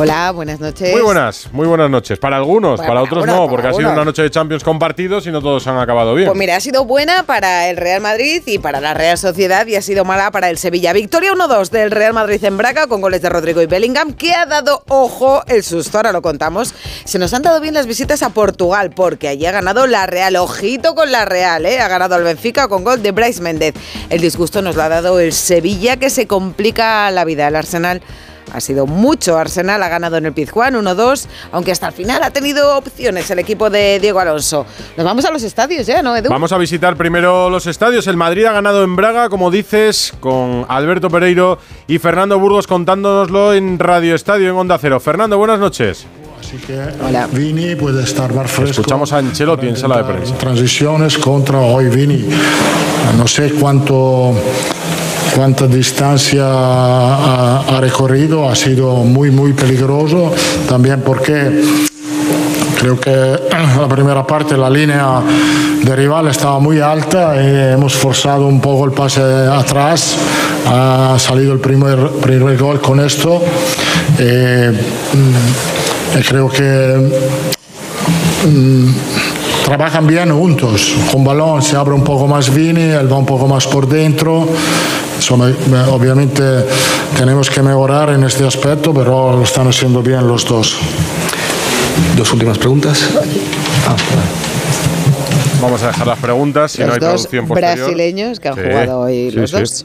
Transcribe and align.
Hola, 0.00 0.30
buenas 0.30 0.60
noches. 0.60 0.92
Muy 0.92 1.00
buenas, 1.00 1.48
muy 1.50 1.66
buenas 1.66 1.90
noches. 1.90 2.20
Para 2.20 2.36
algunos, 2.36 2.80
para 2.80 3.02
otros 3.02 3.26
no, 3.26 3.48
porque 3.48 3.66
ha 3.66 3.72
sido 3.72 3.90
una 3.90 4.04
noche 4.04 4.22
de 4.22 4.30
Champions 4.30 4.62
con 4.62 4.78
partidos 4.78 5.26
y 5.26 5.32
no 5.32 5.42
todos 5.42 5.66
han 5.66 5.76
acabado 5.76 6.14
bien. 6.14 6.28
Pues 6.28 6.38
mira, 6.38 6.54
ha 6.54 6.60
sido 6.60 6.84
buena 6.84 7.24
para 7.24 7.68
el 7.68 7.76
Real 7.76 8.00
Madrid 8.00 8.40
y 8.46 8.60
para 8.60 8.80
la 8.80 8.94
Real 8.94 9.18
Sociedad 9.18 9.66
y 9.66 9.74
ha 9.74 9.82
sido 9.82 10.04
mala 10.04 10.30
para 10.30 10.50
el 10.50 10.58
Sevilla. 10.58 10.92
Victoria 10.92 11.32
1-2 11.32 11.70
del 11.70 11.90
Real 11.90 12.12
Madrid 12.12 12.44
en 12.44 12.56
Braga 12.56 12.86
con 12.86 13.00
goles 13.00 13.22
de 13.22 13.28
Rodrigo 13.28 13.60
y 13.60 13.66
Bellingham, 13.66 14.12
que 14.12 14.34
ha 14.34 14.46
dado 14.46 14.84
ojo 14.86 15.42
el 15.48 15.64
susto, 15.64 15.98
ahora 15.98 16.12
lo 16.12 16.22
contamos. 16.22 16.74
Se 17.04 17.18
nos 17.18 17.34
han 17.34 17.42
dado 17.42 17.60
bien 17.60 17.74
las 17.74 17.88
visitas 17.88 18.22
a 18.22 18.30
Portugal 18.30 18.92
porque 18.94 19.26
allí 19.26 19.46
ha 19.46 19.50
ganado 19.50 19.88
la 19.88 20.06
Real. 20.06 20.36
Ojito 20.36 20.94
con 20.94 21.10
la 21.10 21.24
Real, 21.24 21.66
¿eh? 21.66 21.80
Ha 21.80 21.88
ganado 21.88 22.14
al 22.14 22.22
Benfica 22.22 22.68
con 22.68 22.84
gol 22.84 23.02
de 23.02 23.10
Bryce 23.10 23.42
Méndez. 23.42 23.74
El 24.10 24.20
disgusto 24.20 24.62
nos 24.62 24.76
lo 24.76 24.82
ha 24.84 24.88
dado 24.88 25.18
el 25.18 25.32
Sevilla, 25.32 25.96
que 25.96 26.08
se 26.08 26.28
complica 26.28 27.10
la 27.10 27.24
vida. 27.24 27.48
El 27.48 27.56
Arsenal 27.56 28.00
ha 28.52 28.60
sido 28.60 28.86
mucho. 28.86 29.38
Arsenal 29.38 29.82
ha 29.82 29.88
ganado 29.88 30.16
en 30.16 30.26
el 30.26 30.32
Pizjuán 30.32 30.74
1-2, 30.74 31.26
aunque 31.52 31.72
hasta 31.72 31.88
el 31.88 31.92
final 31.92 32.22
ha 32.22 32.30
tenido 32.30 32.76
opciones 32.76 33.30
el 33.30 33.38
equipo 33.38 33.70
de 33.70 33.98
Diego 34.00 34.20
Alonso. 34.20 34.66
Nos 34.96 35.04
vamos 35.04 35.24
a 35.24 35.30
los 35.30 35.42
estadios 35.42 35.86
ya, 35.86 36.02
¿no, 36.02 36.16
Edu? 36.16 36.30
Vamos 36.30 36.52
a 36.52 36.58
visitar 36.58 36.96
primero 36.96 37.50
los 37.50 37.66
estadios. 37.66 38.06
El 38.06 38.16
Madrid 38.16 38.44
ha 38.44 38.52
ganado 38.52 38.82
en 38.84 38.96
Braga, 38.96 39.28
como 39.28 39.50
dices, 39.50 40.12
con 40.20 40.66
Alberto 40.68 41.10
Pereiro 41.10 41.58
y 41.86 41.98
Fernando 41.98 42.38
Burgos 42.38 42.66
contándonoslo 42.66 43.54
en 43.54 43.78
Radio 43.78 44.14
Estadio 44.14 44.50
en 44.50 44.56
Onda 44.56 44.78
Cero. 44.78 45.00
Fernando, 45.00 45.38
buenas 45.38 45.58
noches. 45.58 46.06
Así 46.40 46.56
que 46.58 46.78
Vini 47.32 47.74
puede 47.74 48.02
estar 48.02 48.32
más 48.32 48.50
fresco. 48.50 48.70
Escuchamos 48.80 49.12
a 49.12 49.18
Ancelotti 49.18 49.68
en 49.68 49.76
sala 49.76 49.98
de 49.98 50.04
prensa. 50.04 50.34
Transiciones 50.38 51.18
contra 51.18 51.58
hoy 51.60 51.86
Vini. 51.88 52.26
No 53.16 53.26
sé 53.26 53.52
cuánto 53.52 54.34
cuánta 55.34 55.66
distancia 55.66 56.44
ha, 56.46 57.78
recorrido, 57.80 58.48
ha 58.48 58.54
sido 58.54 58.96
muy, 58.96 59.30
muy 59.30 59.52
peligroso, 59.52 60.32
también 60.68 61.02
porque 61.04 61.62
creo 62.78 62.98
que 62.98 63.10
la 63.10 63.88
primera 63.88 64.26
parte 64.26 64.56
la 64.56 64.70
línea 64.70 65.20
de 65.82 65.96
rival 65.96 66.28
estaba 66.28 66.58
muy 66.58 66.80
alta 66.80 67.34
y 67.36 67.72
hemos 67.74 67.94
forzado 67.94 68.46
un 68.46 68.60
poco 68.60 68.84
el 68.84 68.92
pase 68.92 69.22
atrás, 69.22 70.16
ha 70.66 71.16
salido 71.18 71.52
el 71.52 71.60
primer, 71.60 71.98
primer 72.20 72.56
gol 72.56 72.80
con 72.80 73.00
esto. 73.00 73.42
Eh, 74.18 74.72
creo 76.28 76.48
que 76.48 77.10
mm, 78.46 78.88
trabajan 79.64 80.06
bien 80.06 80.30
juntos. 80.30 80.94
Con 81.12 81.24
balón 81.24 81.62
se 81.62 81.76
abre 81.76 81.94
un 81.94 82.04
poco 82.04 82.26
más 82.26 82.52
Vini, 82.52 82.80
él 82.80 83.12
va 83.12 83.18
un 83.18 83.26
poco 83.26 83.46
más 83.46 83.66
por 83.66 83.86
dentro. 83.88 84.48
Obviamente 85.90 86.42
tenemos 87.16 87.50
que 87.50 87.62
mejorar 87.62 88.10
en 88.10 88.24
este 88.24 88.46
aspecto, 88.46 88.92
pero 88.94 89.32
lo 89.36 89.42
están 89.42 89.68
haciendo 89.68 90.02
bien 90.02 90.26
los 90.26 90.44
dos. 90.46 90.76
Dos 92.16 92.32
últimas 92.32 92.58
preguntas. 92.58 93.00
Ah, 93.86 93.96
Vamos 95.60 95.82
a 95.82 95.88
dejar 95.88 96.06
las 96.06 96.18
preguntas 96.20 96.70
si 96.72 96.78
los 96.78 96.86
no 96.88 96.94
hay 96.94 97.00
dos 97.00 97.08
traducción 97.22 97.48
posterior. 97.48 97.76
brasileños 97.78 98.38
que 98.38 98.48
han 98.48 98.54
Sí, 98.54 98.60
jugado 98.64 99.00
hoy 99.00 99.30
sí, 99.32 99.36
los 99.36 99.50
sí. 99.50 99.56
dos. 99.58 99.84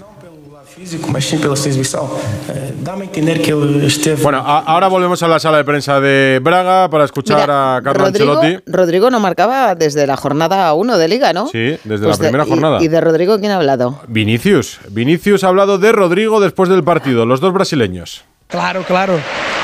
Bueno, 4.21 4.37
a- 4.39 4.59
ahora 4.59 4.87
volvemos 4.87 5.21
a 5.21 5.27
la 5.27 5.39
sala 5.39 5.57
de 5.57 5.63
prensa 5.63 5.99
de 5.99 6.39
Braga 6.41 6.89
para 6.89 7.05
escuchar 7.05 7.41
Mira, 7.41 7.77
a 7.77 7.81
Carlo 7.81 8.05
Rodrigo, 8.05 8.33
Ancelotti. 8.33 8.63
Rodrigo 8.71 9.09
no 9.09 9.19
marcaba 9.19 9.75
desde 9.75 10.07
la 10.07 10.17
jornada 10.17 10.73
1 10.73 10.97
de 10.97 11.07
Liga, 11.07 11.33
¿no? 11.33 11.47
Sí, 11.47 11.77
desde 11.83 12.05
Pues 12.05 12.17
la 12.17 12.17
primera 12.17 12.43
de- 12.43 12.49
y- 12.49 12.53
jornada. 12.53 12.83
¿Y 12.83 12.87
de 12.87 13.01
Rodrigo 13.01 13.39
quién 13.39 13.51
ha 13.51 13.57
hablado? 13.57 13.99
Vinicius. 14.07 14.79
Vinicius 14.89 15.43
ha 15.43 15.49
hablado 15.49 15.77
de 15.77 15.91
Rodrigo 15.91 16.39
después 16.39 16.69
del 16.69 16.83
partido, 16.83 17.25
los 17.25 17.39
dos 17.39 17.53
brasileños. 17.53 18.23
Claro, 18.47 18.83
claro, 18.83 19.13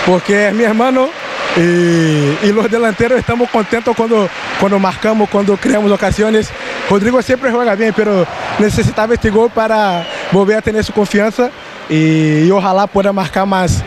porque 0.05 0.49
es 0.49 0.53
mi 0.53 0.63
hermano 0.63 1.09
y, 1.57 2.47
y 2.47 2.51
los 2.53 2.69
delanteros 2.69 3.19
estamos 3.19 3.49
contentos 3.49 3.95
cuando, 3.95 4.29
cuando 4.59 4.79
marcamos, 4.79 5.29
cuando 5.29 5.57
creamos 5.57 5.91
ocasiones. 5.91 6.49
Rodrigo 6.89 7.21
siempre 7.21 7.51
juega 7.51 7.75
bien, 7.75 7.93
pero 7.95 8.25
necesitaba 8.57 9.13
este 9.13 9.29
gol 9.29 9.49
para 9.49 10.05
volver 10.31 10.57
a 10.57 10.61
tener 10.61 10.83
su 10.83 10.93
confianza 10.93 11.49
y, 11.89 12.45
y 12.45 12.51
ojalá 12.51 12.87
pueda 12.87 13.11
marcar 13.11 13.45
más, 13.47 13.83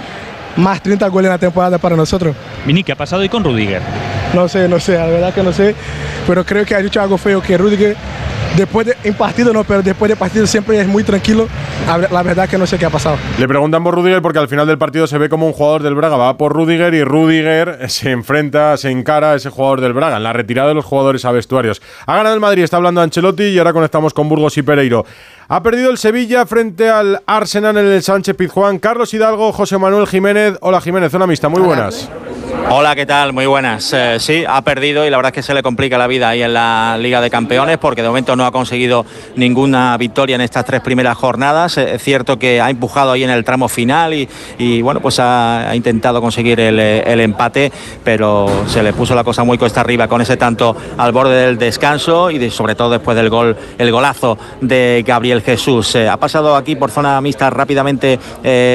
más 0.56 0.82
30 0.82 1.08
goles 1.08 1.26
en 1.28 1.32
la 1.32 1.38
temporada 1.38 1.78
para 1.78 1.96
nosotros. 1.96 2.34
Vini, 2.66 2.84
¿qué 2.84 2.92
ha 2.92 2.96
pasado 2.96 3.22
hoy 3.22 3.28
con 3.28 3.44
Rudiger? 3.44 3.82
No 4.34 4.48
sé, 4.48 4.68
no 4.68 4.80
sé, 4.80 4.94
la 4.94 5.06
verdad 5.06 5.34
que 5.34 5.42
no 5.42 5.52
sé, 5.52 5.74
pero 6.26 6.44
creo 6.44 6.64
que 6.64 6.74
ha 6.74 6.78
dicho 6.78 7.00
algo 7.00 7.18
feo 7.18 7.42
que 7.42 7.58
Rudiger, 7.58 7.96
después 8.56 8.86
de, 8.86 8.96
en 9.04 9.14
partido 9.14 9.52
no, 9.52 9.64
pero 9.64 9.82
después 9.82 10.08
de 10.08 10.16
partido 10.16 10.46
siempre 10.46 10.80
es 10.80 10.86
muy 10.86 11.04
tranquilo. 11.04 11.48
La 11.86 11.98
la 11.98 12.22
verdad 12.22 12.48
que 12.48 12.56
no 12.56 12.66
sé 12.66 12.78
qué 12.78 12.86
ha 12.86 12.90
pasado. 12.90 13.16
Le 13.38 13.48
preguntan 13.48 13.82
por 13.82 13.94
Rudiger 13.94 14.22
porque 14.22 14.38
al 14.38 14.48
final 14.48 14.66
del 14.66 14.78
partido 14.78 15.06
se 15.06 15.18
ve 15.18 15.28
como 15.28 15.46
un 15.46 15.52
jugador 15.52 15.82
del 15.82 15.94
Braga 15.94 16.16
va 16.16 16.36
por 16.38 16.52
Rudiger 16.52 16.94
y 16.94 17.04
Rudiger 17.04 17.90
se 17.90 18.10
enfrenta, 18.10 18.76
se 18.76 18.90
encara 18.90 19.32
a 19.32 19.34
ese 19.34 19.50
jugador 19.50 19.80
del 19.80 19.92
Braga 19.92 20.16
en 20.16 20.22
la 20.22 20.32
retirada 20.32 20.68
de 20.68 20.74
los 20.74 20.84
jugadores 20.84 21.24
a 21.24 21.32
vestuarios. 21.32 21.82
Ha 22.06 22.16
ganado 22.16 22.34
el 22.34 22.40
Madrid, 22.40 22.62
está 22.62 22.76
hablando 22.76 23.00
Ancelotti 23.00 23.44
y 23.44 23.58
ahora 23.58 23.72
conectamos 23.72 24.14
con 24.14 24.28
Burgos 24.28 24.56
y 24.56 24.62
Pereiro. 24.62 25.04
Ha 25.54 25.62
perdido 25.62 25.90
el 25.90 25.98
Sevilla 25.98 26.46
frente 26.46 26.88
al 26.88 27.20
Arsenal 27.26 27.76
en 27.76 27.84
el 27.84 28.02
Sánchez 28.02 28.34
Pizjuán. 28.34 28.78
Carlos 28.78 29.12
Hidalgo, 29.12 29.52
José 29.52 29.76
Manuel 29.76 30.06
Jiménez. 30.06 30.56
Hola 30.62 30.80
Jiménez, 30.80 31.12
zona 31.12 31.26
mixta, 31.26 31.50
muy 31.50 31.60
buenas. 31.60 32.08
Hola, 32.70 32.94
¿qué 32.94 33.04
tal? 33.04 33.34
Muy 33.34 33.44
buenas. 33.44 33.92
Eh, 33.92 34.16
sí, 34.18 34.44
ha 34.48 34.62
perdido 34.62 35.06
y 35.06 35.10
la 35.10 35.18
verdad 35.18 35.28
es 35.30 35.34
que 35.34 35.42
se 35.42 35.52
le 35.52 35.62
complica 35.62 35.98
la 35.98 36.06
vida 36.06 36.30
ahí 36.30 36.42
en 36.42 36.54
la 36.54 36.96
Liga 36.98 37.20
de 37.20 37.28
Campeones 37.28 37.76
porque 37.76 38.00
de 38.00 38.08
momento 38.08 38.34
no 38.34 38.46
ha 38.46 38.50
conseguido 38.52 39.04
ninguna 39.36 39.94
victoria 39.98 40.36
en 40.36 40.40
estas 40.40 40.64
tres 40.64 40.80
primeras 40.80 41.18
jornadas. 41.18 41.76
Eh, 41.76 41.96
Es 41.96 42.02
cierto 42.02 42.38
que 42.38 42.62
ha 42.62 42.70
empujado 42.70 43.12
ahí 43.12 43.24
en 43.24 43.30
el 43.30 43.44
tramo 43.44 43.68
final 43.68 44.14
y, 44.14 44.80
bueno, 44.80 45.00
pues 45.00 45.18
ha, 45.20 45.70
intentado 45.74 46.22
conseguir 46.22 46.60
el, 46.60 46.78
eh, 46.80 47.02
el 47.12 47.20
empate, 47.20 47.70
pero 48.04 48.46
se 48.66 48.82
le 48.82 48.94
puso 48.94 49.14
la 49.14 49.24
cosa 49.24 49.44
muy 49.44 49.58
cuesta 49.58 49.82
arriba 49.82 50.08
con 50.08 50.22
ese 50.22 50.38
tanto 50.38 50.74
al 50.96 51.12
borde 51.12 51.44
del 51.44 51.58
descanso 51.58 52.30
y 52.30 52.38
de- 52.38 52.50
sobre 52.50 52.74
todo 52.74 52.88
después 52.90 53.16
del 53.16 53.28
gol, 53.28 53.54
el 53.76 53.92
golazo 53.92 54.38
de 54.62 55.04
Gabriel 55.06 55.42
Jesús. 55.42 55.94
Ha 55.96 56.16
pasado 56.16 56.56
aquí 56.56 56.74
por 56.76 56.90
zona 56.90 57.20
mixta 57.20 57.50
rápidamente 57.50 58.18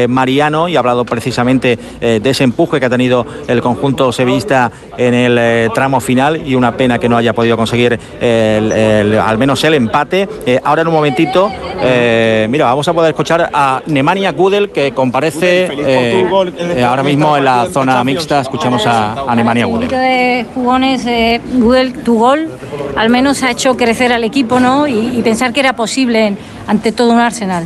Mariano 0.08 0.68
y 0.68 0.76
ha 0.76 0.80
hablado 0.80 1.04
precisamente 1.04 1.80
de 2.00 2.30
ese 2.30 2.44
empuje 2.44 2.80
que 2.80 2.86
ha 2.86 2.90
tenido 2.90 3.26
el 3.48 3.60
conjunto 3.62 3.77
sevillista 4.12 4.72
en 4.98 5.14
el 5.14 5.38
eh, 5.40 5.70
tramo 5.74 6.00
final 6.00 6.46
y 6.48 6.56
una 6.56 6.76
pena 6.76 7.00
que 7.00 7.08
no 7.10 7.18
haya 7.18 7.34
podido 7.34 7.58
conseguir 7.58 8.00
el- 8.22 8.72
el- 8.72 9.20
al 9.20 9.38
menos 9.38 9.64
el 9.64 9.74
empate. 9.76 10.28
Eh, 10.46 10.60
ahora 10.64 10.82
en 10.82 10.88
un 10.88 10.94
momentito, 10.94 11.52
eh, 11.82 12.48
mira, 12.50 12.66
vamos 12.66 12.88
a 12.88 12.94
poder 12.94 13.10
escuchar 13.12 13.50
a 13.54 13.82
Nemanja 13.86 14.32
Gudel 14.32 14.70
que 14.70 14.92
comparece 14.92 15.66
eh, 15.66 16.28
eh, 16.76 16.84
ahora 16.84 17.04
mismo 17.04 17.38
en 17.38 17.46
la 17.46 17.68
zona 17.72 18.04
mixta. 18.04 18.42
Escuchamos 18.42 18.86
a, 18.86 19.24
a 19.28 19.36
Nemanja 19.36 19.66
Gudel. 19.66 19.88
de 19.90 20.46
jugones, 20.54 21.06
eh, 21.06 21.42
Gudel, 21.54 21.94
tu 22.04 22.20
gol 22.20 22.50
al 22.96 23.10
menos 23.10 23.44
ha 23.44 23.52
hecho 23.52 23.78
crecer 23.78 24.12
al 24.12 24.24
equipo 24.24 24.60
¿no? 24.60 24.88
y, 24.88 25.18
y 25.18 25.22
pensar 25.22 25.54
que 25.54 25.60
era 25.60 25.74
posible 25.76 26.28
en- 26.28 26.38
ante 26.68 26.92
todo 26.92 27.12
un 27.12 27.20
Arsenal. 27.20 27.66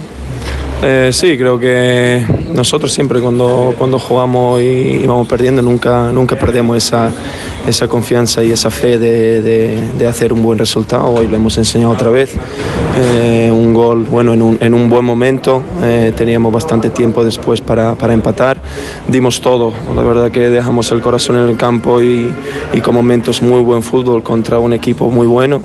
Eh, 0.84 1.12
sí, 1.14 1.38
creo 1.38 1.60
que 1.60 2.26
nosotros 2.56 2.92
siempre 2.92 3.20
cuando, 3.22 3.76
cuando 3.78 4.00
jugamos 4.00 4.60
y, 4.64 5.06
vamos 5.06 5.28
perdiendo 5.28 5.62
nunca, 5.62 6.12
nunca 6.12 6.36
perdemos 6.36 6.76
esa, 6.76 7.12
esa 7.68 7.88
confianza 7.88 8.44
y 8.44 8.52
esa 8.52 8.72
fe 8.72 8.98
de, 8.98 9.44
de- 9.44 9.80
de 10.00 10.08
hacer 10.08 10.34
un 10.34 10.42
buen 10.42 10.58
resultado. 10.58 11.06
Hoy 11.06 11.28
lo 11.28 11.36
hemos 11.36 11.56
enseñado 11.60 11.92
otra 11.94 12.10
vez. 12.10 12.34
Eh, 12.98 13.52
un 13.54 13.76
gol 13.76 14.06
bueno 14.10 14.34
en 14.34 14.42
un, 14.42 14.58
en 14.60 14.74
un 14.74 14.90
buen 14.90 15.06
momento. 15.06 15.62
Eh, 15.84 16.14
teníamos 16.18 16.52
bastante 16.52 16.90
tiempo 16.90 17.24
después 17.24 17.62
para, 17.62 17.94
para 17.94 18.14
empatar. 18.14 18.58
Dimos 19.08 19.40
todo. 19.40 19.74
La 19.96 20.02
verdad 20.02 20.32
que 20.32 20.50
dejamos 20.50 20.92
el 20.92 21.02
corazón 21.02 21.38
en 21.38 21.48
el 21.48 21.58
campo 21.58 22.02
y, 22.02 22.34
y 22.74 22.82
con 22.82 22.96
momentos 22.96 23.44
muy 23.44 23.62
buen 23.62 23.84
fútbol 23.84 24.24
contra 24.24 24.58
un 24.58 24.74
equipo 24.74 25.12
muy 25.12 25.28
bueno. 25.28 25.62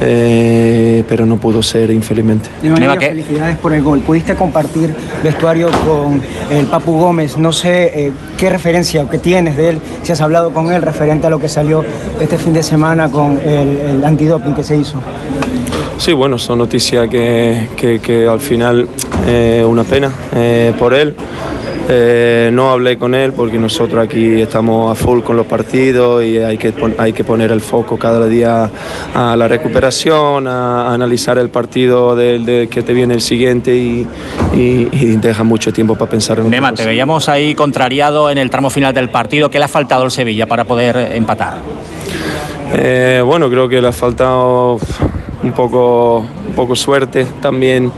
Eh, 0.00 1.02
pero 1.08 1.26
no 1.26 1.38
pudo 1.38 1.62
ser 1.62 1.90
infelizmente. 1.90 2.48
Manera, 2.62 2.94
felicidades 3.00 3.56
por 3.58 3.72
el 3.72 3.82
gol. 3.82 4.00
¿Pudiste 4.00 4.34
compartir 4.36 4.94
vestuario 5.24 5.68
con 5.86 6.22
el 6.56 6.66
Papu 6.66 6.92
Gómez? 6.98 7.36
No 7.36 7.52
sé 7.52 8.06
eh, 8.06 8.12
qué 8.36 8.48
referencia 8.48 9.02
o 9.02 9.08
qué 9.08 9.18
tienes 9.18 9.56
de 9.56 9.70
él, 9.70 9.78
si 10.02 10.12
has 10.12 10.20
hablado 10.20 10.52
con 10.52 10.72
él 10.72 10.82
referente 10.82 11.26
a 11.26 11.30
lo 11.30 11.40
que 11.40 11.48
salió 11.48 11.84
este 12.20 12.38
fin 12.38 12.52
de 12.52 12.62
semana 12.62 13.10
con 13.10 13.40
el, 13.44 13.78
el 13.78 14.04
antidoping 14.04 14.54
que 14.54 14.62
se 14.62 14.76
hizo. 14.76 15.00
Sí, 15.96 16.12
bueno, 16.12 16.38
son 16.38 16.58
noticias 16.58 17.08
que, 17.08 17.68
que- 17.76 17.98
que 17.98 18.28
al 18.28 18.38
final 18.38 18.88
eh, 19.26 19.64
una 19.68 19.82
pena 19.82 20.12
eh, 20.34 20.72
por 20.78 20.94
él. 20.94 21.16
Eh, 21.90 22.50
no 22.52 22.70
hablé 22.70 22.98
con 22.98 23.14
él 23.14 23.32
porque 23.32 23.58
nosotros 23.58 24.04
aquí 24.04 24.42
estamos 24.42 24.92
a 24.92 24.94
full 24.94 25.20
con 25.22 25.36
los 25.38 25.46
partidos 25.46 26.22
y 26.22 26.36
hay 26.36 26.58
que, 26.58 26.74
hay 26.98 27.14
que 27.14 27.24
poner 27.24 27.50
el 27.50 27.62
foco 27.62 27.96
cada 27.96 28.26
día 28.26 28.70
a 29.14 29.34
la 29.36 29.48
recuperación, 29.48 30.46
a, 30.48 30.88
a 30.88 30.92
analizar 30.94 31.38
el 31.38 31.48
partido 31.48 32.14
del, 32.14 32.68
que 32.68 32.82
te 32.82 32.92
viene 32.92 33.14
el 33.14 33.22
siguiente 33.22 33.74
y, 33.74 34.06
y- 34.54 34.88
y 34.92 35.16
deja 35.16 35.44
mucho 35.44 35.72
tiempo 35.72 35.94
para 35.96 36.10
pensar 36.10 36.38
en 36.40 36.50
Nema, 36.50 36.74
te 36.74 36.84
veíamos 36.84 37.26
ahí 37.30 37.54
contrariado 37.54 38.28
en 38.30 38.36
el 38.36 38.50
tramo 38.50 38.68
final 38.68 38.92
del 38.92 39.08
partido. 39.08 39.48
¿Qué 39.50 39.58
le 39.58 39.64
ha 39.64 39.68
faltado 39.68 40.02
al 40.04 40.10
Sevilla 40.10 40.46
para 40.46 40.64
poder 40.64 41.12
empatar? 41.14 41.56
Eh, 42.74 43.22
bueno, 43.24 43.48
creo 43.48 43.66
que 43.66 43.80
le 43.80 43.88
ha 43.88 43.92
faltado 43.92 44.78
un 45.42 45.52
poco, 45.52 46.18
un 46.18 46.52
poco 46.54 46.76
suerte 46.76 47.26
también, 47.40 47.90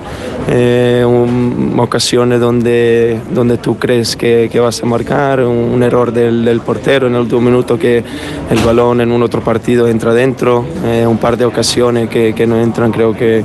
eh, 0.48 1.04
un- 1.06 1.74
ocasiones 1.78 2.40
donde, 2.40 3.18
donde 3.32 3.58
tú 3.58 3.78
crees 3.78 4.16
que, 4.16 4.48
que 4.50 4.60
vas 4.60 4.82
a 4.82 4.86
marcar, 4.86 5.40
un, 5.40 5.56
un 5.56 5.82
error 5.82 6.12
del, 6.12 6.44
del 6.44 6.60
portero 6.60 7.06
en 7.06 7.14
el 7.14 7.22
último 7.22 7.40
minuto 7.40 7.78
que 7.78 8.02
el 8.50 8.58
balón 8.64 9.00
en 9.00 9.10
un 9.12 9.22
otro 9.22 9.40
partido 9.40 9.88
entra 9.88 10.12
dentro, 10.12 10.64
eh, 10.84 11.06
un 11.06 11.18
par 11.18 11.36
de 11.36 11.44
ocasiones 11.46 12.08
que, 12.08 12.34
que 12.34 12.46
no 12.46 12.60
entran, 12.60 12.90
creo 12.92 13.12
que 13.14 13.44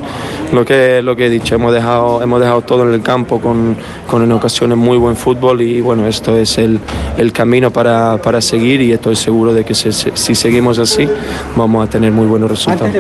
lo 0.54 0.64
que, 0.66 1.02
lo 1.02 1.16
que 1.16 1.26
he 1.28 1.30
dicho, 1.30 1.56
hemos 1.56 1.74
dejado, 1.74 2.22
hemos 2.22 2.40
dejado 2.40 2.62
todo 2.62 2.84
en 2.88 2.94
el 2.94 3.02
campo 3.02 3.40
con, 3.40 3.76
con 4.08 4.24
en 4.24 4.32
ocasiones 4.32 4.78
muy 4.78 4.98
buen 4.98 5.16
fútbol 5.16 5.62
y 5.62 5.82
bueno, 5.82 6.08
esto 6.08 6.36
es 6.38 6.58
el, 6.58 6.80
el 7.18 7.32
camino 7.32 7.72
para, 7.72 8.18
para 8.18 8.42
seguir 8.42 8.82
y 8.82 8.92
estoy 8.92 9.16
seguro 9.16 9.54
de 9.54 9.64
que 9.64 9.74
se- 9.74 9.92
se- 9.92 10.12
si 10.16 10.36
seguimos 10.36 10.78
así 10.80 11.08
vamos 11.56 11.86
a 11.88 11.90
tener 11.90 12.12
muy 12.12 12.28
buenos 12.28 12.50
resultados. 12.50 12.94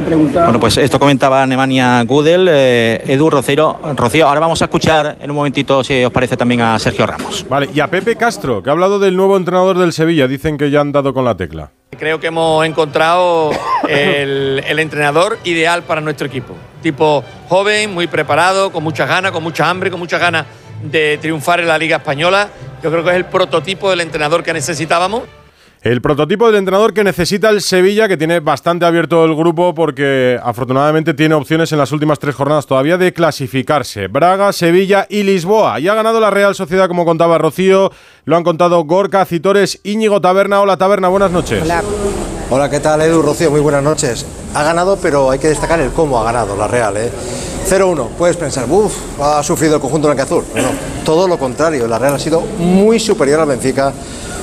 Bueno, 0.45 0.59
pues 0.59 0.77
esto 0.77 0.99
comentaba 0.99 1.45
Nemanja 1.45 2.03
Gudel, 2.03 2.47
eh, 2.49 3.03
Edu 3.07 3.29
Rocero. 3.29 3.77
Rocío, 3.93 4.27
ahora 4.27 4.39
vamos 4.39 4.61
a 4.61 4.65
escuchar 4.65 5.17
en 5.19 5.29
un 5.29 5.35
momentito, 5.35 5.83
si 5.83 6.03
os 6.03 6.11
parece, 6.11 6.35
también 6.35 6.61
a 6.61 6.79
Sergio 6.79 7.05
Ramos. 7.05 7.45
Vale, 7.47 7.69
y 7.73 7.79
a 7.79 7.87
Pepe 7.87 8.15
Castro, 8.15 8.63
que 8.63 8.69
ha 8.69 8.73
hablado 8.73 8.97
del 8.97 9.15
nuevo 9.15 9.37
entrenador 9.37 9.77
del 9.77 9.93
Sevilla. 9.93 10.27
Dicen 10.27 10.57
que 10.57 10.71
ya 10.71 10.81
han 10.81 10.91
dado 10.91 11.13
con 11.13 11.23
la 11.23 11.35
tecla. 11.35 11.69
Creo 11.97 12.19
que 12.19 12.27
hemos 12.27 12.65
encontrado 12.65 13.51
el, 13.87 14.63
el 14.67 14.79
entrenador 14.79 15.37
ideal 15.43 15.83
para 15.83 16.01
nuestro 16.01 16.25
equipo. 16.27 16.55
Tipo 16.81 17.23
joven, 17.47 17.93
muy 17.93 18.07
preparado, 18.07 18.71
con 18.71 18.83
muchas 18.83 19.07
ganas, 19.07 19.31
con 19.31 19.43
mucha 19.43 19.69
hambre, 19.69 19.91
con 19.91 19.99
muchas 19.99 20.19
ganas 20.19 20.45
de 20.83 21.17
triunfar 21.21 21.59
en 21.59 21.67
la 21.67 21.77
Liga 21.77 21.97
Española. 21.97 22.49
Yo 22.83 22.91
creo 22.91 23.03
que 23.03 23.11
es 23.11 23.15
el 23.15 23.25
prototipo 23.25 23.89
del 23.89 24.01
entrenador 24.01 24.43
que 24.43 24.53
necesitábamos. 24.53 25.23
El 25.85 26.01
prototipo 26.01 26.47
del 26.47 26.55
entrenador 26.55 26.95
que 26.95 27.03
necesita 27.03 27.51
el 27.51 27.61
Sevilla, 27.61 28.07
que 28.07 28.17
tiene 28.17 28.39
bastante 28.39 28.85
abierto 28.85 29.23
el 29.23 29.35
grupo 29.35 29.75
porque 29.75 30.39
afortunadamente 30.41 31.13
tiene 31.13 31.35
opciones 31.35 31.71
en 31.73 31.77
las 31.77 31.91
últimas 31.91 32.17
tres 32.17 32.33
jornadas 32.33 32.65
todavía 32.65 32.97
de 32.97 33.13
clasificarse. 33.13 34.07
Braga, 34.07 34.51
Sevilla 34.51 35.05
y 35.11 35.21
Lisboa. 35.21 35.79
Y 35.79 35.87
ha 35.87 35.93
ganado 35.93 36.19
la 36.19 36.31
Real 36.31 36.55
Sociedad, 36.55 36.87
como 36.87 37.05
contaba 37.05 37.37
Rocío. 37.37 37.91
Lo 38.23 38.35
han 38.35 38.43
contado 38.43 38.83
Gorka, 38.83 39.23
Citores, 39.25 39.79
Íñigo 39.83 40.19
Taberna. 40.21 40.59
Hola 40.59 40.75
Taberna, 40.75 41.07
buenas 41.07 41.29
noches. 41.29 41.63
Hola, 42.49 42.67
¿qué 42.67 42.79
tal 42.79 43.03
Edu 43.03 43.21
Rocío? 43.21 43.51
Muy 43.51 43.61
buenas 43.61 43.83
noches. 43.83 44.25
Ha 44.55 44.63
ganado, 44.63 44.97
pero 44.99 45.29
hay 45.29 45.37
que 45.37 45.49
destacar 45.49 45.79
el 45.81 45.91
cómo 45.91 46.19
ha 46.19 46.23
ganado 46.23 46.57
la 46.57 46.67
Real. 46.67 46.97
¿eh? 46.97 47.11
0-1. 47.69 48.07
Puedes 48.17 48.37
pensar, 48.37 48.65
uff, 48.67 49.21
ha 49.21 49.43
sufrido 49.43 49.75
el 49.75 49.81
conjunto 49.81 50.07
blanqueazul. 50.07 50.45
No, 50.55 50.71
todo 51.05 51.27
lo 51.27 51.37
contrario. 51.37 51.87
La 51.87 51.99
Real 51.99 52.15
ha 52.15 52.19
sido 52.19 52.41
muy 52.41 52.99
superior 52.99 53.39
al 53.39 53.49
Benfica. 53.49 53.93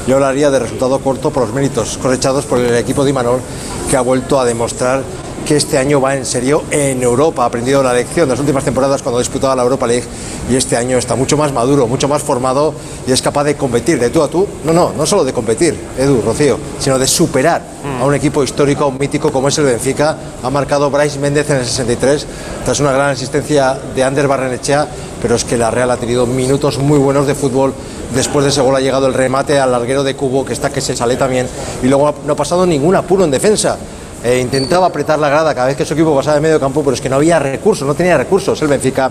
Yo 0.07 0.17
hablaría 0.17 0.51
de 0.51 0.59
resultado 0.59 0.99
corto 0.99 1.31
por 1.31 1.45
los 1.45 1.55
méritos 1.55 1.97
cosechados 1.99 2.45
por 2.45 2.59
el 2.59 2.75
equipo 2.75 3.05
de 3.05 3.11
Imanol, 3.11 3.41
que 3.89 3.97
ha 3.97 4.01
vuelto 4.01 4.41
a 4.41 4.45
demostrar 4.45 5.03
que 5.47 5.57
este 5.57 5.79
año 5.79 6.01
va 6.01 6.17
en 6.17 6.27
serio 6.27 6.63
en 6.73 7.03
Europa. 7.03 7.45
Ha 7.45 7.47
aprendido 7.47 7.83
la 7.85 7.93
lección 7.93 8.29
de 8.29 8.33
las 8.33 8.41
últimas 8.41 8.65
temporadas 8.65 9.01
cuando 9.01 9.21
disputaba 9.21 9.55
la 9.55 9.63
Europa 9.63 9.87
League 9.87 10.05
y 10.51 10.57
este 10.57 10.77
año 10.77 10.99
está 10.99 11.15
mucho 11.15 11.37
más 11.37 11.53
maduro, 11.53 11.87
mucho 11.87 12.09
más 12.09 12.21
formado 12.21 12.75
y 13.07 13.13
es 13.13 13.23
capaz 13.23 13.45
de 13.45 13.57
competir 13.57 14.01
de 14.01 14.11
tú 14.11 14.23
a 14.23 14.29
tú. 14.29 14.47
No, 14.65 14.73
no, 14.73 14.93
no 14.93 15.07
solo 15.07 15.25
de 15.25 15.33
competir, 15.33 15.79
Edu, 15.97 16.21
Rocío, 16.21 16.59
sino 16.81 16.99
de 16.99 17.07
superar 17.07 17.63
a 18.01 18.05
un 18.05 18.15
equipo 18.15 18.43
histórico, 18.43 18.85
a 18.85 18.87
un 18.89 18.99
mítico 18.99 19.31
como 19.31 19.49
es 19.49 19.59
el 19.59 19.67
Benfica. 19.67 20.17
Ha 20.43 20.51
marcado 20.51 20.91
Bryce 20.91 21.21
Méndez 21.21 21.49
en 21.51 21.59
el 21.59 21.65
63 21.65 22.27
tras 22.65 22.81
una 22.81 22.91
gran 22.91 23.11
asistencia 23.11 23.79
de 23.95 24.03
Ander 24.03 24.27
Barrenechea, 24.27 24.89
pero 25.21 25.37
es 25.37 25.45
que 25.45 25.57
la 25.57 25.71
Real 25.71 25.91
ha 25.93 25.97
tenido 25.97 26.27
minutos 26.27 26.79
muy 26.79 26.99
buenos 26.99 27.27
de 27.27 27.37
fútbol. 27.37 27.73
Después 28.15 28.45
de 28.45 28.51
ese 28.51 28.61
gol 28.61 28.77
ha 28.77 28.81
llegado 28.81 29.07
el 29.07 29.15
remate 29.15 29.59
al 29.59 29.73
larguero 29.73 30.05
de 30.05 30.15
Cubo, 30.15 30.45
que 30.45 30.53
está 30.53 30.71
que 30.71 30.81
se 30.81 30.95
sale 30.95 31.17
también, 31.17 31.47
y 31.83 31.87
luego 31.87 32.15
no 32.27 32.33
ha 32.35 32.37
pasado 32.37 32.67
ningún 32.67 32.95
apuro 32.95 33.25
en 33.25 33.31
defensa. 33.31 33.79
Eh, 34.23 34.39
intentaba 34.39 34.87
apretar 34.87 35.19
la 35.19 35.29
grada 35.29 35.55
cada 35.55 35.67
vez 35.69 35.77
que 35.77 35.85
su 35.85 35.95
equipo 35.95 36.15
pasaba 36.15 36.37
de 36.37 36.43
medio 36.43 36.61
campo, 36.61 36.83
pero 36.83 36.95
es 36.95 37.01
que 37.01 37.09
no 37.09 37.17
había 37.17 37.39
recursos, 37.39 37.87
no 37.87 37.95
tenía 37.95 38.17
recursos 38.19 38.61
el 38.63 38.69
Benfica 38.69 39.11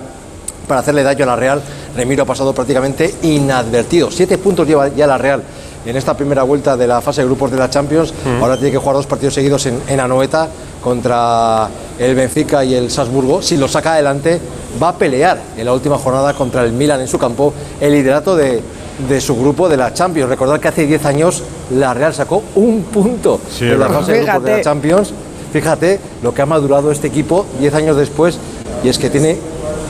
para 0.68 0.82
hacerle 0.82 1.04
daño 1.04 1.24
a 1.24 1.28
la 1.28 1.36
Real. 1.36 1.62
Remiro 1.96 2.24
ha 2.24 2.26
pasado 2.26 2.54
prácticamente 2.54 3.16
inadvertido. 3.24 4.10
Siete 4.12 4.38
puntos 4.38 4.68
lleva 4.68 4.88
ya 4.90 5.08
la 5.08 5.18
Real 5.18 5.44
en 5.86 5.98
esta 5.98 6.16
primera 6.16 6.44
vuelta 6.44 6.78
de 6.78 6.88
la 6.88 7.02
fase 7.02 7.22
de 7.22 7.28
grupos 7.28 7.52
de 7.52 7.58
la 7.58 7.70
Champions. 7.70 8.14
Ahora 8.40 8.56
tiene 8.56 8.72
que 8.72 8.78
jugar 8.78 8.96
dos 8.96 9.08
partidos 9.08 9.34
seguidos 9.34 9.66
en, 9.66 9.82
en 9.88 10.00
Anoeta 10.00 10.48
contra 10.82 11.68
el 11.98 12.16
Benfica 12.16 12.64
y 12.64 12.76
el 12.76 12.90
Salzburgo. 12.90 13.42
Si 13.42 13.58
lo 13.58 13.68
saca 13.68 13.94
adelante, 13.94 14.40
va 14.82 14.90
a 14.90 14.96
pelear 14.96 15.42
en 15.58 15.66
la 15.66 15.74
última 15.74 15.98
jornada 15.98 16.34
contra 16.34 16.64
el 16.64 16.72
Milan 16.72 17.02
en 17.02 17.08
su 17.08 17.18
campo 17.18 17.54
el 17.82 17.92
liderato 17.92 18.36
de, 18.36 18.62
de 19.10 19.20
su 19.22 19.36
grupo 19.36 19.68
de 19.70 19.78
la 19.78 19.94
Champions. 19.94 20.30
Recordar 20.30 20.60
que 20.60 20.68
hace 20.68 20.86
10 20.86 21.06
años 21.06 21.44
la 21.72 21.94
Real 21.94 22.14
sacó 22.14 22.44
un 22.56 22.84
punto 22.84 23.40
Sí, 23.50 23.66
de 23.66 23.78
la 23.78 23.88
fase 23.90 24.14
de 24.14 24.24
grupos 24.24 24.44
de 24.44 24.52
la. 24.58 24.62
Champions. 24.62 25.14
Fíjate 25.54 26.00
lo 26.24 26.34
que 26.34 26.42
ha 26.42 26.46
madurado 26.46 26.92
este 26.92 27.08
equipo 27.08 27.46
10 27.60 27.74
años 27.74 27.98
después 27.98 28.38
y 28.84 28.90
es 28.90 28.98
que 28.98 29.10
tiene, 29.10 29.38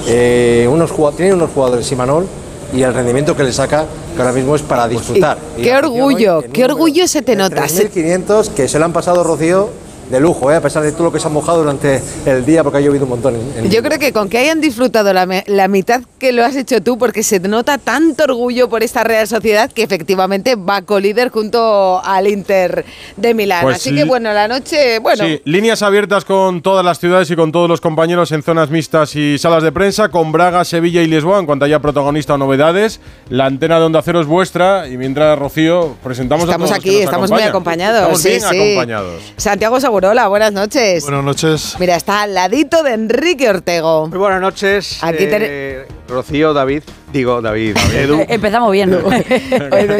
eh, 0.07 0.67
unos, 0.71 0.91
tiene 1.15 1.33
unos 1.33 1.49
jugadores 1.53 1.91
Imanol 1.91 2.25
y 2.73 2.81
el 2.81 2.93
rendimiento 2.93 3.35
que 3.35 3.43
le 3.43 3.51
saca 3.53 3.85
que 4.15 4.21
ahora 4.21 4.33
mismo 4.33 4.55
es 4.55 4.61
para 4.61 4.87
disfrutar. 4.87 5.37
Y 5.57 5.61
Qué 5.63 5.75
orgullo, 5.75 6.43
qué 6.51 6.65
orgullo 6.65 7.07
se 7.07 7.21
te 7.21 7.35
nota. 7.35 7.67
Se- 7.67 7.89
3.500 7.91 8.49
que 8.49 8.67
se 8.67 8.79
le 8.79 8.85
han 8.85 8.93
pasado 8.93 9.23
Rocío 9.23 9.69
de 10.11 10.19
lujo, 10.19 10.51
eh, 10.51 10.55
a 10.55 10.61
pesar 10.61 10.83
de 10.83 10.91
todo 10.91 11.05
lo 11.05 11.11
que 11.11 11.19
se 11.19 11.27
ha 11.27 11.29
mojado 11.29 11.59
durante 11.59 12.01
el 12.25 12.45
día 12.45 12.63
porque 12.63 12.79
ha 12.79 12.81
llovido 12.81 13.05
un 13.05 13.09
montón. 13.11 13.35
en- 13.35 13.65
en- 13.65 13.71
Yo 13.71 13.81
creo 13.81 13.97
que 13.97 14.11
con 14.13 14.29
que 14.29 14.37
hayan 14.37 14.61
disfrutado 14.61 15.13
la, 15.13 15.27
la 15.47 15.67
mitad 15.67 16.01
que 16.19 16.31
lo 16.31 16.43
has 16.43 16.55
hecho 16.55 16.81
tú, 16.83 16.97
porque 16.97 17.23
se 17.23 17.39
nota 17.39 17.77
tanto 17.77 18.25
orgullo 18.25 18.69
por 18.69 18.83
esta 18.83 19.03
Real 19.03 19.27
Sociedad 19.27 19.71
que 19.71 19.83
efectivamente 19.83 20.55
va 20.55 20.81
colíder 20.81 21.29
junto 21.29 22.01
al 22.03 22.27
Inter 22.27 22.85
de 23.17 23.33
Milán. 23.33 23.63
Pues 23.63 23.77
Así 23.77 23.95
que 23.95 24.03
bueno, 24.03 24.33
la 24.33 24.47
noche, 24.47 24.99
bueno, 24.99 25.23
Sí, 25.25 25.41
líneas 25.45 25.81
abiertas 25.81 26.25
con 26.25 26.61
todas 26.61 26.83
las 26.85 26.99
ciudades 26.99 27.29
y 27.31 27.35
con 27.35 27.51
todos 27.51 27.69
los 27.69 27.81
compañeros 27.81 28.31
en 28.31 28.43
zonas 28.43 28.69
mixtas 28.69 29.15
y 29.15 29.37
salas 29.37 29.63
de 29.63 29.71
prensa, 29.71 30.09
con 30.09 30.31
Braga, 30.31 30.63
Sevilla 30.65 31.01
y 31.01 31.07
Lisboa, 31.07 31.39
en 31.39 31.45
cuanto 31.45 31.65
haya 31.65 31.79
protagonista 31.79 32.33
o 32.33 32.37
novedades. 32.37 32.99
La 33.29 33.45
antena 33.45 33.79
de 33.79 33.85
Onda 33.85 34.01
Cero 34.03 34.19
es 34.21 34.27
vuestra 34.27 34.87
y 34.87 34.97
mientras 34.97 35.37
Rocío 35.39 35.95
presentamos 36.03 36.43
a 36.49 36.51
estamos 36.51 36.69
todos 36.69 36.77
los 36.77 36.83
que 36.83 36.89
aquí, 36.89 36.95
nos 36.97 37.05
estamos 37.05 37.31
muy 37.31 37.41
acompañan. 37.41 37.95
acompañados. 37.95 38.01
Estamos 38.01 38.21
sí, 38.21 38.29
bien 38.29 38.41
sí. 38.41 38.71
acompañados. 38.71 39.21
Santiago 39.37 39.79
Segurola, 40.01 40.29
buenas 40.29 40.51
noches. 40.51 41.03
Buenas 41.03 41.23
noches. 41.23 41.75
Mira, 41.79 41.95
está 41.95 42.23
al 42.23 42.33
ladito 42.33 42.81
de 42.81 42.93
Enrique 42.95 43.47
Ortego. 43.47 44.07
Muy 44.07 44.17
buenas 44.17 44.41
noches. 44.41 44.97
Aquí 45.03 45.27
ten- 45.27 45.43
eh, 45.45 45.87
Rocío, 46.07 46.55
David, 46.55 46.81
digo 47.13 47.39
David, 47.39 47.77
Edu. 47.95 48.25
Empezamos 48.27 48.71
bien. 48.71 48.89
Que 49.29 49.59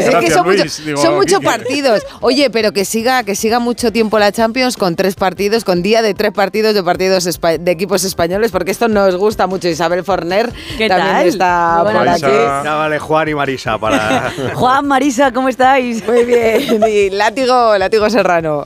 Gracias, 0.10 0.34
son, 0.34 0.48
Luis, 0.48 0.60
mucho- 0.80 0.84
digo, 0.88 1.02
son 1.04 1.16
muchos 1.18 1.40
partidos. 1.42 2.02
Oye, 2.22 2.50
pero 2.50 2.72
que 2.74 2.84
siga, 2.84 3.24
que 3.24 3.36
siga 3.36 3.60
mucho 3.60 3.92
tiempo 3.92 4.18
la 4.18 4.32
Champions 4.32 4.76
con 4.76 4.96
tres 4.96 5.14
partidos, 5.14 5.64
con 5.64 5.84
día 5.84 6.02
de 6.02 6.16
tres 6.16 6.32
partidos 6.32 6.74
de 6.74 6.82
partidos 6.82 7.26
de 7.40 7.72
equipos 7.72 8.04
españoles, 8.04 8.50
porque 8.50 8.72
esto 8.72 8.88
nos 8.88 9.16
gusta 9.18 9.46
mucho. 9.46 9.68
Isabel 9.68 10.04
Forner 10.04 10.52
¿Qué 10.80 10.88
también 10.90 11.16
tal? 11.16 11.28
está 11.28 11.82
por 11.84 12.08
aquí. 12.10 12.22
Ya 12.24 12.74
vale 12.74 12.98
Juan 12.98 13.30
y 13.30 13.36
Marisa 13.36 13.78
para. 13.78 14.34
Juan, 14.56 14.88
Marisa, 14.88 15.32
¿cómo 15.32 15.48
estáis? 15.48 16.04
Muy 16.08 16.26
bien. 16.26 16.82
Y 16.90 17.12
látigo, 17.12 17.78
látigo 17.78 18.10
serrano. 18.10 18.66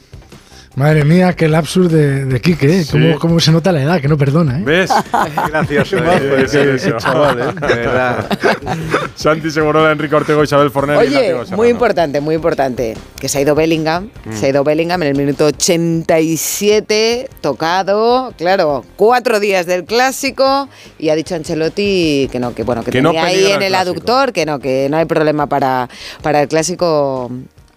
Madre 0.75 1.05
mía, 1.05 1.33
qué 1.33 1.47
lapsus 1.47 1.89
de, 1.89 2.25
de 2.25 2.41
Quique, 2.41 2.81
¿eh? 2.81 2.85
¿Cómo, 2.91 3.17
cómo 3.17 3.39
se 3.39 3.53
nota 3.53 3.71
la 3.71 3.81
edad, 3.81 4.01
que 4.01 4.09
no 4.09 4.17
perdona, 4.17 4.59
¿eh? 4.59 4.63
¿Ves? 4.65 4.91
Gracioso, 5.47 5.97
eh, 5.97 6.75
es 6.75 6.97
chaval, 6.97 7.39
eh, 7.39 7.67
de 7.67 7.75
verdad. 7.75 8.39
Santi 9.15 9.51
Segurola, 9.51 9.93
Enrique 9.93 10.15
Ortego, 10.15 10.43
Isabel 10.43 10.71
Forner 10.71 10.97
y 10.97 11.07
Oye, 11.07 11.33
Látigo 11.33 11.55
muy 11.55 11.69
importante, 11.69 12.19
muy 12.19 12.35
importante. 12.35 12.97
Que 13.17 13.29
se 13.29 13.37
ha 13.37 13.41
ido 13.41 13.55
Bellingham. 13.55 14.09
Mm. 14.25 14.33
Se 14.33 14.47
ha 14.47 14.49
ido 14.49 14.65
Bellingham 14.65 15.01
en 15.03 15.09
el 15.09 15.15
minuto 15.15 15.45
87, 15.45 17.29
tocado. 17.39 18.33
Claro, 18.37 18.83
cuatro 18.97 19.39
días 19.39 19.65
del 19.65 19.85
clásico. 19.85 20.67
Y 20.99 21.07
ha 21.07 21.15
dicho 21.15 21.35
Ancelotti 21.35 22.27
que 22.29 22.39
no, 22.39 22.53
que 22.53 22.63
bueno, 22.63 22.83
que, 22.83 22.91
Que 22.91 23.01
no 23.01 23.11
tenía 23.11 23.25
ahí 23.25 23.35
peligra 23.35 23.55
en 23.55 23.61
el 23.61 23.67
el 23.67 23.75
aductor, 23.75 24.33
que 24.33 24.45
no, 24.45 24.59
que 24.59 24.87
no 24.89 24.97
hay 24.97 25.05
problema 25.05 25.47
para, 25.47 25.89
para 26.21 26.41
el 26.41 26.47
clásico. 26.47 27.31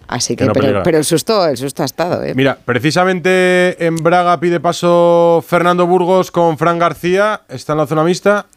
Así 0.09 0.35
Que 0.35 0.47
que, 0.47 0.47
no 0.47 0.81
pero, 0.83 0.97
el 0.97 1.05
susto, 1.05 1.45
el 1.47 1.55
susto 1.55 1.83
ha 1.83 1.85
estado, 1.85 2.23
¿eh? 2.23 2.33
Mira, 2.35 2.57
precisamente 2.65 3.85
en 3.85 3.95
Braga 3.95 4.39
pide 4.39 4.59
paso 4.59 5.43
Fernando 5.47 5.85
Burgos 5.85 6.31
con 6.31 6.57
Fran 6.57 6.79
García. 6.79 7.41
Está 7.47 7.73
en 7.73 7.77
la 7.77 7.85
zona 7.85 8.03
mixta. 8.03 8.47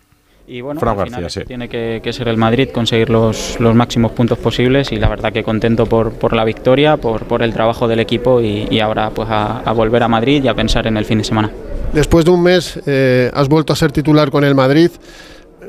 Y 0.47 0.63
bueno, 0.63 0.81
Fran 0.81 0.99
al 0.99 1.05
final 1.05 1.23
García, 1.23 1.43
sí. 1.43 1.47
tiene 1.47 1.69
que, 1.69 2.01
que 2.03 2.13
ser 2.15 2.29
el 2.29 2.39
Madrid, 2.39 2.71
conseguir 2.71 3.11
los, 3.11 3.61
los 3.61 3.75
máximos 3.75 4.13
puntos 4.13 4.39
posibles 4.39 4.91
y 4.93 4.97
la 4.97 5.09
verdad 5.11 5.31
que 5.31 5.45
contento 5.45 5.85
por, 5.85 6.13
por 6.15 6.33
la 6.33 6.45
victoria, 6.45 6.97
por, 6.97 7.25
por 7.25 7.43
el 7.43 7.53
trabajo 7.53 7.87
del 7.87 8.01
equipo 8.01 8.41
y, 8.41 8.67
y 8.71 8.81
ahora 8.81 9.11
pues 9.11 9.29
a, 9.31 9.59
a 9.61 9.73
volver 9.73 10.03
a 10.03 10.09
Madrid 10.09 10.43
y 10.43 10.49
a 10.49 10.55
pensar 10.55 10.87
en 10.87 10.97
el 10.97 11.05
fin 11.05 11.19
de 11.19 11.25
semana. 11.25 11.51
Después 11.93 12.25
de 12.25 12.31
un 12.31 12.43
mes 12.43 12.81
eh, 12.87 13.31
has 13.35 13.49
vuelto 13.49 13.75
a 13.75 13.77
ser 13.77 13.93
titular 13.93 14.31
con 14.31 14.43
el 14.43 14.55
Madrid. 14.55 14.91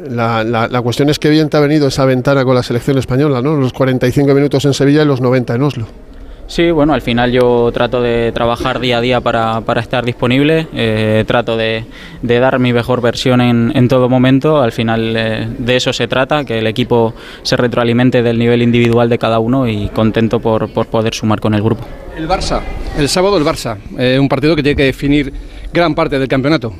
La, 0.09 0.43
la- 0.43 0.67
la 0.67 0.81
cuestión 0.81 1.09
es 1.09 1.19
que 1.19 1.29
bien 1.29 1.49
te 1.49 1.57
ha 1.57 1.59
venido 1.59 1.87
esa 1.87 2.05
ventana 2.05 2.43
con 2.43 2.55
la 2.55 2.63
selección 2.63 2.97
española, 2.97 3.41
¿no? 3.41 3.55
Los 3.55 3.73
45 3.73 4.33
minutos 4.33 4.65
en 4.65 4.73
Sevilla 4.73 5.03
y 5.03 5.05
los 5.05 5.21
90 5.21 5.55
en 5.55 5.61
Oslo. 5.63 5.87
Sí, 6.45 6.71
bueno, 6.71 6.93
al 6.93 7.01
final 7.01 7.31
yo 7.31 7.71
trato 7.73 8.01
de 8.01 8.31
trabajar 8.33 8.81
día 8.81 8.97
a 8.97 9.01
día 9.01 9.21
para, 9.21 9.61
para 9.61 9.79
estar 9.79 10.03
disponible, 10.03 10.67
eh, 10.73 11.23
trato 11.25 11.55
de, 11.55 11.85
de 12.21 12.39
dar 12.39 12.59
mi 12.59 12.73
mejor 12.73 12.99
versión 13.01 13.39
en, 13.39 13.71
en 13.73 13.87
todo 13.87 14.09
momento, 14.09 14.61
al 14.61 14.73
final 14.73 15.13
eh, 15.15 15.47
de 15.57 15.75
eso 15.77 15.93
se 15.93 16.07
trata, 16.09 16.43
que 16.43 16.59
el 16.59 16.67
equipo 16.67 17.13
se 17.43 17.55
retroalimente 17.55 18.21
del 18.21 18.37
nivel 18.37 18.61
individual 18.61 19.07
de 19.09 19.17
cada 19.17 19.39
uno 19.39 19.69
y 19.69 19.87
contento 19.87 20.41
por, 20.41 20.69
por 20.69 20.87
poder 20.87 21.13
sumar 21.13 21.39
con 21.39 21.53
el 21.53 21.63
grupo. 21.63 21.85
El 22.17 22.27
Barça, 22.27 22.59
el 22.99 23.07
sábado 23.07 23.37
el 23.37 23.45
Barça, 23.45 23.77
eh, 23.97 24.19
un 24.19 24.27
partido 24.27 24.53
que 24.55 24.61
tiene 24.63 24.75
que 24.75 24.83
definir 24.83 25.33
gran 25.71 25.95
parte 25.95 26.19
del 26.19 26.27
campeonato. 26.27 26.73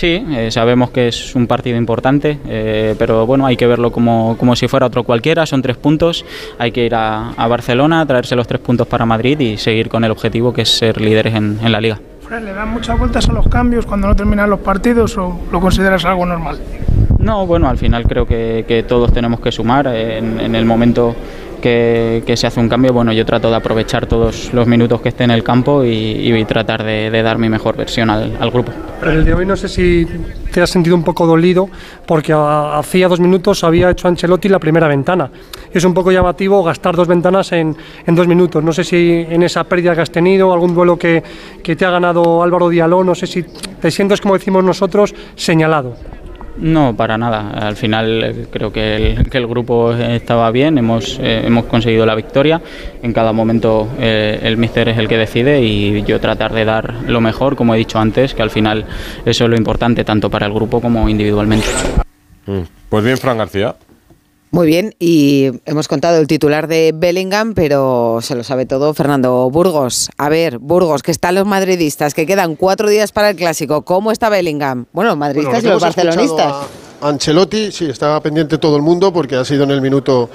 Sí, 0.00 0.24
eh, 0.30 0.50
sabemos 0.50 0.88
que 0.92 1.08
es 1.08 1.34
un 1.34 1.46
partido 1.46 1.76
importante, 1.76 2.38
eh, 2.48 2.94
pero 2.98 3.26
bueno, 3.26 3.44
hay 3.44 3.58
que 3.58 3.66
verlo 3.66 3.92
como, 3.92 4.34
como 4.38 4.56
si 4.56 4.66
fuera 4.66 4.86
otro 4.86 5.04
cualquiera, 5.04 5.44
son 5.44 5.60
tres 5.60 5.76
puntos, 5.76 6.24
hay 6.58 6.72
que 6.72 6.86
ir 6.86 6.94
a, 6.94 7.32
a 7.32 7.46
Barcelona, 7.48 8.06
traerse 8.06 8.34
los 8.34 8.46
tres 8.46 8.62
puntos 8.62 8.86
para 8.86 9.04
Madrid 9.04 9.38
y 9.38 9.58
seguir 9.58 9.90
con 9.90 10.02
el 10.02 10.10
objetivo 10.10 10.54
que 10.54 10.62
es 10.62 10.70
ser 10.70 10.98
líderes 10.98 11.34
en, 11.34 11.58
en 11.62 11.70
la 11.70 11.82
liga. 11.82 12.00
Fred, 12.26 12.42
¿Le 12.44 12.54
dan 12.54 12.70
muchas 12.70 12.98
vueltas 12.98 13.28
a 13.28 13.32
los 13.34 13.46
cambios 13.48 13.84
cuando 13.84 14.06
no 14.06 14.16
terminan 14.16 14.48
los 14.48 14.60
partidos 14.60 15.18
o 15.18 15.38
lo 15.52 15.60
consideras 15.60 16.02
algo 16.06 16.24
normal? 16.24 16.58
No, 17.18 17.46
bueno, 17.46 17.68
al 17.68 17.76
final 17.76 18.04
creo 18.04 18.24
que, 18.24 18.64
que 18.66 18.82
todos 18.84 19.12
tenemos 19.12 19.40
que 19.40 19.52
sumar 19.52 19.86
eh, 19.88 20.16
en, 20.16 20.40
en 20.40 20.54
el 20.54 20.64
momento 20.64 21.14
que, 21.60 22.22
que 22.26 22.36
se 22.36 22.46
hace 22.46 22.58
un 22.60 22.68
cambio. 22.68 22.92
Bueno, 22.92 23.12
yo 23.12 23.24
trato 23.24 23.50
de 23.50 23.56
aprovechar 23.56 24.06
todos 24.06 24.52
los 24.52 24.66
minutos 24.66 25.00
que 25.00 25.10
esté 25.10 25.24
en 25.24 25.30
el 25.30 25.44
campo 25.44 25.84
y, 25.84 25.88
y 25.88 26.44
tratar 26.44 26.82
de, 26.84 27.10
de 27.10 27.22
dar 27.22 27.38
mi 27.38 27.48
mejor 27.48 27.76
versión 27.76 28.10
al, 28.10 28.36
al 28.40 28.50
grupo. 28.50 28.72
El 29.04 29.24
de 29.24 29.34
hoy 29.34 29.46
no 29.46 29.56
sé 29.56 29.68
si 29.68 30.06
te 30.52 30.60
has 30.60 30.70
sentido 30.70 30.96
un 30.96 31.04
poco 31.04 31.26
dolido 31.26 31.68
porque 32.06 32.34
hacía 32.34 33.08
dos 33.08 33.20
minutos 33.20 33.62
había 33.62 33.90
hecho 33.90 34.08
Ancelotti 34.08 34.48
la 34.48 34.58
primera 34.58 34.88
ventana. 34.88 35.30
Es 35.72 35.84
un 35.84 35.94
poco 35.94 36.10
llamativo 36.10 36.62
gastar 36.64 36.96
dos 36.96 37.06
ventanas 37.06 37.52
en, 37.52 37.76
en 38.06 38.14
dos 38.14 38.26
minutos. 38.26 38.62
No 38.64 38.72
sé 38.72 38.82
si 38.82 39.24
en 39.28 39.42
esa 39.42 39.64
pérdida 39.64 39.94
que 39.94 40.00
has 40.00 40.10
tenido, 40.10 40.52
algún 40.52 40.74
duelo 40.74 40.98
que, 40.98 41.22
que 41.62 41.76
te 41.76 41.86
ha 41.86 41.90
ganado 41.90 42.42
Álvaro 42.42 42.68
Diallo, 42.68 43.04
no 43.04 43.14
sé 43.14 43.26
si 43.26 43.42
te 43.42 43.90
sientes, 43.90 44.20
como 44.20 44.34
decimos 44.34 44.64
nosotros, 44.64 45.14
señalado. 45.36 45.94
No, 46.58 46.94
para 46.96 47.16
nada. 47.16 47.50
Al 47.50 47.76
final 47.76 48.22
eh, 48.22 48.46
creo 48.50 48.72
que 48.72 48.96
el, 48.96 49.30
que 49.30 49.38
el 49.38 49.46
grupo 49.46 49.92
estaba 49.92 50.50
bien, 50.50 50.78
hemos, 50.78 51.18
eh, 51.20 51.42
hemos 51.44 51.64
conseguido 51.66 52.04
la 52.04 52.14
victoria. 52.14 52.60
En 53.02 53.12
cada 53.12 53.32
momento 53.32 53.88
eh, 53.98 54.40
el 54.42 54.56
míster 54.56 54.88
es 54.88 54.98
el 54.98 55.08
que 55.08 55.16
decide 55.16 55.62
y 55.62 56.02
yo 56.02 56.20
tratar 56.20 56.52
de 56.52 56.64
dar 56.64 56.94
lo 57.06 57.20
mejor, 57.20 57.56
como 57.56 57.74
he 57.74 57.78
dicho 57.78 57.98
antes, 57.98 58.34
que 58.34 58.42
al 58.42 58.50
final 58.50 58.84
eso 59.24 59.44
es 59.44 59.50
lo 59.50 59.56
importante 59.56 60.04
tanto 60.04 60.30
para 60.30 60.46
el 60.46 60.52
grupo 60.52 60.80
como 60.80 61.08
individualmente. 61.08 61.66
Pues 62.88 63.04
bien, 63.04 63.16
Fran 63.16 63.38
García. 63.38 63.76
Muy 64.52 64.66
bien, 64.66 64.96
y 64.98 65.52
hemos 65.64 65.86
contado 65.86 66.18
el 66.18 66.26
titular 66.26 66.66
de 66.66 66.92
Bellingham, 66.92 67.54
pero 67.54 68.18
se 68.20 68.34
lo 68.34 68.42
sabe 68.42 68.66
todo 68.66 68.92
Fernando 68.94 69.48
Burgos. 69.48 70.10
A 70.18 70.28
ver, 70.28 70.58
Burgos, 70.58 71.04
que 71.04 71.12
están 71.12 71.36
los 71.36 71.46
madridistas, 71.46 72.14
que 72.14 72.26
quedan 72.26 72.56
cuatro 72.56 72.88
días 72.88 73.12
para 73.12 73.30
el 73.30 73.36
clásico. 73.36 73.82
¿Cómo 73.82 74.10
está 74.10 74.28
Bellingham? 74.28 74.86
Bueno, 74.92 75.10
los 75.10 75.18
madridistas 75.18 75.62
Bueno, 75.62 75.68
y 75.68 75.72
los 75.72 75.82
barcelonistas. 75.82 76.52
a 77.00 77.08
Ancelotti, 77.08 77.70
sí, 77.70 77.84
estaba 77.86 78.20
pendiente 78.20 78.58
todo 78.58 78.74
el 78.74 78.82
mundo 78.82 79.12
porque 79.12 79.36
ha 79.36 79.44
sido 79.44 79.62
en 79.62 79.70
el 79.70 79.80
minuto 79.80 80.28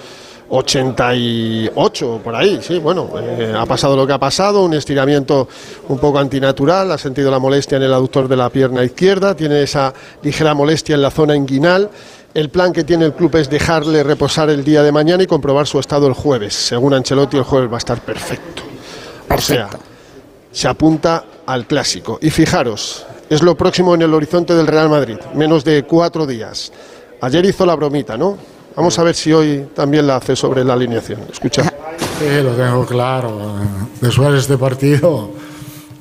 88, 0.48 2.22
por 2.24 2.36
ahí, 2.36 2.60
sí, 2.62 2.78
bueno, 2.78 3.10
eh, 3.20 3.54
ha 3.58 3.66
pasado 3.66 3.98
lo 3.98 4.06
que 4.08 4.14
ha 4.14 4.20
pasado, 4.20 4.64
un 4.64 4.74
estiramiento 4.76 5.48
un 5.90 5.98
poco 5.98 6.20
antinatural, 6.20 6.92
ha 6.92 6.98
sentido 6.98 7.32
la 7.32 7.40
molestia 7.40 7.78
en 7.78 7.84
el 7.84 7.94
aductor 7.94 8.28
de 8.28 8.38
la 8.38 8.50
pierna 8.50 8.84
izquierda, 8.84 9.36
tiene 9.36 9.64
esa 9.64 9.94
ligera 10.22 10.54
molestia 10.54 10.96
en 10.96 11.02
la 11.02 11.12
zona 11.12 11.36
inguinal. 11.36 11.90
El 12.36 12.50
plan 12.50 12.74
que 12.74 12.84
tiene 12.84 13.06
el 13.06 13.14
club 13.14 13.34
es 13.38 13.50
dejarle 13.50 14.04
reposar 14.04 14.50
el 14.50 14.66
día 14.66 14.84
de 14.84 14.92
mañana 14.92 15.24
y 15.24 15.26
comprobar 15.26 15.68
su 15.68 15.80
estado 15.80 16.06
el 16.06 16.14
jueves. 16.14 16.54
Según 16.54 16.94
Ancelotti, 16.94 17.38
el 17.38 17.44
jueves 17.44 17.72
va 17.72 17.76
a 17.76 17.78
estar 17.78 18.02
perfecto. 18.02 18.62
O 19.34 19.40
sea, 19.40 19.70
se 20.52 20.68
apunta 20.68 21.24
al 21.46 21.66
clásico. 21.66 22.20
Y 22.22 22.30
fijaros, 22.32 23.06
es 23.30 23.42
lo 23.42 23.56
próximo 23.56 23.96
en 23.96 24.02
el 24.02 24.14
horizonte 24.14 24.54
del 24.54 24.68
Real 24.68 24.90
Madrid, 24.90 25.16
menos 25.34 25.64
de 25.64 25.84
cuatro 25.84 26.28
días. 26.28 26.74
Ayer 27.22 27.46
hizo 27.46 27.66
la 27.66 27.74
bromita, 27.76 28.18
¿no? 28.18 28.38
Vamos 28.76 29.00
a 29.00 29.04
ver 29.04 29.16
si 29.16 29.32
hoy 29.32 29.70
también 29.74 30.06
la 30.06 30.18
hace 30.18 30.36
sobre 30.36 30.66
la 30.66 30.74
alineación. 30.74 31.22
Escucha. 31.32 31.64
Sí, 32.20 32.44
lo 32.44 32.52
tengo 32.52 32.86
claro. 32.86 33.56
Después 34.02 34.34
de 34.34 34.40
este 34.40 34.58
partido 34.58 35.30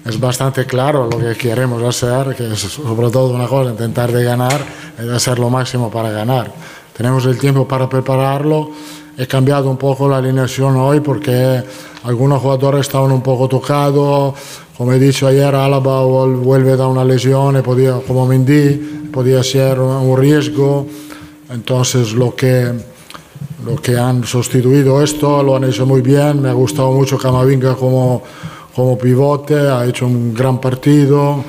es 0.04 0.20
bastante 0.20 0.66
claro 0.66 1.08
lo 1.11 1.18
que 1.18 1.34
queremos 1.34 1.82
hacer, 1.82 2.37
que 2.37 2.52
es 2.52 2.61
sobre 2.61 3.11
todo 3.11 3.30
una 3.30 3.46
cosa, 3.46 3.70
intentar 3.70 4.12
de 4.12 4.23
ganar 4.23 4.61
de 4.99 5.14
hacer 5.14 5.38
lo 5.38 5.50
máximo 5.50 5.90
para 5.90 6.11
ganar. 6.11 6.52
Tenemos 6.96 7.25
el 7.26 7.38
tiempo 7.38 7.66
para 7.66 7.88
prepararlo. 7.88 8.70
He 9.16 9.26
cambiado 9.26 9.70
un 9.70 9.76
poco 9.76 10.08
la 10.08 10.18
alineación 10.18 10.76
hoy 10.76 11.00
porque 11.00 11.62
algunos 12.04 12.40
jugadores 12.42 12.82
estaban 12.82 13.12
un 13.12 13.23
poco 13.23 13.49
tocados. 13.49 14.34
Como 14.76 14.92
he 14.92 14.99
dicho 14.99 15.26
ayer, 15.26 15.54
Álava 15.54 16.04
vuelve 16.04 16.76
de 16.76 16.84
una 16.84 17.04
lesión, 17.04 17.61
podía, 17.62 18.00
como 18.06 18.26
Mendy, 18.26 19.08
podía 19.12 19.42
ser 19.42 19.78
un 19.80 20.16
riesgo. 20.18 20.87
Entonces 21.50 22.12
lo 22.12 22.34
que 22.34 22.73
lo 23.64 23.76
que 23.76 23.96
han 23.96 24.25
sustituido 24.25 25.02
esto 25.02 25.42
lo 25.42 25.56
han 25.56 25.64
hecho 25.64 25.87
muy 25.87 26.02
bien. 26.02 26.42
Me 26.42 26.50
ha 26.50 26.52
gustado 26.52 26.92
mucho 26.92 27.16
Camavinga 27.16 27.75
como, 27.75 28.23
como 28.75 28.99
pivote, 28.99 29.54
ha 29.54 29.85
hecho 29.87 30.07
un 30.07 30.35
gran 30.35 30.61
partido. 30.61 31.45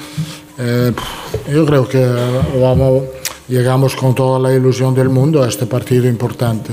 Eh, 0.57 0.91
yo 1.51 1.65
creo 1.65 1.87
que 1.87 2.05
vamos, 2.61 3.03
llegamos 3.47 3.95
con 3.95 4.13
toda 4.15 4.39
la 4.39 4.53
ilusión 4.53 4.93
del 4.93 5.09
mundo 5.09 5.43
a 5.43 5.47
este 5.49 5.65
partido 5.65 6.07
importante. 6.07 6.71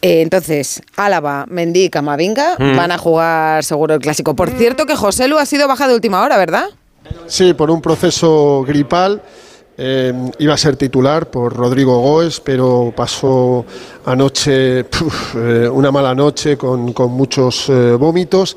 Eh, 0.00 0.20
entonces, 0.22 0.80
Álava, 0.96 1.44
Mendy 1.48 1.84
y 1.84 1.90
Camavinga 1.90 2.54
Mm. 2.58 2.76
van 2.76 2.92
a 2.92 2.98
jugar 2.98 3.64
seguro 3.64 3.94
el 3.94 4.00
clásico. 4.00 4.36
Por 4.36 4.50
cierto, 4.50 4.86
que 4.86 4.94
José 4.94 5.26
Lu 5.26 5.38
ha 5.38 5.46
sido 5.46 5.66
baja 5.66 5.88
de 5.88 5.94
última 5.94 6.22
hora, 6.22 6.36
¿verdad? 6.36 6.66
Sí, 7.26 7.52
por 7.54 7.70
un 7.70 7.80
proceso 7.82 8.64
gripal. 8.66 9.20
Eh, 9.80 10.12
iba 10.40 10.54
a 10.54 10.56
ser 10.56 10.76
titular 10.76 11.30
por 11.30 11.54
Rodrigo 11.54 12.00
Goes, 12.00 12.40
pero 12.40 12.92
pasó 12.96 13.64
anoche 14.06 14.80
eh, 14.80 15.70
una 15.72 15.92
mala 15.92 16.16
noche 16.16 16.56
con, 16.56 16.92
con 16.92 17.12
muchos 17.12 17.68
eh, 17.68 17.94
vómitos. 17.94 18.56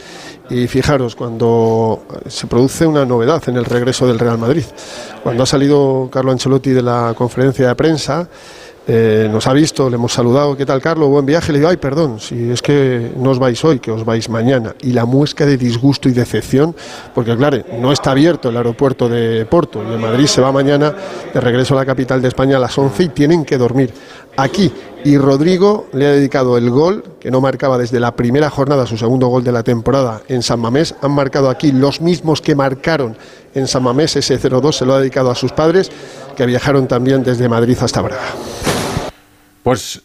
Y 0.50 0.68
fijaros, 0.68 1.16
cuando 1.16 2.06
se 2.28 2.48
produce 2.48 2.88
una 2.88 3.06
novedad 3.06 3.42
en 3.48 3.58
el 3.58 3.66
regreso 3.66 4.08
del 4.08 4.18
Real 4.18 4.40
Madrid, 4.40 4.66
cuando 5.22 5.44
ha 5.44 5.46
salido 5.46 6.10
Carlo 6.12 6.32
Ancelotti 6.32 6.72
de 6.72 6.82
la 6.82 7.14
conferencia 7.16 7.68
de 7.68 7.76
prensa, 7.76 8.28
eh, 8.88 9.30
nos 9.32 9.46
ha 9.46 9.54
visto, 9.54 9.90
le 9.90 9.96
hemos 9.96 10.12
saludado, 10.12 10.58
¿qué 10.58 10.66
tal 10.66 10.82
Carlos? 10.82 11.08
Buen 11.10 11.26
viaje. 11.26 11.52
Le 11.52 11.60
digo, 11.60 11.70
ay, 11.70 11.78
perdón, 11.78 12.20
si 12.20 12.50
es 12.50 12.62
que 12.62 13.12
no 13.16 13.30
os 13.30 13.40
vais 13.40 13.64
hoy, 13.64 13.80
que 13.80 13.92
os 13.92 14.04
vais 14.04 14.28
mañana. 14.28 14.76
Y 14.82 14.92
la 14.92 15.06
muesca 15.06 15.46
de 15.46 15.58
disgusto 15.58 16.10
y 16.10 16.14
decepción, 16.14 16.76
porque 17.14 17.36
claro, 17.38 17.60
no 17.80 17.92
está 17.92 18.12
abierto 18.12 18.50
el 18.50 18.58
aeropuerto 18.58 19.08
de 19.08 19.46
Porto 19.46 19.84
y 19.88 19.94
en 19.94 20.02
Madrid 20.02 20.26
se 20.26 20.42
va 20.42 20.52
mañana 20.52 20.96
de 21.32 21.40
regreso 21.40 21.76
a 21.76 21.78
la 21.78 21.86
capital 21.86 22.22
de 22.22 22.30
España 22.30 22.58
a 22.58 22.60
las 22.60 22.76
11 22.76 23.04
y 23.04 23.10
tienen 23.10 23.46
que 23.46 23.58
dormir 23.58 23.94
aquí. 24.36 24.72
Y 25.04 25.18
Rodrigo 25.18 25.88
le 25.94 26.08
ha 26.08 26.12
dedicado 26.12 26.58
el 26.58 26.70
gol, 26.70 27.04
que 27.20 27.32
no 27.32 27.42
marcaba 27.42 27.78
desde 27.78 28.00
la 28.00 28.16
primera 28.16 28.50
jornada, 28.50 28.86
su 28.86 28.98
segundo 28.98 29.28
gol 29.28 29.44
de 29.44 29.52
la 29.52 29.64
temporada 29.64 30.22
en 30.28 30.44
San 30.44 30.60
Mamés. 30.60 30.96
Han 31.02 31.12
marcado 31.12 31.50
aquí 31.50 31.72
los 31.72 32.02
mismos 32.02 32.42
que 32.42 32.56
marcaron 32.56 33.18
en 33.54 33.68
San 33.68 33.84
Mamés, 33.84 34.16
ese 34.16 34.40
0-2 34.40 34.72
se 34.74 34.86
lo 34.86 34.94
ha 34.94 35.00
dedicado 35.00 35.30
a 35.32 35.36
sus 35.36 35.52
padres, 35.52 35.92
que 36.36 36.46
viajaron 36.46 36.88
también 36.88 37.24
desde 37.24 37.50
Madrid 37.50 37.78
hasta 37.82 38.02
Braga. 38.02 38.71
Pues 39.64 40.02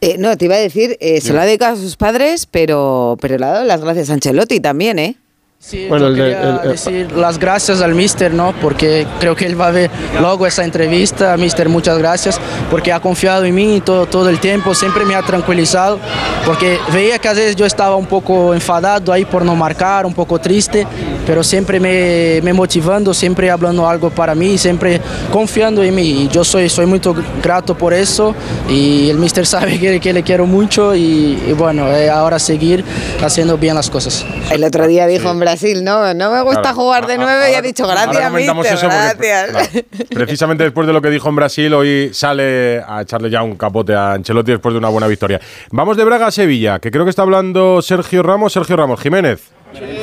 Eh, 0.00 0.16
no, 0.18 0.36
te 0.36 0.44
iba 0.44 0.54
a 0.56 0.58
decir, 0.58 0.96
eh, 1.00 1.20
se 1.20 1.32
lo 1.32 1.40
ha 1.40 1.46
dedicado 1.46 1.74
a 1.74 1.80
sus 1.80 1.96
padres, 1.96 2.46
pero, 2.46 3.16
pero 3.20 3.38
le 3.38 3.46
ha 3.46 3.50
dado 3.50 3.64
las 3.64 3.80
gracias 3.80 4.10
a 4.10 4.14
Ancelotti 4.14 4.60
también, 4.60 4.98
¿eh? 4.98 5.16
Sí, 5.66 5.86
Bueno, 5.88 6.10
yo 6.10 6.14
quería 6.16 6.42
el- 6.42 6.60
el- 6.64 6.70
decir 6.72 7.12
las 7.12 7.38
gracias 7.38 7.80
al 7.80 7.94
mister, 7.94 8.34
¿no? 8.34 8.52
Porque 8.60 9.06
creo 9.18 9.34
que 9.34 9.46
él 9.46 9.58
va 9.58 9.68
a 9.68 9.70
ver 9.70 9.90
luego 10.20 10.46
esa 10.46 10.62
entrevista. 10.62 11.34
Mister, 11.38 11.70
muchas 11.70 11.96
gracias 11.96 12.38
porque 12.70 12.92
ha 12.92 13.00
confiado 13.00 13.44
en 13.46 13.54
mí 13.54 13.80
todo, 13.82 14.04
todo 14.04 14.28
el 14.28 14.40
tiempo, 14.40 14.74
siempre 14.74 15.06
me 15.06 15.14
ha 15.14 15.22
tranquilizado, 15.22 15.98
porque 16.44 16.78
veía 16.92 17.18
que 17.18 17.28
a 17.28 17.32
veces 17.32 17.56
yo 17.56 17.64
estaba 17.64 17.96
un 17.96 18.04
poco 18.04 18.52
enfadado 18.52 19.10
ahí 19.10 19.24
por 19.24 19.42
no 19.42 19.56
marcar, 19.56 20.04
un 20.04 20.12
poco 20.12 20.38
triste, 20.38 20.86
pero 21.26 21.42
siempre 21.42 21.80
me, 21.80 22.40
me 22.42 22.52
motivando, 22.52 23.14
siempre 23.14 23.50
hablando 23.50 23.88
algo 23.88 24.10
para 24.10 24.34
mí, 24.34 24.58
siempre 24.58 25.00
confiando 25.32 25.82
en 25.82 25.94
mí. 25.94 26.24
Y 26.24 26.28
yo 26.28 26.44
soy, 26.44 26.68
soy 26.68 26.84
muy 26.84 27.00
grato 27.42 27.74
por 27.74 27.94
eso 27.94 28.34
y 28.68 29.08
el 29.08 29.16
mister 29.16 29.46
sabe 29.54 29.80
que, 29.80 29.98
que 29.98 30.12
le 30.12 30.22
quiero 30.22 30.44
mucho 30.44 30.94
y, 30.94 31.42
y 31.48 31.52
bueno, 31.56 31.88
eh, 31.88 32.10
ahora 32.10 32.38
seguir 32.38 32.84
haciendo 33.22 33.56
bien 33.56 33.74
las 33.74 33.88
cosas. 33.88 34.26
El 34.50 34.62
otro 34.62 34.86
día 34.86 35.06
dijo 35.06 35.30
en 35.30 35.38
Brasil, 35.54 35.84
no, 35.84 36.12
no 36.14 36.30
me 36.32 36.42
gusta 36.42 36.60
Claro. 36.62 36.76
jugar 36.76 37.06
de 37.06 37.16
nueve 37.16 37.52
y 37.52 37.54
ha 37.54 37.62
dicho 37.62 37.86
gracias, 37.86 38.28
comentamos 38.28 38.66
mister, 38.68 38.78
eso 38.78 38.88
porque- 38.88 39.28
gracias. 39.28 39.50
claro, 39.84 40.14
precisamente 40.14 40.64
después 40.64 40.86
de 40.86 40.92
lo 40.92 41.00
que 41.00 41.10
dijo 41.10 41.28
en 41.28 41.36
Brasil, 41.36 41.72
hoy 41.74 42.10
sale 42.12 42.82
a 42.86 43.02
echarle 43.02 43.30
ya 43.30 43.42
un 43.42 43.54
capote 43.56 43.94
a 43.94 44.12
Ancelotti 44.14 44.50
después 44.52 44.72
de 44.72 44.78
una 44.78 44.88
buena 44.88 45.06
victoria. 45.06 45.40
Vamos 45.70 45.96
de 45.96 46.04
Braga 46.04 46.26
a 46.26 46.30
Sevilla, 46.32 46.78
que 46.80 46.90
creo 46.90 47.04
que 47.04 47.10
está 47.10 47.22
hablando 47.22 47.80
Sergio 47.82 48.22
Ramos. 48.22 48.52
Sergio 48.52 48.76
Ramos, 48.76 49.00
Jiménez. 49.00 49.50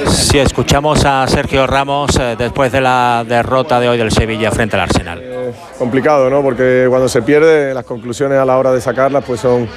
Si 0.08 0.38
escuchamos 0.40 1.06
a 1.06 1.26
Sergio 1.28 1.66
Ramos 1.68 2.12
eh, 2.20 2.36
después 2.38 2.72
de 2.74 2.82
la 2.82 3.24
derrota 3.28 3.80
de 3.80 3.88
hoy 3.90 3.98
del 3.98 4.12
Sevilla 4.12 4.52
frente 4.52 4.76
al 4.76 4.82
Arsenal. 4.84 5.22
complicado, 5.78 6.30
¿no? 6.30 6.42
Porque 6.42 6.86
cuando 6.90 7.08
se 7.10 7.22
pierde, 7.22 7.74
las 7.74 7.86
conclusiones 7.86 8.38
a 8.38 8.46
la 8.46 8.58
hora 8.58 8.72
de 8.72 8.80
sacarlas 8.82 9.24
pues 9.26 9.40
son 9.42 9.68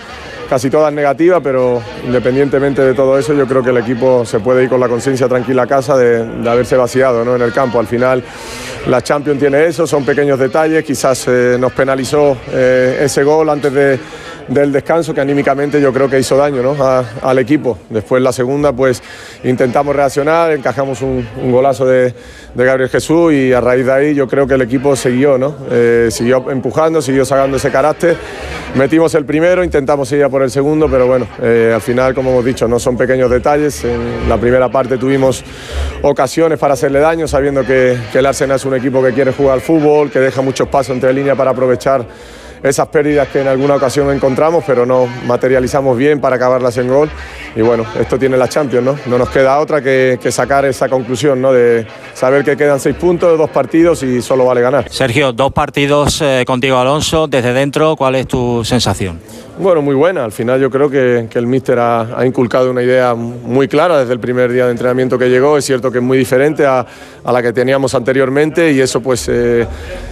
casi 0.54 0.70
todas 0.70 0.92
negativas, 0.92 1.40
pero 1.42 1.82
independientemente 2.06 2.80
de 2.80 2.94
todo 2.94 3.18
eso, 3.18 3.34
yo 3.34 3.44
creo 3.44 3.61
que 3.61 3.70
el 3.70 3.78
equipo 3.78 4.25
se 4.25 4.38
puede 4.38 4.62
ir 4.62 4.68
con 4.68 4.78
la 4.78 4.88
conciencia 4.88 5.26
tranquila 5.26 5.64
a 5.64 5.66
casa 5.66 5.96
de, 5.96 6.25
de 6.25 6.49
haberse 6.49 6.76
vaciado 6.76 7.25
¿no? 7.25 7.34
en 7.34 7.42
el 7.42 7.52
campo. 7.52 7.80
Al 7.80 7.88
final, 7.88 8.23
la 8.87 9.02
Champions 9.02 9.40
tiene 9.40 9.64
eso, 9.64 9.84
son 9.84 10.04
pequeños 10.04 10.38
detalles, 10.38 10.84
quizás 10.84 11.26
eh, 11.26 11.56
nos 11.58 11.73
penalizó 11.73 12.37
eh, 12.52 13.00
ese 13.00 13.25
gol 13.25 13.50
antes 13.50 13.73
de 13.73 13.99
del 14.49 14.73
descanso 14.73 15.15
que 15.15 15.21
anímicamente 15.21 15.81
yo 15.81 15.93
creo 15.93 16.09
que 16.09 16.19
hizo 16.19 16.37
daño 16.37 16.63
¿no? 16.63 16.77
al 17.23 17.39
equipo. 17.39 17.79
Después 17.91 18.23
la 18.23 18.33
segunda 18.33 18.73
pues 18.73 19.03
intentamos 19.43 19.95
reaccionar, 19.95 20.53
encajamos 20.53 21.03
un, 21.03 21.27
golazo 21.51 21.87
de, 21.87 22.15
de 22.55 22.65
Gabriel 22.65 22.91
Jesús 22.91 23.33
y 23.33 23.53
a 23.53 23.61
raíz 23.61 23.87
de 23.87 23.93
ahí 23.93 24.15
yo 24.15 24.27
creo 24.29 24.47
que 24.47 24.55
el 24.55 24.63
equipo 24.63 24.97
siguió, 24.97 25.39
¿no? 25.39 25.55
Eh, 25.71 26.09
siguió 26.11 26.51
empujando, 26.51 27.01
siguió 27.01 27.25
sacando 27.25 27.57
ese 27.57 27.71
carácter. 27.71 28.17
Metimos 28.75 29.15
el 29.15 29.25
primero, 29.25 29.63
intentamos 29.63 30.09
seguir 30.09 30.25
a 30.25 30.29
por 30.29 30.43
el 30.43 30.51
segundo, 30.51 30.89
pero 30.91 31.07
bueno, 31.07 31.27
eh, 31.41 31.73
al 31.75 31.81
final 31.81 32.15
como 32.15 32.31
hemos 32.31 32.45
dicho 32.45 32.67
no 32.67 32.79
son 32.79 32.97
pequeños 32.97 33.31
detalles. 33.31 33.85
En 33.85 34.29
la 34.29 34.37
primera 34.37 34.69
parte 34.69 34.99
tuvimos 34.99 35.45
ocasiones 36.03 36.59
para 36.59 36.75
hacerle 36.75 37.01
daño 37.01 37.29
sabiendo 37.29 37.65
que, 37.65 37.97
el 38.15 38.27
Arsenal 38.27 38.57
es 38.57 38.65
un 38.65 38.75
equipo 38.75 39.03
que 39.03 39.13
quiere 39.13 39.33
jugar 39.33 39.55
al 39.55 39.61
fútbol, 39.61 40.11
que 40.11 40.21
deja 40.21 40.41
muchos 40.41 40.69
pasos 40.69 40.95
entre 40.95 41.13
líneas 41.13 41.37
para 41.37 41.51
aprovechar 41.51 42.05
esas 42.64 42.88
pérdidas 42.88 43.28
que 43.28 43.42
en 43.42 43.47
alguna 43.47 43.76
ocasión 43.76 44.11
encontramos, 44.11 44.64
pero 44.66 44.87
no 44.87 45.06
materializamos 45.26 45.97
bien 45.99 46.21
para 46.21 46.37
acabarlas 46.37 46.76
en 46.78 46.88
gol. 46.88 47.11
Y 47.54 47.61
bueno, 47.61 47.85
esto 48.00 48.18
tiene 48.18 48.38
la 48.38 48.49
Champions, 48.49 48.85
¿no? 48.85 48.99
No 49.06 49.18
nos 49.18 49.28
queda 49.28 49.61
otra 49.61 49.83
que, 49.83 50.18
sacar 50.30 50.64
esa 50.64 50.88
conclusión, 50.88 51.40
¿no? 51.40 51.52
De 51.52 51.87
saber 52.14 52.42
que 52.42 52.56
quedan 52.56 52.80
seis 52.80 52.97
puntos, 52.97 53.38
dos 53.38 53.50
partidos 53.50 54.02
y 54.02 54.23
solo 54.23 54.47
vale 54.47 54.62
ganar. 54.62 54.90
Sergio, 54.90 55.33
dos 55.33 55.52
partidos 55.52 56.21
eh, 56.23 56.42
contigo 56.47 56.78
Alonso, 56.78 57.28
desde 57.28 57.52
dentro, 57.52 57.97
¿cuál 57.97 58.14
es 58.16 58.26
tu 58.26 58.64
sensación? 58.64 59.21
Bueno, 59.56 59.82
muy 59.82 59.94
buena. 59.94 60.25
Al 60.25 60.32
final 60.32 60.61
yo 60.61 60.68
creo 60.68 60.90
que, 60.90 61.28
el 61.32 61.46
míster 61.46 61.78
ha, 61.78 62.26
inculcado 62.26 62.73
una 62.73 62.82
idea 62.82 63.14
muy 63.14 63.68
clara 63.68 64.00
desde 64.00 64.12
el 64.12 64.18
primer 64.18 64.50
día 64.50 64.64
de 64.64 64.73
entrenamiento 64.73 65.16
que 65.16 65.30
llegó. 65.30 65.56
Es 65.56 65.64
cierto 65.64 65.92
que 65.92 65.99
es 65.99 66.04
muy 66.04 66.18
diferente 66.18 66.66
a, 66.66 66.84
la 67.25 67.40
que 67.40 67.52
teníamos 67.52 67.94
anteriormente 67.94 68.73
y 68.73 68.80
eso 68.80 69.00
pues 69.00 69.28
eh, 69.28 69.64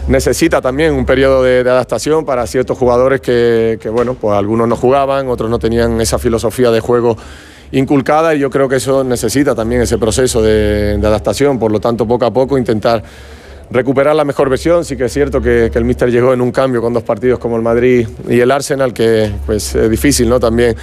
necesita 0.07 0.61
también 0.61 0.95
un 0.95 1.05
periodo 1.05 1.43
de, 1.43 1.61
adaptación 1.61 2.25
para 2.25 2.47
ciertos 2.47 2.79
jugadores 2.79 3.21
que, 3.21 3.79
bueno, 3.93 4.15
pues 4.15 4.37
algunos 4.37 4.69
no 4.69 4.77
jugaban, 4.77 5.29
otros 5.29 5.51
no 5.51 5.59
tenían 5.59 6.01
esa 6.01 6.21
filosofía 6.21 6.71
de 6.71 6.79
juego 6.79 7.17
inculcada 7.73 8.37
y 8.37 8.39
yo 8.39 8.49
creo 8.49 8.69
que 8.69 8.77
eso 8.77 9.03
necesita 9.03 9.57
también 9.57 9.83
ese 9.83 9.99
proceso 9.99 10.41
de 10.41 11.01
adaptación. 11.03 11.59
Por 11.59 11.73
lo 11.73 11.81
tanto, 11.81 12.07
poco 12.07 12.27
a 12.27 12.31
poco 12.33 12.57
intentar 12.57 13.03
recuperar 13.71 14.15
la 14.15 14.25
mejor 14.25 14.49
versión. 14.49 14.85
Sí 14.85 14.97
que 14.97 15.05
es 15.05 15.13
cierto 15.13 15.41
que, 15.41 15.71
el 15.73 15.85
míster 15.85 16.11
llegó 16.11 16.33
en 16.33 16.41
un 16.41 16.53
cambio 16.53 16.81
con 16.81 16.93
dos 16.93 17.03
partidos 17.03 17.39
como 17.39 17.57
el 17.57 17.63
Madrid 17.63 18.07
y 18.29 18.41
el 18.41 18.51
Arsenal, 18.51 18.93
que 18.93 19.31
pues 19.47 19.75
es 19.75 19.91
difícil, 19.91 20.29
¿no? 20.29 20.39
También 20.39 20.77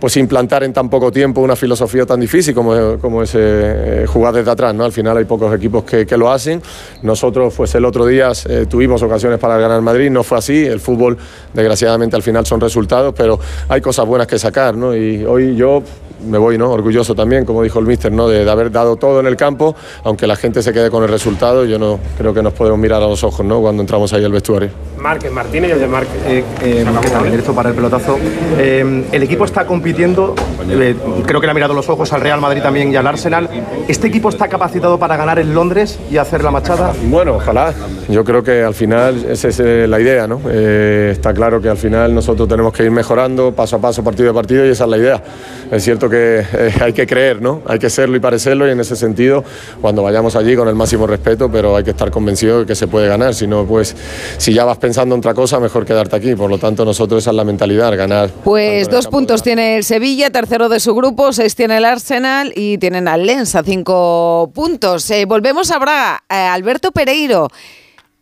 pues 0.00 0.16
implantar 0.16 0.64
en 0.64 0.72
tan 0.72 0.90
poco 0.90 1.12
tiempo 1.12 1.40
una 1.42 1.54
filosofía 1.54 2.04
tan 2.04 2.18
difícil 2.18 2.52
como, 2.52 2.98
como 2.98 3.22
es 3.22 3.30
eh, 3.36 4.04
jugar 4.08 4.34
desde 4.34 4.50
atrás, 4.50 4.74
¿no? 4.74 4.84
Al 4.84 4.90
final 4.90 5.16
hay 5.16 5.24
pocos 5.24 5.54
equipos 5.54 5.84
que, 5.84 6.16
lo 6.16 6.28
hacen. 6.28 6.60
Nosotros, 7.02 7.54
pues 7.56 7.72
el 7.76 7.84
otro 7.84 8.04
día 8.04 8.32
eh, 8.48 8.66
tuvimos 8.68 9.00
ocasiones 9.02 9.38
para 9.38 9.56
ganar 9.58 9.80
Madrid, 9.80 10.10
no 10.10 10.24
fue 10.24 10.38
así. 10.38 10.66
El 10.66 10.80
fútbol, 10.80 11.16
desgraciadamente, 11.54 12.16
al 12.16 12.22
final 12.22 12.44
son 12.44 12.60
resultados, 12.60 13.14
pero 13.16 13.38
hay 13.68 13.80
cosas 13.80 14.04
buenas 14.04 14.26
que 14.26 14.40
sacar, 14.40 14.76
¿no? 14.76 14.92
Y 14.96 15.24
hoy 15.24 15.54
yo 15.54 15.84
me 16.24 16.38
voy 16.38 16.58
¿no? 16.58 16.70
orgulloso 16.70 17.14
también, 17.14 17.44
como 17.44 17.62
dijo 17.62 17.78
el 17.78 17.86
míster, 17.86 18.12
¿no? 18.12 18.28
de, 18.28 18.44
de 18.44 18.50
haber 18.50 18.70
dado 18.70 18.96
todo 18.96 19.20
en 19.20 19.26
el 19.26 19.36
campo, 19.36 19.74
aunque 20.04 20.26
la 20.26 20.36
gente 20.36 20.62
se 20.62 20.72
quede 20.72 20.90
con 20.90 21.02
el 21.02 21.08
resultado, 21.08 21.64
yo 21.64 21.78
no 21.78 21.98
creo 22.18 22.32
que 22.34 22.42
nos 22.42 22.52
podemos 22.52 22.78
mirar 22.78 23.02
a 23.02 23.06
los 23.06 23.22
ojos 23.24 23.44
¿no? 23.44 23.60
cuando 23.60 23.82
entramos 23.82 24.12
ahí 24.12 24.24
al 24.24 24.32
vestuario. 24.32 24.70
Márquez, 24.98 25.32
Martínez 25.32 25.70
y 25.70 25.72
el 25.72 25.80
de 25.80 25.86
Márquez. 25.88 26.14
Eh, 26.26 26.44
eh, 26.62 26.86
¿qué 27.02 27.10
tal? 27.10 27.24
Directo 27.24 27.52
para 27.52 27.70
el 27.70 27.74
pelotazo. 27.74 28.18
Eh, 28.58 29.04
el 29.10 29.22
equipo 29.22 29.44
está 29.44 29.66
compitiendo, 29.66 30.34
eh, 30.68 30.94
creo 31.26 31.40
que 31.40 31.46
le 31.46 31.50
ha 31.50 31.54
mirado 31.54 31.74
los 31.74 31.88
ojos 31.88 32.12
al 32.12 32.20
Real 32.20 32.40
Madrid 32.40 32.62
también 32.62 32.92
y 32.92 32.96
al 32.96 33.06
Arsenal. 33.06 33.48
¿Este 33.88 34.06
equipo 34.06 34.28
está 34.28 34.48
capacitado 34.48 34.98
para 34.98 35.16
ganar 35.16 35.38
en 35.38 35.54
Londres 35.54 35.98
y 36.10 36.16
hacer 36.18 36.44
la 36.44 36.50
machada? 36.50 36.92
Bueno, 37.04 37.34
ojalá. 37.36 37.74
Yo 38.08 38.24
creo 38.24 38.42
que 38.42 38.62
al 38.62 38.74
final 38.74 39.24
esa 39.28 39.48
es 39.48 39.60
eh, 39.60 39.86
la 39.88 40.00
idea, 40.00 40.26
¿no? 40.26 40.40
Eh, 40.48 41.10
está 41.12 41.32
claro 41.32 41.60
que 41.60 41.68
al 41.68 41.76
final 41.76 42.14
nosotros 42.14 42.48
tenemos 42.48 42.72
que 42.72 42.84
ir 42.84 42.90
mejorando 42.90 43.52
paso 43.52 43.76
a 43.76 43.78
paso, 43.80 44.04
partido 44.04 44.30
a 44.30 44.34
partido, 44.34 44.66
y 44.66 44.70
esa 44.70 44.84
es 44.84 44.90
la 44.90 44.98
idea. 44.98 45.22
Es 45.70 45.82
cierto 45.82 46.08
que 46.08 46.11
eh, 46.14 46.72
hay 46.80 46.92
que 46.92 47.06
creer, 47.06 47.40
¿no? 47.40 47.62
Hay 47.66 47.78
que 47.78 47.90
serlo 47.90 48.16
y 48.16 48.20
parecerlo, 48.20 48.66
y 48.66 48.70
en 48.70 48.80
ese 48.80 48.96
sentido, 48.96 49.44
cuando 49.80 50.02
vayamos 50.02 50.36
allí 50.36 50.56
con 50.56 50.68
el 50.68 50.74
máximo 50.74 51.06
respeto, 51.06 51.50
pero 51.50 51.76
hay 51.76 51.84
que 51.84 51.90
estar 51.90 52.10
convencido 52.10 52.60
de 52.60 52.66
que 52.66 52.74
se 52.74 52.86
puede 52.86 53.08
ganar. 53.08 53.34
Si 53.34 53.46
no, 53.46 53.64
pues, 53.64 53.96
si 54.38 54.52
ya 54.52 54.64
vas 54.64 54.78
pensando 54.78 55.14
en 55.14 55.20
otra 55.20 55.34
cosa, 55.34 55.60
mejor 55.60 55.84
quedarte 55.84 56.16
aquí. 56.16 56.34
Por 56.34 56.50
lo 56.50 56.58
tanto, 56.58 56.84
nosotros 56.84 57.22
esa 57.22 57.30
es 57.30 57.36
la 57.36 57.44
mentalidad, 57.44 57.96
ganar. 57.96 58.30
Pues 58.44 58.88
dos 58.88 59.06
puntos 59.06 59.42
tiene 59.42 59.76
el 59.76 59.84
Sevilla, 59.84 60.30
tercero 60.30 60.68
de 60.68 60.80
su 60.80 60.94
grupo, 60.94 61.32
seis 61.32 61.54
tiene 61.54 61.76
el 61.78 61.84
Arsenal 61.84 62.52
y 62.56 62.78
tienen 62.78 63.08
al 63.08 63.26
Lens 63.26 63.54
a 63.54 63.62
cinco 63.62 64.50
puntos. 64.54 65.10
Eh, 65.10 65.24
volvemos 65.26 65.70
a 65.70 65.78
Braga. 65.78 66.22
Eh, 66.28 66.34
Alberto 66.34 66.92
Pereiro, 66.92 67.48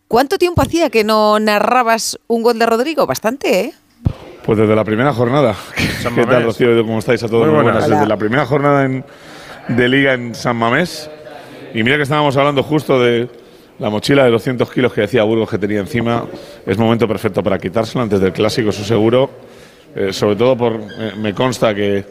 ¿cuánto 0.09 0.39
tiempo 0.39 0.63
hacía 0.63 0.91
que 0.91 1.05
no 1.05 1.39
narrabas 1.39 2.19
un 2.27 2.43
gol 2.43 2.59
de 2.59 2.67
Rodrigo? 2.67 3.07
Bastante, 3.07 3.61
¿eh? 3.61 3.75
Pues 4.45 4.59
desde 4.59 4.75
la 4.75 4.85
primera 4.85 5.13
jornada. 5.13 5.55
¿Qué 6.15 6.25
tal, 6.25 6.45
Rocío? 6.45 6.83
¿Cómo 6.85 6.99
estáis 6.99 7.23
a 7.23 7.29
todos? 7.29 7.47
Muy 7.47 7.55
Muy 7.55 7.63
buenas. 7.65 7.83
buenas. 7.83 7.99
Desde 8.01 8.09
la 8.09 8.17
primera 8.17 8.47
jornada 8.47 8.85
en- 8.85 9.05
de 9.69 9.89
Liga 9.89 10.15
en 10.15 10.35
San 10.35 10.57
Mamés. 10.57 11.11
Y 11.75 11.83
mira 11.83 11.97
que 11.97 12.03
estábamos 12.03 12.37
hablando 12.37 12.63
justo 12.63 13.01
de 13.01 13.29
la 13.79 13.91
mochila 13.91 14.25
de 14.25 14.31
200 14.31 14.71
kilos 14.73 14.93
que 14.93 15.03
decía 15.03 15.23
Burgos 15.23 15.51
que 15.51 15.59
tenía 15.59 15.81
encima. 15.81 16.25
Es 16.67 16.77
momento 16.79 17.07
perfecto 17.07 17.43
para 17.43 17.59
quitárselo 17.59 18.03
antes 18.03 18.19
del 18.21 18.33
clásico, 18.33 18.71
eso 18.71 18.83
seguro. 18.83 19.31
Eh, 19.95 20.13
sobre 20.13 20.37
todo 20.37 20.57
por. 20.57 20.73
eh, 20.75 21.13
me 21.19 21.35
consta 21.35 21.75
que 21.75 22.05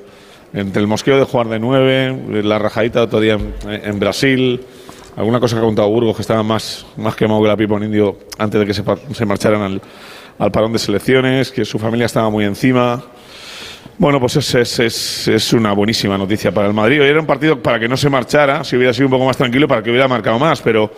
entre 0.53 0.81
el 0.81 0.87
mosqueo 0.87 1.17
de 1.17 1.23
jugar 1.25 1.47
de 1.47 1.59
9, 1.59 2.43
la 2.43 2.57
rajadita 2.59 3.03
otro 3.03 3.19
día 3.19 3.33
en, 3.33 3.53
en 3.67 3.99
Brasil. 3.99 4.61
Alguna 5.17 5.39
cosa 5.39 5.55
que 5.57 5.61
ha 5.61 5.65
contado 5.65 5.89
Burgos 5.89 6.15
que 6.15 6.21
estaba 6.21 6.43
más, 6.43 6.85
más 6.95 7.15
quemado 7.15 7.41
que 7.41 7.47
la 7.49 7.57
pipa 7.57 7.75
en 7.75 7.83
indio 7.83 8.17
antes 8.37 8.59
de 8.59 8.65
que 8.65 8.73
se, 8.73 8.83
se 9.13 9.25
marcharan 9.25 9.61
al, 9.61 9.81
al 10.39 10.51
parón 10.51 10.73
de 10.73 10.79
selecciones, 10.79 11.51
que 11.51 11.65
su 11.65 11.77
familia 11.77 12.05
estaba 12.05 12.29
muy 12.29 12.45
encima. 12.45 13.03
Bueno, 13.97 14.19
pues 14.19 14.37
es, 14.37 14.55
es, 14.55 14.79
es, 14.79 15.27
es 15.27 15.53
una 15.53 15.73
buenísima 15.73 16.17
noticia 16.17 16.51
para 16.51 16.67
el 16.67 16.73
Madrid. 16.73 17.01
Era 17.01 17.19
un 17.19 17.25
partido 17.25 17.61
para 17.61 17.79
que 17.79 17.87
no 17.89 17.97
se 17.97 18.09
marchara, 18.09 18.63
si 18.63 18.77
hubiera 18.77 18.93
sido 18.93 19.07
un 19.07 19.11
poco 19.11 19.25
más 19.25 19.35
tranquilo, 19.35 19.67
para 19.67 19.83
que 19.83 19.89
hubiera 19.89 20.07
marcado 20.07 20.39
más, 20.39 20.61
pero 20.61 20.89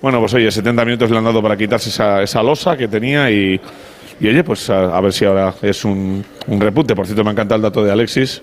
bueno, 0.00 0.18
pues 0.20 0.32
oye, 0.34 0.50
70 0.50 0.84
minutos 0.84 1.10
le 1.10 1.18
han 1.18 1.24
dado 1.24 1.42
para 1.42 1.56
quitarse 1.56 1.90
esa, 1.90 2.22
esa 2.22 2.42
losa 2.42 2.76
que 2.76 2.88
tenía 2.88 3.30
y, 3.30 3.60
y 4.18 4.28
oye, 4.28 4.42
pues 4.42 4.70
a, 4.70 5.00
ver 5.00 5.12
si 5.12 5.26
ahora 5.26 5.54
es 5.60 5.84
un, 5.84 6.24
un 6.46 6.60
repunte. 6.60 6.94
Por 6.94 7.06
cierto, 7.06 7.22
me 7.22 7.32
encanta 7.32 7.54
el 7.54 7.62
dato 7.62 7.84
de 7.84 7.92
Alexis. 7.92 8.42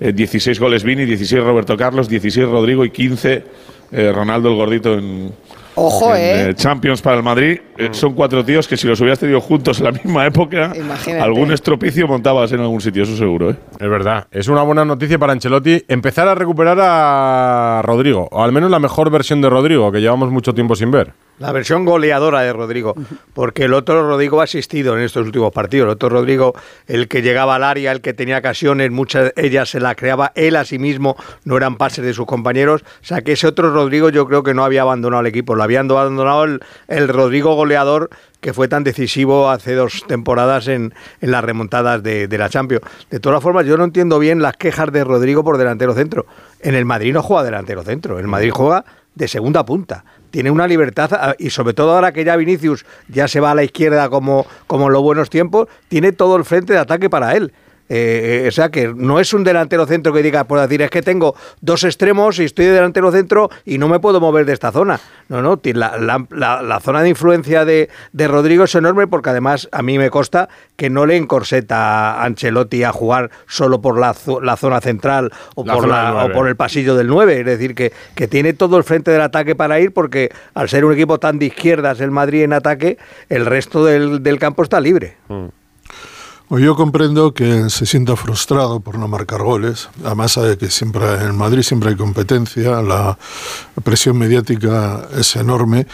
Eh, 0.00 0.12
16 0.12 0.60
goles 0.60 0.84
Vini, 0.84 1.04
16 1.04 1.42
Roberto 1.42 1.76
Carlos, 1.76 2.08
16 2.08 2.48
Rodrigo 2.48 2.84
y 2.84 2.90
15 2.90 3.44
eh, 3.90 4.12
Ronaldo 4.12 4.50
el 4.50 4.54
gordito 4.54 4.94
en, 4.94 5.32
Ojo, 5.78 6.14
en, 6.14 6.20
¿eh? 6.20 6.50
eh, 6.50 6.54
Champions 6.54 7.00
para 7.00 7.16
el 7.16 7.22
Madrid. 7.22 7.60
Eh, 7.76 7.88
son 7.92 8.14
cuatro 8.14 8.44
tíos 8.44 8.66
que 8.66 8.76
si 8.76 8.86
los 8.86 9.00
hubieras 9.00 9.18
tenido 9.18 9.40
juntos 9.40 9.78
en 9.78 9.84
la 9.84 9.92
misma 9.92 10.26
época, 10.26 10.72
Imagínate. 10.74 11.22
algún 11.22 11.52
estropicio 11.52 12.06
montabas 12.08 12.52
en 12.52 12.60
algún 12.60 12.80
sitio, 12.80 13.04
eso 13.04 13.16
seguro. 13.16 13.50
¿eh? 13.50 13.56
Es 13.78 13.88
verdad. 13.88 14.26
Es 14.30 14.48
una 14.48 14.62
buena 14.62 14.84
noticia 14.84 15.18
para 15.18 15.32
Ancelotti 15.32 15.84
empezar 15.88 16.26
a 16.28 16.34
recuperar 16.34 16.78
a 16.80 17.80
Rodrigo, 17.84 18.28
o 18.30 18.42
al 18.42 18.52
menos 18.52 18.70
la 18.70 18.78
mejor 18.78 19.10
versión 19.10 19.40
de 19.40 19.48
Rodrigo, 19.50 19.92
que 19.92 20.00
llevamos 20.00 20.30
mucho 20.30 20.52
tiempo 20.54 20.74
sin 20.74 20.90
ver. 20.90 21.12
La 21.38 21.52
versión 21.52 21.84
goleadora 21.84 22.40
de 22.40 22.52
Rodrigo, 22.52 22.94
porque 23.32 23.64
el 23.64 23.74
otro 23.74 24.08
Rodrigo 24.08 24.40
ha 24.40 24.44
asistido 24.44 24.96
en 24.96 25.02
estos 25.04 25.24
últimos 25.24 25.52
partidos. 25.52 25.84
El 25.86 25.90
otro 25.92 26.08
Rodrigo, 26.08 26.54
el 26.88 27.06
que 27.06 27.22
llegaba 27.22 27.54
al 27.54 27.62
área, 27.62 27.92
el 27.92 28.00
que 28.00 28.12
tenía 28.12 28.38
ocasiones, 28.38 28.90
muchas 28.90 29.26
de 29.26 29.46
ellas 29.46 29.70
se 29.70 29.78
las 29.78 29.94
creaba 29.94 30.32
él 30.34 30.56
a 30.56 30.64
sí 30.64 30.80
mismo, 30.80 31.16
no 31.44 31.56
eran 31.56 31.76
pases 31.76 32.04
de 32.04 32.12
sus 32.12 32.26
compañeros. 32.26 32.82
O 32.82 33.04
sea 33.04 33.22
que 33.22 33.32
ese 33.32 33.46
otro 33.46 33.72
Rodrigo 33.72 34.08
yo 34.08 34.26
creo 34.26 34.42
que 34.42 34.52
no 34.52 34.64
había 34.64 34.82
abandonado 34.82 35.20
el 35.20 35.28
equipo, 35.28 35.54
lo 35.54 35.62
había 35.62 35.80
abandonado 35.80 36.44
el, 36.44 36.60
el 36.88 37.08
Rodrigo 37.08 37.54
goleador 37.54 38.10
que 38.40 38.52
fue 38.52 38.68
tan 38.68 38.84
decisivo 38.84 39.50
hace 39.50 39.74
dos 39.74 40.04
temporadas 40.06 40.68
en, 40.68 40.94
en 41.20 41.30
las 41.30 41.42
remontadas 41.44 42.02
de, 42.02 42.28
de 42.28 42.38
la 42.38 42.48
Champions. 42.48 42.82
De 43.10 43.20
todas 43.20 43.42
formas, 43.42 43.66
yo 43.66 43.76
no 43.76 43.84
entiendo 43.84 44.18
bien 44.18 44.42
las 44.42 44.56
quejas 44.56 44.92
de 44.92 45.04
Rodrigo 45.04 45.44
por 45.44 45.58
delantero 45.58 45.94
centro. 45.94 46.26
En 46.60 46.74
el 46.74 46.84
Madrid 46.84 47.12
no 47.12 47.22
juega 47.22 47.44
delantero 47.44 47.82
centro, 47.82 48.18
el 48.18 48.26
Madrid 48.26 48.50
juega 48.52 48.84
de 49.14 49.28
segunda 49.28 49.64
punta. 49.64 50.04
Tiene 50.30 50.50
una 50.50 50.66
libertad 50.66 51.10
ah, 51.12 51.34
y 51.38 51.50
sobre 51.50 51.74
todo 51.74 51.94
ahora 51.94 52.12
que 52.12 52.24
ya 52.24 52.36
Vinicius 52.36 52.84
ya 53.08 53.28
se 53.28 53.40
va 53.40 53.52
a 53.52 53.54
la 53.54 53.64
izquierda 53.64 54.08
como, 54.08 54.46
como 54.66 54.86
en 54.86 54.92
los 54.92 55.02
buenos 55.02 55.30
tiempos, 55.30 55.68
tiene 55.88 56.12
todo 56.12 56.36
el 56.36 56.44
frente 56.44 56.72
de 56.72 56.78
ataque 56.78 57.08
para 57.08 57.36
él. 57.36 57.52
Eh, 57.88 58.42
eh, 58.44 58.48
o 58.48 58.50
sea 58.50 58.70
que 58.70 58.92
no 58.94 59.18
es 59.18 59.32
un 59.32 59.44
delantero 59.44 59.86
centro 59.86 60.12
que 60.12 60.22
diga, 60.22 60.44
por 60.44 60.60
decir, 60.60 60.82
es 60.82 60.90
que 60.90 61.02
tengo 61.02 61.34
dos 61.60 61.84
extremos 61.84 62.38
y 62.38 62.44
estoy 62.44 62.66
de 62.66 62.72
delantero 62.72 63.10
centro 63.10 63.50
y 63.64 63.78
no 63.78 63.88
me 63.88 63.98
puedo 63.98 64.20
mover 64.20 64.44
de 64.44 64.52
esta 64.52 64.72
zona. 64.72 65.00
No, 65.28 65.42
no, 65.42 65.60
la, 65.62 65.98
la, 66.30 66.62
la, 66.62 66.80
zona 66.80 67.02
de 67.02 67.10
influencia 67.10 67.64
de, 67.64 67.88
de, 68.12 68.28
Rodrigo 68.28 68.64
es 68.64 68.74
enorme 68.74 69.06
porque 69.06 69.30
además 69.30 69.68
a 69.72 69.82
mí 69.82 69.98
me 69.98 70.10
consta 70.10 70.48
que 70.76 70.90
no 70.90 71.06
le 71.06 71.16
encorseta 71.16 72.12
a 72.12 72.24
Ancelotti 72.24 72.82
a 72.84 72.92
jugar 72.92 73.30
solo 73.46 73.80
por 73.80 73.98
la, 73.98 74.14
la 74.42 74.56
zona 74.56 74.80
central 74.80 75.32
o 75.54 75.64
por, 75.64 75.90
o 75.90 76.32
por 76.32 76.48
el 76.48 76.56
pasillo 76.56 76.94
del 76.94 77.08
9. 77.08 77.40
Es 77.40 77.46
decir, 77.46 77.74
que, 77.74 77.92
que 78.14 78.28
tiene 78.28 78.52
todo 78.52 78.78
el 78.78 78.84
frente 78.84 79.10
del 79.10 79.20
ataque 79.20 79.54
para 79.54 79.80
ir 79.80 79.92
porque 79.92 80.30
al 80.54 80.68
ser 80.68 80.84
un 80.84 80.92
equipo 80.92 81.18
tan 81.18 81.38
de 81.38 81.46
izquierdas 81.46 82.00
el 82.00 82.10
Madrid 82.10 82.42
en 82.42 82.52
ataque, 82.52 82.98
el 83.28 83.44
resto 83.44 83.84
del, 83.84 84.22
del 84.22 84.38
campo 84.38 84.62
está 84.62 84.80
libre. 84.80 85.16
Mm. 85.28 85.57
Pues 86.48 86.64
yo 86.64 86.74
comprendo 86.76 87.34
que 87.34 87.68
se 87.68 87.84
sienta 87.84 88.16
frustrado 88.16 88.80
por 88.80 88.98
no 88.98 89.06
marcar 89.06 89.42
goles. 89.42 89.90
Además 90.02 90.32
sabe 90.32 90.56
que 90.56 90.70
siempre 90.70 91.04
en 91.20 91.36
Madrid 91.36 91.60
siempre 91.60 91.90
hay 91.90 91.96
competencia, 91.96 92.80
la 92.80 93.18
presión 93.84 94.16
mediática 94.16 95.06
es 95.14 95.36
enorme. 95.36 95.86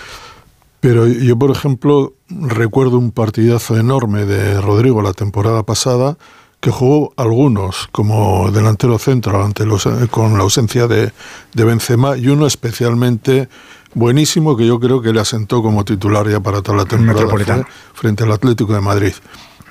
Pero 0.79 1.09
yo, 1.09 1.37
por 1.37 1.51
ejemplo, 1.51 2.12
recuerdo 2.29 2.99
un 2.99 3.11
partidazo 3.11 3.77
enorme 3.77 4.27
de 4.27 4.61
Rodrigo 4.61 5.03
la 5.03 5.12
temporada 5.12 5.64
pasada, 5.64 6.19
que 6.61 6.71
jugó 6.71 7.12
algunos 7.17 7.88
como 7.90 8.53
delantero 8.53 8.99
centro 8.99 9.45
ante 9.45 9.67
los, 9.67 9.88
con 10.11 10.35
la 10.35 10.45
ausencia 10.45 10.87
de, 10.87 11.12
de 11.53 11.64
Benzema 11.64 12.17
y 12.17 12.29
uno 12.29 12.47
especialmente 12.47 13.49
buenísimo 13.93 14.57
que 14.57 14.67
yo 14.67 14.79
creo 14.79 15.03
que 15.03 15.12
le 15.12 15.21
asentó 15.21 15.62
como 15.62 15.85
titular 15.85 16.29
ya 16.29 16.38
para 16.40 16.62
toda 16.62 16.79
la 16.79 16.85
temporada 16.85 17.67
frente 17.93 18.23
al 18.23 18.33
Atlético 18.33 18.73
de 18.73 18.81
Madrid 18.81 19.14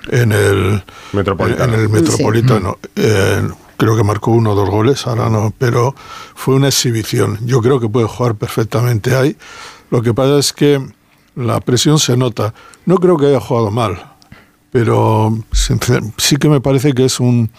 en 0.09 0.31
el 0.31 0.83
Metropolitano. 1.11 1.73
En 1.73 1.79
el 1.79 1.89
Metropolitano. 1.89 2.77
Eh, 2.95 3.47
creo 3.77 3.97
que 3.97 4.03
marcó 4.03 4.31
uno 4.31 4.51
o 4.51 4.55
dos 4.55 4.69
goles, 4.69 5.05
ahora 5.07 5.29
no, 5.29 5.53
pero 5.57 5.95
fue 6.35 6.55
una 6.55 6.67
exhibición. 6.67 7.39
Yo 7.45 7.61
creo 7.61 7.79
que 7.79 7.89
puede 7.89 8.07
jugar 8.07 8.35
perfectamente 8.35 9.15
ahí. 9.15 9.35
Lo 9.89 10.01
que 10.01 10.13
pasa 10.13 10.37
es 10.37 10.53
que 10.53 10.81
la 11.35 11.59
presión 11.59 11.99
se 11.99 12.17
nota. 12.17 12.53
No 12.85 12.97
creo 12.97 13.17
que 13.17 13.27
haya 13.27 13.39
jugado 13.39 13.71
mal, 13.71 14.13
pero 14.71 15.37
sí 16.17 16.37
que 16.37 16.49
me 16.49 16.61
parece 16.61 16.93
que 16.93 17.05
es 17.05 17.19
un, 17.19 17.49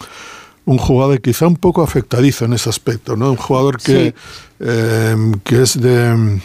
un 0.67 0.79
jugador 0.79 1.21
quizá 1.21 1.47
un 1.47 1.57
poco 1.57 1.83
afectadizo 1.83 2.47
en 2.47 2.55
ese 2.55 2.71
aspecto, 2.71 3.17
¿no? 3.17 3.31
Un 3.31 3.37
jugador 3.37 3.79
que, 3.83 4.15
eh, 4.61 5.17
que 5.45 5.63
es 5.63 5.81
de... 5.81 6.41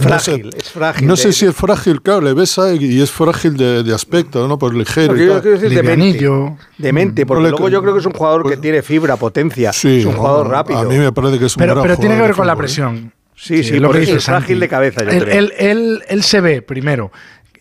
Frágil, 0.00 0.44
no 0.44 0.50
sé, 0.52 0.58
es 0.58 0.70
frágil. 0.70 1.08
No 1.08 1.16
sé 1.16 1.32
si 1.32 1.46
es 1.46 1.54
frágil, 1.54 2.02
claro, 2.02 2.20
le 2.20 2.34
besa 2.34 2.72
y 2.72 3.00
es 3.00 3.10
frágil 3.10 3.56
de, 3.56 3.92
aspecto, 3.92 4.46
¿no? 4.46 4.58
Por 4.58 4.74
ligero 4.74 5.16
y 5.16 5.28
tal. 5.28 5.42
de 5.42 5.82
mente, 5.82 6.30
de 6.78 6.92
mente, 6.92 7.26
porque 7.26 7.50
luego 7.50 7.68
yo 7.68 7.82
creo 7.82 7.94
que 7.94 8.00
es 8.00 8.06
un 8.06 8.12
jugador 8.12 8.42
que 8.42 8.50
pues 8.50 8.60
tiene 8.60 8.82
fibra, 8.82 9.16
potencia, 9.16 9.70
es 9.70 9.84
un 9.84 10.12
jugador 10.12 10.48
rápido. 10.48 10.78
A 10.78 10.84
mí 10.84 10.96
me 10.98 11.12
parece 11.12 11.38
que 11.38 11.46
es 11.46 11.56
un 11.56 11.60
Pero, 11.60 11.82
pero 11.82 11.96
tiene 11.96 12.16
que 12.16 12.22
ver 12.22 12.34
con 12.34 12.46
la 12.46 12.52
¿eh? 12.52 12.56
presión. 12.56 13.12
Sí, 13.34 13.64
sí, 13.64 13.80
lo 13.80 13.90
que 13.90 14.02
es 14.02 14.24
frágil 14.24 14.60
de 14.60 14.68
cabeza, 14.68 15.02
yo 15.02 15.10
él, 15.10 15.24
creo. 15.24 15.38
Él, 15.38 15.52
él, 15.58 16.02
él 16.06 16.22
se 16.22 16.40
ve, 16.40 16.62
primero, 16.62 17.10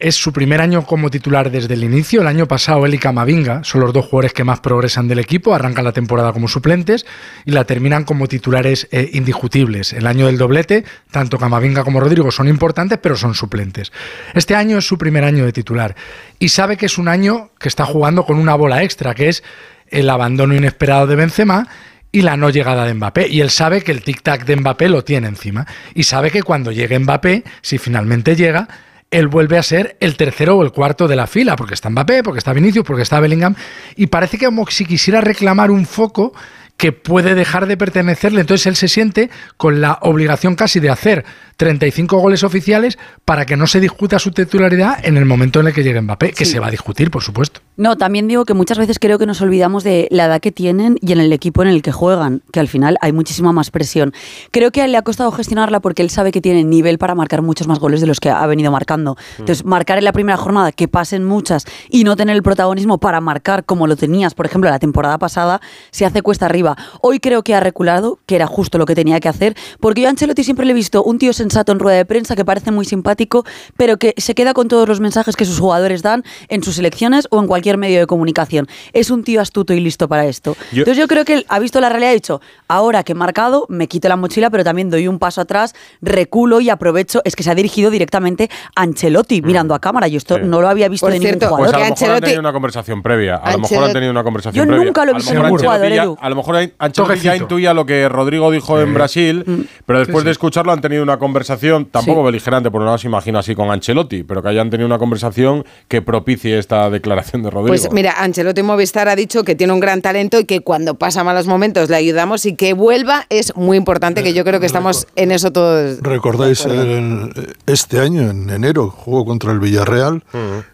es 0.01 0.15
su 0.15 0.33
primer 0.33 0.61
año 0.61 0.85
como 0.85 1.09
titular 1.09 1.51
desde 1.51 1.75
el 1.75 1.83
inicio. 1.83 2.21
El 2.21 2.27
año 2.27 2.47
pasado 2.47 2.85
él 2.85 2.93
y 2.93 2.97
Camavinga 2.97 3.63
son 3.63 3.81
los 3.81 3.93
dos 3.93 4.05
jugadores 4.05 4.33
que 4.33 4.43
más 4.43 4.59
progresan 4.59 5.07
del 5.07 5.19
equipo, 5.19 5.53
arrancan 5.53 5.85
la 5.85 5.93
temporada 5.93 6.33
como 6.33 6.47
suplentes 6.47 7.05
y 7.45 7.51
la 7.51 7.63
terminan 7.63 8.03
como 8.03 8.27
titulares 8.27 8.87
eh, 8.91 9.09
indiscutibles. 9.13 9.93
El 9.93 10.07
año 10.07 10.25
del 10.25 10.37
doblete, 10.37 10.83
tanto 11.11 11.37
Camavinga 11.37 11.83
como 11.83 11.99
Rodrigo 11.99 12.31
son 12.31 12.47
importantes, 12.47 12.99
pero 13.01 13.15
son 13.15 13.35
suplentes. 13.35 13.91
Este 14.33 14.55
año 14.55 14.79
es 14.79 14.87
su 14.87 14.97
primer 14.97 15.23
año 15.23 15.45
de 15.45 15.53
titular 15.53 15.95
y 16.39 16.49
sabe 16.49 16.77
que 16.77 16.87
es 16.87 16.97
un 16.97 17.07
año 17.07 17.51
que 17.59 17.69
está 17.69 17.85
jugando 17.85 18.25
con 18.25 18.37
una 18.37 18.55
bola 18.55 18.83
extra, 18.83 19.13
que 19.13 19.29
es 19.29 19.43
el 19.87 20.09
abandono 20.09 20.55
inesperado 20.55 21.05
de 21.05 21.15
Benzema 21.15 21.67
y 22.11 22.21
la 22.21 22.37
no 22.37 22.49
llegada 22.49 22.85
de 22.85 22.93
Mbappé. 22.93 23.27
Y 23.27 23.41
él 23.41 23.49
sabe 23.49 23.83
que 23.83 23.91
el 23.91 24.03
tic-tac 24.03 24.45
de 24.45 24.55
Mbappé 24.55 24.89
lo 24.89 25.03
tiene 25.03 25.27
encima. 25.27 25.67
Y 25.93 26.03
sabe 26.03 26.31
que 26.31 26.43
cuando 26.43 26.71
llegue 26.71 26.99
Mbappé, 26.99 27.43
si 27.61 27.77
finalmente 27.77 28.35
llega, 28.35 28.67
él 29.11 29.27
vuelve 29.27 29.57
a 29.57 29.63
ser 29.63 29.97
el 29.99 30.15
tercero 30.15 30.57
o 30.57 30.63
el 30.63 30.71
cuarto 30.71 31.07
de 31.07 31.17
la 31.17 31.27
fila, 31.27 31.55
porque 31.55 31.73
está 31.73 31.89
Mbappé, 31.89 32.23
porque 32.23 32.39
está 32.39 32.53
Vinicius, 32.53 32.85
porque 32.85 33.03
está 33.03 33.19
Bellingham, 33.19 33.55
y 33.95 34.07
parece 34.07 34.37
que 34.37 34.45
como 34.45 34.65
si 34.67 34.85
quisiera 34.85 35.21
reclamar 35.21 35.69
un 35.69 35.85
foco 35.85 36.33
que 36.81 36.93
puede 36.93 37.35
dejar 37.35 37.67
de 37.67 37.77
pertenecerle. 37.77 38.41
Entonces 38.41 38.65
él 38.65 38.75
se 38.75 38.87
siente 38.87 39.29
con 39.55 39.81
la 39.81 39.99
obligación 40.01 40.55
casi 40.55 40.79
de 40.79 40.89
hacer 40.89 41.25
35 41.57 42.17
goles 42.17 42.43
oficiales 42.43 42.97
para 43.23 43.45
que 43.45 43.55
no 43.55 43.67
se 43.67 43.79
discuta 43.79 44.17
su 44.17 44.31
titularidad 44.31 44.97
en 45.03 45.15
el 45.17 45.25
momento 45.25 45.59
en 45.59 45.67
el 45.67 45.73
que 45.75 45.83
llegue 45.83 46.01
Mbappé, 46.01 46.31
que 46.31 46.45
se 46.45 46.59
va 46.59 46.67
a 46.67 46.71
discutir, 46.71 47.11
por 47.11 47.21
supuesto. 47.21 47.61
No, 47.81 47.97
también 47.97 48.27
digo 48.27 48.45
que 48.45 48.53
muchas 48.53 48.77
veces 48.77 48.99
creo 48.99 49.17
que 49.17 49.25
nos 49.25 49.41
olvidamos 49.41 49.83
de 49.83 50.07
la 50.11 50.25
edad 50.25 50.39
que 50.39 50.51
tienen 50.51 50.99
y 51.01 51.13
en 51.13 51.19
el 51.19 51.33
equipo 51.33 51.63
en 51.63 51.67
el 51.67 51.81
que 51.81 51.91
juegan, 51.91 52.43
que 52.53 52.59
al 52.59 52.67
final 52.67 52.95
hay 53.01 53.11
muchísima 53.11 53.53
más 53.53 53.71
presión. 53.71 54.13
Creo 54.51 54.69
que 54.69 54.83
a 54.83 54.85
él 54.85 54.91
le 54.91 54.99
ha 54.99 55.01
costado 55.01 55.31
gestionarla 55.31 55.79
porque 55.79 56.03
él 56.03 56.11
sabe 56.11 56.31
que 56.31 56.41
tiene 56.41 56.63
nivel 56.63 56.99
para 56.99 57.15
marcar 57.15 57.41
muchos 57.41 57.67
más 57.67 57.79
goles 57.79 57.99
de 57.99 58.05
los 58.05 58.19
que 58.19 58.29
ha 58.29 58.45
venido 58.45 58.71
marcando. 58.71 59.13
Mm. 59.15 59.39
Entonces, 59.39 59.65
marcar 59.65 59.97
en 59.97 60.03
la 60.03 60.13
primera 60.13 60.37
jornada, 60.37 60.71
que 60.71 60.87
pasen 60.87 61.23
muchas 61.23 61.65
y 61.89 62.03
no 62.03 62.15
tener 62.15 62.35
el 62.35 62.43
protagonismo 62.43 62.99
para 62.99 63.19
marcar 63.19 63.65
como 63.65 63.87
lo 63.87 63.95
tenías, 63.95 64.35
por 64.35 64.45
ejemplo, 64.45 64.69
la 64.69 64.77
temporada 64.77 65.17
pasada, 65.17 65.59
se 65.89 66.05
hace 66.05 66.21
cuesta 66.21 66.45
arriba. 66.45 66.77
Hoy 67.01 67.19
creo 67.19 67.41
que 67.41 67.55
ha 67.55 67.61
reculado, 67.61 68.19
que 68.27 68.35
era 68.35 68.45
justo 68.45 68.77
lo 68.77 68.85
que 68.85 68.93
tenía 68.93 69.19
que 69.19 69.27
hacer, 69.27 69.55
porque 69.79 70.01
yo 70.01 70.07
a 70.07 70.11
Ancelotti 70.11 70.43
siempre 70.43 70.67
le 70.67 70.73
he 70.73 70.75
visto 70.75 71.03
un 71.03 71.17
tío 71.17 71.33
sensato 71.33 71.71
en 71.71 71.79
rueda 71.79 71.97
de 71.97 72.05
prensa 72.05 72.35
que 72.35 72.45
parece 72.45 72.69
muy 72.69 72.85
simpático, 72.85 73.43
pero 73.75 73.97
que 73.97 74.13
se 74.17 74.35
queda 74.35 74.53
con 74.53 74.67
todos 74.67 74.87
los 74.87 74.99
mensajes 74.99 75.35
que 75.35 75.45
sus 75.45 75.59
jugadores 75.59 76.03
dan 76.03 76.23
en 76.47 76.61
sus 76.61 76.77
elecciones 76.77 77.27
o 77.31 77.39
en 77.39 77.47
cualquier 77.47 77.70
medio 77.77 77.99
de 77.99 78.07
comunicación. 78.07 78.67
Es 78.93 79.09
un 79.09 79.23
tío 79.23 79.41
astuto 79.41 79.73
y 79.73 79.79
listo 79.79 80.07
para 80.07 80.25
esto. 80.25 80.55
Entonces 80.71 80.97
yo 80.97 81.07
creo 81.07 81.25
que 81.25 81.33
él 81.33 81.45
ha 81.49 81.59
visto 81.59 81.79
la 81.79 81.89
realidad 81.89 82.09
y 82.09 82.11
ha 82.11 82.15
dicho, 82.15 82.41
ahora 82.67 83.03
que 83.03 83.11
he 83.11 83.15
marcado, 83.15 83.65
me 83.69 83.87
quito 83.87 84.07
la 84.09 84.15
mochila, 84.15 84.49
pero 84.49 84.63
también 84.63 84.89
doy 84.89 85.07
un 85.07 85.19
paso 85.19 85.41
atrás, 85.41 85.73
reculo 86.01 86.61
y 86.61 86.69
aprovecho. 86.69 87.21
Es 87.25 87.35
que 87.35 87.43
se 87.43 87.51
ha 87.51 87.55
dirigido 87.55 87.91
directamente 87.91 88.49
a 88.75 88.81
Ancelotti, 88.81 89.41
mm. 89.41 89.45
mirando 89.45 89.73
a 89.75 89.79
cámara. 89.79 90.07
Yo 90.07 90.17
esto 90.17 90.39
no 90.39 90.61
lo 90.61 90.69
había 90.69 90.89
visto 90.89 91.07
de 91.07 91.19
ningún 91.19 91.39
jugador. 91.39 91.57
Pues 91.59 91.73
a 91.73 91.79
lo 91.79 91.85
mejor 91.95 92.09
han 92.11 92.21
tenido 92.21 92.39
una 92.39 92.53
conversación 92.53 93.01
previa. 93.01 93.35
A 93.35 93.53
lo 93.53 93.59
mejor 93.59 93.83
han 93.83 93.93
tenido 93.93 94.11
una 94.11 94.23
conversación 94.23 94.65
yo 94.65 94.67
previa. 94.67 94.85
nunca 94.85 95.05
lo 95.05 95.11
he 95.11 95.15
visto 95.15 95.33
en 95.33 95.39
un 95.39 95.57
jugador, 95.57 95.91
Edu. 95.91 96.17
A 96.19 96.29
lo 96.29 96.35
mejor 96.35 96.71
Ancelotti 96.77 97.19
ya 97.19 97.35
intuía 97.35 97.73
lo 97.73 97.85
que 97.85 98.07
Rodrigo 98.09 98.51
dijo 98.51 98.79
en 98.79 98.93
Brasil, 98.93 99.43
Mm. 99.45 99.61
pero 99.85 99.99
después 99.99 100.23
de 100.23 100.31
escucharlo 100.31 100.71
han 100.71 100.81
tenido 100.81 101.03
una 101.03 101.17
conversación, 101.17 101.85
tampoco 101.85 102.23
beligerante, 102.23 102.71
porque 102.71 102.85
no 102.85 102.97
se 102.97 103.07
imagina 103.07 103.39
así 103.39 103.55
con 103.55 103.69
Ancelotti, 103.71 104.23
pero 104.23 104.41
que 104.41 104.49
hayan 104.49 104.69
tenido 104.69 104.87
una 104.87 104.97
conversación 104.97 105.65
que 105.87 106.01
propicie 106.01 106.57
esta 106.57 106.89
declaración 106.89 107.43
de 107.43 107.50
Rodrigo. 107.51 107.67
Pues 107.67 107.91
mira, 107.91 108.13
Ancelotti 108.17 108.63
Movistar 108.63 109.07
ha 109.09 109.15
dicho 109.15 109.43
que 109.43 109.53
tiene 109.55 109.73
un 109.73 109.79
gran 109.79 110.01
talento 110.01 110.39
y 110.39 110.45
que 110.45 110.61
cuando 110.61 110.95
pasa 110.95 111.23
malos 111.23 111.45
momentos 111.47 111.89
le 111.89 111.97
ayudamos 111.97 112.45
y 112.45 112.55
que 112.55 112.73
vuelva 112.73 113.25
es 113.29 113.55
muy 113.55 113.77
importante, 113.77 114.23
que 114.23 114.33
yo 114.33 114.43
creo 114.43 114.59
que 114.59 114.65
estamos 114.65 115.05
en 115.15 115.31
eso 115.31 115.51
todos. 115.51 115.99
¿Recordáis 116.01 116.65
el- 116.65 117.55
este 117.67 117.99
año, 117.99 118.29
en 118.29 118.49
enero, 118.49 118.89
jugó 118.89 119.25
contra 119.25 119.51
el 119.51 119.59
Villarreal? 119.59 120.23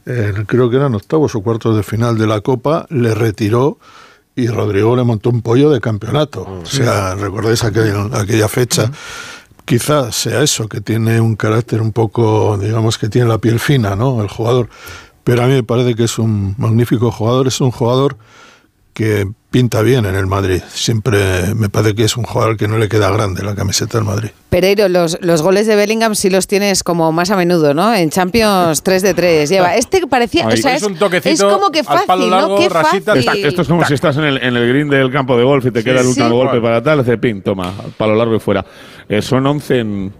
el- 0.06 0.46
creo 0.46 0.70
que 0.70 0.78
eran 0.78 0.96
octavos 0.96 1.36
o 1.36 1.42
cuartos 1.42 1.76
de 1.76 1.84
final 1.84 2.18
de 2.18 2.28
la 2.28 2.40
Copa, 2.42 2.86
le 2.90 3.14
retiró 3.14 3.78
y 4.36 4.48
Rodrigo 4.48 4.96
le 4.96 5.04
montó 5.04 5.30
un 5.32 5.42
pollo 5.42 5.70
de 5.72 5.82
campeonato. 5.82 6.42
O 6.62 6.66
sea, 6.66 7.16
¿recordáis 7.16 7.64
aquel- 7.64 8.12
aquella 8.14 8.48
fecha? 8.48 8.92
Quizás 9.66 10.16
sea 10.16 10.44
eso, 10.44 10.70
que 10.70 10.80
tiene 10.80 11.20
un 11.20 11.36
carácter 11.36 11.82
un 11.82 11.92
poco, 11.92 12.58
digamos 12.58 12.98
que 12.98 13.10
tiene 13.10 13.28
la 13.28 13.38
piel 13.40 13.60
fina, 13.60 13.96
¿no? 13.98 14.22
El 14.22 14.30
jugador. 14.30 14.70
Pero 15.28 15.44
a 15.44 15.48
mí 15.48 15.54
me 15.56 15.64
parece 15.64 15.94
que 15.94 16.06
es 16.06 16.18
un 16.20 16.56
magnífico 16.58 17.12
jugador, 17.12 17.48
es 17.48 17.60
un 17.60 17.70
jugador 17.72 18.16
que 18.94 19.28
pinta 19.52 19.82
bien 19.82 20.06
en 20.06 20.16
el 20.16 20.26
Madrid. 20.26 20.62
Siempre 20.70 21.54
me 21.54 21.68
parece 21.68 21.96
que 21.96 22.06
es 22.06 22.16
un 22.16 22.24
jugador 22.24 22.56
que 22.56 22.70
no 22.70 22.78
le 22.78 22.88
queda 22.88 23.12
grande 23.12 23.44
la 23.44 23.54
camiseta 23.54 23.98
del 23.98 24.08
Madrid. 24.08 24.30
Pereiro, 24.50 24.88
los, 24.88 25.18
los 25.22 25.42
goles 25.42 25.68
de 25.68 25.76
Bellingham 25.76 26.16
sí 26.16 26.30
los 26.30 26.48
tienes 26.48 26.82
como 26.82 27.12
más 27.12 27.30
a 27.30 27.36
menudo, 27.36 27.74
¿no? 27.74 27.94
En 27.94 28.10
Champions 28.10 28.82
3 28.84 29.02
de 29.02 29.14
3 29.14 29.50
lleva. 29.50 29.76
Este 29.76 30.08
parecía, 30.08 30.48
o 30.48 30.52
sea, 30.56 30.76
Es 30.78 30.82
es, 30.84 30.88
un 30.88 30.96
toquecito 30.96 31.48
es 31.50 31.54
como 31.54 31.72
que 31.72 31.80
al 31.80 31.86
fácil, 31.86 32.08
palo 32.08 32.30
largo, 32.30 32.56
¿no? 32.56 32.58
Qué 32.62 32.70
rasita, 32.70 33.14
fácil. 33.16 33.30
Está- 33.30 33.48
esto 33.50 33.62
es 33.64 33.68
como 33.68 33.84
si 33.86 33.94
estás 33.96 34.16
en 34.16 34.24
el, 34.24 34.38
en 34.38 34.56
el 34.56 34.70
green 34.70 34.88
del 34.88 35.12
campo 35.12 35.38
de 35.38 35.44
golf 35.44 35.66
y 35.66 35.72
te 35.72 35.84
queda 35.84 36.00
el 36.00 36.08
último 36.08 36.30
Sí. 36.30 36.34
golpe 36.34 36.62
para 36.62 36.82
tal, 36.82 37.02
hace 37.02 37.18
pin, 37.18 37.42
toma, 37.42 37.74
palo 37.98 38.16
largo 38.16 38.34
y 38.36 38.40
fuera. 38.40 38.66
Eh, 39.10 39.22
son 39.22 39.46
11 39.46 39.80
en, 39.80 40.14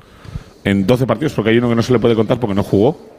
en 0.66 0.86
12 0.86 1.08
partidos, 1.08 1.32
porque 1.32 1.52
hay 1.52 1.58
uno 1.60 1.70
que 1.70 1.76
no 1.76 1.82
se 1.82 1.94
le 1.94 2.00
puede 2.00 2.14
contar 2.14 2.40
porque 2.42 2.54
no 2.54 2.64
jugó. 2.64 3.16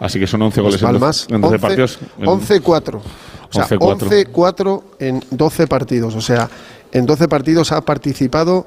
Así 0.00 0.18
que 0.18 0.26
son 0.26 0.42
11 0.42 0.60
goles 0.60 0.82
en 0.82 0.86
12, 0.88 0.92
Palmas, 0.92 1.26
en 1.30 1.40
12 1.40 1.54
11, 1.54 1.58
partidos. 1.60 1.98
En- 2.18 2.26
11-4. 2.26 2.94
O 2.96 3.02
sea, 3.52 3.66
11-4. 3.68 4.08
11-4 4.32 4.82
en 4.98 5.22
12 5.30 5.66
partidos. 5.66 6.14
O 6.14 6.20
sea, 6.20 6.48
en 6.92 7.06
12 7.06 7.28
partidos 7.28 7.72
ha 7.72 7.80
participado 7.82 8.66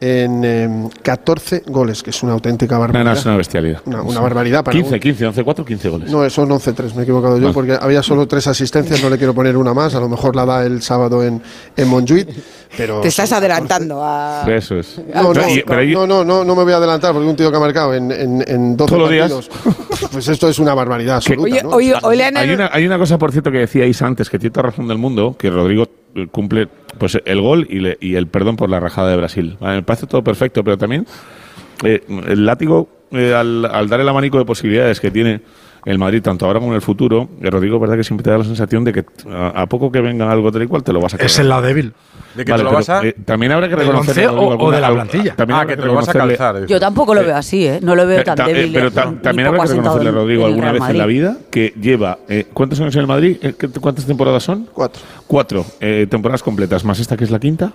en 0.00 0.44
em, 0.44 0.88
14 1.02 1.62
goles, 1.66 2.02
que 2.02 2.10
es 2.10 2.22
una 2.22 2.32
auténtica 2.32 2.74
No, 2.74 2.80
barbaridad. 2.82 3.12
no, 3.12 3.18
es 3.18 3.24
una 3.24 3.36
bestialidad. 3.36 3.80
Una, 3.86 4.02
una 4.02 4.20
barbaridad 4.20 4.62
para 4.64 4.76
15, 4.76 4.94
un- 4.94 5.00
15, 5.00 5.26
11, 5.28 5.44
4, 5.44 5.64
15 5.64 5.88
goles. 5.88 6.10
No, 6.10 6.28
son 6.28 6.48
11-3, 6.50 6.94
me 6.94 7.00
he 7.00 7.02
equivocado 7.04 7.36
yo, 7.38 7.44
Vale. 7.44 7.54
porque 7.54 7.78
había 7.80 8.02
solo 8.02 8.26
tres 8.26 8.46
asistencias, 8.46 9.02
no 9.02 9.08
le 9.08 9.16
quiero 9.18 9.32
poner 9.34 9.56
una 9.56 9.72
más, 9.72 9.94
a 9.94 10.00
lo 10.00 10.08
mejor 10.08 10.36
la 10.36 10.44
da 10.44 10.64
el 10.66 10.82
sábado 10.82 11.24
en, 11.24 11.40
en 11.76 11.88
Montjuic, 11.88 12.28
pero... 12.76 13.00
Te 13.00 13.08
estás 13.08 13.32
adelantando 13.32 14.00
a... 14.04 14.44
Eso 14.48 14.78
es. 14.78 15.00
No, 15.14 15.32
no, 15.32 15.48
Y- 15.48 15.94
no, 15.94 16.06
no, 16.06 16.24
no, 16.24 16.44
no 16.44 16.56
me 16.56 16.64
voy 16.64 16.72
a 16.72 16.76
adelantar 16.76 17.12
porque 17.12 17.28
un 17.28 17.36
tío 17.36 17.50
que 17.50 17.56
ha 17.56 17.60
marcado 17.60 17.94
en, 17.94 18.10
en, 18.12 18.44
en 18.46 18.76
12 18.76 18.88
Todos 18.88 19.02
los 19.02 19.10
días. 19.10 19.32
partidos, 19.32 20.08
pues 20.12 20.28
esto 20.28 20.48
es 20.48 20.58
una 20.58 20.74
barbaridad 20.74 21.16
absoluta. 21.16 21.42
Oye, 21.44 21.62
¿no? 21.62 21.70
oye, 21.70 22.24
hay, 22.34 22.50
una, 22.50 22.68
hay 22.72 22.84
una 22.84 22.98
cosa, 22.98 23.16
por 23.16 23.30
cierto, 23.32 23.50
que 23.50 23.58
decíais 23.58 24.02
antes, 24.02 24.28
que 24.28 24.38
tiene 24.38 24.52
toda 24.52 24.64
razón 24.70 24.86
del 24.88 24.98
mundo, 24.98 25.36
que 25.38 25.48
Rodrigo 25.50 25.84
eh, 25.84 25.88
cumple 26.30 26.68
pues 26.98 27.18
el 27.24 27.40
gol 27.40 27.66
y, 27.70 27.80
le- 27.80 27.98
y 28.00 28.14
el 28.14 28.26
perdón 28.28 28.56
por 28.56 28.70
la 28.70 28.80
rajada 28.80 29.10
de 29.10 29.16
Brasil. 29.16 29.56
Me 29.60 29.82
parece 29.82 30.06
todo 30.06 30.22
perfecto, 30.22 30.62
pero 30.64 30.78
también 30.78 31.06
eh, 31.84 32.02
el 32.28 32.46
látigo, 32.46 32.88
eh, 33.10 33.34
al, 33.34 33.64
al 33.66 33.88
dar 33.88 34.00
el 34.00 34.08
abanico 34.08 34.38
de 34.38 34.44
posibilidades 34.44 35.00
que 35.00 35.10
tiene 35.10 35.40
el 35.84 35.98
Madrid, 35.98 36.22
tanto 36.22 36.46
ahora 36.46 36.58
como 36.60 36.72
en 36.72 36.76
el 36.76 36.82
futuro, 36.82 37.28
eh, 37.42 37.50
Rodrigo, 37.50 37.78
verdad 37.78 37.96
que 37.96 38.04
siempre 38.04 38.24
te 38.24 38.30
da 38.30 38.38
la 38.38 38.44
sensación 38.44 38.84
de 38.84 38.92
que 38.92 39.04
a, 39.30 39.62
a 39.62 39.66
poco 39.66 39.92
que 39.92 40.00
venga 40.00 40.30
algo 40.30 40.50
tal 40.50 40.62
y 40.62 40.66
cual 40.66 40.82
te 40.82 40.92
lo 40.92 41.00
vas 41.00 41.14
a 41.14 41.16
Es 41.16 41.22
cargar. 41.22 41.40
el 41.42 41.48
lado 41.48 41.62
débil. 41.62 41.92
¿De 42.34 42.44
que 42.44 42.52
te 42.52 42.62
lo 42.64 42.72
vas 42.72 42.88
a- 42.88 43.04
eh, 43.06 43.14
también 43.24 43.52
habrá 43.52 43.68
que 43.68 43.76
¿Del 43.76 43.86
reconocerle 43.86 44.26
once 44.26 44.34
a 44.34 44.40
Rodrigo 44.40 44.64
o- 44.64 44.68
o 44.68 44.70
de 44.72 44.80
la 44.80 44.90
plantilla? 44.92 45.36
también 45.36 45.56
Ah, 45.56 45.60
habrá 45.62 45.76
que 45.76 45.80
te 45.82 45.86
lo 45.86 45.94
vas 45.94 46.08
a 46.08 46.12
calzar. 46.12 46.66
Yo 46.66 46.80
tampoco 46.80 47.14
lo 47.14 47.20
veo 47.22 47.36
así, 47.36 47.66
¿eh? 47.66 47.78
No 47.82 47.94
lo 47.94 48.06
veo 48.06 48.24
tan 48.24 48.34
Ta- 48.36 48.50
eh, 48.50 48.54
débil. 48.54 48.72
pero 48.72 48.84
ni- 48.86 48.90
ta- 48.94 49.04
ni 49.10 49.16
también 49.18 49.48
habrá 49.48 49.60
que 49.62 49.68
reconocerle 49.68 50.08
a 50.08 50.12
Rodrigo 50.12 50.46
alguna 50.46 50.72
vez 50.72 50.82
en 50.88 50.98
la 50.98 51.06
vida 51.06 51.36
que 51.50 51.72
lleva. 51.80 52.18
eh, 52.28 52.46
¿Cuántos 52.52 52.80
años 52.80 52.94
en 52.96 53.00
el 53.02 53.06
Madrid? 53.06 53.36
Eh, 53.42 53.54
¿qué- 53.58 53.68
¿Cuántas 53.68 54.04
temporadas 54.06 54.42
son? 54.42 54.68
Cuatro. 54.72 55.00
Cuatro 55.26 55.64
eh, 55.80 56.06
temporadas 56.10 56.42
completas, 56.42 56.84
más 56.84 56.98
esta 56.98 57.16
que 57.16 57.24
es 57.24 57.30
la 57.30 57.38
quinta, 57.38 57.72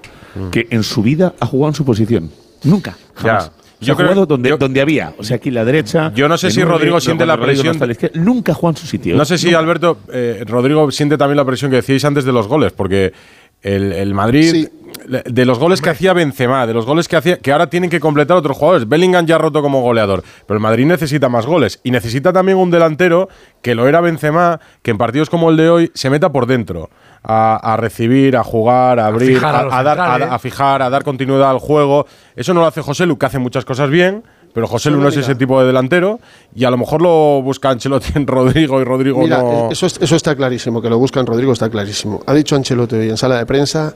que 0.51 0.67
en 0.71 0.83
su 0.83 1.01
vida 1.03 1.33
ha 1.39 1.45
jugado 1.45 1.69
en 1.69 1.75
su 1.75 1.85
posición. 1.85 2.29
Nunca. 2.63 2.97
Jamás. 3.15 3.51
Ya. 3.55 3.58
Yo 3.81 3.87
Yo 3.87 3.95
creo- 3.95 4.07
jugado 4.09 4.25
donde, 4.25 4.57
donde 4.57 4.81
había. 4.81 5.13
O 5.17 5.23
sea, 5.23 5.37
aquí 5.37 5.51
la 5.51 5.63
derecha. 5.63 6.11
Yo 6.13 6.27
no 6.27 6.37
sé 6.37 6.51
si 6.51 6.63
Rodrigo 6.63 6.99
siente 6.99 7.25
la 7.25 7.37
no 7.37 7.43
presión- 7.43 7.77
la 7.79 7.91
izquierda, 7.91 8.19
nunca 8.19 8.53
jugado 8.53 8.71
en 8.77 8.81
su 8.81 8.87
sitio. 8.87 9.15
No 9.15 9.23
sé 9.25 9.37
si 9.37 9.45
Nunca. 9.47 9.59
Alberto, 9.59 9.97
eh, 10.11 10.43
Rodrigo 10.45 10.91
siente 10.91 11.17
también 11.17 11.37
la 11.37 11.45
presión 11.45 11.71
que 11.71 11.77
decíais 11.77 12.03
antes 12.03 12.25
de 12.25 12.31
los 12.33 12.47
goles, 12.47 12.73
porque 12.73 13.13
el, 13.61 13.91
el 13.93 14.13
Madrid, 14.13 14.67
le- 15.07 15.23
de 15.25 15.45
los 15.45 15.59
goles 15.59 15.81
que 15.81 15.89
hacía 15.89 16.13
Benzema, 16.13 16.65
de 16.67 16.73
los 16.73 16.85
goles 16.85 17.07
que 17.07 17.15
hacía, 17.17 17.37
que 17.37 17.51
ahora 17.51 17.69
tienen 17.69 17.89
que 17.89 17.99
completar 17.99 18.35
otros 18.37 18.57
jugadores. 18.57 18.87
Bellingham 18.87 19.25
ya 19.25 19.35
ha 19.35 19.37
roto 19.37 19.61
como 19.61 19.81
goleador, 19.81 20.23
pero 20.45 20.57
el 20.57 20.61
Madrid 20.61 20.85
necesita 20.85 21.29
más 21.29 21.45
goles 21.45 21.79
y 21.83 21.91
necesita 21.91 22.31
también 22.33 22.57
un 22.57 22.71
delantero 22.71 23.29
que 23.61 23.75
lo 23.75 23.87
era 23.87 24.01
Benzema, 24.01 24.59
que 24.81 24.91
en 24.91 24.97
partidos 24.97 25.29
como 25.29 25.49
el 25.49 25.57
de 25.57 25.69
hoy 25.69 25.91
se 25.93 26.09
meta 26.09 26.31
por 26.31 26.47
dentro. 26.47 26.89
A, 27.23 27.57
a 27.73 27.75
recibir, 27.77 28.37
a 28.37 28.43
jugar, 28.43 28.99
a 28.99 29.07
abrir, 29.07 29.33
fijar 29.35 29.55
a 29.55 29.63
los 29.63 29.73
a, 29.73 29.83
dar, 29.83 29.99
a- 29.99 30.03
centrales. 30.05 30.33
a 30.33 30.39
fijar, 30.39 30.81
a 30.81 30.89
dar 30.89 31.03
continuidad 31.03 31.49
al 31.49 31.59
juego. 31.59 32.05
Eso 32.35 32.53
no 32.53 32.61
lo 32.61 32.67
hace 32.67 32.81
José 32.81 33.05
Lu, 33.05 33.17
que 33.17 33.25
hace 33.25 33.39
muchas 33.39 33.65
cosas 33.65 33.89
bien, 33.89 34.23
pero 34.53 34.67
José 34.67 34.89
Lu 34.89 35.01
No, 35.01 35.09
es 35.09 35.17
ese 35.17 35.35
tipo 35.35 35.59
de 35.59 35.67
delantero 35.67 36.19
y 36.55 36.63
a 36.63 36.71
lo 36.71 36.77
mejor 36.77 37.01
lo 37.01 37.41
busca 37.41 37.69
Ancelotti 37.71 38.13
en 38.15 38.25
Rodrigo 38.25 38.79
y 38.81 38.85
Rodrigo 38.85 39.19
Mira, 39.19 39.39
no. 39.39 39.69
eso, 39.69 39.85
es- 39.85 39.99
eso 40.01 40.15
está 40.15 40.33
clarísimo, 40.35 40.81
que 40.81 40.89
lo 40.89 40.97
buscan 40.97 41.25
Rodrigo 41.25 41.51
está 41.51 41.69
clarísimo. 41.69 42.21
Ha 42.25 42.33
dicho 42.33 42.55
Ancelotti 42.55 42.95
hoy 42.95 43.09
en 43.09 43.17
sala 43.17 43.37
de 43.37 43.45
prensa, 43.45 43.93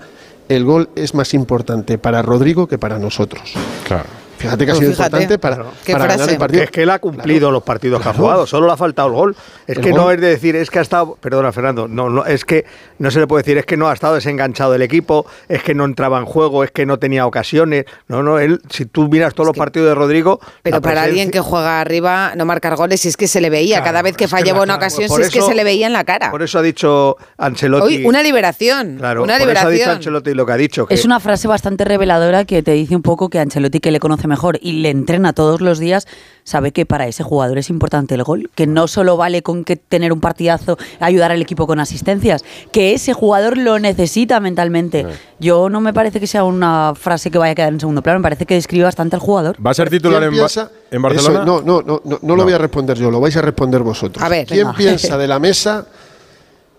el 0.50 0.66
gol 0.66 0.90
es 0.96 1.14
más 1.14 1.34
importante 1.34 1.98
para 1.98 2.22
Rodrigo 2.22 2.68
que 2.68 2.78
para 2.78 3.00
nosotros. 3.00 3.54
Claro. 3.88 4.04
Fíjate 4.44 4.66
que 4.66 4.72
ha 4.72 4.76
Pues 4.76 4.80
sido 4.80 4.92
fíjate, 4.92 5.24
importante 5.24 5.40
para, 5.40 5.58
para 5.92 6.08
ganar 6.08 6.30
el 6.30 6.38
partido. 6.38 6.64
Es 6.64 6.72
que 6.72 6.84
él 6.84 6.90
ha 6.90 7.00
cumplido 7.00 7.50
los 7.50 7.64
partidos 7.64 8.02
que 8.02 8.10
ha 8.10 8.14
jugado, 8.14 8.46
solo 8.46 8.68
le 8.68 8.74
ha 8.74 8.78
faltado 8.78 9.08
el 9.08 9.14
gol. 9.14 9.36
Es 9.68 9.78
El 9.78 9.84
que 9.84 9.92
gol. 9.92 10.02
no 10.02 10.12
es 10.12 10.20
de 10.22 10.28
decir, 10.28 10.56
es 10.56 10.70
que 10.70 10.80
ha 10.80 10.82
estado, 10.82 11.18
perdona 11.20 11.52
Fernando, 11.52 11.88
no, 11.88 12.10
no, 12.10 12.26
es 12.26 12.44
que 12.46 12.66
no 13.00 13.10
se 13.10 13.20
le 13.20 13.28
puede 13.28 13.44
decir, 13.44 13.58
es 13.58 13.66
que 13.66 13.78
no 13.78 13.88
ha 13.88 13.94
estado 13.94 14.16
desenganchado 14.16 14.74
del 14.74 14.82
equipo, 14.82 15.26
es 15.48 15.64
que 15.64 15.74
no 15.74 15.86
entraba 15.86 16.18
en 16.20 16.26
juego, 16.26 16.64
es 16.64 16.72
que 16.72 16.86
no 16.86 17.00
tenía 17.00 17.26
ocasiones. 17.26 17.86
No, 18.08 18.22
no, 18.22 18.40
él, 18.40 18.62
si 18.70 18.86
tú 18.86 19.08
miras 19.08 19.34
todos 19.34 19.48
los 19.48 19.58
partidos 19.58 19.88
de 19.88 19.96
Rodrigo. 19.96 20.40
Pero 20.62 20.82
para 20.82 21.04
alguien 21.04 21.32
que 21.32 21.40
juega 21.40 21.80
arriba, 21.80 22.34
no 22.36 22.46
marcar 22.46 22.76
goles, 22.76 23.00
si 23.02 23.08
es 23.08 23.18
que 23.18 23.28
se 23.28 23.40
le 23.42 23.50
veía. 23.50 23.78
Claro, 23.78 23.86
Cada 23.86 24.02
vez 24.02 24.18
que 24.18 24.28
fallaba 24.28 24.60
la 24.60 24.64
una 24.64 24.76
ocasión, 24.76 25.10
si 25.10 25.22
es 25.22 25.30
que 25.30 25.42
se 25.42 25.56
le 25.56 25.64
veía 25.64 25.88
en 25.88 25.94
la 25.94 26.04
cara. 26.04 26.32
Por 26.32 26.44
eso 26.44 26.60
ha 26.60 26.62
dicho 26.62 27.18
Ancelotti. 27.38 27.98
Hoy, 27.98 28.06
una 28.06 28.22
liberación. 28.24 28.98
Claro, 28.98 29.24
una 29.24 29.38
por 29.38 29.50
eso 29.50 29.50
ha 29.50 29.54
dicho 29.54 29.70
liberación. 29.70 29.96
Ancelotti 29.98 30.34
lo 30.34 30.46
que 30.46 30.52
ha 30.52 30.58
dicho. 30.58 30.86
Que 30.88 30.94
Es 30.94 31.06
una 31.06 31.20
frase 31.20 31.48
bastante 31.48 31.86
reveladora 31.86 32.46
que 32.46 32.62
te 32.64 32.72
dice 32.72 32.96
un 32.96 33.02
poco 33.02 33.30
que 33.30 33.40
Ancelotti, 33.40 33.80
que 33.80 33.92
le 33.92 34.00
conoce 34.00 34.28
mejor 34.34 34.60
y 34.62 34.74
le 34.82 34.90
entrena 34.90 35.34
todos 35.34 35.62
los 35.62 35.80
días, 35.80 36.08
sabe 36.44 36.72
que 36.72 36.86
para 36.86 37.08
ese 37.08 37.24
jugador 37.24 37.58
es 37.58 37.70
importante 37.70 38.16
el 38.16 38.24
gol, 38.24 38.50
que 38.56 38.68
no 38.68 38.88
solo 38.88 39.16
vale 39.18 39.42
con 39.44 39.64
que 39.64 39.76
tener 39.78 40.12
un 40.12 40.20
partidazo, 40.20 40.78
ayudar 41.00 41.32
al 41.32 41.42
equipo 41.42 41.68
con 41.68 41.80
asistencias, 41.80 42.44
que 42.72 42.94
ese 42.94 43.14
jugador 43.14 43.58
lo 43.58 43.80
necesita 43.80 44.40
mentalmente. 44.40 45.06
Yo 45.40 45.70
no 45.70 45.80
me 45.82 45.94
parece 45.94 46.20
que 46.20 46.28
sea 46.28 46.44
una 46.44 46.94
frase 46.96 47.32
que 47.32 47.38
vaya 47.38 47.52
a 47.52 47.56
quedar 47.56 47.74
en 47.74 47.80
segundo 47.80 48.02
plano, 48.02 48.20
me 48.20 48.24
parece 48.24 48.46
que 48.46 48.56
describe 48.56 48.84
bastante 48.86 49.16
al 49.16 49.22
jugador. 49.22 49.56
¿Va 49.66 49.72
a 49.72 49.74
ser 49.74 49.90
titular 49.90 50.20
¿Quién 50.22 50.34
en, 50.34 50.40
Ba- 50.40 50.48
piensa- 50.48 50.72
en 50.92 51.02
Barcelona? 51.02 51.44
Eso, 51.44 51.46
no, 51.46 51.62
no, 51.62 51.82
no, 51.82 52.02
no, 52.04 52.20
no 52.22 52.36
lo 52.36 52.44
voy 52.44 52.54
a 52.54 52.58
responder 52.58 52.98
yo, 52.98 53.10
lo 53.12 53.20
vais 53.22 53.36
a 53.38 53.42
responder 53.42 53.82
vosotros. 53.82 54.24
A 54.24 54.30
ver, 54.30 54.46
¿Quién 54.48 54.66
venga. 54.68 54.78
piensa 54.78 55.18
de 55.18 55.28
la 55.28 55.40
mesa 55.40 55.86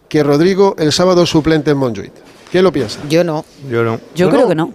que 0.09 0.23
Rodrigo 0.23 0.75
el 0.79 0.93
sábado 0.93 1.25
suplente 1.27 1.71
en 1.71 1.79
Montjuic? 1.79 2.13
¿Quién 2.51 2.63
lo 2.65 2.73
piensa? 2.73 3.01
Yo 3.09 3.25
no. 3.25 3.45
Yo 3.71 3.83
no. 3.83 3.99
Yo 4.15 4.27
¿No, 4.27 4.31
creo 4.33 4.43
no? 4.43 4.49
que 4.49 4.55
no. 4.55 4.73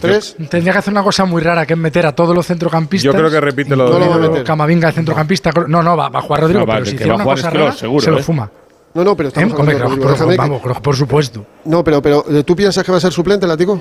¿Tres? 0.00 0.36
Tendría 0.48 0.72
que 0.72 0.78
hacer 0.78 0.92
una 0.92 1.02
cosa 1.02 1.24
muy 1.24 1.42
rara, 1.42 1.66
que 1.66 1.72
es 1.74 1.78
meter 1.78 2.06
a 2.06 2.12
todos 2.12 2.34
los 2.34 2.46
centrocampistas. 2.46 3.04
Yo 3.04 3.12
creo 3.18 3.30
que 3.30 3.40
repite 3.40 3.74
lo 3.76 3.90
de- 3.98 4.06
No 4.06 4.18
lo. 4.18 4.44
Camavinga 4.44 4.88
de 4.88 4.94
centrocampista. 4.94 5.50
No, 5.66 5.82
no, 5.82 5.96
va, 5.96 6.08
va 6.08 6.18
a 6.20 6.22
jugar 6.22 6.40
Rodrigo, 6.42 6.60
No, 6.60 6.66
va, 6.66 6.74
pero 6.74 6.84
que 6.84 6.90
si 6.90 6.96
hiciera 6.96 7.12
a 7.12 7.16
una 7.16 7.24
cosa 7.24 7.50
rara, 7.50 7.72
seguro, 7.72 8.04
se 8.04 8.10
lo 8.10 8.18
¿eh? 8.18 8.22
fuma. 8.22 8.50
No, 8.94 9.04
no, 9.04 9.16
pero 9.16 9.28
¿Eh? 9.28 9.30
estamos 9.30 9.52
Hombre, 9.58 9.74
hablando 9.74 9.78
de 9.78 9.84
Rodrigo. 9.84 10.02
pero- 10.02 10.12
Déjame 10.12 10.32
que- 10.32 10.64
vamos, 10.66 10.80
por 10.80 10.96
supuesto. 10.96 11.46
No, 11.64 11.84
pero, 11.84 12.00
pero 12.00 12.24
eh, 12.30 12.42
¿tú 12.44 12.54
piensas 12.56 12.84
que 12.84 12.92
va 12.92 12.98
a 12.98 13.00
ser 13.00 13.12
suplente, 13.12 13.46
Latico? 13.46 13.80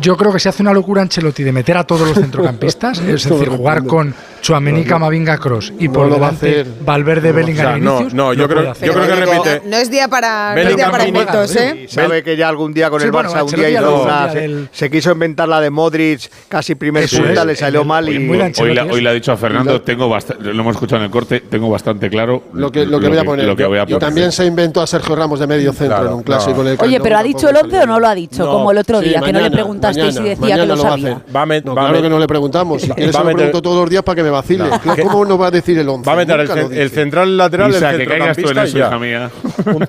Yo 0.00 0.16
creo 0.16 0.32
que 0.32 0.38
se 0.38 0.48
hace 0.48 0.62
una 0.62 0.72
locura 0.72 1.02
Ancelotti 1.02 1.42
de 1.42 1.52
meter 1.52 1.76
a 1.76 1.84
todos 1.84 2.06
los 2.08 2.18
centrocampistas, 2.18 2.98
es 3.06 3.24
decir, 3.28 3.48
jugar 3.48 3.84
con 3.84 4.14
Chuamení, 4.40 4.84
Camavinga, 4.84 5.36
Cross 5.38 5.72
y 5.78 5.88
No 5.88 5.92
por 5.92 6.06
lo 6.08 6.18
va 6.18 6.28
a 6.28 6.30
delante 6.32 6.60
hacer. 6.60 6.66
Valverde, 6.84 7.32
Bellingham 7.32 7.66
O 7.66 7.68
sea, 7.68 7.78
y 7.78 7.80
no, 7.80 7.90
Vinicius. 7.98 8.14
no, 8.14 8.32
yo 8.32 8.48
creo- 8.48 8.72
yo 8.74 8.92
creo 8.92 9.06
que 9.06 9.14
repite. 9.16 9.62
No 9.66 9.76
es 9.76 9.90
día 9.90 10.08
para, 10.08 10.54
no 10.54 10.60
es 10.62 10.76
día 10.76 10.90
para 10.90 11.06
inventos, 11.08 11.56
¿eh? 11.56 11.82
Y 11.84 11.88
sabe 11.88 12.22
que 12.22 12.36
ya 12.36 12.48
algún 12.48 12.72
día 12.72 12.88
con 12.88 13.00
Sí, 13.00 13.06
el 13.06 13.12
bueno, 13.12 13.28
Barça 13.30 13.44
un 13.44 13.50
día 13.50 13.68
una- 14.02 14.26
decía 14.26 14.32
se, 14.32 14.38
del- 14.40 14.68
se 14.72 14.90
quiso 14.90 15.12
inventar 15.12 15.48
la 15.48 15.60
de 15.60 15.70
Modric 15.70 16.30
casi 16.48 16.74
primer 16.74 17.08
punta, 17.08 17.44
le 17.44 17.54
salió 17.56 17.82
El- 17.82 17.86
mal 17.86 18.08
y 18.08 18.16
Hoy, 18.62 18.74
la- 18.74 18.84
le 19.02 19.08
ha 19.10 19.12
dicho 19.12 19.32
a 19.32 19.36
Fernando, 19.36 19.82
tengo 19.82 20.08
lo 20.40 20.50
hemos 20.50 20.74
escuchado 20.76 20.98
en 21.02 21.04
el 21.06 21.10
corte, 21.10 21.40
tengo 21.40 21.68
bastante 21.68 22.08
claro 22.08 22.44
Lo 22.54 22.70
que, 22.72 22.86
lo 22.86 22.98
que 23.00 23.08
voy 23.08 23.18
a 23.18 23.24
poner. 23.24 23.44
lo 23.46 23.56
que 23.56 23.64
voy 23.66 23.78
a 23.78 23.82
y 23.82 23.86
también 23.98 24.32
se 24.32 24.46
inventó 24.46 24.80
a 24.80 24.86
Sergio 24.86 25.14
Ramos 25.16 25.38
de 25.40 25.46
medio 25.46 25.72
centro 25.72 26.06
en 26.06 26.12
un 26.14 26.22
clásico. 26.22 26.60
Oye, 26.78 26.98
pero 27.00 27.18
¿ha 27.18 27.22
dicho 27.22 27.48
el 27.50 27.56
11 27.56 27.80
salió 27.80 27.80
o 27.80 27.86
no 27.86 28.00
lo 28.00 28.08
ha 28.08 28.14
dicho? 28.14 28.46
Como 28.50 28.70
el 28.70 28.78
otro 28.78 29.00
día, 29.00 29.20
que 29.20 29.32
no 29.32 29.38
le 29.40 29.44
mañana, 29.50 29.56
preguntasteis 29.80 30.14
mañana, 30.14 30.26
y 30.26 30.28
decía 30.40 30.54
que 30.56 30.66
lo 30.66 30.76
lo 30.76 30.82
va 30.82 30.88
a 30.88 30.92
sabía. 30.92 31.12
hacer. 31.16 31.36
Va 31.36 31.42
a 31.42 31.46
No, 31.46 31.74
va 31.74 31.82
claro 31.88 32.02
que 32.02 32.08
no 32.10 32.18
le 32.18 32.26
preguntamos. 32.26 32.82
Si 32.82 32.88
quieres 32.90 33.08
va 33.08 33.12
se 33.12 33.18
a 33.18 33.20
lo 33.20 33.26
meter- 33.26 33.36
pregunto 33.36 33.62
todos 33.62 33.80
los 33.80 33.90
días 33.90 34.02
para 34.02 34.16
que 34.16 34.22
me 34.22 34.30
vacile. 34.30 34.64
Claro. 34.82 35.02
¿Cómo 35.02 35.24
no 35.26 35.38
va 35.38 35.46
a 35.46 35.50
decir 35.50 35.78
el 35.78 35.88
11? 35.88 36.08
Va 36.08 36.12
a 36.12 36.16
meter 36.16 36.40
el, 36.40 36.72
el 36.78 36.90
central, 36.90 37.36
lateral, 37.36 37.70
Isa, 37.70 37.90
el 37.92 37.98
que 37.98 38.06
caigas 38.06 38.36
tú 38.36 38.48
en 38.48 38.54
centrocampista 38.56 38.64
eso, 38.64 38.76
y 38.76 38.80
ya. 38.80 38.86
hija 38.88 38.98
mía. 38.98 39.30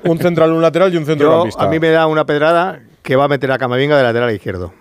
Un, 0.03 0.11
un 0.11 0.17
central, 0.19 0.51
un 0.51 0.61
lateral 0.61 0.93
y 0.93 0.97
un 0.97 1.03
yo, 1.03 1.07
centrocampista. 1.07 1.63
a 1.63 1.67
mí 1.67 1.79
me 1.79 1.89
da 1.91 2.07
una 2.07 2.25
pedrada 2.25 2.79
que 3.01 3.15
va 3.15 3.25
a 3.25 3.27
meter 3.27 3.51
a 3.51 3.57
Camavinga 3.57 3.97
de 3.97 4.03
lateral 4.03 4.33
izquierdo. 4.33 4.73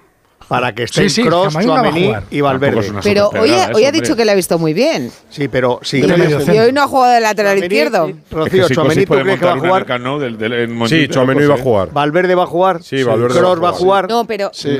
Para 0.51 0.75
que 0.75 0.83
estén 0.83 1.09
sí, 1.09 1.23
Cross, 1.23 1.55
jugar. 1.55 2.25
y 2.29 2.41
Valverde. 2.41 2.93
Pero 3.05 3.29
hoy, 3.29 3.51
ha- 3.53 3.67
eso, 3.67 3.77
hoy 3.77 3.85
ha 3.85 3.93
dicho 3.93 4.17
que 4.17 4.25
le 4.25 4.33
ha 4.33 4.35
visto 4.35 4.59
muy 4.59 4.75
bien. 4.75 5.13
Sí, 5.29 5.47
pero 5.47 5.79
sí. 5.85 5.99
Y 6.01 6.59
hoy 6.59 6.73
no 6.73 6.83
ha 6.83 6.89
jugado 6.89 7.13
de 7.15 7.21
lateral 7.21 7.57
izquierdo. 7.59 8.11
Rocío, 8.33 8.65
Cosi 8.75 9.03
¿tú 9.03 9.07
puede 9.07 9.23
crees 9.23 9.39
que 9.39 9.47
va 9.47 9.53
a 9.53 9.59
jugar? 9.61 9.87
Sí, 10.89 11.07
Chouameni 11.09 11.47
va 11.47 11.55
a 11.55 11.59
eh. 11.59 11.63
jugar. 11.63 11.93
Valverde 11.93 12.35
va 12.35 12.43
a 12.43 12.47
jugar. 12.47 12.83
Sí, 12.83 13.05
Valverde 13.05 13.39
Kroos 13.39 13.63
va 13.63 13.69
a 13.69 13.73
jugar. 13.73 14.09
No, 14.09 14.25
pero, 14.25 14.51
Sí. 14.53 14.77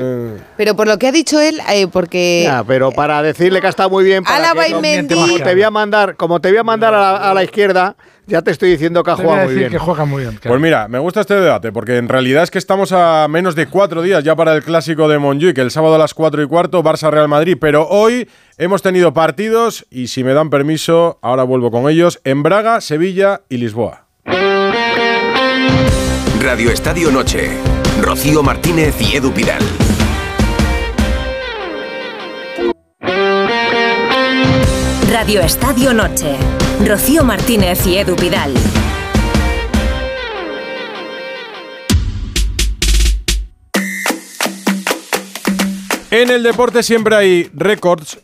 pero 0.57 0.75
por 0.75 0.87
lo 0.87 0.99
que 0.99 1.07
ha 1.07 1.11
dicho 1.13 1.39
él, 1.39 1.61
eh, 1.71 1.87
porque 1.87 2.43
Ya, 2.43 2.65
pero 2.65 2.91
para 2.91 3.21
decirle 3.23 3.61
que 3.61 3.67
ha 3.67 3.69
estado 3.69 3.89
muy 3.89 4.03
bien. 4.03 4.25
Para 4.25 4.35
Álava 4.51 4.65
que- 4.65 4.71
y 4.71 4.73
Mendy- 4.73 5.13
como 5.15 5.37
te 5.39 5.53
voy 5.53 5.63
a 5.63 5.71
mandar, 5.71 6.15
como 6.17 6.41
te 6.41 6.49
voy 6.49 6.57
a 6.57 6.63
mandar 6.63 6.93
a 6.93 6.99
la, 6.99 7.31
a 7.31 7.33
la 7.33 7.43
izquierda, 7.45 7.95
ya 8.31 8.41
te 8.41 8.51
estoy 8.51 8.71
diciendo 8.71 9.03
que 9.03 9.11
ha 9.11 9.15
jugado 9.15 9.45
muy 9.45 9.55
bien. 9.55 9.69
que 9.69 9.77
juega 9.77 10.05
muy 10.05 10.23
bien. 10.23 10.35
claro. 10.37 10.53
Pues 10.53 10.61
mira, 10.61 10.87
me 10.87 10.99
gusta 10.99 11.21
este 11.21 11.35
debate, 11.35 11.71
porque 11.71 11.97
en 11.97 12.07
realidad 12.07 12.43
es 12.43 12.51
que 12.51 12.57
estamos 12.57 12.91
a 12.93 13.27
menos 13.29 13.55
de 13.55 13.67
cuatro 13.67 14.01
días 14.01 14.23
ya 14.23 14.35
para 14.35 14.55
el 14.55 14.63
clásico 14.63 15.07
de 15.07 15.19
Montjuic, 15.19 15.57
el 15.57 15.69
sábado 15.69 15.95
a 15.95 15.97
las 15.97 16.13
cuatro 16.13 16.41
y 16.41 16.47
cuarto, 16.47 16.81
Barça-Real 16.81 17.27
Madrid, 17.27 17.57
pero 17.59 17.87
hoy 17.87 18.27
hemos 18.57 18.81
tenido 18.81 19.13
partidos, 19.13 19.85
y 19.89 20.07
si 20.07 20.23
me 20.23 20.33
dan 20.33 20.49
permiso, 20.49 21.19
ahora 21.21 21.43
vuelvo 21.43 21.69
con 21.71 21.89
ellos, 21.89 22.19
en 22.23 22.41
Braga, 22.41 22.81
Sevilla 22.81 23.41
y 23.49 23.57
Lisboa. 23.57 24.07
Radio 26.41 26.71
Estadio 26.71 27.11
Noche. 27.11 27.51
Rocío 28.01 28.41
Martínez 28.41 28.95
y 28.99 29.15
Edu 29.15 29.31
Pidal. 29.31 29.61
Radio 35.11 35.41
Estadio 35.41 35.93
Noche. 35.93 36.37
Rocío 36.87 37.25
Martínez 37.25 37.85
y 37.85 37.97
Edu 37.97 38.15
Pidal. 38.15 38.53
En 46.11 46.29
el 46.29 46.43
deporte 46.43 46.81
siempre 46.81 47.17
hay 47.17 47.51
récords 47.53 48.19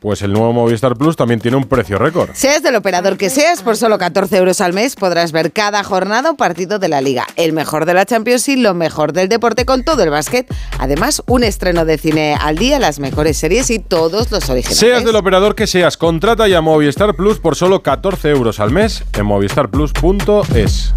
pues 0.00 0.22
el 0.22 0.32
nuevo 0.32 0.52
Movistar 0.52 0.96
Plus 0.96 1.16
también 1.16 1.40
tiene 1.40 1.56
un 1.56 1.64
precio 1.64 1.98
récord. 1.98 2.30
Seas 2.34 2.62
del 2.62 2.76
operador 2.76 3.16
que 3.16 3.30
seas, 3.30 3.62
por 3.62 3.76
solo 3.76 3.98
14 3.98 4.36
euros 4.36 4.60
al 4.60 4.72
mes 4.72 4.96
podrás 4.96 5.32
ver 5.32 5.52
cada 5.52 5.82
jornada 5.82 6.30
un 6.30 6.36
partido 6.36 6.78
de 6.78 6.88
la 6.88 7.00
Liga, 7.00 7.26
el 7.36 7.52
mejor 7.52 7.84
de 7.84 7.94
la 7.94 8.04
Champions 8.04 8.48
y 8.48 8.56
lo 8.56 8.74
mejor 8.74 9.12
del 9.12 9.28
deporte 9.28 9.64
con 9.64 9.82
todo 9.82 10.02
el 10.02 10.10
básquet. 10.10 10.46
Además, 10.78 11.22
un 11.26 11.44
estreno 11.44 11.84
de 11.84 11.98
cine 11.98 12.36
al 12.40 12.56
día, 12.56 12.78
las 12.78 13.00
mejores 13.00 13.36
series 13.36 13.70
y 13.70 13.78
todos 13.78 14.30
los 14.30 14.48
originales. 14.48 14.78
Seas 14.78 15.04
del 15.04 15.16
operador 15.16 15.54
que 15.54 15.66
seas, 15.66 15.96
contrata 15.96 16.48
ya 16.48 16.60
Movistar 16.60 17.14
Plus 17.14 17.38
por 17.38 17.56
solo 17.56 17.82
14 17.82 18.30
euros 18.30 18.60
al 18.60 18.70
mes 18.70 19.04
en 19.14 19.26
movistarplus.es. 19.26 20.94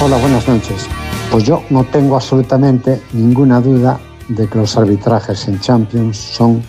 Hola, 0.00 0.16
buenas 0.16 0.48
noches. 0.48 0.86
Pues 1.30 1.44
yo 1.44 1.62
no 1.70 1.84
tengo 1.84 2.16
absolutamente 2.16 3.00
ninguna 3.12 3.60
duda 3.60 4.00
de 4.28 4.48
que 4.48 4.58
los 4.58 4.76
arbitrajes 4.76 5.48
en 5.48 5.60
Champions 5.60 6.16
son, 6.16 6.62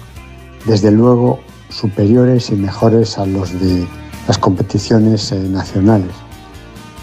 desde 0.65 0.91
luego, 0.91 1.39
superiores 1.69 2.49
y 2.49 2.55
mejores 2.55 3.17
a 3.17 3.25
los 3.25 3.51
de 3.59 3.87
las 4.27 4.37
competiciones 4.37 5.31
eh, 5.31 5.39
nacionales, 5.39 6.11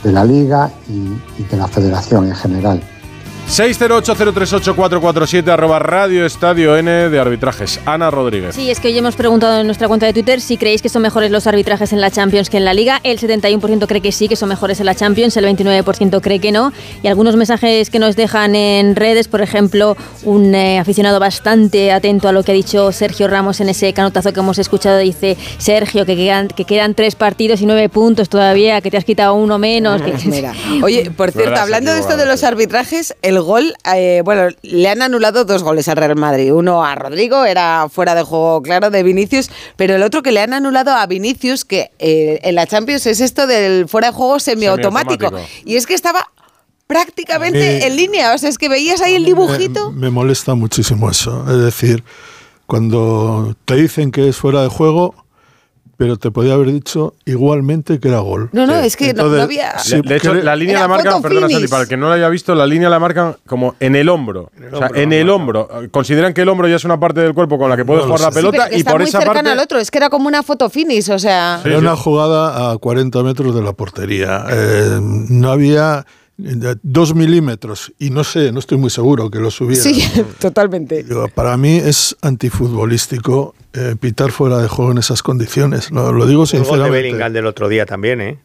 de 0.03 0.13
la 0.13 0.25
Liga 0.25 0.71
y, 0.89 1.41
y 1.41 1.45
de 1.45 1.57
la 1.57 1.69
Federación 1.69 2.27
en 2.27 2.35
general. 2.35 2.83
608038447 3.51 5.49
arroba 5.51 5.81
Radio 5.81 6.25
Estadio 6.25 6.77
N 6.77 7.11
de 7.11 7.19
arbitrajes. 7.19 7.81
Ana 7.85 8.09
Rodríguez. 8.09 8.55
Sí, 8.55 8.71
es 8.71 8.79
que 8.79 8.87
hoy 8.89 8.97
hemos 8.97 9.17
preguntado 9.17 9.59
en 9.61 9.67
nuestra 9.67 9.89
cuenta 9.89 10.07
de 10.07 10.13
Twitter 10.13 10.41
si 10.41 10.57
creéis 10.57 10.81
que 10.83 10.89
son 10.89 11.03
mejores 11.03 11.33
los 11.33 11.49
arbitrajes 11.49 11.93
en 11.93 12.01
la 12.01 12.13
Champions 12.13 12.49
que 12.49 12.59
en 12.59 12.65
la 12.65 12.75
Liga. 12.75 13.01
El 13.03 13.19
71% 13.19 13.89
cree 13.89 14.01
que 14.01 14.13
sí, 14.13 14.29
que 14.29 14.37
son 14.37 14.49
mejores 14.51 14.79
en 14.79 14.87
la 14.87 14.95
Champions, 14.95 15.37
el 15.37 15.45
29% 15.47 16.21
cree 16.21 16.39
que 16.39 16.53
no. 16.53 16.73
Y 17.03 17.09
algunos 17.09 17.35
mensajes 17.35 17.91
que 17.91 17.99
nos 17.99 18.15
dejan 18.15 18.55
en 18.55 18.95
redes, 18.95 19.27
por 19.27 19.41
ejemplo, 19.41 19.97
un 20.23 20.55
eh, 20.55 20.79
aficionado 20.79 21.19
bastante 21.19 21.91
atento 21.91 22.29
a 22.29 22.33
lo 22.33 22.45
que 22.45 22.53
ha 22.53 22.55
dicho 22.55 22.93
Sergio 22.93 23.27
Ramos 23.27 23.61
en 23.61 23.69
ese 23.69 23.93
canotazo 23.93 24.33
que 24.33 24.39
hemos 24.39 24.59
escuchado, 24.61 24.97
dice 24.99 25.37
Sergio 25.59 26.07
que 26.07 26.15
quedan, 26.15 26.47
que 26.47 26.65
quedan 26.65 26.95
tres 26.95 27.17
partidos 27.17 27.61
y 27.61 27.67
nueve 27.67 27.89
puntos 27.89 28.29
todavía, 28.29 28.81
que 28.81 28.93
te 28.93 28.97
has 28.97 29.05
quitado 29.05 29.35
uno 29.35 29.59
menos. 29.59 30.01
que- 30.03 30.15
Mira. 30.31 30.53
Oye, 30.85 31.11
por 31.11 31.33
cierto, 31.33 31.59
hablando 31.61 31.93
de 31.93 31.99
esto 31.99 32.17
de 32.17 32.27
los 32.27 32.45
arbitrajes, 32.45 33.17
el 33.23 33.39
gol, 33.42 33.74
eh, 33.94 34.22
bueno, 34.24 34.48
le 34.62 34.88
han 34.88 35.03
anulado 35.03 35.44
dos 35.44 35.62
goles 35.62 35.88
al 35.88 35.96
Real 35.96 36.16
Madrid. 36.16 36.53
Uno 36.53 36.85
a 36.85 36.94
Rodrigo, 36.94 37.44
era 37.44 37.88
fuera 37.90 38.14
de 38.14 38.22
juego, 38.22 38.62
claro, 38.62 38.90
de 38.90 39.03
Vinicius, 39.03 39.50
pero 39.76 39.96
el 39.96 40.03
otro 40.03 40.22
que 40.22 40.33
le 40.33 40.40
han 40.40 40.53
anulado 40.55 40.92
a 40.92 41.07
Vinicius, 41.07 41.64
que 41.64 41.90
eh, 41.98 42.40
en 42.42 42.55
la 42.55 42.66
Champions 42.66 43.07
es 43.07 43.20
esto 43.20 43.46
del 43.46 43.88
fuera 43.88 44.09
de 44.09 44.14
juego 44.14 44.38
semiautomático. 44.40 45.26
Semiautomático. 45.29 45.68
Y 45.68 45.76
es 45.76 45.87
que 45.87 45.94
estaba 45.94 46.26
prácticamente 46.87 47.59
mí- 47.79 47.85
en 47.85 47.96
línea, 47.96 48.35
o 48.35 48.38
sea, 48.38 48.48
es 48.48 48.59
que 48.59 48.68
veías 48.68 49.00
ahí 49.00 49.14
el 49.14 49.24
dibujito. 49.24 49.90
Me, 49.92 50.00
me 50.03 50.11
molesta 50.11 50.55
muchísimo 50.55 51.09
eso. 51.11 51.44
Es 51.50 51.59
decir, 51.62 52.03
cuando 52.66 53.57
te 53.64 53.76
dicen 53.76 54.11
que 54.12 54.29
es 54.29 54.37
fuera 54.37 54.62
de 54.62 54.68
juego, 54.68 55.14
pero 56.01 56.17
te 56.17 56.31
podía 56.31 56.55
haber 56.55 56.73
dicho 56.73 57.13
igualmente 57.27 58.01
que 58.01 58.09
era 58.09 58.21
gol. 58.21 58.49
No, 58.53 58.67
no, 58.67 58.75
es 58.77 58.97
que 58.97 59.13
no- 59.13 59.29
no 59.29 59.43
había- 59.43 59.79
sí, 59.81 60.01
de 60.03 60.17
hecho, 60.17 60.33
la 60.33 60.57
línea 60.57 60.81
la 60.81 60.89
marcan, 60.89 61.21
perdona. 61.21 61.47
Santi, 61.47 61.69
para 61.69 61.83
el 61.83 61.89
que 61.91 61.99
no 61.99 62.09
la 62.09 62.15
haya 62.15 62.31
visto, 62.31 62.55
la 62.55 62.67
línea 62.67 62.89
la 62.89 62.99
marcan 62.99 63.37
como 63.47 63.75
en 63.81 63.95
el 63.97 64.09
hombro. 64.09 64.51
o 64.73 64.79
sea, 64.79 64.91
en 64.95 65.13
el 65.13 65.29
hombro. 65.29 65.69
Consideran 65.91 66.33
que 66.33 66.41
el 66.41 66.49
hombro 66.49 66.67
ya 66.69 66.77
es 66.77 66.87
una 66.87 66.99
parte 66.99 67.21
del 67.21 67.35
cuerpo 67.35 67.59
con 67.59 67.69
la 67.69 67.77
que 67.77 67.85
puedes 67.85 68.05
No 68.05 68.09
lo 68.09 68.17
jugar 68.17 68.33
la 68.33 68.33
sé. 68.33 68.41
Sí, 68.41 68.47
pero 68.47 68.51
pelota 68.63 68.75
y 68.75 68.79
está 68.79 68.91
por 68.93 69.01
muy 69.03 69.09
esa 69.11 69.21
parte. 69.21 69.51
al 69.51 69.59
otro, 69.59 69.79
es 69.79 69.91
que 69.91 69.99
era 69.99 70.09
como 70.09 70.27
una 70.27 70.43
foto 70.43 70.71
finish, 70.71 71.11
o 71.11 71.19
sea... 71.19 71.61
Era 71.67 71.77
una 71.77 71.95
jugada 71.97 72.71
a 72.73 72.79
40 72.79 73.23
metros 73.23 73.55
de 73.55 73.61
la 73.61 73.75
portería. 73.75 74.47
Eh, 74.49 75.01
no 75.03 75.51
había 75.53 76.07
eh, 76.43 76.77
dos 76.83 77.15
milímetros 77.15 77.93
y 77.99 78.09
no 78.09 78.25
sé, 78.25 78.53
no 78.53 78.61
estoy 78.61 78.79
muy 78.79 78.89
seguro 78.89 79.31
que 79.31 79.39
lo 79.39 79.51
subiera. 79.51 79.83
Sí, 79.83 80.03
totalmente. 80.39 81.05
Para 81.35 81.59
mí 81.59 81.77
es 81.77 82.17
antifutbolístico 82.23 83.55
eh, 83.75 83.95
pitar 84.01 84.31
fuera 84.33 84.59
de 84.59 84.69
juego 84.69 84.93
en 84.93 84.99
esas 84.99 85.23
condiciones. 85.23 85.93
No, 85.93 86.13
lo 86.13 86.27
digo 86.27 86.43
El 86.45 86.49
gol 86.51 86.59
de 86.61 86.65
sinceramente. 86.65 86.91
Bellingham 87.03 87.33
del 87.33 87.47
otro 87.47 87.69
día 87.69 87.87
también, 87.87 88.21
¿eh? 88.21 88.39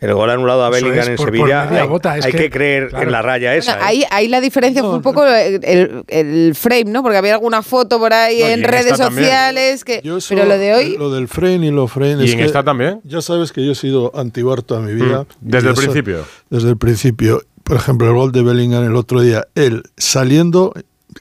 El 0.00 0.14
gol 0.14 0.30
anulado 0.30 0.62
a 0.64 0.70
Bellingham 0.70 1.00
es, 1.00 1.08
en 1.08 1.16
por- 1.16 1.26
Sevilla. 1.26 1.68
hay 1.68 1.88
gota, 1.88 2.16
es 2.16 2.24
hay 2.24 2.30
que, 2.30 2.38
que- 2.38 2.50
creer 2.50 2.88
claro. 2.90 3.04
en 3.06 3.10
la 3.10 3.20
raya 3.20 3.56
esa. 3.56 3.72
Bueno, 3.72 3.84
¿eh? 3.84 3.88
ahí, 3.90 4.04
ahí 4.12 4.28
la 4.28 4.40
diferencia 4.40 4.80
fue 4.80 4.94
un 4.94 5.02
poco 5.02 5.26
el, 5.26 5.58
el- 5.64 6.04
el 6.06 6.54
frame, 6.54 6.84
¿no? 6.84 7.02
Porque 7.02 7.18
había 7.18 7.32
alguna 7.34 7.62
foto 7.64 7.98
por 7.98 8.12
ahí 8.12 8.38
No, 8.40 8.46
en 8.46 8.62
redes 8.62 8.96
también. 8.96 9.24
sociales. 9.24 9.82
Que, 9.82 10.00
Yo 10.04 10.18
eso, 10.18 10.28
pero 10.36 10.44
lo 10.46 10.56
de 10.56 10.72
hoy. 10.74 10.96
Lo 10.96 11.10
del 11.10 11.26
frame 11.26 11.66
y 11.66 11.70
lo 11.72 11.88
frame. 11.88 12.22
¿Y 12.22 12.26
es 12.26 12.32
en 12.34 12.38
que 12.38 12.44
esta 12.44 12.62
también? 12.62 13.00
Ya 13.02 13.20
sabes 13.20 13.50
que 13.50 13.66
yo 13.66 13.72
he 13.72 13.74
sido 13.74 14.12
antibar 14.14 14.62
toda 14.62 14.80
mi 14.82 14.94
vida. 14.94 15.22
Mm, 15.40 15.48
desde 15.50 15.68
el 15.70 15.74
principio. 15.74 16.24
Desde 16.48 16.68
el 16.68 16.76
principio. 16.76 17.42
Por 17.64 17.76
ejemplo, 17.76 18.06
el 18.06 18.14
gol 18.14 18.30
de 18.30 18.42
Bellingham 18.42 18.84
el 18.84 18.94
otro 18.94 19.20
día, 19.20 19.48
él 19.56 19.82
saliendo, 19.96 20.74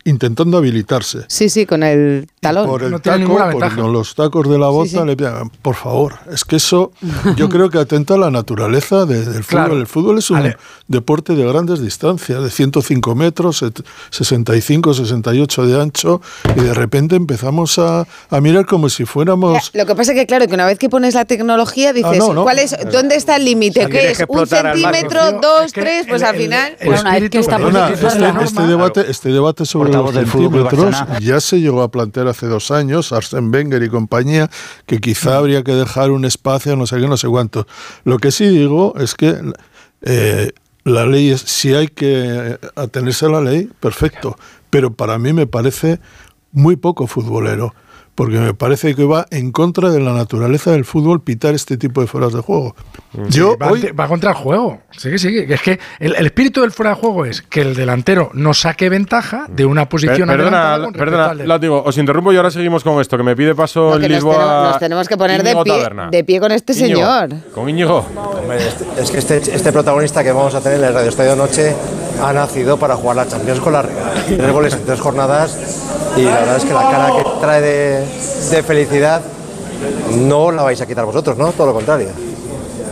intentando 0.05 0.57
habilitarse. 0.57 1.19
Sí, 1.27 1.49
sí, 1.49 1.65
con 1.65 1.83
el 1.83 2.27
talón. 2.39 2.67
Por 2.67 2.83
el 2.83 2.91
No 2.91 2.99
taco, 2.99 3.25
por- 3.51 3.75
con 3.75 3.93
los 3.93 4.15
tacos 4.15 4.49
de 4.49 4.57
la 4.57 4.67
bota, 4.67 4.89
sí. 4.89 5.05
le 5.05 5.15
pegan. 5.17 5.49
Por 5.61 5.75
favor, 5.75 6.15
es 6.31 6.43
que 6.45 6.55
eso 6.57 6.91
yo 7.35 7.49
creo 7.49 7.69
que 7.69 7.77
atenta 7.79 8.15
a 8.15 8.17
la 8.17 8.31
naturaleza 8.31 9.05
de- 9.05 9.25
del 9.25 9.45
Claro. 9.45 9.67
fútbol. 9.69 9.79
El 9.81 9.87
fútbol 9.87 10.17
es 10.19 10.29
un 10.31 10.37
Ale. 10.37 10.57
deporte 10.87 11.35
de 11.35 11.45
grandes 11.45 11.81
distancias, 11.81 12.41
de 12.43 12.49
105 12.49 13.15
metros, 13.15 13.57
set- 13.57 13.83
65, 14.11 14.93
68 14.93 15.65
de 15.67 15.81
ancho, 15.81 16.21
y 16.55 16.59
de 16.61 16.73
repente 16.73 17.15
empezamos 17.15 17.77
a, 17.79 18.07
a 18.29 18.41
mirar 18.41 18.65
como 18.65 18.89
si 18.89 19.05
fuéramos... 19.05 19.71
Lo 19.73 19.85
que 19.85 19.95
pasa 19.95 20.11
es 20.13 20.17
que, 20.19 20.25
claro, 20.25 20.47
que 20.47 20.53
una 20.53 20.65
vez 20.65 20.79
que 20.79 20.89
pones 20.89 21.13
la 21.13 21.25
tecnología, 21.25 21.93
dices, 21.93 22.11
Ah, 22.13 22.17
no, 22.17 22.33
no. 22.33 22.43
¿cuál 22.43 22.59
es, 22.59 22.75
¿dónde 22.91 23.15
está 23.15 23.35
el 23.35 23.45
límite? 23.45 23.81
sea, 23.81 23.89
¿Qué 23.89 24.11
es? 24.11 24.23
¿Un 24.27 24.47
centímetro, 24.47 25.33
dos, 25.41 25.65
Es 25.65 25.73
que 25.73 25.81
tres? 25.81 26.05
Pues 26.07 26.21
el- 26.21 26.27
al 26.27 26.35
final. 26.35 26.77
el 26.79 26.93
espíritu- 26.93 27.47
Perdona, 27.47 27.89
este, 27.93 28.43
este 28.43 28.61
debate, 28.67 29.05
este 29.11 29.29
debate 29.29 29.65
sobre 29.65 29.86
Portavoz 29.87 30.15
del 30.15 30.27
Fútbol 30.27 30.63
Barcelona. 30.63 31.19
ya 31.19 31.39
se 31.39 31.59
llegó 31.59 31.81
a 31.81 31.91
plantear 31.91 32.27
hace 32.27 32.47
dos 32.47 32.71
años, 32.71 33.11
Arsène 33.11 33.49
Wenger 33.53 33.81
y 33.83 33.89
compañía, 33.89 34.49
que 34.85 34.99
quizá 34.99 35.37
habría 35.37 35.63
que 35.63 35.73
dejar 35.73 36.11
un 36.11 36.25
espacio, 36.25 36.75
no 36.75 36.87
sé 36.87 36.99
qué, 36.99 37.07
no 37.07 37.17
sé 37.17 37.27
cuánto. 37.27 37.67
Lo 38.03 38.17
que 38.17 38.31
sí 38.31 38.47
digo 38.47 38.93
es 38.97 39.15
que 39.15 39.35
eh, 40.01 40.51
la 40.83 41.05
ley 41.05 41.31
es, 41.31 41.41
si 41.41 41.73
hay 41.73 41.87
que 41.87 42.57
atenerse 42.75 43.25
a 43.25 43.29
la 43.29 43.41
ley, 43.41 43.69
perfecto, 43.79 44.37
pero 44.69 44.93
para 44.93 45.17
mí 45.17 45.33
me 45.33 45.47
parece 45.47 45.99
muy 46.51 46.75
poco 46.75 47.07
futbolero. 47.07 47.73
Porque 48.17 48.39
me 48.39 48.55
parece 48.55 48.95
que 48.95 49.03
va 49.05 49.27
en 49.29 49.51
contra 49.51 49.91
de 49.91 49.99
la 49.99 50.11
naturaleza 50.11 50.71
del 50.71 50.85
fútbol 50.85 51.21
pitar 51.21 51.53
este 51.53 51.77
tipo 51.77 52.01
de 52.01 52.07
fueras 52.07 52.33
de 52.33 52.41
juego. 52.41 52.75
Yo 53.29 53.55
va, 53.59 53.69
hoy, 53.69 53.91
va 53.91 54.07
contra 54.07 54.31
el 54.31 54.35
juego. 54.37 54.79
Sí, 54.97 55.11
que 55.11 55.19
sí. 55.19 55.45
Es 55.47 55.61
que 55.61 55.79
el, 55.99 56.15
el 56.15 56.25
espíritu 56.25 56.61
del 56.61 56.71
fuera 56.71 56.89
de 56.89 56.95
juego 56.95 57.25
es 57.25 57.43
que 57.43 57.61
el 57.61 57.75
delantero 57.75 58.31
no 58.33 58.55
saque 58.55 58.89
ventaja 58.89 59.45
de 59.49 59.65
una 59.65 59.83
Per- 59.83 59.89
posición 59.89 60.27
perdona, 60.27 60.77
respecto 60.77 60.97
perdona, 60.99 61.25
al 61.29 61.37
del- 61.37 61.47
látigo, 61.47 61.83
os 61.85 61.95
interrumpo 61.99 62.33
y 62.33 62.37
ahora 62.37 62.49
seguimos 62.49 62.83
con 62.83 62.99
esto, 62.99 63.17
que 63.17 63.23
me 63.23 63.35
pide 63.35 63.53
paso 63.53 63.91
No, 63.91 63.99
nos, 63.99 64.09
Lisboa. 64.09 64.33
tenemos, 64.35 64.69
nos 64.71 64.79
tenemos 64.79 65.07
que 65.07 65.17
poner 65.17 65.43
de 65.43 65.55
pie, 65.63 65.89
de 66.09 66.23
pie 66.23 66.39
con 66.39 66.51
este 66.51 66.73
Íñigo, 66.73 66.99
señor. 66.99 67.29
Con 67.53 67.69
Íñigo. 67.69 68.03
Es 68.99 69.11
que 69.11 69.19
este, 69.19 69.37
este 69.37 69.71
protagonista 69.71 70.23
que 70.23 70.31
vamos 70.31 70.55
a 70.55 70.61
tener 70.61 70.79
en 70.79 70.85
el 70.85 70.93
Radio 70.95 71.09
Estadio 71.09 71.35
Noche 71.35 71.75
ha 72.23 72.33
nacido 72.33 72.77
para 72.77 72.95
jugar 72.95 73.17
la 73.17 73.27
Champions 73.27 73.59
con 73.59 73.73
la 73.73 73.83
Real. 73.83 74.23
Tres 74.25 74.51
goles 74.51 74.73
en 74.73 74.85
tres 74.85 74.99
jornadas 74.99 75.55
y 76.17 76.23
la 76.23 76.31
verdad 76.39 76.57
es 76.57 76.65
que 76.65 76.73
la 76.73 76.89
cara 76.89 77.09
que 77.15 77.23
trae 77.39 77.61
de, 77.61 78.05
de 78.51 78.63
felicidad 78.63 79.21
no 80.11 80.51
la 80.51 80.63
vais 80.63 80.81
a 80.81 80.85
quitar 80.85 81.05
vosotros, 81.05 81.37
¿no? 81.37 81.51
Todo 81.51 81.67
lo 81.67 81.73
contrario. 81.73 82.09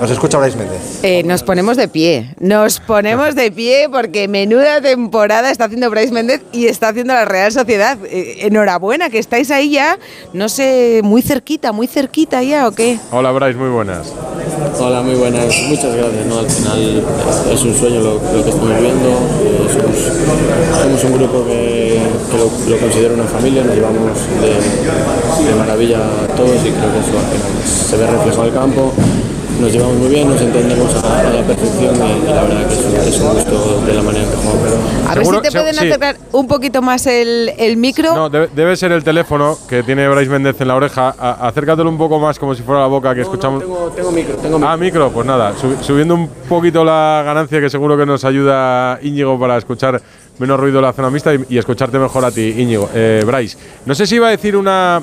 Os 0.02 0.12
escucha 0.12 0.38
Brais 0.38 0.58
Méndez. 0.58 1.00
Eh, 1.04 1.24
nos 1.24 1.42
ponemos 1.44 1.78
de 1.78 1.88
pie, 1.88 2.36
nos 2.40 2.82
ponemos 2.82 3.34
de 3.34 3.50
pie 3.50 3.88
porque 3.90 4.28
menuda 4.28 4.82
temporada 4.82 5.50
está 5.52 5.66
haciendo 5.66 5.90
Bryce 5.90 6.12
Méndez 6.12 6.42
y 6.52 6.66
está 6.66 6.90
haciendo 6.90 7.14
la 7.14 7.24
Real 7.24 7.52
Sociedad. 7.54 7.98
Eh, 8.04 8.40
enhorabuena, 8.42 9.10
que 9.10 9.20
estáis 9.20 9.52
ahí 9.52 9.72
ya, 9.72 9.98
no 10.34 10.50
sé, 10.50 11.00
muy 11.02 11.22
cerquita, 11.22 11.72
muy 11.72 11.88
cerquita 11.88 12.44
ya 12.44 12.68
o 12.68 12.72
qué. 12.72 13.00
Hola, 13.12 13.32
Bryce, 13.32 13.58
muy 13.58 13.70
buenas. 13.70 14.12
Hola, 14.80 15.02
muy 15.02 15.16
buenas. 15.16 15.46
Muchas 15.70 15.96
gracias. 15.96 16.26
¿no? 16.26 16.40
Al 16.40 16.50
final 16.50 17.04
es 17.54 17.64
un 17.64 17.76
sueño 17.76 18.02
lo, 18.02 18.14
lo 18.16 18.44
que 18.44 18.50
estamos 18.50 18.80
viendo. 18.82 19.10
Eh, 19.10 19.70
somos, 19.72 20.82
somos 20.82 21.04
un 21.06 21.14
grupo 21.14 21.46
que, 21.46 21.85
que 22.36 22.70
lo, 22.70 22.76
lo 22.76 22.82
considero 22.82 23.14
una 23.14 23.24
familia, 23.24 23.64
nos 23.64 23.76
llevamos 23.76 24.18
de, 24.42 25.46
de 25.50 25.56
maravilla 25.56 26.00
todos 26.36 26.56
y 26.66 26.70
creo 26.72 26.92
que 26.92 27.00
eso 27.00 27.18
al 27.18 27.26
final 27.32 27.52
se 27.66 27.98
ve 27.98 28.08
reflejado 28.08 28.44
en 28.44 28.50
el 28.50 28.54
campo. 28.54 28.94
Nos 29.60 29.72
llevamos 29.72 29.96
muy 29.96 30.10
bien, 30.10 30.30
nos 30.30 30.42
entendemos 30.42 30.94
a, 31.02 31.20
a 31.20 31.24
la 31.32 31.42
perfección 31.44 31.96
y, 31.96 32.30
y 32.30 32.34
la 32.34 32.42
verdad 32.44 32.68
que 32.68 32.74
es 32.74 32.86
un, 32.86 32.96
es 33.08 33.20
un 33.22 33.34
gusto 33.36 33.82
de 33.88 33.94
la 33.94 34.02
manera 34.02 34.26
en 34.26 34.30
que 34.32 34.36
jugamos. 34.36 35.10
A 35.10 35.16
ver 35.16 35.26
si 35.26 35.32
te 35.44 35.52
pueden 35.52 35.74
sí. 35.76 35.80
acercar 35.88 36.18
un 36.34 36.48
poquito 36.50 36.82
más 36.82 37.08
el, 37.08 37.54
el 37.58 37.78
micro. 37.78 38.14
No, 38.14 38.30
debe, 38.30 38.50
debe 38.54 38.76
ser 38.76 38.92
el 38.92 39.06
teléfono 39.06 39.58
que 39.70 39.82
tiene 39.84 40.10
Bryce 40.10 40.30
Méndez 40.30 40.60
en 40.60 40.68
la 40.68 40.76
oreja. 40.76 41.16
A- 41.18 41.48
acércatelo 41.48 41.90
un 41.90 41.98
poco 41.98 42.20
más 42.20 42.38
como 42.38 42.54
si 42.54 42.64
fuera 42.64 42.82
la 42.82 42.88
boca 42.88 43.16
que 43.16 43.22
escuchamos. 43.22 43.62
Tengo, 43.64 43.94
tengo 43.96 44.12
micro, 44.12 44.36
tengo 44.36 44.58
micro. 44.58 44.70
Ah, 44.70 44.76
micro, 44.76 45.10
pues 45.12 45.26
nada, 45.26 45.54
sub- 45.58 45.82
subiendo 45.82 46.16
un 46.16 46.28
poquito 46.50 46.84
la 46.84 47.22
ganancia 47.26 47.62
que 47.62 47.70
seguro 47.70 47.96
que 47.98 48.06
nos 48.06 48.26
ayuda 48.26 49.00
Íñigo 49.04 49.40
para 49.40 49.56
escuchar 49.58 50.02
menos 50.40 50.60
ruido 50.60 50.82
la 50.82 50.94
zona 50.94 51.10
mixta 51.10 51.34
y, 51.36 51.58
escucharte 51.58 51.98
mejor 52.00 52.26
a 52.26 52.32
ti, 52.32 52.54
Íñigo. 52.58 52.90
Eh, 52.94 53.24
Bryce, 53.26 53.58
no 53.86 53.96
sé 53.96 54.06
si 54.06 54.16
iba 54.16 54.28
a 54.28 54.32
decir 54.32 54.56
una, 54.56 55.02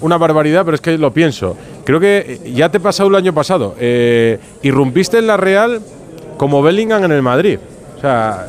una 0.00 0.16
barbaridad, 0.18 0.64
pero 0.64 0.74
es 0.74 0.80
que 0.80 0.96
lo 0.98 1.12
pienso. 1.12 1.56
Creo 1.84 2.00
que 2.00 2.40
eh, 2.44 2.52
ya 2.52 2.68
te 2.70 2.80
pasado 2.80 3.08
el 3.08 3.14
año 3.16 3.32
pasado. 3.34 3.74
Eh, 3.78 4.38
irrumpiste 4.62 5.18
en 5.18 5.26
la 5.26 5.36
Real 5.36 5.80
como 6.36 6.62
Bellingham 6.62 7.04
en 7.04 7.12
el 7.12 7.22
Madrid. 7.22 7.58
O 7.96 8.00
sea, 8.00 8.46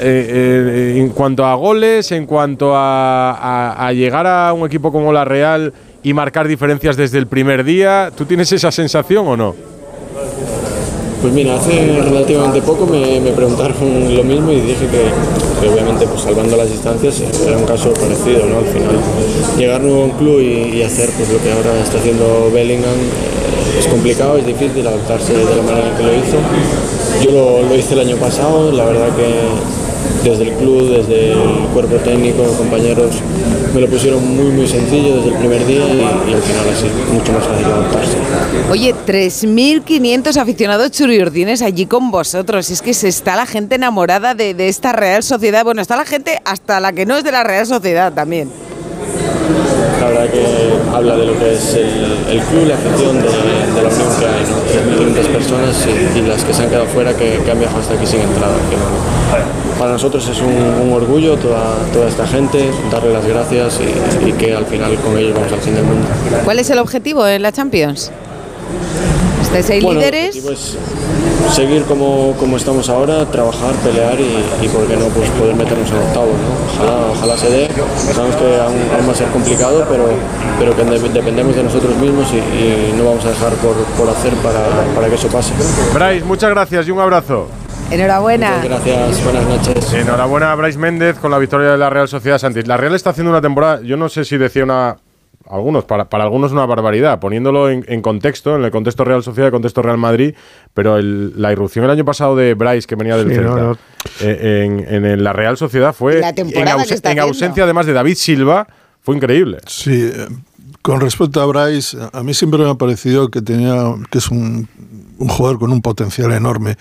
eh, 0.00 0.94
eh, 0.96 0.98
en 0.98 1.10
cuanto 1.10 1.44
a 1.44 1.54
goles, 1.54 2.10
en 2.12 2.24
cuanto 2.24 2.74
a- 2.74 3.86
a 3.86 3.92
llegar 3.92 4.26
a 4.26 4.52
un 4.54 4.66
equipo 4.66 4.90
como 4.90 5.12
la 5.12 5.24
Real 5.26 5.72
y 6.02 6.14
marcar 6.14 6.48
diferencias 6.48 6.96
desde 6.96 7.18
el 7.18 7.26
primer 7.26 7.64
día, 7.64 8.10
¿tú 8.16 8.24
tienes 8.24 8.50
esa 8.52 8.70
sensación 8.72 9.26
o 9.28 9.36
no? 9.36 9.54
Pues 11.24 11.32
mira, 11.32 11.56
hace 11.56 12.02
relativamente 12.02 12.60
poco 12.60 12.84
me, 12.84 13.18
preguntaron 13.32 14.14
lo 14.14 14.22
mismo 14.22 14.52
y 14.52 14.60
dije 14.60 14.86
que, 14.88 15.66
obviamente 15.66 16.06
pues 16.06 16.20
salvando 16.20 16.54
las 16.54 16.68
distancias 16.68 17.22
era 17.48 17.56
un 17.56 17.64
caso 17.64 17.94
parecido, 17.94 18.44
¿no? 18.44 18.58
Al 18.58 18.66
final 18.66 18.98
llegar 19.56 19.80
nuevo 19.80 20.02
a 20.02 20.04
un 20.04 20.10
club 20.10 20.42
y, 20.42 20.82
hacer 20.82 21.08
pues 21.16 21.30
lo 21.32 21.42
que 21.42 21.50
ahora 21.50 21.82
está 21.82 21.96
haciendo 21.96 22.50
Bellingham 22.52 22.92
eh, 22.92 23.78
es 23.78 23.86
complicado, 23.86 24.36
es 24.36 24.44
difícil 24.44 24.86
adaptarse 24.86 25.32
de 25.32 25.56
la 25.56 25.62
manera 25.62 25.88
en 25.88 25.96
que 25.96 26.02
lo 26.02 26.12
hizo. 26.12 26.36
Yo 27.24 27.62
lo 27.66 27.74
hice 27.74 27.94
el 27.94 28.00
año 28.00 28.16
pasado, 28.16 28.70
la 28.70 28.84
verdad 28.84 29.08
que 29.16 29.24
desde 30.22 30.44
el 30.44 30.52
club, 30.54 30.96
desde 30.96 31.32
el 31.32 31.68
cuerpo 31.72 31.96
técnico, 31.96 32.44
compañeros, 32.56 33.10
me 33.74 33.80
lo 33.80 33.88
pusieron 33.88 34.36
muy 34.36 34.52
muy 34.52 34.66
sencillo 34.66 35.16
desde 35.16 35.30
el 35.30 35.36
primer 35.36 35.66
día 35.66 35.86
y, 35.86 36.00
al 36.32 36.42
final 36.42 36.68
así 36.72 36.86
mucho 37.12 37.32
más 37.32 37.44
fácil 37.44 37.66
adaptarse. 37.66 38.16
Oye, 38.70 38.94
3.500 39.06 40.36
aficionados 40.36 40.90
churiurdines 40.90 41.62
allí 41.62 41.86
con 41.86 42.10
vosotros. 42.10 42.70
Es 42.70 42.82
que 42.82 42.94
se 42.94 43.08
está 43.08 43.36
la 43.36 43.46
gente 43.46 43.74
enamorada 43.74 44.34
de, 44.34 44.54
de 44.54 44.68
esta 44.68 44.92
Real 44.92 45.22
Sociedad. 45.22 45.64
Bueno, 45.64 45.82
está 45.82 45.96
la 45.96 46.06
gente 46.06 46.40
hasta 46.44 46.80
la 46.80 46.92
que 46.92 47.06
no 47.06 47.16
es 47.16 47.24
de 47.24 47.32
la 47.32 47.44
Real 47.44 47.66
Sociedad 47.66 48.12
también. 48.12 48.48
La 50.00 50.06
verdad 50.10 50.28
que 50.30 50.44
habla 50.94 51.16
de 51.16 51.26
lo 51.26 51.38
que 51.38 51.54
es 51.54 51.74
el, 51.74 52.16
el 52.30 52.40
club, 52.42 52.66
la 52.68 52.74
afición, 52.74 53.16
de, 53.16 53.22
de 53.28 53.82
la 53.82 53.88
unión 53.88 54.08
que 54.18 54.26
hay, 54.26 54.44
¿no? 54.44 55.14
3.500 55.14 55.26
personas 55.32 55.86
y, 55.86 56.18
y 56.18 56.22
las 56.22 56.44
que 56.44 56.52
se 56.52 56.62
han 56.62 56.68
quedado 56.68 56.86
fuera 56.86 57.12
que, 57.14 57.38
que 57.44 57.50
han 57.50 57.58
viajado 57.58 57.80
hasta 57.80 57.94
aquí 57.94 58.06
sin 58.06 58.20
entrada. 58.20 58.54
que 58.70 58.76
no- 58.76 59.54
para 59.78 59.90
nosotros 59.92 60.28
es 60.28 60.40
un, 60.40 60.52
un 60.86 60.92
orgullo 60.92 61.36
toda, 61.36 61.74
toda 61.92 62.08
esta 62.08 62.26
gente, 62.26 62.70
darle 62.92 63.12
las 63.12 63.26
gracias 63.26 63.80
y, 63.80 64.28
y 64.28 64.32
que 64.32 64.54
al 64.54 64.64
final 64.66 64.94
con 64.96 65.18
ellos 65.18 65.34
vamos 65.34 65.52
al 65.52 65.58
fin 65.60 65.74
del 65.74 65.82
mundo. 65.84 66.06
¿Cuál 66.44 66.58
es 66.60 66.70
el 66.70 66.78
objetivo 66.78 67.26
en 67.26 67.42
la 67.42 67.50
Champions? 67.50 68.12
¿Estáis 69.54 69.70
ahí 69.70 69.80
Bueno, 69.84 70.00
líderes? 70.00 70.36
es 70.36 70.76
seguir 71.52 71.84
como, 71.84 72.34
como 72.40 72.56
estamos 72.56 72.88
ahora, 72.88 73.24
trabajar, 73.26 73.72
pelear 73.84 74.18
y, 74.18 74.64
y 74.64 74.68
por 74.68 74.86
qué 74.86 74.96
no 74.96 75.06
pues 75.06 75.28
poder 75.30 75.54
meternos 75.54 75.88
en 75.90 75.96
octavos. 75.98 76.28
¿no? 76.34 76.84
Ojalá, 76.84 77.06
ojalá 77.12 77.36
se 77.36 77.50
dé. 77.50 77.68
Sabemos 78.12 78.36
que 78.36 78.44
aún, 78.60 78.74
aún 78.96 79.08
va 79.08 79.12
a 79.12 79.14
ser 79.14 79.28
complicado, 79.28 79.86
pero, 79.88 80.06
pero 80.58 80.74
que 80.76 80.84
de- 80.84 81.08
dependemos 81.10 81.54
de 81.54 81.62
nosotros 81.62 81.94
mismos 81.96 82.26
y, 82.32 82.36
y 82.36 82.94
no 82.96 83.04
vamos 83.04 83.24
a 83.26 83.28
dejar 83.28 83.52
por, 83.54 83.74
por 83.74 84.08
hacer 84.08 84.32
para, 84.34 84.60
para 84.94 85.08
que 85.08 85.14
eso 85.14 85.28
pase. 85.28 85.52
Bryce, 85.92 86.24
muchas 86.24 86.50
gracias 86.50 86.88
y 86.88 86.90
un 86.90 86.98
abrazo. 87.00 87.46
Enhorabuena. 87.90 88.60
Gracias, 88.64 89.22
buenas 89.22 89.44
noches. 89.46 89.92
Enhorabuena 89.92 90.50
a 90.52 90.54
Bryce 90.56 90.78
Méndez 90.78 91.18
con 91.18 91.30
la 91.30 91.38
victoria 91.38 91.70
de 91.72 91.78
la 91.78 91.90
Real 91.90 92.08
Sociedad 92.08 92.38
Santis. 92.38 92.66
La 92.66 92.76
Real 92.76 92.94
está 92.94 93.10
haciendo 93.10 93.30
una 93.30 93.42
temporada, 93.42 93.80
yo 93.84 93.96
no 93.96 94.08
sé 94.08 94.24
si 94.24 94.36
decía 94.38 94.64
una. 94.64 94.96
Algunos, 95.48 95.84
para, 95.84 96.08
para 96.08 96.24
algunos 96.24 96.52
una 96.52 96.64
barbaridad, 96.64 97.20
poniéndolo 97.20 97.68
en, 97.68 97.84
en 97.88 98.00
contexto, 98.00 98.56
en 98.56 98.64
el 98.64 98.70
contexto 98.70 99.04
Real 99.04 99.22
Sociedad, 99.22 99.48
el 99.48 99.52
contexto 99.52 99.82
Real 99.82 99.98
Madrid, 99.98 100.34
pero 100.72 100.96
el- 100.96 101.34
la 101.40 101.52
irrupción 101.52 101.84
el 101.84 101.90
año 101.90 102.04
pasado 102.04 102.34
de 102.34 102.54
Bryce, 102.54 102.86
que 102.86 102.94
venía 102.96 103.16
del 103.16 103.28
Sí, 103.28 103.34
Celta, 103.34 103.50
no, 103.50 103.62
no. 103.72 103.78
eh, 104.20 104.64
en, 104.64 105.04
en 105.04 105.22
la 105.22 105.32
Real 105.34 105.56
Sociedad 105.58 105.94
fue, 105.94 106.20
La 106.20 106.30
en, 106.30 106.48
está 106.48 107.12
en 107.12 107.18
ausencia 107.20 107.64
además 107.64 107.84
de 107.86 107.92
David 107.92 108.14
Silva, 108.14 108.66
fue 109.02 109.16
increíble. 109.16 109.58
Sí, 109.66 110.10
eh, 110.14 110.28
con 110.80 111.00
respecto 111.00 111.42
a 111.42 111.46
Bryce, 111.46 111.96
a 112.12 112.22
mí 112.22 112.32
siempre 112.32 112.58
me 112.60 112.70
ha 112.70 112.74
parecido 112.76 113.28
que 113.30 113.42
tenía 113.42 113.94
que 114.10 114.18
es 114.18 114.28
un, 114.30 114.66
un 115.18 115.28
jugador 115.28 115.58
con 115.58 115.72
un 115.72 115.82
potencial 115.82 116.32
enorme. 116.32 116.76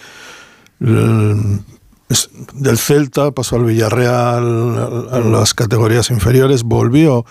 El- 0.80 1.60
es- 2.10 2.30
del 2.54 2.78
Celta 2.78 3.32
pasó 3.32 3.56
al 3.58 3.66
Villarreal, 3.66 5.10
a, 5.12 5.18
a 5.18 5.20
las 5.20 5.54
categorías 5.54 6.10
inferiores, 6.12 6.64
volvió 6.64 7.26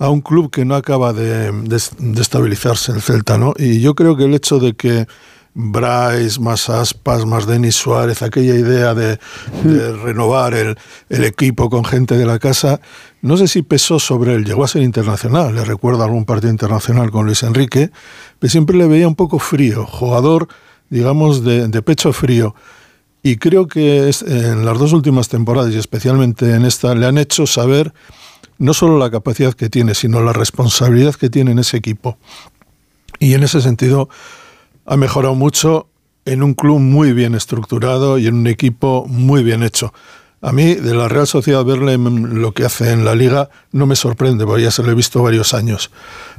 a 0.00 0.08
un 0.08 0.20
club 0.22 0.50
que 0.50 0.64
no 0.64 0.74
acaba 0.74 1.12
de, 1.12 1.52
de- 1.52 1.80
de 1.98 2.20
estabilizarse 2.20 2.90
el 2.90 3.00
Celta, 3.00 3.38
¿no? 3.38 3.54
Y 3.56 3.80
yo 3.80 3.94
creo 3.94 4.16
que 4.16 4.24
el 4.24 4.34
hecho 4.34 4.58
de 4.58 4.74
que 4.74 5.06
Bryce, 5.54 6.40
más 6.40 6.70
Aspas, 6.70 7.26
más 7.26 7.46
Denis 7.46 7.76
Suárez, 7.76 8.22
aquella 8.22 8.54
idea 8.54 8.94
de, 8.94 9.18
de 9.64 9.92
renovar 9.96 10.54
el, 10.54 10.76
el 11.08 11.24
equipo 11.24 11.68
con 11.68 11.84
gente 11.84 12.16
de 12.16 12.24
la 12.24 12.38
casa, 12.38 12.80
no 13.20 13.36
sé 13.36 13.46
si 13.48 13.62
pesó 13.62 13.98
sobre 13.98 14.34
él, 14.34 14.44
llegó 14.44 14.64
a 14.64 14.68
ser 14.68 14.82
internacional, 14.82 15.54
le 15.54 15.64
recuerdo 15.64 16.02
algún 16.04 16.24
partido 16.24 16.50
internacional 16.50 17.10
con 17.10 17.26
Luis 17.26 17.42
Enrique, 17.42 17.90
pero 18.38 18.50
siempre 18.50 18.76
le 18.76 18.86
veía 18.86 19.06
un 19.08 19.16
poco 19.16 19.38
frío, 19.38 19.86
jugador, 19.86 20.48
digamos, 20.88 21.44
de, 21.44 21.68
de 21.68 21.82
pecho 21.82 22.12
frío. 22.12 22.54
Y 23.22 23.36
creo 23.36 23.66
que 23.66 24.08
es- 24.08 24.22
en 24.22 24.64
las 24.64 24.78
dos 24.78 24.92
últimas 24.94 25.28
temporadas, 25.28 25.74
y 25.74 25.78
especialmente 25.78 26.54
en 26.54 26.64
esta, 26.64 26.94
le 26.94 27.04
han 27.06 27.18
hecho 27.18 27.46
saber 27.46 27.92
no 28.60 28.74
solo 28.74 28.98
la 28.98 29.10
capacidad 29.10 29.54
que 29.54 29.70
tiene, 29.70 29.94
sino 29.94 30.22
la 30.22 30.32
responsabilidad 30.32 31.14
que 31.14 31.30
tiene 31.30 31.50
en 31.50 31.58
ese 31.58 31.78
equipo. 31.78 32.18
Y 33.18 33.34
en 33.34 33.42
ese 33.42 33.60
sentido 33.60 34.08
ha 34.84 34.96
mejorado 34.96 35.34
mucho 35.34 35.88
en 36.26 36.42
un 36.42 36.54
club 36.54 36.78
muy 36.78 37.12
bien 37.12 37.34
estructurado 37.34 38.18
y 38.18 38.26
en 38.26 38.34
un 38.34 38.46
equipo 38.46 39.06
muy 39.08 39.42
bien 39.42 39.62
hecho. 39.62 39.92
A 40.42 40.52
mí, 40.52 40.74
de 40.74 40.94
la 40.94 41.08
Real 41.08 41.26
Sociedad, 41.26 41.64
verle 41.64 41.98
lo 41.98 42.52
que 42.52 42.64
hace 42.64 42.92
en 42.92 43.04
la 43.04 43.14
liga 43.14 43.50
no 43.72 43.86
me 43.86 43.96
sorprende, 43.96 44.46
porque 44.46 44.62
ya 44.62 44.70
se 44.70 44.82
lo 44.82 44.90
he 44.90 44.94
visto 44.94 45.22
varios 45.22 45.52
años. 45.52 45.90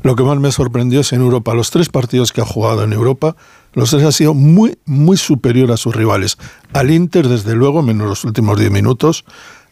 Lo 0.02 0.16
que 0.16 0.24
más 0.24 0.40
me 0.40 0.52
sorprendió 0.52 1.02
es 1.02 1.14
en 1.14 1.22
Europa. 1.22 1.54
Los 1.54 1.70
tres 1.70 1.90
partidos 1.90 2.32
que 2.32 2.42
ha 2.42 2.46
jugado 2.46 2.84
en 2.84 2.94
Europa, 2.94 3.36
los 3.74 3.92
tres 3.92 4.04
ha 4.04 4.12
sido 4.12 4.34
muy, 4.34 4.78
muy 4.86 5.18
superior 5.18 5.72
a 5.72 5.78
sus 5.78 5.96
rivales. 5.96 6.38
Al 6.74 6.90
Inter, 6.90 7.28
desde 7.28 7.56
luego, 7.56 7.84
menos 7.84 8.08
los 8.08 8.24
últimos 8.26 8.60
diez 8.60 8.72
minutos. 8.72 9.24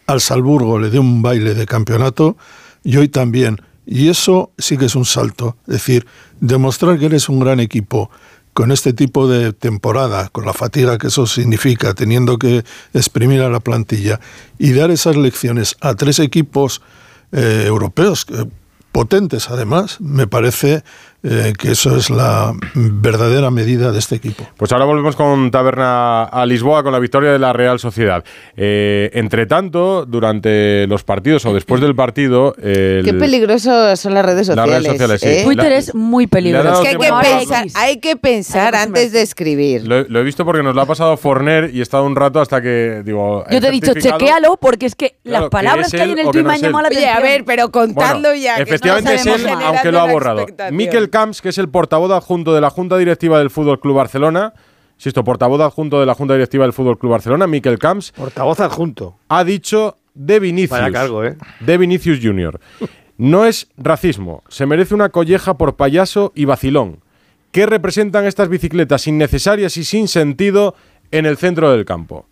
Al 0.10 0.22
Salzburgo 0.22 0.80
le 0.80 0.90
dio 0.90 1.02
un 1.02 1.22
baile 1.22 1.54
de 1.54 1.68
campeonato 1.68 2.36
y 2.84 2.98
hoy 2.98 3.10
también. 3.10 3.62
Y 3.86 4.10
eso 4.10 4.52
sí 4.58 4.76
que 4.76 4.86
es 4.86 4.96
un 4.96 5.06
salto. 5.06 5.56
Es 5.68 5.74
decir, 5.74 6.08
demostrar 6.40 6.98
que 6.98 7.06
eres 7.06 7.30
un 7.30 7.40
gran 7.40 7.60
equipo 7.60 8.10
con 8.54 8.72
este 8.72 8.92
tipo 8.94 9.28
de 9.28 9.54
temporada, 9.54 10.30
con 10.30 10.48
la 10.48 10.54
fatiga 10.54 10.98
que 10.98 11.10
eso 11.10 11.28
significa, 11.28 11.94
teniendo 11.94 12.40
que 12.40 12.64
exprimir 12.92 13.42
a 13.42 13.50
la 13.50 13.60
plantilla 13.60 14.20
y 14.58 14.72
dar 14.72 14.90
esas 14.90 15.16
lecciones 15.16 15.76
a 15.80 15.94
tres 15.94 16.18
equipos 16.18 16.82
eh, 17.32 17.66
europeos, 17.68 18.26
potentes 18.92 19.52
además, 19.52 20.02
me 20.02 20.26
parece 20.26 20.84
eh, 21.24 21.54
que 21.58 21.72
eso 21.72 21.96
es 21.98 22.10
la 22.10 22.54
verdadera 22.76 23.52
medida 23.52 23.92
de 23.92 24.00
este 24.00 24.16
equipo. 24.16 24.48
Pues 24.58 24.72
ahora 24.72 24.86
volvemos 24.86 25.16
con 25.16 25.52
Taberna 25.52 26.24
a 26.24 26.46
Lisboa 26.46 26.84
con 26.84 26.92
la 26.94 27.00
victoria 27.00 27.32
de 27.32 27.40
la 27.40 27.52
Real 27.54 27.80
Sociedad. 27.80 28.24
Eh, 28.56 29.10
entre 29.14 29.46
tanto, 29.46 30.06
durante 30.06 30.88
los 30.88 31.04
partidos 31.04 31.46
o 31.46 31.54
después 31.54 31.82
del 31.82 31.96
partido. 31.96 32.56
el- 32.62 33.04
Qué 33.04 33.14
peligrosos 33.14 34.00
son 34.00 34.14
las 34.14 34.26
redes 34.26 34.48
Las 34.48 34.56
sociales. 34.58 34.84
redes 34.84 34.92
sociales, 34.92 35.22
sí. 35.22 35.28
¿eh? 35.28 35.42
Twitter 35.44 35.70
La- 35.72 35.78
es 35.78 35.96
muy 35.96 36.28
peligroso. 36.28 36.74
Es 36.74 36.80
que 36.80 36.88
hay 36.88 36.96
que, 36.98 37.38
pensar, 37.38 37.66
hay 37.76 38.00
que 38.00 38.16
pensar 38.16 38.76
antes 38.76 39.12
de 39.12 39.22
escribir. 39.22 39.88
Lo, 39.88 40.04
lo 40.08 40.20
he 40.20 40.24
visto 40.24 40.46
porque 40.46 40.64
nos 40.64 40.76
lo 40.76 40.82
ha 40.82 40.86
pasado 40.86 41.18
Forner 41.18 41.72
y 41.74 41.80
he 41.80 41.82
estado 41.84 42.06
un 42.06 42.16
rato 42.16 42.40
hasta 42.40 42.62
que 42.62 43.02
digo. 43.06 43.44
Yo 43.52 43.60
te 43.62 43.68
he 43.68 43.72
dicho, 43.72 43.94
chequéalo 43.94 44.58
porque 44.58 44.86
es 44.86 44.96
que 44.96 45.16
Claro, 45.24 45.42
las 45.42 45.44
que 45.44 45.50
palabras 45.52 45.88
es 45.88 45.94
que, 45.94 46.02
hay 46.02 46.12
él 46.12 46.20
en 46.20 46.20
el 46.20 46.26
que 46.28 46.32
tweet 46.32 46.44
no 46.44 46.48
me 46.50 46.56
han 46.56 46.62
llamado 46.62 46.84
la 46.84 46.88
Oye, 46.90 46.98
atención. 47.00 47.18
a 47.18 47.22
ver, 47.30 47.46
pero 47.46 47.72
contadlo 47.72 48.34
ya. 48.36 48.56
que 48.56 48.64
Efectivamente 48.64 49.16
es 49.16 49.26
él, 49.26 49.48
aunque 49.48 49.92
lo 49.92 50.00
ha 50.00 50.12
borrado. 50.12 50.40
expectación. 50.42 50.78
Miquel 51.10 51.22
Camps, 51.22 51.42
que 51.42 51.50
es 51.50 51.58
el 51.58 51.70
portavoz 51.70 52.12
adjunto 52.12 52.54
de 52.54 52.62
la 52.62 52.70
Junta 52.70 52.98
Directiva 52.98 53.40
del 53.40 53.50
Fútbol 53.50 53.80
Club 53.80 53.96
Barcelona. 53.96 54.54
Insisto, 54.98 55.24
portavoz 55.24 55.60
adjunto 55.62 56.00
de 56.00 56.06
la 56.06 56.14
Junta 56.14 56.36
Directiva 56.36 56.66
del 56.66 56.74
Fútbol 56.74 57.00
Club 57.00 57.14
Barcelona, 57.14 57.48
Miquel 57.48 57.80
Camps. 57.80 58.12
Portavoz 58.12 58.60
adjunto. 58.60 59.18
Ha 59.30 59.44
dicho 59.44 59.98
de 60.14 60.40
Vinicius. 60.40 60.92
Cargo, 60.92 61.24
¿eh? 61.24 61.36
De 61.62 61.78
Vinicius 61.78 62.20
Junior. 62.22 62.60
No 63.18 63.46
es 63.46 63.70
racismo. 63.78 64.44
Se 64.50 64.66
merece 64.66 64.94
una 64.94 65.10
colleja 65.10 65.58
por 65.58 65.76
payaso 65.78 66.32
y 66.36 66.46
vacilón. 66.46 67.00
¿Qué 67.52 67.66
representan 67.66 68.26
estas 68.26 68.50
bicicletas 68.50 69.08
innecesarias 69.08 69.78
y 69.78 69.84
sin 69.84 70.08
sentido 70.08 70.76
en 71.10 71.26
el 71.26 71.38
centro 71.38 71.72
del 71.72 71.86
campo? 71.86 72.28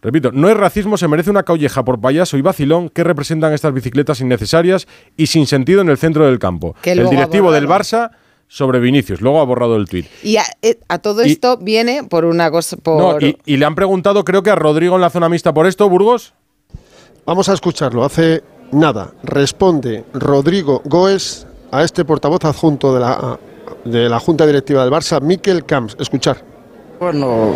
Repito, 0.00 0.30
no 0.32 0.48
es 0.48 0.56
racismo, 0.56 0.96
se 0.96 1.08
merece 1.08 1.30
una 1.30 1.42
colleja 1.42 1.84
por 1.84 2.00
payaso 2.00 2.36
y 2.36 2.42
vacilón 2.42 2.88
que 2.88 3.02
representan 3.02 3.52
estas 3.52 3.72
bicicletas 3.74 4.20
innecesarias 4.20 4.86
y 5.16 5.26
sin 5.26 5.46
sentido 5.46 5.80
en 5.80 5.88
el 5.88 5.98
centro 5.98 6.24
del 6.26 6.38
campo. 6.38 6.76
Que 6.82 6.92
el 6.92 7.08
directivo 7.10 7.50
del. 7.50 7.66
Barça 7.68 8.10
sobre 8.46 8.78
Vinicius. 8.80 9.20
Luego 9.20 9.40
ha 9.40 9.44
borrado 9.44 9.76
el 9.76 9.86
tuit. 9.88 10.06
Y 10.22 10.36
a, 10.36 10.44
eh, 10.62 10.78
a 10.88 10.98
todo 11.00 11.24
Y- 11.26 11.32
esto 11.32 11.58
viene 11.58 12.04
por 12.04 12.24
una 12.24 12.50
cosa. 12.50 12.76
No, 12.76 12.82
Por... 12.82 13.22
y, 13.22 13.36
y 13.44 13.56
le 13.56 13.64
han 13.66 13.74
preguntado, 13.74 14.24
creo 14.24 14.42
que 14.42 14.50
a 14.50 14.54
Rodrigo 14.54 14.94
en 14.94 15.02
la 15.02 15.10
zona 15.10 15.28
mixta 15.28 15.52
por 15.52 15.66
esto, 15.66 15.88
Burgos. 15.88 16.32
Vamos 17.26 17.48
a 17.48 17.52
escucharlo. 17.54 18.04
Hace 18.04 18.42
nada 18.72 19.12
responde 19.22 20.04
Rodrigo 20.14 20.80
Goes 20.84 21.46
a 21.72 21.82
este 21.82 22.04
portavoz 22.06 22.44
adjunto 22.44 22.94
de 22.94 23.00
la, 23.00 23.38
de 23.84 24.08
la 24.08 24.18
Junta 24.18 24.46
Directiva 24.46 24.82
del 24.82 24.92
Barça, 24.92 25.20
Miquel 25.20 25.66
Camps. 25.66 25.96
Escuchar. 26.00 26.42
Bueno, 27.00 27.54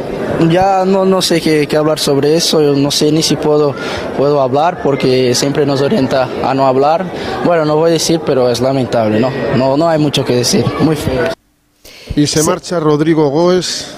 ya 0.51 0.85
no, 0.85 1.05
no 1.05 1.21
sé 1.21 1.41
qué, 1.41 1.67
qué 1.67 1.77
hablar 1.77 1.99
sobre 1.99 2.37
eso, 2.37 2.63
yo 2.63 2.75
no 2.75 2.93
sé 2.93 3.11
ni 3.11 3.25
si 3.25 3.35
puedo, 3.35 3.75
puedo 4.17 4.41
hablar 4.41 4.81
porque 4.83 5.35
siempre 5.35 5.67
nos 5.67 5.81
orienta 5.81 6.29
a 6.45 6.55
no 6.55 6.67
hablar. 6.67 7.05
Bueno, 7.45 7.65
no 7.65 7.75
voy 7.75 7.91
a 7.91 7.93
decir, 7.95 8.21
pero 8.25 8.49
es 8.49 8.61
lamentable, 8.61 9.19
¿no? 9.19 9.31
No, 9.57 9.77
no 9.77 9.89
hay 9.89 9.99
mucho 9.99 10.25
que 10.25 10.37
decir, 10.37 10.65
muy 10.81 10.95
feo. 10.95 11.25
Y 12.15 12.27
se 12.29 12.43
marcha 12.45 12.79
Rodrigo 12.79 13.31
Goes. 13.31 13.89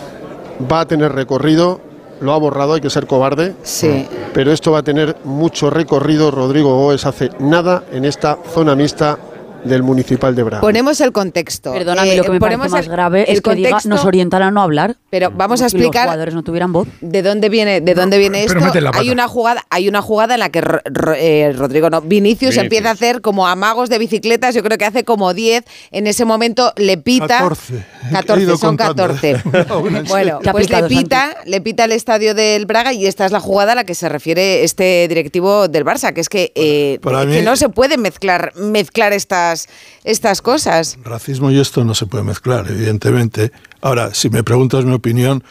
Va 0.71 0.81
a 0.81 0.87
tener 0.87 1.13
recorrido. 1.13 1.81
lo 2.21 2.33
ha 2.33 2.39
borrado, 2.39 2.75
hay 2.75 2.81
que 2.81 2.89
ser 2.89 3.07
cobarde. 3.07 3.55
Sí. 3.65 4.09
Pero 4.33 4.51
esto 4.51 4.73
va 4.73 4.79
a 4.79 4.83
tener 4.83 5.17
mucho 5.25 5.69
recorrido. 5.69 6.31
Rodrigo 6.31 6.75
Goes 6.75 7.05
hace 7.05 7.31
nada 7.39 7.85
en 7.93 8.07
esta 8.07 8.39
zona 8.55 8.75
mixta 8.75 9.19
del 9.65 9.83
Municipal 9.83 10.35
de 10.35 10.43
Braga. 10.43 10.61
Ponemos 10.61 11.01
el 11.01 11.13
contexto. 11.13 11.73
Perdóname, 11.73 12.13
Eh, 12.15 12.17
lo 12.17 12.25
que 12.25 12.31
me 12.31 12.41
parece 12.41 12.59
ponemos 12.59 12.73
más 12.73 12.85
el- 12.87 12.91
grave 12.93 13.25
el 13.29 13.37
es 13.37 13.41
que 13.41 13.55
diga, 13.55 13.71
contexto, 13.71 13.89
nos 13.89 14.05
orientan 14.05 14.43
a 14.43 14.51
no 14.51 14.61
hablar. 14.63 14.97
Pero 15.11 15.31
vamos 15.31 15.61
a 15.63 15.69
Si 15.69 15.77
los 15.77 15.83
explicar 15.85 16.05
jugadores 16.07 16.35
no 16.35 16.43
tuvieran 16.43 16.73
voz. 16.73 16.89
de 17.01 17.23
dónde 17.23 17.49
viene, 17.49 17.81
de 17.81 17.95
dónde 17.95 18.19
viene 18.19 18.45
pero 18.47 18.61
esto. 18.61 18.73
pata. 18.73 18.99
Hay 18.99 19.11
una 19.11 19.29
jugada, 19.29 19.65
hay 19.71 19.89
una 19.89 20.03
jugada 20.03 20.35
en 20.35 20.41
la 20.41 20.49
que 20.51 20.63
eh, 21.17 21.53
Rodrigo 21.57 21.91
no, 21.91 22.01
Vinicius, 22.01 22.41
Vinicius. 22.51 22.57
empieza 22.59 22.89
a 22.91 22.93
hacer 22.93 23.21
como 23.21 23.47
amagos 23.47 23.89
de 23.89 23.99
bicicletas. 23.99 24.55
Yo 24.55 24.63
creo 24.63 24.77
que 24.79 24.85
hace 24.85 25.05
como 25.05 25.33
10. 25.35 25.65
En 25.91 26.07
ese 26.07 26.25
momento 26.25 26.73
le 26.77 26.97
pita. 26.99 27.27
14. 27.39 27.75
He 28.09 28.13
14, 28.13 28.43
ido 28.43 28.57
son 28.57 28.77
contando. 28.77 29.07
14. 29.15 29.37
bueno, 30.09 30.41
pues 30.53 30.71
le 30.71 30.83
pita, 30.85 31.37
le 31.47 31.61
pita 31.61 31.85
el 31.85 31.93
estadio 31.93 32.35
del 32.35 32.67
Braga 32.67 32.93
y 32.93 33.07
esta 33.07 33.25
es 33.27 33.33
la 33.33 33.41
jugada 33.41 33.73
a 33.73 33.75
la 33.75 33.85
que 33.85 33.95
se 33.95 34.09
refiere 34.09 34.65
este 34.65 35.07
directivo 35.09 35.69
del 35.69 35.85
Barça, 35.85 36.13
que 36.13 36.21
es 36.21 36.29
que, 36.29 36.53
eh, 36.55 36.99
Para 37.03 37.21
que 37.23 37.27
mí- 37.27 37.43
no 37.43 37.57
se 37.57 37.69
puede 37.69 37.97
mezclar, 37.97 38.53
mezclar 38.57 39.13
estas, 39.55 39.69
estas 40.05 40.43
cosas. 40.43 40.99
Racismo 41.05 41.51
y 41.51 41.61
esto 41.61 41.85
no 41.85 41.95
se 41.95 42.07
puede 42.07 42.25
mezclar, 42.25 42.67
evidentemente. 42.69 43.53
Ahora, 43.81 44.13
si 44.15 44.31
me 44.31 44.43
preguntas 44.43 44.85
mi 44.85 44.95
opinión, 44.95 45.43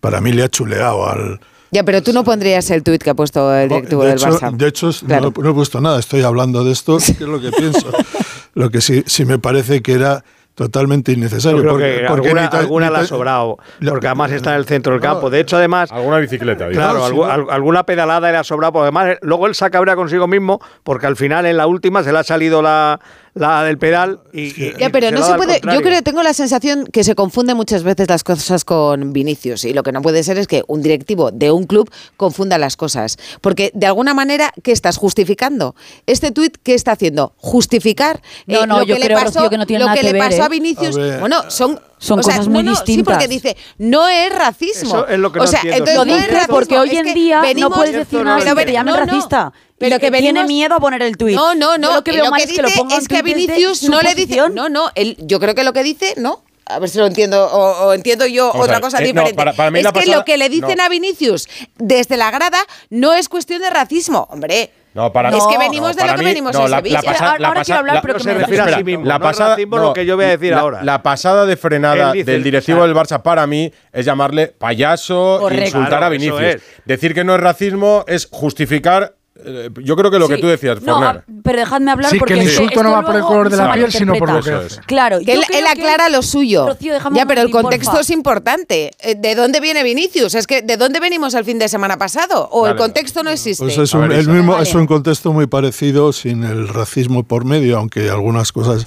para 0.00 0.20
mí 0.20 0.32
le 0.32 0.42
ha 0.44 0.48
chuleado 0.48 1.08
al... 1.08 1.40
Ya, 1.72 1.84
pero 1.84 2.02
tú 2.02 2.12
no 2.12 2.24
pondrías 2.24 2.68
el 2.70 2.82
tuit 2.82 3.00
que 3.02 3.10
ha 3.10 3.14
puesto 3.14 3.54
el 3.54 3.68
directivo 3.68 4.02
de 4.02 4.08
del 4.08 4.18
hecho, 4.18 4.28
Barça. 4.30 4.50
de 4.56 4.66
hecho, 4.66 4.90
Claro. 5.06 5.32
no, 5.36 5.42
no 5.44 5.50
he 5.50 5.54
puesto 5.54 5.80
nada, 5.80 6.00
estoy 6.00 6.22
hablando 6.22 6.64
de 6.64 6.72
esto, 6.72 6.98
que 6.98 7.12
es 7.12 7.20
lo 7.20 7.40
que 7.40 7.52
pienso. 7.52 7.90
lo 8.54 8.70
que 8.70 8.80
sí, 8.80 9.04
sí 9.06 9.24
me 9.24 9.38
parece 9.38 9.80
que 9.80 9.92
era 9.92 10.24
totalmente 10.56 11.12
innecesario. 11.12 11.58
Yo 11.58 11.62
creo 11.62 11.72
porque, 11.74 12.00
que 12.00 12.06
porque 12.08 12.28
alguna, 12.56 12.90
le 12.90 12.98
ha 12.98 13.06
sobrado, 13.06 13.58
la- 13.78 13.92
porque 13.92 14.08
además 14.08 14.32
está 14.32 14.50
en 14.50 14.56
el 14.56 14.64
centro 14.66 14.92
del 14.92 15.00
campo. 15.00 15.30
De 15.30 15.38
hecho, 15.40 15.56
además, 15.56 15.92
Alguna 15.92 16.18
bicicleta. 16.18 16.68
claro, 16.70 17.06
sí, 17.08 17.14
no. 17.14 17.24
alguna 17.24 17.84
pedalada 17.84 18.30
le 18.32 18.36
ha 18.36 18.44
sobrado, 18.44 18.72
porque 18.72 18.82
además 18.86 19.06
eh, 19.10 19.18
luego 19.22 19.46
él 19.46 19.54
se 19.54 19.70
cabrea 19.70 19.94
consigo 19.94 20.26
mismo, 20.26 20.60
porque 20.82 21.06
al 21.06 21.16
final 21.16 21.46
en 21.46 21.56
la 21.56 21.66
última 21.68 22.02
se 22.02 22.12
le 22.12 22.18
ha 22.18 22.24
salido 22.24 22.60
la, 22.62 22.98
la 23.34 23.62
del 23.64 23.78
pedal 23.78 24.20
y, 24.32 24.40
y- 24.60 24.72
Ya, 24.78 24.88
y 24.88 24.90
pero 24.90 25.08
se 25.08 25.12
no 25.12 25.22
se 25.24 25.34
puede. 25.34 25.60
Yo 25.60 25.82
creo, 25.82 26.02
tengo 26.02 26.22
la 26.22 26.34
sensación 26.34 26.86
que 26.86 27.04
se 27.04 27.14
confunden 27.14 27.56
muchas 27.56 27.82
veces 27.82 28.08
las 28.08 28.24
cosas 28.24 28.64
con 28.64 29.12
Vinicius. 29.12 29.64
Y 29.64 29.72
lo 29.72 29.82
que 29.82 29.92
no 29.92 30.02
puede 30.02 30.22
ser 30.24 30.36
es 30.38 30.46
que 30.46 30.62
un 30.66 30.82
directivo 30.82 31.30
de 31.30 31.50
un 31.50 31.64
club 31.64 31.90
confunda 32.16 32.58
las 32.58 32.76
cosas. 32.76 33.18
Porque 33.40 33.70
de 33.74 33.86
alguna 33.86 34.14
manera, 34.14 34.52
¿qué 34.62 34.72
estás 34.72 34.96
justificando? 34.96 35.74
Este 36.06 36.32
tuit, 36.32 36.56
¿qué 36.62 36.74
está 36.74 36.92
haciendo? 36.92 37.32
Justificar 37.36 38.20
eh, 38.46 38.54
No, 38.54 38.66
no, 38.66 38.78
lo 38.80 38.84
yo 38.84 38.94
que 38.94 39.00
le 39.00 39.06
creo, 39.06 39.18
pasó, 39.18 39.38
Rocío, 39.40 39.50
que 39.50 39.58
no 39.58 39.66
tiene 39.66 39.80
lo 39.80 39.86
nada 39.86 39.94
que 39.96 40.06
que 40.06 40.12
le 40.12 40.18
ver, 40.18 40.28
pasó 40.30 40.42
¿eh? 40.42 40.44
a 40.44 40.48
Vinicius. 40.48 40.98
A. 40.98 41.18
Bueno, 41.20 41.42
son. 41.50 41.80
Son 42.02 42.18
o 42.18 42.22
sea, 42.22 42.32
cosas 42.32 42.48
no, 42.48 42.54
muy 42.54 42.62
no, 42.62 42.74
Sí, 42.74 42.80
distintas. 42.86 43.12
porque 43.14 43.28
dice, 43.28 43.56
no 43.76 44.08
es 44.08 44.34
racismo. 44.34 44.88
Eso 44.88 45.06
es 45.06 45.18
lo 45.18 45.30
que 45.30 45.38
o 45.38 45.42
no 45.42 45.46
sea, 45.48 45.60
entiendo. 45.60 45.90
entonces 45.90 45.96
Lo 45.98 46.04
no 46.06 46.14
es 46.16 46.22
dice 46.22 46.32
racismo, 46.34 46.54
porque 46.54 46.78
hoy 46.78 46.88
es 46.88 46.94
en 46.96 47.04
que 47.04 47.12
día 47.14 47.42
no 47.58 47.70
puedes 47.70 47.92
decir 47.92 48.24
nada 48.24 48.38
no, 48.42 48.56
que 48.56 48.64
te 48.64 48.72
llamen 48.72 48.94
no, 48.94 49.00
no. 49.00 49.06
racista. 49.06 49.52
Pero 49.80 49.98
que 49.98 50.10
tiene 50.10 50.28
venimos- 50.40 50.46
miedo 50.48 50.74
a 50.76 50.78
poner 50.78 51.02
el 51.02 51.16
tuit. 51.16 51.34
No, 51.34 51.54
no, 51.56 51.76
no. 51.78 51.88
Yo 51.88 51.94
lo 51.96 52.04
que 52.04 52.12
veo 52.12 52.24
lo 52.26 52.30
mal 52.30 52.38
que 52.40 52.44
es 52.44 52.52
que 52.54 52.62
lo 52.62 52.68
es 52.68 53.08
que 53.08 53.16
a 53.16 53.22
Vinicius 53.22 53.82
no 53.84 54.00
le 54.02 54.14
dice. 54.14 54.36
No, 54.52 54.68
no. 54.68 54.90
Él, 54.94 55.16
yo 55.20 55.40
creo 55.40 55.54
que 55.54 55.64
lo 55.64 55.72
que 55.72 55.82
dice, 55.82 56.14
no. 56.18 56.44
A 56.66 56.78
ver 56.78 56.88
si 56.88 56.98
lo 56.98 57.06
entiendo. 57.06 57.46
O, 57.46 57.86
o 57.88 57.92
entiendo 57.94 58.26
yo 58.26 58.48
Vamos 58.48 58.66
otra 58.66 58.80
cosa 58.80 58.98
eh, 58.98 59.00
no, 59.00 59.06
diferente. 59.08 59.34
para- 59.34 59.52
para 59.54 59.72
mí 59.72 59.78
es 59.80 59.84
la 59.84 59.90
que 59.92 60.00
pasada- 60.00 60.16
lo 60.18 60.24
que 60.24 60.36
le 60.36 60.48
dicen 60.48 60.76
no. 60.78 60.84
a 60.84 60.88
Vinicius 60.88 61.48
desde 61.78 62.16
la 62.16 62.30
grada 62.30 62.58
no 62.90 63.12
es 63.14 63.28
cuestión 63.28 63.60
de 63.60 63.70
racismo. 63.70 64.28
Hombre. 64.30 64.70
No, 64.92 65.12
para 65.12 65.28
es 65.30 65.36
que 65.46 65.54
no, 65.54 65.58
venimos 65.60 65.94
de 65.96 66.00
para 66.00 66.12
lo 66.12 66.18
que 66.18 66.24
mí- 66.24 66.30
venimos 66.30 66.52
no, 66.52 66.64
en 66.64 66.70
la- 66.72 66.76
Sevilla. 66.78 66.96
la 66.96 67.02
pasa- 67.12 67.24
Ahora- 67.24 67.38
la 67.38 67.48
ahora 67.48 67.60
pasa- 67.60 67.64
quiero 67.64 67.78
hablar, 67.78 67.94
la- 67.94 68.02
pero 68.02 68.14
que 68.14 68.20
se 68.20 68.28
me 68.28 68.34
refiere 68.40 68.62
a 68.62 68.76
sí 68.76 68.84
mismo. 68.84 69.04
La 69.04 69.18
no 69.18 69.24
pasada, 69.24 69.50
racismo 69.50 69.76
no, 69.76 69.82
lo 69.84 69.92
que 69.92 70.04
yo 70.06 70.16
voy 70.16 70.24
a 70.24 70.28
decir 70.28 70.50
la, 70.52 70.58
ahora. 70.60 70.82
La 70.84 71.02
pasada 71.02 71.46
de 71.46 71.56
frenada 71.56 72.12
dice- 72.12 72.30
del 72.30 72.42
directivo 72.42 72.82
del 72.82 72.94
Barça 72.94 73.22
para 73.22 73.46
mí 73.46 73.72
es 73.92 74.04
llamarle 74.04 74.48
payaso, 74.48 75.38
Correcto. 75.40 75.64
insultar 75.64 75.88
Claro, 75.90 76.06
a 76.06 76.08
Vinicius. 76.08 76.40
es. 76.42 76.62
Decir 76.84 77.14
que 77.14 77.22
no 77.24 77.34
es 77.36 77.40
racismo 77.40 78.04
es 78.08 78.28
justificar. 78.30 79.14
Eh, 79.44 79.70
yo 79.82 79.96
creo 79.96 80.10
que 80.10 80.18
lo 80.18 80.28
que 80.28 80.36
Sí. 80.36 80.40
tú 80.40 80.46
decías, 80.46 80.80
No, 80.82 80.94
Forner. 80.94 81.16
a- 81.18 81.24
pero 81.42 81.58
dejadme 81.60 81.90
hablar 81.90 82.10
Sí, 82.10 82.18
porque 82.18 82.34
que 82.34 82.40
el 82.40 82.46
insulto 82.46 82.82
no 82.82 82.92
va 82.92 83.02
por 83.02 83.16
el 83.16 83.22
color 83.22 83.50
de 83.50 83.56
la 83.56 83.72
piel, 83.72 83.90
sino 83.92 84.14
por 84.14 84.30
lo 84.32 84.42
que 84.42 84.52
hace. 84.52 84.80
Claro, 84.86 85.18
Que 85.24 85.32
él, 85.34 85.42
él 85.52 85.64
aclara 85.66 86.08
lo 86.08 86.22
suyo. 86.22 86.66
Rocío, 86.66 86.92
déjame 86.94 87.16
ya, 87.16 87.26
pero 87.26 87.40
el 87.42 87.50
contexto 87.50 87.90
porfa. 87.92 88.00
es 88.02 88.10
importante. 88.10 88.90
Eh, 89.00 89.14
¿De 89.16 89.34
dónde 89.34 89.60
viene 89.60 89.82
Vinicius? 89.82 90.34
Es 90.34 90.46
que 90.46 90.62
¿de 90.62 90.76
dónde 90.76 91.00
venimos 91.00 91.34
el 91.34 91.44
fin 91.44 91.58
de 91.58 91.68
semana 91.68 91.96
pasado? 91.98 92.48
¿O 92.52 92.66
el 92.66 92.76
contexto 92.76 93.22
no 93.22 93.30
existe? 93.30 93.64
Pues 93.64 93.78
es 93.78 93.92
un, 93.94 94.08
ver, 94.08 94.12
el 94.20 94.28
mismo, 94.28 94.52
Vale. 94.52 94.64
es 94.64 94.74
un 94.74 94.86
contexto 94.86 95.32
muy 95.32 95.46
parecido 95.46 96.12
sin 96.12 96.44
el 96.44 96.68
racismo 96.68 97.22
por 97.24 97.44
medio, 97.44 97.78
aunque 97.78 98.10
algunas 98.10 98.52
cosas 98.52 98.86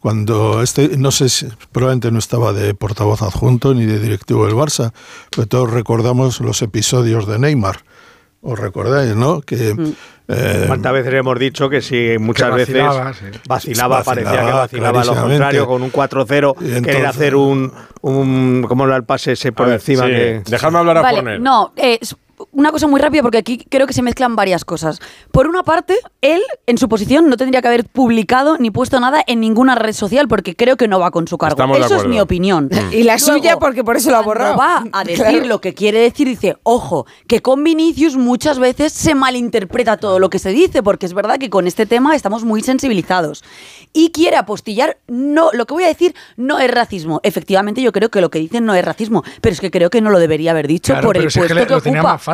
cuando 0.00 0.62
este 0.62 0.98
no 0.98 1.10
sé 1.10 1.28
si 1.30 1.46
probablemente 1.72 2.10
no 2.10 2.18
estaba 2.18 2.52
de 2.52 2.74
portavoz 2.74 3.22
adjunto 3.22 3.72
ni 3.72 3.86
de 3.86 3.98
directivo 3.98 4.44
del 4.46 4.54
Barça, 4.54 4.92
pero 5.30 5.46
todos 5.46 5.70
recordamos 5.70 6.40
los 6.40 6.60
episodios 6.60 7.26
de 7.26 7.38
Neymar. 7.38 7.80
¿Os 8.46 8.58
recordáis, 8.58 9.16
no? 9.16 9.40
Que 9.40 9.74
eh, 10.28 10.64
¿Cuántas 10.66 10.92
veces 10.92 11.14
hemos 11.14 11.38
dicho 11.38 11.70
que 11.70 11.80
sí, 11.80 12.16
muchas 12.20 12.50
Que 12.50 12.60
vacilaba, 12.60 13.04
veces 13.04 13.16
sí. 13.32 13.40
vacilaba, 13.48 13.96
Vacilaba, 13.98 14.04
parecía 14.04 14.46
que 14.46 14.52
vacilaba 14.52 15.04
lo 15.04 15.14
contrario, 15.14 15.66
con 15.66 15.82
un 15.82 15.90
4-0, 15.90 16.54
Y 16.60 16.64
entonces- 16.64 16.82
querer 16.82 17.06
hacer 17.06 17.36
un, 17.36 17.72
un 18.02 18.64
¿cómo 18.68 18.84
era 18.84 18.96
el 18.96 19.04
pase 19.04 19.32
ese 19.32 19.52
por 19.52 19.66
ver, 19.66 19.76
encima? 19.76 20.04
sí, 20.04 20.10
que- 20.10 20.42
Dejadme 20.46 20.78
hablar 20.78 20.98
a 20.98 21.02
Vale, 21.02 21.16
Forner. 21.16 21.40
no, 21.40 21.72
eh, 21.76 21.98
es 22.02 22.14
una 22.52 22.70
cosa 22.72 22.86
muy 22.86 23.00
rápida 23.00 23.22
porque 23.22 23.38
aquí 23.38 23.64
creo 23.68 23.86
que 23.86 23.92
se 23.92 24.02
mezclan 24.02 24.36
varias 24.36 24.64
cosas. 24.64 25.00
Por 25.32 25.46
una 25.46 25.62
parte, 25.62 25.96
él 26.20 26.40
en 26.66 26.78
su 26.78 26.88
posición 26.88 27.28
no 27.28 27.36
tendría 27.36 27.60
que 27.62 27.68
haber 27.68 27.84
publicado 27.84 28.56
ni 28.58 28.70
puesto 28.70 28.98
nada 29.00 29.22
en 29.26 29.40
ninguna 29.40 29.74
red 29.74 29.92
social 29.92 30.28
porque 30.28 30.54
creo 30.56 30.76
que 30.76 30.88
no 30.88 30.98
va 30.98 31.10
con 31.10 31.26
su 31.28 31.38
cargo. 31.38 31.54
Estamos 31.54 31.78
eso 31.78 31.96
es 31.96 32.06
mi 32.06 32.20
opinión. 32.20 32.68
Y 32.92 33.02
la 33.04 33.16
Luego, 33.16 33.32
suya, 33.38 33.58
porque 33.58 33.84
por 33.84 33.96
eso 33.96 34.10
lo 34.10 34.18
ha 34.18 34.22
cuando 34.24 34.54
borrado. 34.54 34.56
va 34.56 34.84
a 34.92 35.04
decir 35.04 35.24
Claro. 35.24 35.46
lo 35.46 35.60
que 35.60 35.74
quiere 35.74 36.00
decir, 36.00 36.26
dice, 36.28 36.56
ojo, 36.62 37.06
que 37.26 37.40
con 37.42 37.62
Vinicius 37.64 38.16
muchas 38.16 38.58
veces 38.58 38.92
se 38.92 39.14
malinterpreta 39.14 39.96
todo 39.96 40.18
lo 40.18 40.30
que 40.30 40.38
se 40.38 40.50
dice, 40.50 40.82
porque 40.82 41.06
es 41.06 41.14
verdad 41.14 41.38
que 41.38 41.50
con 41.50 41.66
este 41.66 41.86
tema 41.86 42.14
estamos 42.16 42.44
muy 42.44 42.60
sensibilizados. 42.62 43.42
Y 43.92 44.10
quiere 44.10 44.36
apostillar, 44.36 44.98
no, 45.06 45.50
lo 45.52 45.66
que 45.66 45.74
voy 45.74 45.84
a 45.84 45.88
decir 45.88 46.14
no 46.36 46.58
es 46.58 46.70
racismo. 46.70 47.20
Efectivamente, 47.22 47.80
yo 47.82 47.92
creo 47.92 48.10
que 48.10 48.20
lo 48.20 48.30
que 48.30 48.38
dicen 48.38 48.64
no 48.64 48.74
es 48.74 48.84
racismo, 48.84 49.22
pero 49.40 49.52
es 49.52 49.60
que 49.60 49.70
creo 49.70 49.90
que 49.90 50.00
no 50.00 50.10
lo 50.10 50.18
debería 50.18 50.50
haber 50.50 50.66
dicho 50.66 50.92
Claro, 50.92 51.06
por 51.06 51.14
pero 51.14 51.22
el 51.22 51.28
es 51.28 51.34
puesto 51.34 51.54
que 51.54 51.60
que, 51.60 51.66
le- 51.68 51.74
lo 51.76 51.80
tenía 51.80 52.00
ocupa. 52.00 52.12
más 52.14 52.22
fácil. 52.22 52.33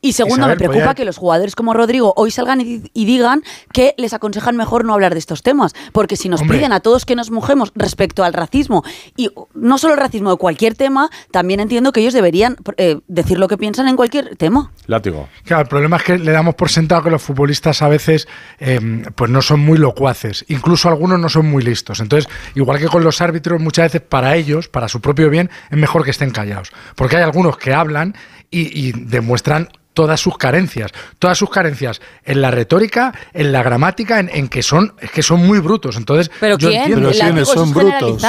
Y 0.00 0.12
segundo, 0.12 0.36
Isabel, 0.42 0.54
me 0.54 0.58
preocupa 0.58 0.80
podía- 0.84 0.94
que 0.94 1.04
los 1.04 1.16
jugadores 1.16 1.54
como 1.54 1.74
Rodrigo 1.74 2.12
hoy 2.16 2.30
salgan 2.30 2.60
y, 2.60 2.82
y 2.92 3.04
digan 3.04 3.42
que 3.72 3.94
les 3.98 4.12
aconsejan 4.12 4.56
mejor 4.56 4.84
no 4.84 4.94
hablar 4.94 5.12
de 5.12 5.18
estos 5.18 5.42
temas. 5.42 5.74
Porque 5.92 6.16
si 6.16 6.28
nos 6.28 6.40
Hombre. 6.42 6.58
piden 6.58 6.72
a 6.72 6.80
todos 6.80 7.04
que 7.04 7.16
nos 7.16 7.30
mojemos 7.30 7.72
respecto 7.74 8.24
al 8.24 8.32
racismo, 8.32 8.84
y 9.16 9.30
no 9.54 9.78
solo 9.78 9.94
el 9.94 10.00
racismo 10.00 10.30
de 10.30 10.36
cualquier 10.36 10.74
tema, 10.74 11.10
también 11.30 11.60
entiendo 11.60 11.92
que 11.92 12.00
ellos 12.00 12.14
deberían 12.14 12.56
eh, 12.76 13.00
decir 13.08 13.38
lo 13.38 13.48
que 13.48 13.56
piensan 13.58 13.88
en 13.88 13.96
cualquier 13.96 14.36
tema. 14.36 14.72
Látigo. 14.86 15.28
Claro, 15.44 15.62
el 15.62 15.68
problema 15.68 15.96
es 15.96 16.02
que 16.02 16.18
le 16.18 16.32
damos 16.32 16.54
por 16.54 16.68
sentado 16.70 17.02
que 17.02 17.10
los 17.10 17.22
futbolistas 17.22 17.82
a 17.82 17.88
veces 17.88 18.28
eh, 18.60 19.02
pues 19.14 19.30
no 19.30 19.42
son 19.42 19.60
muy 19.60 19.78
locuaces, 19.78 20.44
incluso 20.48 20.88
algunos 20.88 21.18
no 21.18 21.28
son 21.28 21.46
muy 21.50 21.62
listos. 21.62 22.00
Entonces, 22.00 22.30
igual 22.54 22.78
que 22.78 22.86
con 22.88 23.04
los 23.04 23.20
árbitros, 23.20 23.60
muchas 23.60 23.86
veces 23.86 24.02
para 24.02 24.36
ellos, 24.36 24.68
para 24.68 24.88
su 24.88 25.00
propio 25.00 25.30
bien, 25.30 25.50
es 25.70 25.78
mejor 25.78 26.04
que 26.04 26.10
estén 26.10 26.30
callados. 26.30 26.72
Porque 26.94 27.16
hay 27.16 27.22
algunos 27.22 27.56
que 27.58 27.72
hablan 27.74 28.14
y, 28.50 28.88
y 28.88 28.92
demuestran 28.92 29.68
todas 29.94 30.20
sus 30.20 30.36
carencias, 30.36 30.90
todas 31.18 31.38
sus 31.38 31.48
carencias 31.48 32.02
en 32.24 32.42
la 32.42 32.50
retórica, 32.50 33.14
en 33.32 33.50
la 33.50 33.62
gramática, 33.62 34.20
en, 34.20 34.28
en 34.30 34.48
que 34.48 34.62
son 34.62 34.94
es 35.00 35.10
que 35.10 35.22
son 35.22 35.46
muy 35.46 35.58
brutos. 35.58 35.96
Entonces, 35.96 36.30
¿Pero 36.38 36.58
yo 36.58 36.68
quién? 36.68 36.82
entiendo. 36.82 37.08
Pero 37.10 37.20
¿quiénes 37.24 37.48
son 37.48 37.72
brutos? 37.72 38.22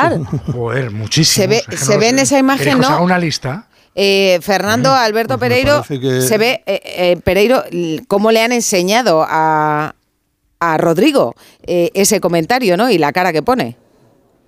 Joder, 0.53 0.91
muchísimos. 0.91 1.27
Se 1.43 1.47
ve- 1.47 1.57
es 1.57 1.65
que 1.67 1.77
se 1.77 1.93
no 1.95 1.99
ve 1.99 2.09
en 2.09 2.15
sé. 2.17 2.21
esa 2.23 2.39
imagen, 2.39 2.59
¿Queréis 2.59 2.75
que 2.77 2.81
os 2.83 2.89
¿no? 2.89 2.95
haga 2.95 3.03
una 3.03 3.19
lista? 3.19 3.67
Eh, 3.95 4.39
Fernando 4.43 4.93
Alberto 4.93 5.37
pues 5.37 5.49
Pereiro, 5.49 5.83
que- 5.87 6.21
se 6.21 6.37
ve, 6.37 6.61
eh, 6.67 6.81
eh, 6.85 7.17
Pereiro, 7.23 7.63
cómo 8.07 8.31
le 8.31 8.41
han 8.43 8.51
enseñado 8.53 9.25
a, 9.27 9.93
a 10.59 10.77
Rodrigo 10.77 11.35
eh, 11.63 11.91
ese 11.95 12.21
comentario, 12.21 12.77
¿no? 12.77 12.89
Y 12.89 12.97
la 12.97 13.11
cara 13.11 13.33
que 13.33 13.41
pone. 13.41 13.75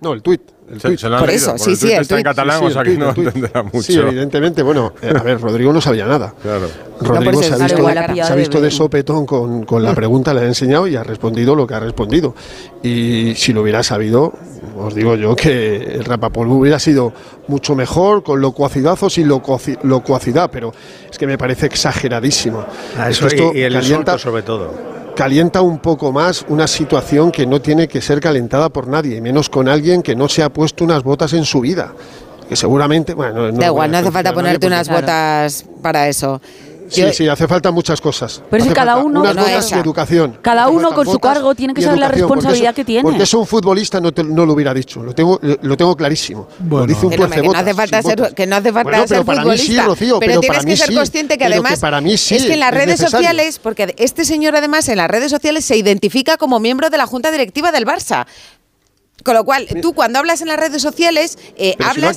No, 0.00 0.12
el 0.14 0.22
tuit. 0.22 0.40
El 0.70 0.80
Se, 0.80 0.88
tuit. 0.88 1.00
se 1.00 1.08
lo 1.08 1.16
han 1.16 1.20
Por 1.20 1.30
eso, 1.30 1.58
sí, 1.58 1.70
el 1.70 1.76
sí, 1.76 1.80
tuit 1.86 1.92
el 1.96 2.00
está 2.02 2.14
en 2.14 2.22
tuit. 2.22 2.24
catalán, 2.24 2.58
Sí, 2.60 2.64
o 2.64 2.68
sí, 2.68 2.72
sea 2.72 2.82
el 2.82 2.86
que 2.88 2.94
tuit, 2.96 3.00
no 3.16 3.22
entenderá 3.28 3.62
mucho. 3.64 3.82
Sí, 3.82 3.98
evidentemente, 3.98 4.62
bueno, 4.62 4.92
eh, 5.02 5.12
a 5.18 5.22
ver, 5.22 5.40
Rodrigo 5.40 5.72
no 5.72 5.80
sabía 5.80 6.06
nada. 6.06 6.32
Claro. 6.40 6.68
Rodrigo 7.00 7.32
por 7.32 7.42
eso 7.44 7.56
se 7.56 7.62
ha 7.62 7.66
visto, 7.66 7.82
la 7.82 8.14
se 8.14 8.20
ha 8.22 8.30
de- 8.30 8.36
visto 8.36 8.60
de 8.60 8.70
sopetón 8.70 9.26
con, 9.26 9.64
con 9.64 9.82
la 9.82 9.94
pregunta, 9.94 10.32
le 10.32 10.40
ha 10.42 10.44
enseñado 10.44 10.86
y 10.86 10.96
ha 10.96 11.02
respondido 11.02 11.54
lo 11.54 11.66
que 11.66 11.74
ha 11.74 11.80
respondido. 11.80 12.34
Y 12.82 13.34
si 13.36 13.52
lo 13.52 13.62
hubiera 13.62 13.82
sabido, 13.82 14.32
os 14.86 14.94
digo 14.94 15.14
yo 15.16 15.34
que 15.36 15.76
el 15.76 16.04
rapapolvo 16.04 16.56
hubiera 16.56 16.78
sido 16.78 17.12
mucho 17.48 17.74
mejor 17.74 18.22
con 18.22 18.40
locuacidad 18.40 18.98
o 19.00 19.10
sin 19.10 19.28
locuaci- 19.28 19.78
locuacidad, 19.82 20.50
pero 20.50 20.72
es 21.10 21.16
que 21.18 21.26
me 21.26 21.36
parece 21.38 21.66
exageradísimo. 21.66 22.64
Ah, 22.98 23.10
Es 23.10 23.16
eso 23.18 23.28
que 23.28 23.36
esto 23.36 23.52
y, 23.54 23.58
y 23.58 23.62
el 23.62 23.72
calienta, 23.74 24.18
sobre 24.18 24.42
todo. 24.42 24.72
calienta 25.16 25.60
un 25.62 25.78
poco 25.78 26.12
más 26.12 26.44
una 26.48 26.66
situación 26.66 27.30
que 27.30 27.46
no 27.46 27.60
tiene 27.60 27.88
que 27.88 28.00
ser 28.00 28.20
calentada 28.20 28.68
por 28.70 28.86
nadie, 28.88 29.20
menos 29.20 29.48
con 29.48 29.68
alguien 29.68 30.02
que 30.02 30.14
no 30.16 30.28
se 30.28 30.42
ha 30.42 30.48
puesto 30.50 30.84
unas 30.84 31.02
botas 31.02 31.32
en 31.34 31.44
su 31.44 31.60
vida. 31.60 31.92
Que 32.48 32.56
seguramente, 32.56 33.14
bueno, 33.14 33.52
da 33.52 33.66
igual, 33.66 33.92
no 33.92 33.98
hace 33.98 34.10
falta 34.10 34.30
nadie 34.30 34.34
ponerte 34.34 34.66
unas 34.66 34.88
botas 34.88 35.64
para 35.82 36.08
eso. 36.08 36.40
Sí, 36.90 37.04
sí, 37.12 37.28
hace 37.28 37.46
falta 37.46 37.70
muchas 37.70 38.00
cosas. 38.00 38.42
Pero 38.50 38.64
si 38.64 38.70
cada 38.70 38.96
uno. 38.96 39.20
Unas 39.20 39.36
no 39.36 39.48
y 39.48 39.80
educación. 39.80 40.38
Cada 40.42 40.68
uno 40.68 40.92
con 40.92 41.06
su 41.06 41.18
cargo 41.18 41.54
tiene 41.54 41.74
que 41.74 41.82
saber 41.82 41.98
la 41.98 42.08
responsabilidad 42.08 42.74
que 42.74 42.84
tiene. 42.84 43.02
Porque 43.02 43.22
eso 43.22 43.38
un 43.38 43.46
futbolista 43.46 44.00
no, 44.00 44.12
te, 44.12 44.24
no, 44.24 44.44
lo 44.44 44.52
hubiera 44.54 44.74
dicho. 44.74 45.02
Lo 45.02 45.14
tengo, 45.14 45.38
lo 45.42 45.76
tengo 45.76 45.96
clarísimo. 45.96 46.48
Bueno. 46.58 46.86
Lo 46.86 46.92
dice 46.92 47.06
un 47.06 47.12
que 47.12 47.42
no 47.42 47.52
hace 47.54 47.74
falta 47.74 48.02
ser, 48.02 48.34
que 48.34 48.46
no 48.46 48.56
hace 48.56 48.72
falta 48.72 49.06
ser 49.06 49.08
pero 49.08 49.24
para. 49.24 49.44
Mí 49.44 49.58
sí, 49.58 49.78
Rocío, 49.78 50.18
pero, 50.20 50.40
tienes 50.40 50.64
que 50.64 50.76
ser 50.76 50.94
consciente 50.94 51.38
que 51.38 51.44
además. 51.44 51.80
Para 51.80 52.00
mí 52.00 52.16
sí 52.16 52.36
es 52.36 52.44
que 52.44 52.54
en 52.54 52.60
las 52.60 52.72
redes 52.72 53.00
sociales, 53.00 53.58
porque 53.58 53.94
este 53.98 54.24
señor 54.24 54.56
además 54.56 54.88
en 54.88 54.98
las 54.98 55.10
redes 55.10 55.30
sociales 55.30 55.64
se 55.64 55.76
identifica 55.76 56.36
como 56.36 56.60
miembro 56.60 56.90
de 56.90 56.98
la 56.98 57.06
junta 57.06 57.30
directiva 57.30 57.72
del 57.72 57.86
Barça. 57.86 58.26
Con 59.24 59.34
lo 59.34 59.44
cual, 59.44 59.66
tú 59.82 59.92
cuando 59.92 60.18
hablas 60.18 60.40
en 60.40 60.48
las 60.48 60.58
redes 60.58 60.82
sociales, 60.82 61.38
eh, 61.56 61.76
hablas 61.84 62.16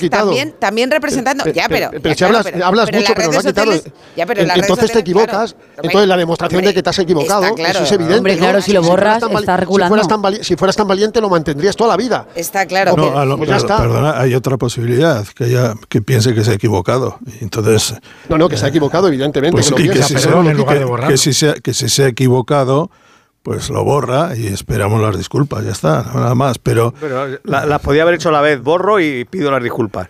también, 0.58 0.90
representando. 0.90 1.44
Pero, 1.44 1.54
ya, 1.54 1.68
pero. 1.68 1.90
Pero, 2.02 2.14
si 2.14 2.24
hablas, 2.24 2.46
mucho, 2.92 3.12
pero 3.14 3.32
lo 3.32 3.38
ha 3.38 3.42
quitado. 3.42 3.72
Entonces 4.16 4.92
te 4.92 4.98
equivocas. 5.00 5.56
Entonces 5.76 6.08
la 6.08 6.16
demostración 6.16 6.64
de 6.64 6.74
que 6.74 6.82
te 6.82 6.90
has 6.90 6.98
equivocado. 6.98 7.44
Eso 7.56 7.82
es 7.82 7.92
evidente. 7.92 8.36
Claro, 8.36 8.60
si, 8.60 8.72
lo 8.72 8.82
borras, 8.82 9.22
si 9.22 9.46
regulando. 9.56 9.88
Fueras 9.88 10.08
tan 10.08 10.22
valiente, 10.22 10.44
si 10.44 10.56
fueras, 10.56 10.76
tan 10.76 10.88
valiente, 10.88 11.20
lo 11.20 11.28
mantendrías 11.28 11.76
toda 11.76 11.90
la 11.90 11.96
vida. 11.96 12.26
Está 12.34 12.66
claro. 12.66 12.96
No, 12.96 13.36
pues 13.36 13.48
ya 13.48 13.56
está. 13.56 13.78
Perdona, 13.78 14.18
hay 14.18 14.34
otra 14.34 14.56
posibilidad, 14.56 15.26
que, 15.26 15.44
haya, 15.44 15.74
que 15.88 16.02
piense 16.02 16.34
que 16.34 16.44
se 16.44 16.52
ha 16.52 16.54
equivocado. 16.54 17.18
Entonces. 17.40 17.94
No, 18.28 18.38
no, 18.38 18.48
que 18.48 18.56
se 18.56 18.66
ha 18.66 18.68
equivocado, 18.68 19.08
evidentemente. 19.08 19.52
Pues, 19.52 19.66
que 19.66 19.70
lo 19.70 19.92
piensa, 19.92 20.18
se. 20.18 21.62
Que 21.62 21.74
si 21.74 21.88
se 21.88 22.04
ha 22.04 22.08
equivocado 22.08 22.90
pues 23.44 23.68
lo 23.68 23.84
borra 23.84 24.34
y 24.34 24.46
esperamos 24.46 25.02
las 25.02 25.18
disculpas, 25.18 25.62
ya 25.66 25.72
está, 25.72 26.02
nada 26.14 26.34
más. 26.34 26.56
Pero, 26.58 26.94
eh, 27.02 27.38
las 27.44 27.80
podía 27.82 28.00
haber 28.00 28.14
hecho 28.14 28.30
a 28.30 28.32
la 28.32 28.40
vez, 28.40 28.62
borro 28.62 29.00
y 29.00 29.26
pido 29.26 29.50
las 29.50 29.62
disculpas. 29.62 30.08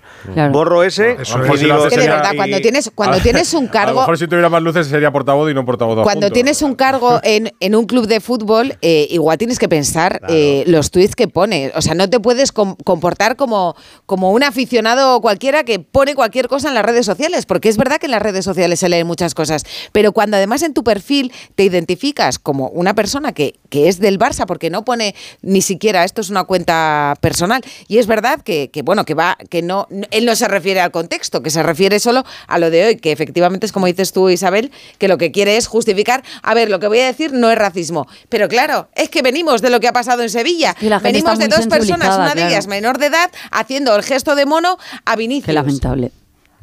Borro 0.53 0.85
ese. 0.85 1.16
Eso 1.20 1.43
es. 1.43 1.49
Pues 1.49 1.61
es 1.61 1.66
que 1.66 2.01
de 2.01 2.09
verdad, 2.09 2.30
cuando 2.37 2.61
tienes, 2.61 2.93
cuando 2.95 3.16
ah, 3.16 3.20
tienes 3.20 3.53
un 3.53 3.66
cargo. 3.66 3.91
A 3.91 3.95
lo 3.95 4.01
mejor 4.03 4.18
si 4.18 4.28
tuviera 4.28 4.49
más 4.49 4.62
luces 4.62 4.87
sería 4.87 5.11
portavoz 5.11 5.51
y 5.51 5.55
no 5.55 5.64
portavoz. 5.64 6.05
Cuando 6.05 6.30
tienes 6.30 6.62
un 6.62 6.76
cargo 6.76 7.18
en, 7.24 7.53
en, 7.59 7.74
un 7.74 7.87
club 7.87 8.07
de 8.07 8.20
fútbol, 8.20 8.78
eh, 8.82 9.09
igual 9.11 9.37
tienes 9.37 9.59
que 9.59 9.68
pensar 9.68 10.20
eh, 10.28 10.62
los 10.68 10.93
tweets 10.93 11.16
que 11.16 11.26
pones. 11.26 11.72
O 11.74 11.82
sea, 11.82 11.97
no 11.97 12.09
te 12.09 12.20
puedes 12.20 12.53
com 12.53 12.76
comportar 12.85 13.35
como, 13.35 13.74
como 14.07 14.30
un 14.30 14.45
aficionado 14.45 15.20
cualquiera 15.20 15.64
que 15.64 15.80
pone 15.80 16.14
cualquier 16.14 16.47
cosa 16.47 16.68
en 16.68 16.74
las 16.74 16.85
redes 16.85 17.05
sociales, 17.05 17.47
porque 17.47 17.68
es 17.68 17.78
verdad 17.78 17.99
que 17.99 18.07
en 18.07 18.12
las 18.12 18.22
redes 18.22 18.45
sociales 18.45 18.78
se 18.78 18.89
leen 18.89 19.09
muchas 19.09 19.35
cosas. 19.35 19.64
Pero 19.91 20.12
cuando 20.12 20.37
además 20.37 20.62
en 20.62 20.72
tu 20.72 20.85
perfil 20.85 21.32
te 21.57 21.64
identificas 21.64 22.39
como 22.39 22.68
una 22.68 22.95
persona 22.95 23.23
que, 23.32 23.54
es 23.70 23.98
del 23.98 24.20
Barça, 24.20 24.46
porque 24.46 24.70
no 24.70 24.84
pone 24.84 25.16
ni 25.42 25.60
siquiera 25.60 26.04
esto 26.04 26.20
es 26.20 26.30
una 26.30 26.44
cuenta 26.44 27.16
personal. 27.20 27.62
Y 27.88 27.98
es 27.98 28.06
verdad 28.06 28.40
que, 28.40 28.70
bueno, 28.84 29.04
que 29.04 29.14
va, 29.14 29.36
que 29.50 29.62
no, 29.62 29.88
él 30.10 30.26
no 30.26 30.36
se 30.36 30.46
refiere 30.46 30.80
al 30.80 30.90
contexto, 30.92 31.42
que 31.42 31.50
se 31.50 31.62
refiere 31.62 31.98
solo 31.98 32.24
a 32.46 32.58
lo 32.58 32.70
de 32.70 32.86
hoy, 32.86 32.96
que 32.96 33.10
efectivamente 33.10 33.66
es 33.66 33.72
como 33.72 33.86
dices 33.86 34.12
tú, 34.12 34.28
Isabel, 34.28 34.70
que 34.98 35.08
lo 35.08 35.18
que 35.18 35.32
quiere 35.32 35.56
es 35.56 35.66
justificar, 35.66 36.22
a 36.42 36.54
ver, 36.54 36.70
lo 36.70 36.78
que 36.78 36.86
voy 36.86 37.00
a 37.00 37.06
decir 37.06 37.32
no 37.32 37.50
es 37.50 37.58
racismo. 37.58 38.06
Pero 38.28 38.48
claro, 38.48 38.88
es 38.94 39.08
que 39.08 39.22
venimos 39.22 39.60
de 39.60 39.70
lo 39.70 39.80
que 39.80 39.88
ha 39.88 39.92
pasado 39.92 40.22
en 40.22 40.30
Sevilla. 40.30 40.76
Venimos 41.02 41.38
de 41.38 41.48
dos 41.48 41.66
personas, 41.66 42.16
una 42.16 42.34
de 42.34 42.46
ellas 42.46 42.66
menor 42.66 42.98
de 42.98 43.06
edad, 43.06 43.30
haciendo 43.50 43.96
el 43.96 44.02
gesto 44.02 44.34
de 44.34 44.46
mono 44.46 44.78
a 45.04 45.16
Vinicius. 45.16 45.46
Qué 45.46 45.52
lamentable. 45.52 46.12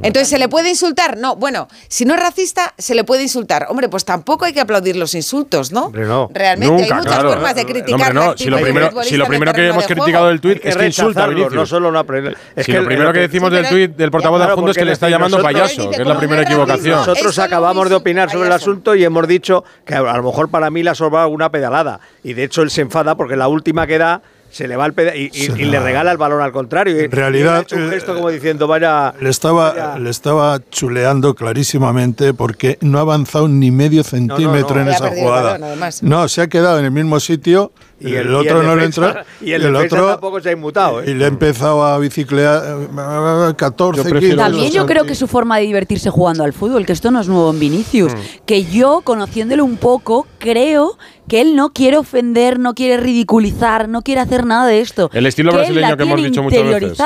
Entonces, 0.04 0.30
¿se 0.30 0.40
le 0.40 0.50
puede 0.50 0.70
insultar? 0.70 1.18
No, 1.18 1.36
bueno, 1.36 1.68
si 1.88 2.06
no 2.06 2.16
es 2.16 2.20
racista, 2.20 2.74
se 2.78 2.96
le 2.96 3.04
puede 3.04 3.24
insultar. 3.24 3.68
Hombre, 3.70 3.90
pues 3.90 4.06
tampoco 4.06 4.46
hay 4.46 4.54
que 4.54 4.62
aplaudir 4.62 4.96
los 4.96 5.14
insultos, 5.16 5.72
¿no? 5.72 5.86
Hombre, 5.86 6.06
no. 6.06 6.30
Realmente 6.34 6.82
Nunca, 6.82 6.96
hay 6.96 7.02
muchas 7.02 7.24
formas 7.24 7.56
de 7.56 7.66
criticar. 7.66 8.10
Hombre, 8.10 8.14
no. 8.14 8.38
Si 8.38 8.50
lo 9.18 9.28
primero, 9.28 9.54
que 9.54 9.68
hemos 9.68 9.86
criticado 9.86 10.28
del 10.28 10.42
tuit 10.42 10.60
es 10.64 10.76
que 10.76 10.86
insulta, 10.86 11.28
No 11.28 11.66
solo 11.66 11.90
una 11.90 12.02
es 12.56 12.66
si 12.66 12.72
que 12.72 12.80
lo 12.80 12.86
primero 12.86 13.14
que 13.14 13.20
decimos 13.20 13.52
del 13.52 13.68
tuit 13.68 13.96
del 13.96 14.12
portavoz 14.12 14.38
claro, 14.38 14.52
del 14.52 14.56
fondo 14.56 14.72
es 14.72 14.78
que 14.78 14.86
le 14.86 14.92
está 14.92 15.10
llamando 15.10 15.42
payaso, 15.42 15.90
que 15.90 16.02
es 16.02 16.08
la 16.08 16.18
primera 16.18 16.42
equivocación. 16.44 16.98
Nosotros 16.98 17.38
acabamos 17.40 17.90
de 17.90 17.96
opinar 17.96 18.30
sobre 18.30 18.48
el 18.48 18.54
asunto 18.54 18.96
y 18.96 19.04
hemos 19.04 19.28
dicho 19.28 19.64
que 19.86 19.96
a 19.96 20.18
lo 20.18 20.24
mejor 20.24 20.50
para 20.50 20.70
mí 20.70 20.84
le 20.84 20.90
ha 20.90 20.96
sobrado 20.96 21.30
una 21.30 21.52
pedalada. 21.52 22.00
Y 22.24 22.34
de 22.34 22.44
hecho 22.44 22.62
él 22.62 22.70
se 22.70 22.82
enfada 22.82 23.16
porque 23.16 23.36
la 23.36 23.48
última 23.48 23.88
que 23.88 23.98
da 23.98 24.22
se 24.52 24.68
le 24.68 24.76
va 24.76 24.86
el 24.86 24.94
y, 25.16 25.32
y, 25.34 25.66
le 25.66 25.80
regala 25.80 26.12
el 26.12 26.18
balón 26.18 26.42
al 26.42 26.52
contrario. 26.52 27.00
En 27.00 27.12
realidad, 27.12 27.56
y 27.56 27.58
ha 27.58 27.62
hecho 27.62 27.76
un 27.78 27.88
eh, 27.88 27.90
gesto 27.92 28.14
como 28.14 28.30
diciendo, 28.30 28.68
vaya. 28.68 29.14
Le 29.20 29.30
estaba. 29.30 29.98
Le 29.98 30.10
estaba 30.10 30.60
chuleando 30.70 31.34
clarísimamente 31.36 32.34
porque 32.34 32.78
no 32.82 32.98
ha 32.98 33.02
avanzado 33.02 33.48
ni 33.48 33.72
medio 33.72 34.04
centímetro 34.04 34.82
en 34.82 34.90
esa 34.90 35.10
jugada. 35.10 35.58
No, 36.02 36.28
se 36.28 36.42
ha 36.42 36.48
quedado 36.48 36.80
en 36.80 36.86
el 36.86 36.92
mismo 36.92 37.20
sitio 37.20 37.72
y 38.02 38.16
el, 38.16 38.34
otro 38.34 38.64
no 38.64 38.76
le 38.76 38.86
entra 38.86 39.26
Y 39.42 39.52
el, 39.52 39.64
el 39.64 39.76
otro 39.76 40.08
tampoco 40.08 40.40
se 40.42 40.50
ha 40.50 40.52
inmutado. 40.54 41.02
¿eh? 41.02 41.12
Y 41.12 41.14
le 41.14 41.26
ha 41.26 41.28
empezado 41.28 41.84
a 41.84 41.98
biciclear 42.00 42.64
eh, 42.66 43.54
14 43.56 44.04
kilos. 44.04 44.38
También 44.38 44.72
yo 44.72 44.86
creo 44.86 45.06
que 45.06 45.16
su 45.16 45.28
forma 45.28 45.58
de 45.58 45.64
divertirse 45.64 46.10
jugando 46.10 46.44
al 46.44 46.54
fútbol, 46.54 46.86
que 46.86 46.94
esto 46.94 47.12
no 47.12 47.22
es 47.22 47.28
nuevo 47.28 47.52
en 47.52 47.60
Vinicius, 47.60 48.14
mm. 48.14 48.46
que 48.46 48.66
yo, 48.66 49.02
conociéndolo 49.04 49.64
un 49.66 49.78
poco, 49.78 50.28
creo 50.40 50.98
que 51.32 51.40
él 51.40 51.56
no 51.56 51.72
quiere 51.72 51.98
ofender, 51.98 52.60
no 52.60 52.74
quiere 52.74 52.98
ridiculizar, 52.98 53.88
no 53.88 54.02
quiere 54.02 54.20
hacer 54.20 54.46
nada 54.46 54.68
de 54.68 54.82
esto. 54.82 55.10
El 55.14 55.26
estilo 55.26 55.52
que 55.52 55.60
brasileño 55.60 55.86
él 55.86 55.92
la 55.92 55.98
que 55.98 56.04
hemos 56.04 56.24
dicho 56.24 56.44
muchas 56.44 56.64
veces. 56.68 56.98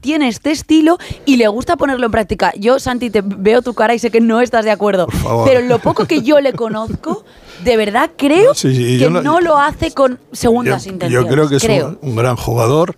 Tiene 0.00 0.28
este 0.28 0.52
estilo 0.52 0.96
y 1.26 1.36
le 1.36 1.48
gusta 1.48 1.76
ponerlo 1.76 2.06
en 2.06 2.12
práctica. 2.12 2.52
Yo, 2.56 2.78
Santi, 2.78 3.10
te 3.10 3.22
veo 3.22 3.60
tu 3.60 3.74
cara 3.74 3.94
y 3.94 3.98
sé 3.98 4.10
que 4.10 4.22
no 4.22 4.40
estás 4.40 4.64
de 4.64 4.70
acuerdo. 4.70 5.06
Pero 5.44 5.60
lo 5.60 5.80
poco 5.80 6.06
que 6.06 6.22
yo 6.22 6.40
le 6.40 6.54
conozco, 6.54 7.26
de 7.64 7.76
verdad 7.76 8.10
creo 8.16 8.52
que 8.52 9.08
no, 9.10 9.40
lo 9.40 9.58
hace 9.58 9.92
con 9.92 10.18
segundas 10.32 10.86
intenciones. 10.86 11.28
Yo 11.28 11.32
creo 11.32 11.48
que 11.48 11.56
es. 11.56 11.84
Un, 12.00 12.16
gran 12.16 12.36
jugador, 12.36 12.96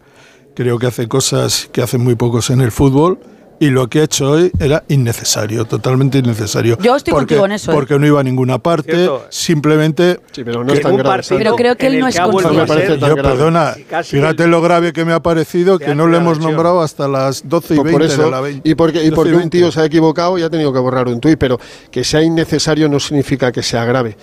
creo 0.54 0.78
que 0.78 0.86
hace 0.86 1.08
cosas 1.08 1.68
que 1.72 1.82
hacen 1.82 2.02
muy 2.02 2.14
pocos 2.14 2.50
en 2.50 2.60
el 2.60 2.72
fútbol. 2.72 3.18
Y 3.58 3.70
lo 3.70 3.88
que 3.88 4.00
ha 4.00 4.04
hecho 4.04 4.32
hoy 4.32 4.52
era 4.60 4.84
innecesario, 4.88 5.64
totalmente 5.64 6.18
innecesario. 6.18 6.76
Yo 6.78 6.94
estoy 6.94 7.14
contigo 7.14 7.46
en 7.46 7.52
eso. 7.52 7.72
¿eh? 7.72 7.74
Porque 7.74 7.98
no 7.98 8.06
iba 8.06 8.20
a 8.20 8.22
ninguna 8.22 8.58
parte, 8.58 9.08
simplemente. 9.30 10.20
Sí, 10.32 10.44
pero 10.44 10.62
no 10.62 10.74
es 10.74 10.82
tan 10.82 10.94
grave. 10.94 11.22
Pero 11.26 11.56
creo 11.56 11.74
que 11.74 11.86
él 11.86 11.98
no 11.98 12.06
es 12.06 12.20
consciente. 12.20 12.98
Yo, 12.98 13.16
perdona, 13.16 13.74
fíjate 14.04 14.46
lo 14.46 14.60
grave 14.60 14.92
que 14.92 15.06
me 15.06 15.14
ha 15.14 15.20
parecido 15.20 15.78
que 15.78 15.94
no 15.94 16.06
lo 16.06 16.18
hemos 16.18 16.38
nombrado 16.38 16.82
hasta 16.82 17.08
las 17.08 17.48
12 17.48 17.74
y 17.74 17.78
20 17.78 17.92
por 17.92 18.02
eso, 18.02 18.30
Y 18.62 18.74
porque, 18.74 19.02
y 19.02 19.10
porque 19.10 19.34
un 19.34 19.48
tío 19.48 19.72
se 19.72 19.80
ha 19.80 19.86
equivocado 19.86 20.36
y 20.36 20.42
ha 20.42 20.50
tenido 20.50 20.70
que 20.70 20.78
borrar 20.78 21.08
un 21.08 21.18
tuit, 21.18 21.38
pero 21.38 21.58
que 21.90 22.04
sea 22.04 22.20
innecesario 22.20 22.90
no 22.90 23.00
significa 23.00 23.50
que 23.50 23.62
sea 23.62 23.86
grave. 23.86 24.18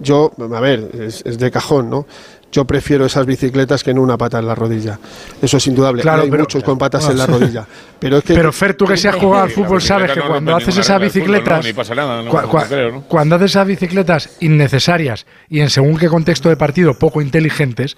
Yo, 0.00 0.32
a 0.38 0.60
ver, 0.60 0.90
es, 0.94 1.38
de 1.38 1.50
cajón, 1.50 1.90
¿no? 1.90 2.06
yo 2.54 2.64
prefiero 2.64 3.04
esas 3.04 3.26
bicicletas 3.26 3.82
que 3.82 3.92
no 3.92 4.00
una 4.00 4.16
pata 4.16 4.38
en 4.38 4.46
la 4.46 4.54
rodilla. 4.54 4.96
Eso 5.42 5.56
es 5.56 5.66
indudable. 5.66 6.02
Claro, 6.02 6.22
Hay 6.22 6.30
muchos 6.30 6.62
con 6.62 6.78
patas 6.78 7.08
en 7.10 7.18
la 7.18 7.26
rodilla. 7.26 7.66
Pero, 7.98 8.18
es 8.18 8.24
que, 8.24 8.34
pero 8.34 8.52
Fer, 8.52 8.74
tú 8.74 8.84
que 8.84 8.96
se 8.96 9.08
has 9.08 9.16
jugado 9.16 9.44
al 9.44 9.50
fútbol, 9.50 9.82
sabes 9.82 10.12
que 10.12 10.20
cuando 10.20 10.54
haces 10.54 10.76
esas 10.76 11.00
bicicletas. 11.00 11.66
Fútbol, 11.66 11.96
no, 11.96 12.22
nada, 12.22 12.46
cua, 12.46 12.66
creo. 12.66 13.02
Cuando 13.08 13.34
haces 13.36 13.52
esas 13.52 13.66
bicicletas 13.66 14.36
innecesarias 14.38 15.26
y 15.48 15.60
en 15.60 15.70
según 15.70 15.96
qué 15.96 16.08
contexto 16.08 16.48
de 16.48 16.56
partido 16.56 16.94
poco 16.94 17.20
inteligentes, 17.22 17.96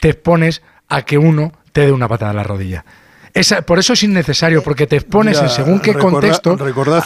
te 0.00 0.10
expones 0.10 0.62
a 0.88 1.02
que 1.02 1.18
uno 1.18 1.52
te 1.72 1.82
dé 1.82 1.92
una 1.92 2.08
patada 2.08 2.30
en 2.30 2.36
la 2.38 2.44
rodilla. 2.44 2.84
Esa, 3.34 3.62
por 3.62 3.78
eso 3.78 3.92
es 3.92 4.02
innecesario, 4.02 4.62
porque 4.62 4.86
te 4.86 4.96
expones 4.96 5.40
en 5.40 5.50
según 5.50 5.80
qué 5.80 5.94
contexto. 5.94 6.56
Recordad 6.56 7.04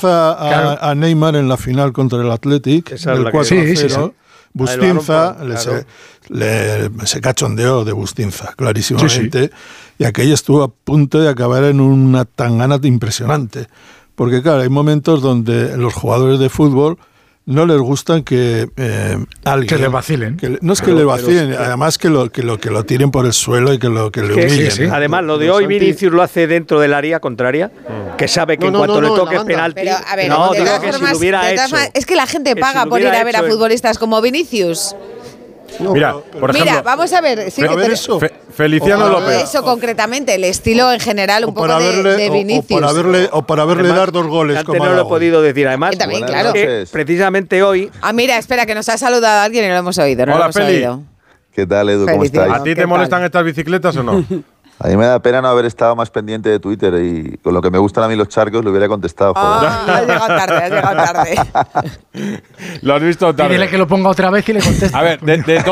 a, 0.80 0.94
Neymar 0.94 1.34
en 1.36 1.48
la 1.48 1.56
final 1.56 1.92
contra 1.92 2.20
el 2.20 2.30
Athletic, 2.30 2.96
sí, 2.96 3.76
sí, 3.76 3.88
sí. 3.88 4.12
Bustinza, 4.54 5.36
Ay, 5.40 5.48
claro. 5.48 5.84
le, 6.28 7.06
se 7.06 7.20
cachondeó 7.20 7.84
de 7.84 7.92
Bustinza, 7.92 8.52
clarísimamente, 8.54 9.50
y 9.98 10.04
aquello 10.04 10.34
estuvo 10.34 10.62
a 10.62 10.68
punto 10.68 11.20
de 11.20 11.28
acabar 11.28 11.64
en 11.64 11.80
una 11.80 12.24
tangana 12.24 12.78
impresionante. 12.82 13.66
Porque 14.14 14.42
claro, 14.42 14.62
hay 14.62 14.68
momentos 14.68 15.22
donde 15.22 15.76
los 15.78 15.94
jugadores 15.94 16.38
de 16.38 16.50
fútbol 16.50 16.98
no 17.44 17.66
les 17.66 17.78
gustan 17.78 18.22
que 18.22 18.68
eh, 18.76 19.24
alguien... 19.44 19.68
Que 19.68 19.78
le 19.78 19.88
vacilen. 19.88 20.36
Que 20.36 20.50
le, 20.50 20.58
no 20.60 20.72
es 20.72 20.80
que 20.80 20.86
pero, 20.86 20.98
le 20.98 21.04
vacilen, 21.04 21.50
pero, 21.50 21.62
además 21.62 21.98
que 21.98 22.08
lo, 22.08 22.30
que, 22.30 22.42
lo, 22.42 22.58
que 22.58 22.70
lo 22.70 22.84
tiren 22.84 23.10
por 23.10 23.26
el 23.26 23.32
suelo 23.32 23.72
y 23.72 23.78
que 23.78 23.88
lo 23.88 24.12
que 24.12 24.22
le 24.22 24.34
humillen. 24.34 24.70
Sí, 24.70 24.82
sí. 24.82 24.86
¿no? 24.86 24.94
Además, 24.94 25.24
lo 25.24 25.38
de 25.38 25.50
hoy 25.50 25.66
Vinicius 25.66 26.12
lo 26.12 26.22
hace 26.22 26.46
dentro 26.46 26.78
del 26.80 26.94
área 26.94 27.20
contraria, 27.20 27.70
que 28.16 28.28
sabe 28.28 28.58
que 28.58 28.70
no, 28.70 28.72
en 28.72 28.78
cuanto 28.78 29.00
no, 29.00 29.08
le 29.08 29.20
toque 29.20 29.36
es 29.36 29.44
penalti... 29.44 29.80
Pero, 29.82 29.96
a 30.06 30.16
ver, 30.16 30.28
no, 30.28 30.52
digo 30.52 30.64
que 30.80 30.92
formas, 30.92 30.94
si 30.94 31.14
lo 31.14 31.18
hubiera 31.18 31.52
hecho... 31.52 31.62
Formas, 31.62 31.90
es 31.94 32.06
que 32.06 32.16
la 32.16 32.26
gente 32.26 32.54
paga 32.56 32.84
si 32.84 32.88
por 32.88 33.00
ir 33.00 33.08
a 33.08 33.24
ver 33.24 33.36
a 33.36 33.42
futbolistas 33.42 33.98
como 33.98 34.20
Vinicius. 34.20 34.94
Mira, 35.90 36.14
por 36.38 36.50
ejemplo, 36.50 36.82
vamos 36.82 37.12
a 37.12 37.20
ver. 37.20 37.50
Sí, 37.50 37.62
que 37.62 37.76
ver 37.76 37.92
eso. 37.92 38.20
Feliciano 38.54 39.08
López. 39.08 39.44
Eso 39.44 39.62
concretamente, 39.62 40.34
el 40.34 40.44
estilo 40.44 40.92
en 40.92 41.00
general, 41.00 41.44
un 41.44 41.54
poco 41.54 41.78
de, 41.78 42.02
de, 42.02 42.30
Vinicius. 42.30 42.82
O, 42.82 43.38
o 43.38 43.42
para 43.46 43.62
haberle, 43.62 43.90
o 43.90 43.94
dar 43.94 44.12
dos 44.12 44.26
goles. 44.26 44.62
Como 44.64 44.84
no 44.84 44.92
lo 44.92 45.02
he 45.02 45.06
podido 45.06 45.42
decir, 45.42 45.66
además. 45.66 45.96
También, 45.96 46.24
precisamente 46.90 47.62
hoy. 47.62 47.90
Ah, 48.00 48.12
mira, 48.12 48.38
espera, 48.38 48.66
que 48.66 48.74
nos 48.74 48.88
ha 48.88 48.98
saludado 48.98 49.42
alguien 49.42 49.64
y 49.64 49.68
no 49.68 49.74
lo 49.74 49.80
hemos 49.80 49.98
oído. 49.98 50.26
No 50.26 50.34
Hola, 50.34 50.50
lo 50.54 50.60
hemos 50.60 50.70
Oído. 50.70 51.02
¿Qué 51.52 51.66
tal, 51.66 51.90
Edu? 51.90 52.06
¿Cómo 52.06 52.24
estás? 52.24 52.50
¿A 52.50 52.62
ti 52.62 52.74
te 52.74 52.86
molestan 52.86 53.22
estas 53.24 53.44
bicicletas 53.44 53.96
o 53.96 54.02
no? 54.02 54.24
A 54.82 54.88
mí 54.88 54.96
me 54.96 55.06
da 55.06 55.20
pena 55.20 55.40
no 55.40 55.46
haber 55.46 55.64
estado 55.64 55.94
más 55.94 56.10
pendiente 56.10 56.48
de 56.48 56.58
Twitter 56.58 56.92
y 56.94 57.36
con 57.36 57.54
lo 57.54 57.62
que 57.62 57.70
me 57.70 57.78
gustan 57.78 58.02
a 58.02 58.08
mí 58.08 58.16
los 58.16 58.28
charcos 58.28 58.64
le 58.64 58.70
hubiera 58.70 58.88
contestado. 58.88 59.32
Joder. 59.32 59.68
Ah, 59.70 59.84
ah, 59.86 59.96
has 59.96 60.06
llegado 60.06 60.26
tarde, 60.26 60.56
has 60.56 60.70
llegado 60.70 60.96
tarde. 60.96 62.42
lo 62.82 62.94
has 62.94 63.02
visto 63.02 63.32
tarde. 63.32 63.54
Y 63.54 63.58
dile 63.58 63.70
que 63.70 63.78
lo 63.78 63.86
ponga 63.86 64.08
otra 64.08 64.30
vez 64.30 64.48
y 64.48 64.54
le 64.54 64.60
conteste. 64.60 64.96
A 64.96 65.02
ver, 65.02 65.20
de, 65.20 65.62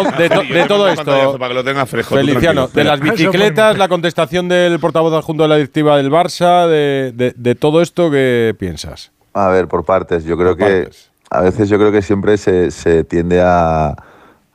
todo 0.69 0.89
esto. 0.89 1.39
Para 1.39 1.49
que 1.49 1.55
lo 1.55 1.65
tenga 1.65 1.87
fresco. 1.87 2.15
Feliciano, 2.15 2.69
de 2.69 2.85
las 2.85 3.01
bicicletas, 3.01 3.77
la 3.77 3.89
contestación 3.89 4.49
del 4.49 4.79
portavoz 4.79 5.13
adjunto 5.13 5.43
de 5.43 5.49
la 5.49 5.57
directiva 5.57 5.97
del 5.97 6.13
Barça, 6.13 6.69
de, 6.69 7.55
todo 7.59 7.83
esto, 7.83 8.13
¿qué 8.13 8.55
piensas? 8.57 9.11
A 9.35 9.49
ver, 9.49 9.67
por 9.67 9.85
partes. 9.85 10.25
Yo 10.25 10.39
creo 10.39 10.57
que. 10.57 10.89
A 11.31 11.43
veces 11.43 11.69
yo 11.69 11.79
creo 11.79 11.93
que 11.93 12.03
siempre 12.03 12.37
se, 12.37 12.73
se 12.73 13.05
tiende 13.05 13.41
a, 13.41 13.95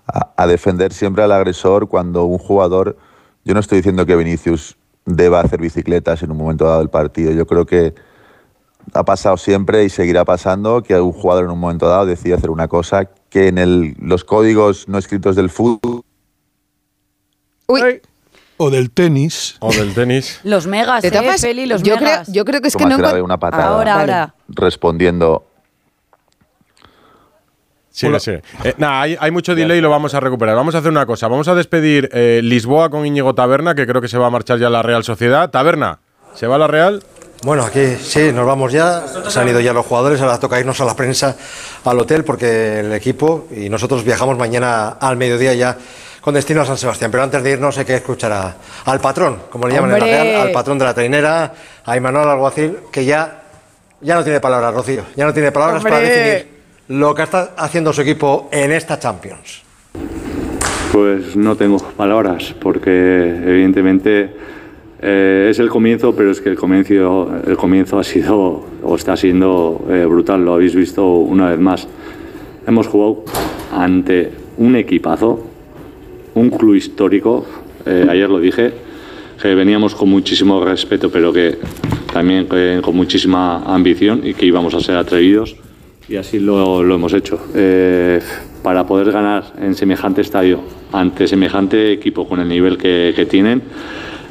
a 0.08 0.48
defender 0.48 0.92
siempre 0.92 1.24
al 1.24 1.32
agresor 1.32 1.88
cuando 1.88 2.26
un 2.26 2.38
jugador 2.38 2.98
yo 3.46 3.54
no 3.54 3.60
estoy 3.60 3.78
diciendo 3.78 4.06
que 4.06 4.16
Vinicius 4.16 4.76
deba 5.06 5.40
hacer 5.40 5.62
bicicletas 5.62 6.24
en 6.24 6.32
un 6.32 6.38
momento 6.38 6.66
dado 6.66 6.80
del 6.80 6.90
partido, 6.90 7.32
yo 7.32 7.46
creo 7.46 7.66
que 7.66 7.94
ha 8.94 9.04
pasado 9.06 9.38
siempre 9.38 9.84
y 9.84 9.90
seguirá 9.90 10.26
pasando 10.26 10.82
que 10.84 11.00
un 11.00 11.12
jugador 11.12 11.46
en 11.46 11.52
un 11.52 11.60
momento 11.60 11.88
dado 11.88 12.06
decide 12.06 12.34
hacer 12.34 12.50
una 12.50 12.68
cosa 12.68 13.06
que 13.30 13.48
en 13.48 13.58
el- 13.58 13.96
los 14.00 14.24
códigos 14.24 14.88
no 14.88 14.98
escritos 14.98 15.36
del 15.36 15.50
fútbol 15.50 16.02
O 18.58 18.70
del 18.70 18.90
tenis. 18.92 19.58
O 19.60 19.74
del 19.74 19.94
tenis. 19.94 20.40
Los 20.44 20.66
megas, 20.66 21.02
De 21.02 21.10
eh, 21.10 21.38
Feli, 21.38 21.66
los 21.66 21.84
yo 21.84 21.96
creo, 21.98 22.10
megas. 22.10 22.32
yo 22.32 22.46
creo 22.46 22.62
que 22.62 22.70
es 22.70 22.76
que 22.78 22.86
no 22.86 22.98
grave, 22.98 23.22
una 23.22 23.38
patada. 23.38 23.68
Ahora, 23.68 24.00
ahora. 24.00 24.36
respondiendo 24.48 25.46
Sigue, 27.96 28.20
sigue. 28.20 28.42
Eh, 28.64 28.74
nada, 28.78 29.02
hay, 29.02 29.16
hay 29.20 29.32
mucho 29.32 29.56
delay 29.56 29.78
y 29.78 29.82
lo 29.82 29.90
vamos 29.90 30.14
a 30.14 30.20
recuperar. 30.20 30.54
Vamos 30.56 30.76
a 30.76 30.80
hacer 30.80 30.92
una 30.92 31.06
cosa. 31.06 31.30
Vamos 31.30 31.48
a 31.48 31.56
despedir 31.56 32.10
eh, 32.12 32.42
Lisboa 32.44 32.90
con 32.90 33.06
Íñigo 33.06 33.34
Taberna, 33.34 33.74
que 33.74 33.88
creo 33.88 34.02
que 34.02 34.10
se 34.10 34.18
va 34.18 34.28
a 34.28 34.30
marchar 34.30 34.60
ya 34.60 34.68
a 34.68 34.70
la 34.70 34.82
Real 34.84 35.04
Sociedad. 35.06 35.50
Taberna, 35.50 36.00
¿se 36.34 36.46
va 36.46 36.56
a 36.56 36.58
la 36.60 36.68
Real? 36.68 37.02
Bueno, 37.44 37.64
aquí 37.64 37.96
sí, 38.02 38.32
nos 38.34 38.46
vamos 38.46 38.74
ya. 38.74 39.04
Se 39.30 39.40
han 39.40 39.48
ido 39.48 39.60
ya 39.62 39.72
los 39.72 39.86
jugadores, 39.86 40.20
ahora 40.20 40.38
toca 40.40 40.60
irnos 40.60 40.80
a 40.82 40.86
la 40.86 40.94
prensa, 40.96 41.38
al 41.86 42.00
hotel, 42.00 42.24
porque 42.26 42.82
el 42.82 42.92
equipo 42.94 43.48
y 43.56 43.70
nosotros 43.70 44.04
viajamos 44.04 44.38
mañana 44.38 44.90
al 45.00 45.16
mediodía 45.16 45.54
ya 45.54 45.78
con 46.22 46.34
destino 46.34 46.62
a 46.62 46.66
San 46.66 46.78
Sebastián. 46.78 47.12
Pero 47.12 47.24
antes 47.24 47.44
de 47.44 47.52
irnos 47.52 47.78
hay 47.78 47.86
que 47.86 47.96
escuchar 47.96 48.32
a- 48.34 48.56
al 48.86 49.00
patrón, 49.00 49.44
como 49.50 49.68
le 49.68 49.76
llaman 49.76 49.92
en 49.92 50.00
la 50.00 50.06
¡Hombre! 50.06 50.22
Real, 50.32 50.42
al 50.48 50.52
patrón 50.52 50.78
de 50.80 50.86
la 50.86 50.94
trainera, 50.94 51.54
a 51.86 51.96
Imanol 51.96 52.28
Alguacil, 52.28 52.78
que 52.92 53.06
ya, 53.06 53.42
ya 54.02 54.16
no 54.16 54.24
tiene 54.24 54.40
palabras, 54.40 54.74
Rocío, 54.74 55.04
ya 55.16 55.26
no 55.26 55.34
tiene 55.34 55.52
palabras 55.52 55.84
para 55.84 55.98
¡Hombre! 55.98 56.10
definir 56.14 56.55
lo 56.88 57.16
que 57.16 57.24
está 57.24 57.54
haciendo 57.58 57.92
su 57.94 58.02
equipo 58.02 58.50
en 58.52 58.72
esta 58.72 59.00
Champions. 59.00 59.64
Pues 60.92 61.36
no 61.36 61.56
tengo 61.56 61.78
palabras, 61.78 62.54
porque 62.60 62.90
evidentemente 63.46 64.30
eh, 65.02 65.48
es 65.50 65.60
el 65.60 65.70
comienzo, 65.70 66.16
pero 66.16 66.32
es 66.32 66.42
que 66.42 66.50
el 66.50 66.56
comienzo, 66.56 67.32
el 67.46 67.58
comienzo 67.58 68.00
ha 68.00 68.04
sido 68.04 68.66
o 68.84 68.96
está 68.96 69.18
siendo 69.18 69.86
eh, 69.90 70.06
brutal, 70.06 70.46
lo 70.46 70.54
habéis 70.54 70.76
visto 70.76 71.06
una 71.06 71.50
vez 71.50 71.60
más. 71.60 71.88
Hemos 72.68 72.88
jugado 72.88 73.26
ante 73.74 74.32
un 74.58 74.76
equipazo, 74.76 75.46
un 76.36 76.50
club 76.50 76.76
histórico, 76.76 77.46
eh, 77.86 78.08
ayer 78.10 78.30
lo 78.30 78.40
dije, 78.40 78.74
que 79.42 79.54
veníamos 79.54 79.96
con 79.96 80.10
muchísimo 80.10 80.64
respeto, 80.64 81.12
pero 81.12 81.34
que 81.34 81.58
también 82.14 82.48
eh, 82.52 82.80
con 82.82 82.96
muchísima 82.96 83.64
ambición 83.66 84.22
y 84.24 84.34
que 84.34 84.46
íbamos 84.46 84.74
a 84.74 84.80
ser 84.80 84.96
atrevidos 84.96 85.58
y 86.08 86.16
así 86.16 86.40
lo, 86.40 86.84
lo 86.84 86.96
hemos 86.96 87.14
hecho. 87.14 87.40
Eh, 87.54 88.20
para 88.64 88.86
poder 88.86 89.12
ganar 89.12 89.54
en 89.60 89.76
semejante 89.76 90.22
estadio, 90.22 90.60
ante 90.92 91.28
semejante 91.28 91.92
equipo 91.92 92.28
con 92.28 92.40
el 92.40 92.48
nivel 92.48 92.78
que, 92.78 93.14
que 93.16 93.26
tienen, 93.26 93.62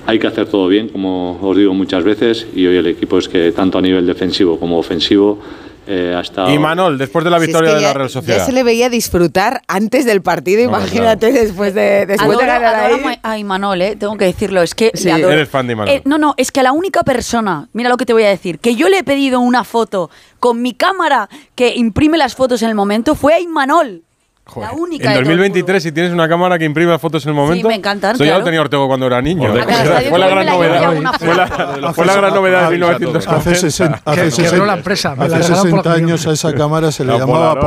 hay 0.07 0.19
que 0.19 0.27
hacer 0.27 0.47
todo 0.47 0.69
bien, 0.69 0.89
como 0.89 1.39
os 1.41 1.57
digo 1.57 1.73
muchas 1.73 2.05
veces, 2.05 2.47
y 2.55 2.67
hoy 2.67 2.77
el 2.77 2.87
equipo 2.87 3.19
es 3.19 3.29
que 3.29 3.53
tanto 3.53 3.79
a 3.79 3.83
nivel 3.83 4.07
defensivo 4.07 4.59
como 4.59 4.79
ofensivo 4.79 5.39
eh. 5.87 6.23
Y 6.49 6.59
Manol, 6.59 6.99
después 6.99 7.25
de 7.25 7.31
la 7.31 7.39
Si 7.39 7.43
es 7.43 7.47
victoria 7.49 7.75
de 7.75 7.81
ya- 7.81 7.89
la 7.89 7.95
Real 7.95 8.09
Ya 8.09 8.13
Sociedad. 8.13 8.47
se 8.47 8.53
le 8.53 8.63
veía 8.63 8.89
disfrutar 8.89 9.63
antes 9.69 10.05
del 10.05 10.23
partido, 10.23 10.63
No, 10.71 10.77
imagínate 10.79 11.33
después 11.33 11.75
de, 11.75 12.07
después 12.07 12.39
de 12.39 12.45
Adoro- 12.45 12.47
ganar 12.47 12.75
adoro 12.91 13.09
ahí. 13.09 13.19
a 13.23 13.39
Imanol, 13.39 13.83
eh, 13.83 13.97
tengo 13.97 14.17
que 14.17 14.25
decirlo. 14.25 14.63
Es 14.63 14.75
que 14.75 14.91
Sí. 14.95 15.05
le 15.05 15.13
adoro. 15.13 15.33
Eres 15.33 15.49
fan 15.49 15.67
de 15.67 15.73
Imanol. 15.75 15.95
Eh, 15.95 16.03
no, 16.05 16.19
no, 16.19 16.35
es 16.37 16.51
que 16.53 16.61
a 16.61 16.63
la 16.63 16.73
única 16.73 17.03
persona, 17.03 17.69
mira 17.73 17.89
lo 17.89 17.97
que 17.97 18.07
te 18.07 18.13
voy 18.13 18.25
a 18.25 18.29
decir, 18.29 18.59
que 18.59 18.75
yo 18.77 18.89
le 18.89 18.99
he 18.99 19.05
pedido 19.05 19.41
una 19.41 19.65
foto 19.65 20.11
con 20.41 20.63
mi 20.63 20.73
cámara 20.75 21.29
que 21.55 21.75
imprime 21.75 22.19
las 22.19 22.35
fotos 22.35 22.63
en 22.63 22.69
el 22.71 22.75
momento 22.75 23.15
fue 23.15 23.35
a 23.35 23.41
Imanol. 23.41 24.03
Joder, 24.47 24.69
la 24.71 24.77
única 24.77 25.05
En 25.05 25.11
de 25.11 25.15
todo 25.15 25.33
el 25.33 25.39
2023, 25.39 25.83
si 25.83 25.91
tienes 25.93 26.13
una 26.13 26.29
cámara 26.29 26.59
que 26.59 26.67
imprime 26.67 26.99
fotos 26.99 27.25
en 27.25 27.31
el 27.31 27.35
momento. 27.35 27.67
me 27.67 27.77
encantan, 27.77 28.13
Esto 28.13 28.25
ya 28.25 28.29
claro. 28.33 28.41
lo 28.41 28.45
tenía 28.45 28.61
Ortego 28.61 28.87
cuando 28.89 29.07
era 29.07 29.23
niño. 29.23 29.49
Joder, 29.49 29.65
Fue 29.65 30.19
la 30.19 30.29
gran 30.29 30.45
que 30.45 30.51
me 30.51 30.57
novedad. 30.57 30.81
ya 30.83 31.13
Fue 31.19 31.35
la, 31.35 31.47
foto. 31.47 31.95
fue 31.95 32.05
la 32.05 32.15
gran 32.15 32.35
novedad 32.35 32.59
de 32.61 32.65
Hace 32.67 32.75
1950. 32.75 33.61
60, 33.61 34.03
hace 34.05 34.21
Que- 34.21 34.31
60 34.31 34.51
quebró 34.51 34.67
la 34.67 34.75
empresa, 34.75 35.11
me 35.17 35.17
la 35.17 35.25
hace 35.25 35.35
dejaron 35.39 35.57
por 35.57 35.65
60 35.71 35.89
la 35.89 35.95
años 35.97 36.27
a 36.27 36.33
esa 36.33 36.55
cámara 36.55 36.93
se 36.93 37.05
le 37.07 37.13
La 37.13 37.19
llamaba 37.21 37.55
Polaroid. 37.55 37.63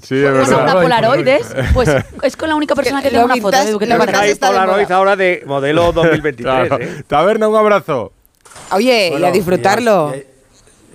Polaroid. 0.00 0.02
Sí, 0.04 0.14
es 0.16 0.22
Bueno, 0.22 0.38
verdad. 0.38 0.62
una 0.62 0.72
Polaroides, 0.82 1.46
pues 1.74 1.90
es 2.22 2.36
con 2.38 2.48
la 2.48 2.54
única 2.54 2.74
persona 2.74 3.02
que 3.02 3.10
tengo 3.10 3.24
una 3.26 3.36
foto. 3.36 3.48
vintage- 3.58 3.68
Edu, 3.68 3.78
¿qué 3.78 3.86
te 3.86 3.94
lo 3.94 4.02
Hay 4.02 4.30
está 4.30 4.46
de 4.50 4.52
Polaroid 4.58 4.90
ahora 4.90 5.16
de 5.16 5.42
modelo 5.46 5.92
2023. 5.92 6.68
Claro. 6.68 6.82
¿eh? 6.82 7.02
Taberna, 7.06 7.46
un 7.48 7.56
abrazo. 7.56 8.12
Oye, 8.70 9.14
y 9.20 9.22
a 9.22 9.30
disfrutarlo. 9.30 10.14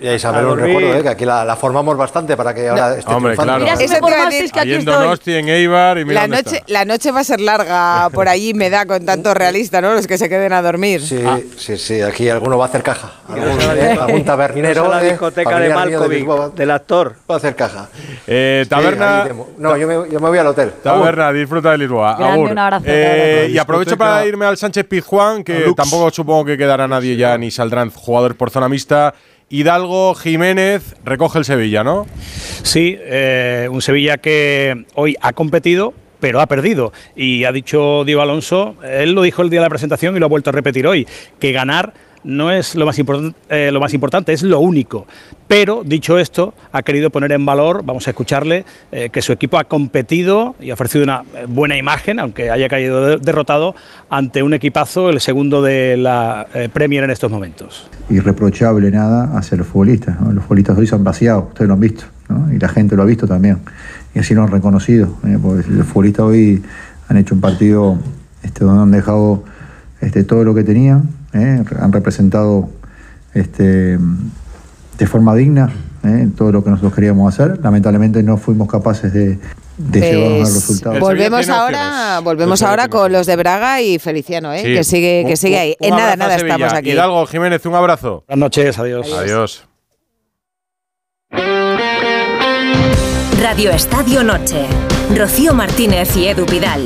Y 0.00 0.06
a 0.06 0.14
Isabel 0.14 0.44
os 0.46 0.60
recuerdo 0.60 0.94
eh, 0.94 1.02
que 1.02 1.08
aquí 1.08 1.24
la, 1.24 1.44
la 1.44 1.56
formamos 1.56 1.96
bastante 1.96 2.36
para 2.36 2.54
que 2.54 2.68
ahora 2.68 2.96
esté 2.98 3.12
Hombre, 3.12 3.34
triunfando. 3.34 3.64
claro. 3.64 3.64
Mira 3.64 3.76
si 3.88 4.00
formasteis 4.00 4.52
que 4.52 4.60
aquí 4.60 4.72
en 4.74 4.78
estoy. 4.78 4.94
Donosti, 4.94 5.34
en 5.34 5.48
Eibar 5.48 5.98
y 5.98 6.04
mira 6.04 6.14
La 6.14 6.20
dónde 6.28 6.36
noche, 6.44 6.56
está. 6.58 6.72
la 6.72 6.84
noche 6.84 7.10
va 7.10 7.20
a 7.20 7.24
ser 7.24 7.40
larga 7.40 8.08
por 8.12 8.28
allí, 8.28 8.54
me 8.54 8.70
da 8.70 8.86
con 8.86 9.04
tanto 9.04 9.34
realista, 9.34 9.80
¿no? 9.80 9.94
Los 9.94 10.06
que 10.06 10.16
se 10.16 10.28
queden 10.28 10.52
a 10.52 10.62
dormir. 10.62 11.02
Sí, 11.02 11.20
sí, 11.56 11.76
sí, 11.76 12.00
aquí 12.00 12.28
alguno 12.28 12.56
va 12.56 12.66
a 12.66 12.68
hacer 12.68 12.84
caja. 12.84 13.10
Algún, 13.28 13.60
eh, 13.76 13.98
algún 14.00 14.24
tabernero. 14.24 14.88
La 14.88 15.02
eh, 15.04 15.10
discoteca 15.10 15.58
de 15.58 15.74
Malkovich, 15.74 16.26
del 16.54 16.70
actor. 16.70 17.16
va 17.28 17.34
a 17.34 17.38
hacer 17.38 17.56
caja. 17.56 17.88
Eh, 18.26 18.60
Sí, 18.64 18.68
taberna. 18.70 19.26
no, 19.58 19.76
yo 19.76 19.86
me, 19.88 19.94
yo 20.10 20.20
me 20.20 20.28
voy 20.28 20.38
al 20.38 20.46
hotel. 20.46 20.72
Taberna, 20.80 21.32
disfruta 21.32 21.72
de 21.72 21.78
Lisboa. 21.78 22.14
Grande, 22.16 22.52
un 22.52 22.58
abrazo, 22.58 22.84
Eh, 22.86 23.48
y 23.50 23.58
aprovecho 23.58 23.96
para 23.96 24.24
irme 24.24 24.46
al 24.46 24.56
Sánchez 24.56 24.86
Pizjuán, 24.86 25.42
que 25.42 25.72
tampoco 25.76 26.10
supongo 26.10 26.44
que 26.44 26.56
quedará 26.56 26.86
nadie 26.86 27.16
ya, 27.16 27.36
ni 27.36 27.50
saldrán 27.50 27.90
jugadores 27.90 28.36
por 28.36 28.50
zona 28.50 28.68
mixta. 28.68 29.12
Hidalgo, 29.50 30.14
Jiménez, 30.14 30.94
recoge 31.04 31.38
el 31.38 31.44
Sevilla, 31.46 31.82
¿no? 31.82 32.06
Sí, 32.62 32.98
eh, 33.00 33.68
un 33.70 33.80
Sevilla 33.80 34.18
que 34.18 34.84
hoy 34.94 35.16
ha 35.22 35.32
competido, 35.32 35.94
pero 36.20 36.40
ha 36.40 36.46
perdido. 36.46 36.92
Y 37.16 37.44
ha 37.44 37.52
dicho 37.52 38.04
Diego 38.04 38.20
Alonso, 38.20 38.76
él 38.84 39.12
lo 39.12 39.22
dijo 39.22 39.40
el 39.40 39.48
día 39.48 39.60
de 39.60 39.66
la 39.66 39.70
presentación 39.70 40.14
y 40.16 40.20
lo 40.20 40.26
ha 40.26 40.28
vuelto 40.28 40.50
a 40.50 40.52
repetir 40.52 40.86
hoy, 40.86 41.06
que 41.40 41.52
ganar 41.52 41.94
no 42.24 42.50
es 42.50 42.74
lo 42.74 42.84
más, 42.86 42.96
eh, 43.48 43.70
lo 43.72 43.80
más 43.80 43.94
importante, 43.94 44.32
es 44.32 44.42
lo 44.42 44.60
único. 44.60 45.06
Pero, 45.46 45.82
dicho 45.84 46.18
esto, 46.18 46.52
ha 46.72 46.82
querido 46.82 47.08
poner 47.10 47.32
en 47.32 47.46
valor, 47.46 47.82
vamos 47.84 48.06
a 48.06 48.10
escucharle, 48.10 48.64
eh, 48.92 49.08
que 49.10 49.22
su 49.22 49.32
equipo 49.32 49.56
ha 49.58 49.64
competido 49.64 50.54
y 50.60 50.70
ha 50.70 50.74
ofrecido 50.74 51.04
una 51.04 51.22
eh, 51.34 51.46
buena 51.48 51.76
imagen, 51.76 52.18
aunque 52.18 52.50
haya 52.50 52.68
caído 52.68 53.06
de- 53.06 53.16
derrotado, 53.18 53.74
ante 54.10 54.42
un 54.42 54.52
equipazo, 54.54 55.08
el 55.10 55.20
segundo 55.20 55.62
de 55.62 55.96
la 55.96 56.46
eh, 56.54 56.68
Premier 56.72 57.04
en 57.04 57.10
estos 57.10 57.30
momentos. 57.30 57.88
irreprochable 58.10 58.90
nada 58.90 59.36
hacia 59.38 59.56
los 59.56 59.66
futbolistas. 59.66 60.16
Los 60.32 60.42
futbolistas 60.44 60.76
hoy 60.76 60.86
se 60.86 60.94
han 60.94 61.04
vaciado, 61.04 61.48
ustedes 61.48 61.68
lo 61.68 61.74
han 61.74 61.80
visto, 61.80 62.04
¿no? 62.28 62.52
y 62.52 62.58
la 62.58 62.68
gente 62.68 62.94
lo 62.96 63.02
ha 63.02 63.06
visto 63.06 63.26
también. 63.26 63.58
Y 64.14 64.18
así 64.18 64.34
lo 64.34 64.42
han 64.42 64.50
reconocido, 64.50 65.14
los 65.22 65.86
futbolistas 65.86 66.24
hoy 66.26 66.62
han 67.08 67.16
hecho 67.16 67.34
un 67.34 67.40
partido 67.40 67.98
este, 68.42 68.64
donde 68.64 68.82
han 68.82 68.90
dejado 68.90 69.44
este, 70.00 70.24
todo 70.24 70.44
lo 70.44 70.54
que 70.54 70.62
tenían, 70.64 71.08
¿eh? 71.32 71.62
han 71.80 71.92
representado 71.92 72.68
este, 73.34 73.98
de 74.98 75.06
forma 75.06 75.34
digna 75.34 75.72
¿eh? 76.04 76.28
todo 76.36 76.52
lo 76.52 76.64
que 76.64 76.70
nosotros 76.70 76.94
queríamos 76.94 77.32
hacer. 77.32 77.58
Lamentablemente 77.62 78.22
no 78.22 78.36
fuimos 78.36 78.68
capaces 78.68 79.12
de, 79.12 79.38
de 79.76 80.00
llevarnos 80.00 80.32
al 80.32 80.38
Pues 80.42 80.54
resultado. 80.54 81.00
Volvemos 81.00 81.48
ahora, 81.48 82.20
volvemos 82.22 82.62
ahora 82.62 82.88
con 82.88 83.12
los 83.12 83.26
de 83.26 83.36
Braga 83.36 83.80
y 83.80 83.98
Feliciano, 83.98 84.52
¿eh? 84.52 84.62
Sí. 84.64 84.74
que 84.74 84.84
sigue, 84.84 85.22
que 85.26 85.30
Un- 85.32 85.36
sigue 85.36 85.58
ahí. 85.58 85.76
un 85.80 85.86
En 85.88 85.96
nada, 85.96 86.16
nada, 86.16 86.38
Sevilla. 86.38 86.54
estamos 86.56 86.74
aquí. 86.78 86.90
Hidalgo, 86.90 87.26
Jiménez, 87.26 87.64
un 87.66 87.74
abrazo. 87.74 88.24
Buenas 88.26 88.40
noches, 88.40 88.78
adiós. 88.78 89.12
Adiós. 89.12 89.64
Radio 93.40 93.70
Estadio 93.70 94.22
Noche. 94.24 94.66
Rocío 95.16 95.54
Martínez 95.54 96.14
y 96.16 96.26
Edu 96.28 96.44
Vidal. 96.46 96.82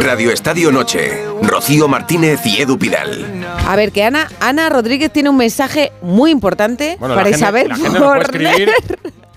Radio 0.00 0.32
Estadio 0.32 0.72
Noche. 0.72 1.24
Rocío 1.42 1.86
Martínez 1.86 2.44
y 2.44 2.60
Edu 2.60 2.76
Pidal. 2.78 3.46
A 3.66 3.76
ver, 3.76 3.92
que 3.92 4.02
Ana, 4.02 4.28
Ana 4.40 4.68
Rodríguez 4.68 5.12
tiene 5.12 5.30
un 5.30 5.36
mensaje 5.36 5.92
muy 6.02 6.30
importante 6.30 6.96
Bueno, 6.98 7.14
para 7.14 7.30
la 7.30 7.36
gente, 7.36 7.38
Isabel 7.38 7.68
la 7.68 7.76
gente 7.76 8.00
puede 8.00 8.20
escribir 8.22 8.70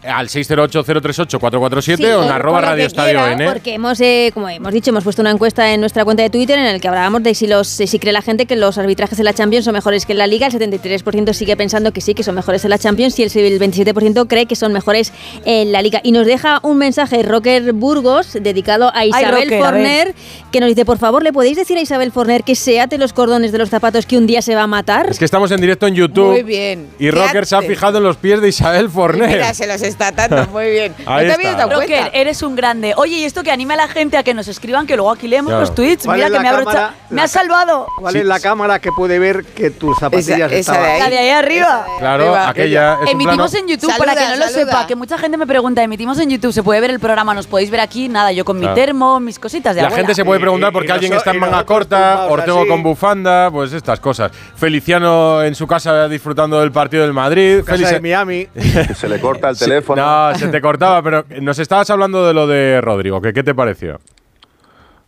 al 0.03 0.29
608-038-447 0.29 1.97
Sí, 1.97 2.05
o 2.05 2.23
en 2.23 2.29
arroba 2.29 2.61
Radio 2.61 2.85
Estadio 2.85 3.27
N. 3.27 3.45
Porque 3.45 3.73
hemos, 3.75 3.99
eh, 4.01 4.31
como 4.33 4.49
hemos 4.49 4.73
dicho, 4.73 4.91
hemos 4.91 5.03
puesto 5.03 5.21
una 5.21 5.31
encuesta 5.31 5.73
en 5.73 5.79
nuestra 5.79 6.03
cuenta 6.03 6.23
de 6.23 6.29
Twitter 6.29 6.57
en 6.57 6.65
el 6.65 6.81
que 6.81 6.87
hablábamos 6.87 7.23
de 7.23 7.35
si 7.35 7.47
los 7.47 7.67
si 7.67 7.99
cree 7.99 8.13
la 8.13 8.21
gente 8.21 8.45
que 8.45 8.55
los 8.55 8.77
arbitrajes 8.77 9.19
en 9.19 9.25
la 9.25 9.33
Champions 9.33 9.65
son 9.65 9.73
mejores 9.73 10.05
que 10.05 10.13
en 10.13 10.17
la 10.17 10.27
Liga. 10.27 10.47
El 10.47 10.53
73% 10.53 11.33
sigue 11.33 11.55
pensando 11.55 11.91
que 11.91 12.01
sí, 12.01 12.13
que 12.13 12.23
son 12.23 12.35
mejores 12.35 12.63
en 12.63 12.69
la 12.69 12.79
Champions 12.79 13.17
y 13.19 13.23
el 13.23 13.59
27% 13.59 14.27
cree 14.27 14.45
que 14.45 14.55
son 14.55 14.73
mejores 14.73 15.11
en 15.45 15.71
la 15.71 15.81
Liga. 15.81 16.01
Y 16.03 16.11
nos 16.11 16.25
deja 16.25 16.59
un 16.63 16.77
mensaje 16.77 17.23
Rocker 17.23 17.73
Burgos 17.73 18.33
dedicado 18.33 18.91
a 18.93 19.05
Isabel 19.05 19.43
Rocker, 19.43 19.61
a 19.61 19.65
Forner 19.65 20.15
que 20.51 20.59
nos 20.59 20.69
dice, 20.69 20.85
por 20.85 20.97
favor, 20.97 21.23
¿le 21.23 21.31
podéis 21.31 21.57
decir 21.57 21.77
a 21.77 21.81
Isabel 21.81 22.11
Forner 22.11 22.43
que 22.43 22.55
se 22.55 22.79
ate 22.79 22.97
los 22.97 23.13
cordones 23.13 23.51
de 23.51 23.57
los 23.57 23.69
zapatos 23.69 24.05
que 24.05 24.17
un 24.17 24.27
día 24.27 24.41
se 24.41 24.55
va 24.55 24.63
a 24.63 24.67
matar? 24.67 25.09
Es 25.09 25.19
que 25.19 25.25
estamos 25.25 25.51
en 25.51 25.61
directo 25.61 25.87
en 25.87 25.95
YouTube. 25.95 26.31
Muy 26.31 26.43
bien. 26.43 26.87
Y 26.99 27.05
¿Qué 27.05 27.11
Rocker 27.11 27.45
se 27.45 27.55
ha 27.55 27.61
fijado 27.61 27.99
en 27.99 28.03
los 28.03 28.17
pies 28.17 28.41
de 28.41 28.49
Isabel 28.49 28.89
Forner. 28.89 29.29
Mira, 29.29 29.53
se 29.53 29.67
los 29.67 29.81
Bueno, 29.97 30.11
destatando, 30.11 30.47
muy 30.51 30.69
bien. 30.71 30.95
Ahí 31.05 31.27
no 31.27 31.35
te 31.35 31.43
está. 31.49 31.65
Rocker, 31.65 32.09
eres 32.13 32.41
un 32.43 32.55
grande. 32.55 32.93
Oye, 32.97 33.17
y 33.17 33.23
esto 33.23 33.43
que 33.43 33.51
anime 33.51 33.73
a 33.73 33.77
la 33.77 33.87
gente 33.87 34.17
a 34.17 34.23
que 34.23 34.33
nos 34.33 34.47
escriban, 34.47 34.87
que 34.87 34.95
luego 34.95 35.11
aquí 35.11 35.27
leemos 35.27 35.49
Claro. 35.51 35.61
los 35.61 35.75
tweets. 35.75 36.05
¿Cuál 36.05 36.17
Mira 36.17 36.29
que 36.29 36.39
me 36.39 36.47
ha 36.47 36.51
abrochado. 36.51 36.75
cámara? 36.75 36.95
Me 37.09 37.21
ha 37.21 37.27
salvado. 37.27 37.87
¿Cuál 37.99 38.15
es 38.15 38.25
la 38.25 38.39
cámara 38.39 38.79
que 38.79 38.91
puede 38.91 39.19
ver 39.19 39.43
que 39.45 39.69
tus 39.71 39.97
zapatillas 39.99 40.51
Esa- 40.51 40.55
esa 40.55 40.59
estaban 40.73 40.83
de 40.83 40.91
ahí. 40.91 40.99
La 40.99 41.09
de 41.09 41.17
ahí 41.19 41.29
arriba. 41.29 41.85
Claro, 41.99 42.23
Arriba. 42.23 42.49
aquella 42.49 42.93
es 42.93 42.99
un 43.01 43.07
Emitimos 43.09 43.51
plano- 43.51 43.65
en 43.65 43.67
YouTube, 43.67 43.91
Saluda, 43.91 44.05
para 44.05 44.13
que 44.21 44.27
no 44.29 44.35
lo 44.37 44.47
saluda. 44.51 44.65
sepa, 44.71 44.87
que 44.87 44.95
mucha 44.95 45.17
gente 45.17 45.37
me 45.37 45.47
pregunta, 45.47 45.83
emitimos 45.83 46.19
en 46.19 46.29
YouTube, 46.29 46.53
¿se 46.53 46.63
puede 46.63 46.79
ver 46.81 46.91
el 46.91 46.99
programa? 46.99 47.33
¿Nos 47.33 47.47
podéis 47.47 47.69
ver 47.71 47.79
aquí? 47.81 48.07
Nada, 48.09 48.31
yo 48.31 48.45
con 48.45 48.57
mi 48.57 48.61
Claro. 48.63 48.75
termo, 48.75 49.19
mis 49.19 49.39
cositas 49.39 49.75
de 49.75 49.81
La 49.81 49.87
abuela. 49.87 50.01
gente 50.03 50.15
se 50.15 50.25
puede 50.25 50.39
preguntar 50.39 50.71
por 50.71 50.85
qué 50.85 50.91
alguien 50.91 51.13
está 51.13 51.31
en 51.31 51.39
manga 51.39 51.65
corta, 51.65 52.27
Ortego 52.27 52.67
con 52.67 52.83
bufanda, 52.83 53.49
pues 53.51 53.73
estas 53.73 53.99
cosas. 53.99 54.31
Feliciano 54.55 55.43
en 55.43 55.53
su 55.55 55.67
casa 55.67 56.07
disfrutando 56.07 56.59
del 56.59 56.71
partido 56.71 57.03
del 57.03 57.13
Madrid. 57.13 57.59
Casa 57.65 57.71
Felice- 57.77 57.93
de 57.95 58.01
Miami. 58.01 58.47
Se 58.95 59.07
le 59.09 59.19
corta 59.19 59.49
el 59.49 59.55
Sí, 59.61 59.65
teléfono. 59.81 60.29
No, 60.31 60.37
se 60.37 60.47
te 60.47 60.61
cortaba, 60.61 61.01
pero 61.01 61.25
nos 61.41 61.59
estabas 61.59 61.89
hablando 61.89 62.25
de 62.25 62.33
lo 62.33 62.47
de 62.47 62.81
Rodrigo. 62.81 63.21
que 63.21 63.33
¿Qué 63.33 63.43
te 63.43 63.53
pareció? 63.55 63.99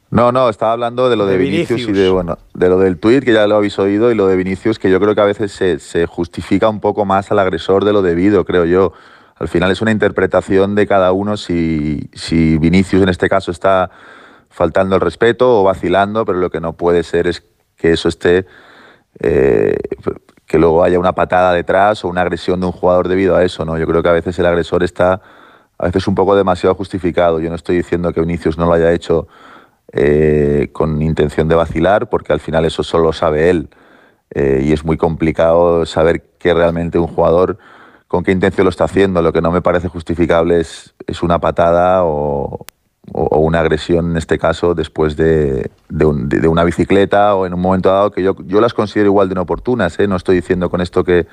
No, 0.10 0.32
no, 0.32 0.48
estaba 0.50 0.74
hablando 0.74 1.10
de 1.10 1.16
lo 1.16 1.26
de, 1.26 1.34
De 1.34 1.38
Vinicius, 1.40 1.70
Vinicius. 1.70 1.98
y 1.98 2.02
de 2.02 2.10
bueno, 2.12 2.38
de 2.54 2.70
lo 2.70 2.78
del 2.78 3.00
tuit 3.00 3.24
que 3.24 3.34
ya 3.34 3.48
lo 3.48 3.56
habéis 3.56 3.80
oído 3.80 4.12
y 4.12 4.16
lo 4.16 4.28
de 4.28 4.36
Vinicius 4.36 4.78
que 4.78 4.92
yo 4.92 5.00
creo 5.00 5.16
que 5.16 5.22
a 5.22 5.26
veces 5.26 5.52
se, 5.52 5.80
se 5.80 6.06
justifica 6.06 6.70
un 6.70 6.80
poco 6.80 7.04
más 7.04 7.32
al 7.32 7.40
agresor 7.40 7.84
de 7.84 7.94
lo 7.94 8.04
debido, 8.04 8.46
creo 8.46 8.66
yo. 8.66 8.94
Al 9.36 9.48
final 9.48 9.72
es 9.72 9.82
una 9.82 9.92
interpretación 9.92 10.76
de 10.76 10.86
cada 10.86 11.12
uno 11.14 11.36
si, 11.36 12.10
si 12.14 12.60
Vinicius 12.60 13.02
en 13.02 13.10
este 13.10 13.28
caso 13.28 13.50
está 13.50 13.90
faltando 14.50 14.96
el 14.96 15.02
respeto 15.02 15.62
o 15.62 15.64
vacilando, 15.64 16.26
pero 16.26 16.38
lo 16.38 16.52
que 16.52 16.62
no 16.62 16.74
puede 16.74 17.02
ser 17.02 17.26
es 17.26 17.44
que 17.76 17.92
eso 17.92 18.08
esté 18.08 18.46
eh, 19.20 19.76
que 20.54 20.60
luego 20.60 20.84
haya 20.84 21.00
una 21.00 21.14
patada 21.14 21.52
detrás 21.52 22.06
o 22.06 22.10
una 22.10 22.22
agresión 22.22 22.60
de 22.60 22.68
un 22.68 22.72
jugador 22.72 23.08
debido 23.08 23.36
a 23.36 23.44
eso, 23.44 23.66
¿no? 23.66 23.76
Yo 23.80 23.88
creo 23.88 24.04
que 24.04 24.10
a 24.10 24.12
veces 24.12 24.38
el 24.38 24.46
agresor 24.46 24.84
está 24.84 25.20
a 25.80 25.86
veces 25.86 26.08
un 26.08 26.14
poco 26.14 26.36
demasiado 26.36 26.76
justificado. 26.76 27.40
Yo 27.40 27.50
no 27.50 27.56
estoy 27.56 27.78
diciendo 27.78 28.14
que 28.14 28.22
Vinicius 28.22 28.56
no 28.56 28.68
lo 28.68 28.74
haya 28.74 28.92
hecho 28.92 29.28
eh, 29.92 30.70
con 30.72 31.02
intención 31.02 31.48
de 31.48 31.56
vacilar, 31.56 32.08
porque 32.08 32.34
al 32.34 32.40
final 32.40 32.66
eso 32.66 32.84
solo 32.84 33.06
lo 33.06 33.14
sabe 33.14 33.50
él. 33.50 33.68
Eh, 34.30 34.62
y 34.66 34.74
es 34.74 34.86
muy 34.86 34.96
complicado 34.96 35.88
saber 35.88 36.22
que 36.38 36.54
realmente 36.54 37.00
un 37.00 37.08
jugador 37.08 37.58
con 38.08 38.24
qué 38.24 38.32
intención 38.32 38.66
lo 38.66 38.70
está 38.70 38.84
haciendo. 38.84 39.24
Lo 39.24 39.34
que 39.34 39.42
no 39.42 39.52
me 39.52 39.64
parece 39.64 39.88
justificable 39.88 40.60
es, 40.60 40.94
es 41.08 41.24
una 41.24 41.40
patada 41.40 42.04
o, 42.04 42.68
o- 43.12 43.24
o 43.26 43.40
una 43.40 43.60
agresión, 43.60 44.12
en 44.12 44.18
este 44.18 44.38
caso, 44.40 44.74
después 44.76 45.18
de, 45.18 45.70
de 45.90 46.06
un- 46.06 46.30
de- 46.30 46.40
de 46.40 46.48
una 46.48 46.64
bicicleta 46.64 47.36
o 47.36 47.46
en 47.46 47.54
un 47.54 47.60
momento 47.62 47.90
dado 47.90 48.12
que 48.12 48.24
yo, 48.24 48.36
yo 48.46 48.62
las 48.62 48.74
considero 48.74 49.10
igual 49.10 49.28
de 49.30 49.34
inoportunas. 49.34 50.00
¿eh? 50.00 50.08
No 50.08 50.16
estoy 50.16 50.36
diciendo 50.38 50.70
con 50.70 50.80
esto 50.82 51.04
que, 51.04 51.28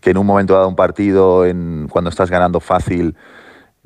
que 0.00 0.10
en 0.10 0.18
un 0.18 0.26
momento 0.26 0.54
dado 0.54 0.68
un 0.68 0.76
partido, 0.76 1.44
en, 1.44 1.86
cuando 1.90 2.08
estás 2.10 2.30
ganando 2.30 2.60
fácil, 2.60 3.14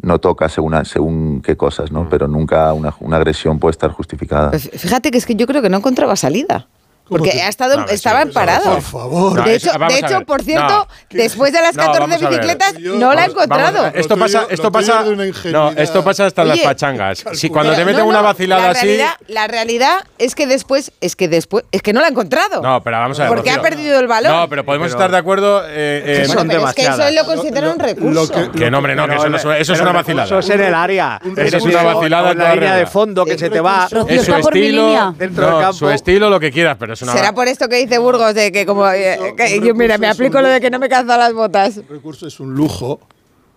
no 0.00 0.18
toca 0.18 0.48
según, 0.48 0.84
según 0.84 1.40
qué 1.42 1.56
cosas, 1.56 1.90
¿no? 1.90 2.08
Pero 2.08 2.28
nunca 2.28 2.72
una, 2.74 2.94
una 3.00 3.16
agresión 3.16 3.58
puede 3.58 3.70
estar 3.72 3.90
justificada. 3.90 4.50
Pues 4.50 4.70
fíjate 4.74 5.10
que 5.10 5.18
es 5.18 5.24
que 5.26 5.34
yo 5.36 5.46
creo 5.46 5.62
que 5.62 5.70
no 5.70 5.78
encontraba 5.78 6.14
salida. 6.16 6.68
Porque 7.08 7.30
que- 7.30 7.42
ha 7.42 7.48
estado, 7.48 7.76
No, 7.76 7.86
sí, 7.88 7.94
estaba 7.94 8.22
por 8.22 8.32
parado. 8.32 8.64
favor. 8.64 8.74
Por 8.80 8.82
favor. 8.82 9.36
No, 9.36 9.42
de 9.44 9.54
eso- 9.54 9.70
hecho, 9.70 9.78
de 9.78 9.84
a 9.84 9.98
hecho 9.98 10.20
por 10.26 10.42
cierto, 10.42 10.68
No. 10.68 10.88
después 11.10 11.52
de 11.52 11.60
las 11.62 11.76
No, 11.76 11.82
14 11.82 12.00
vamos 12.00 12.16
a 12.16 12.28
ver. 12.28 12.28
bicicletas, 12.40 12.74
Yo- 12.78 12.94
no 12.96 13.14
la 13.14 13.22
a 13.22 13.24
encontrado. 13.26 13.86
Esto 13.94 14.16
pasa, 14.16 14.46
esto 14.50 14.72
pasa, 14.72 15.04
no, 15.52 15.70
esto 15.70 16.02
pasa 16.04 16.26
hasta 16.26 16.42
en 16.42 16.48
las 16.48 16.56
Oye, 16.58 16.64
pachangas. 16.64 17.24
Si 17.34 17.48
cuando 17.48 17.74
te 17.74 17.84
meten 17.84 18.00
no, 18.02 18.06
una 18.08 18.22
vacilada 18.22 18.62
la 18.64 18.70
así, 18.70 18.98
la 19.28 19.46
realidad 19.46 19.98
es 20.18 20.34
que 20.34 20.46
después, 20.46 20.90
es 21.00 21.14
que 21.16 21.28
después, 21.28 21.64
es 21.70 21.82
que 21.82 21.92
no 21.92 22.00
la 22.00 22.06
ha 22.06 22.10
encontrado. 22.10 22.60
no, 22.62 22.82
pero 22.82 22.98
vamos 22.98 23.18
a 23.20 23.24
ver. 23.24 23.32
Porque 23.34 23.50
ha 23.50 23.62
perdido 23.62 24.00
el 24.00 24.06
balón. 24.08 24.32
No, 24.32 24.48
pero 24.48 24.64
podemos 24.64 24.86
Pero- 24.88 24.98
estar 24.98 25.10
de 25.10 25.16
acuerdo. 25.18 25.62
eh, 25.66 26.22
en- 26.22 26.26
Bueno, 26.26 26.42
pero 26.48 26.68
es 26.68 26.74
que 26.74 26.82
eso 26.86 27.10
lo 27.10 27.24
considera 27.24 27.70
un 27.70 27.78
recurso. 27.78 28.32
que 28.52 28.70
no, 28.70 28.78
hombre, 28.78 28.96
no, 28.96 29.06
que 29.06 29.14
eso, 29.14 29.28
no 29.28 29.36
es, 29.36 29.44
eso 29.60 29.72
es 29.74 29.80
una 29.80 29.92
vacilada. 29.92 30.40
en 30.40 30.60
el 30.60 30.74
área. 30.74 31.20
Eso 31.36 31.56
es 31.58 31.62
una 31.62 31.82
vacilada. 31.82 32.34
La 32.34 32.54
línea 32.54 32.74
de 32.74 32.86
fondo 32.86 33.24
que 33.24 33.38
se 33.38 33.48
te 33.50 33.60
va 33.60 33.88
Es 34.08 34.24
su 34.24 34.34
estilo, 34.34 34.86
línea. 34.86 35.14
dentro 35.16 35.44
no, 35.46 35.52
del 35.52 35.60
campo. 35.66 35.78
su 35.78 35.90
estilo, 35.90 36.30
lo 36.30 36.40
que 36.40 36.50
quieras, 36.50 36.76
pero 36.78 36.95
es 36.96 37.02
una. 37.02 37.12
Será 37.12 37.34
por 37.34 37.46
esto 37.48 37.68
que 37.68 37.76
dice 37.76 37.98
Burgos 37.98 38.34
de 38.34 38.50
que 38.52 38.66
como 38.66 38.88
eh, 38.88 39.34
que 39.36 39.60
yo, 39.60 39.74
mira, 39.74 39.98
me 39.98 40.08
aplico 40.08 40.40
lo 40.40 40.48
de 40.48 40.60
que 40.60 40.70
no 40.70 40.78
me 40.78 40.88
calzan 40.88 41.18
las 41.20 41.32
botas. 41.32 41.76
El 41.76 41.88
recurso 41.88 42.26
es 42.26 42.40
un 42.40 42.54
lujo 42.54 43.00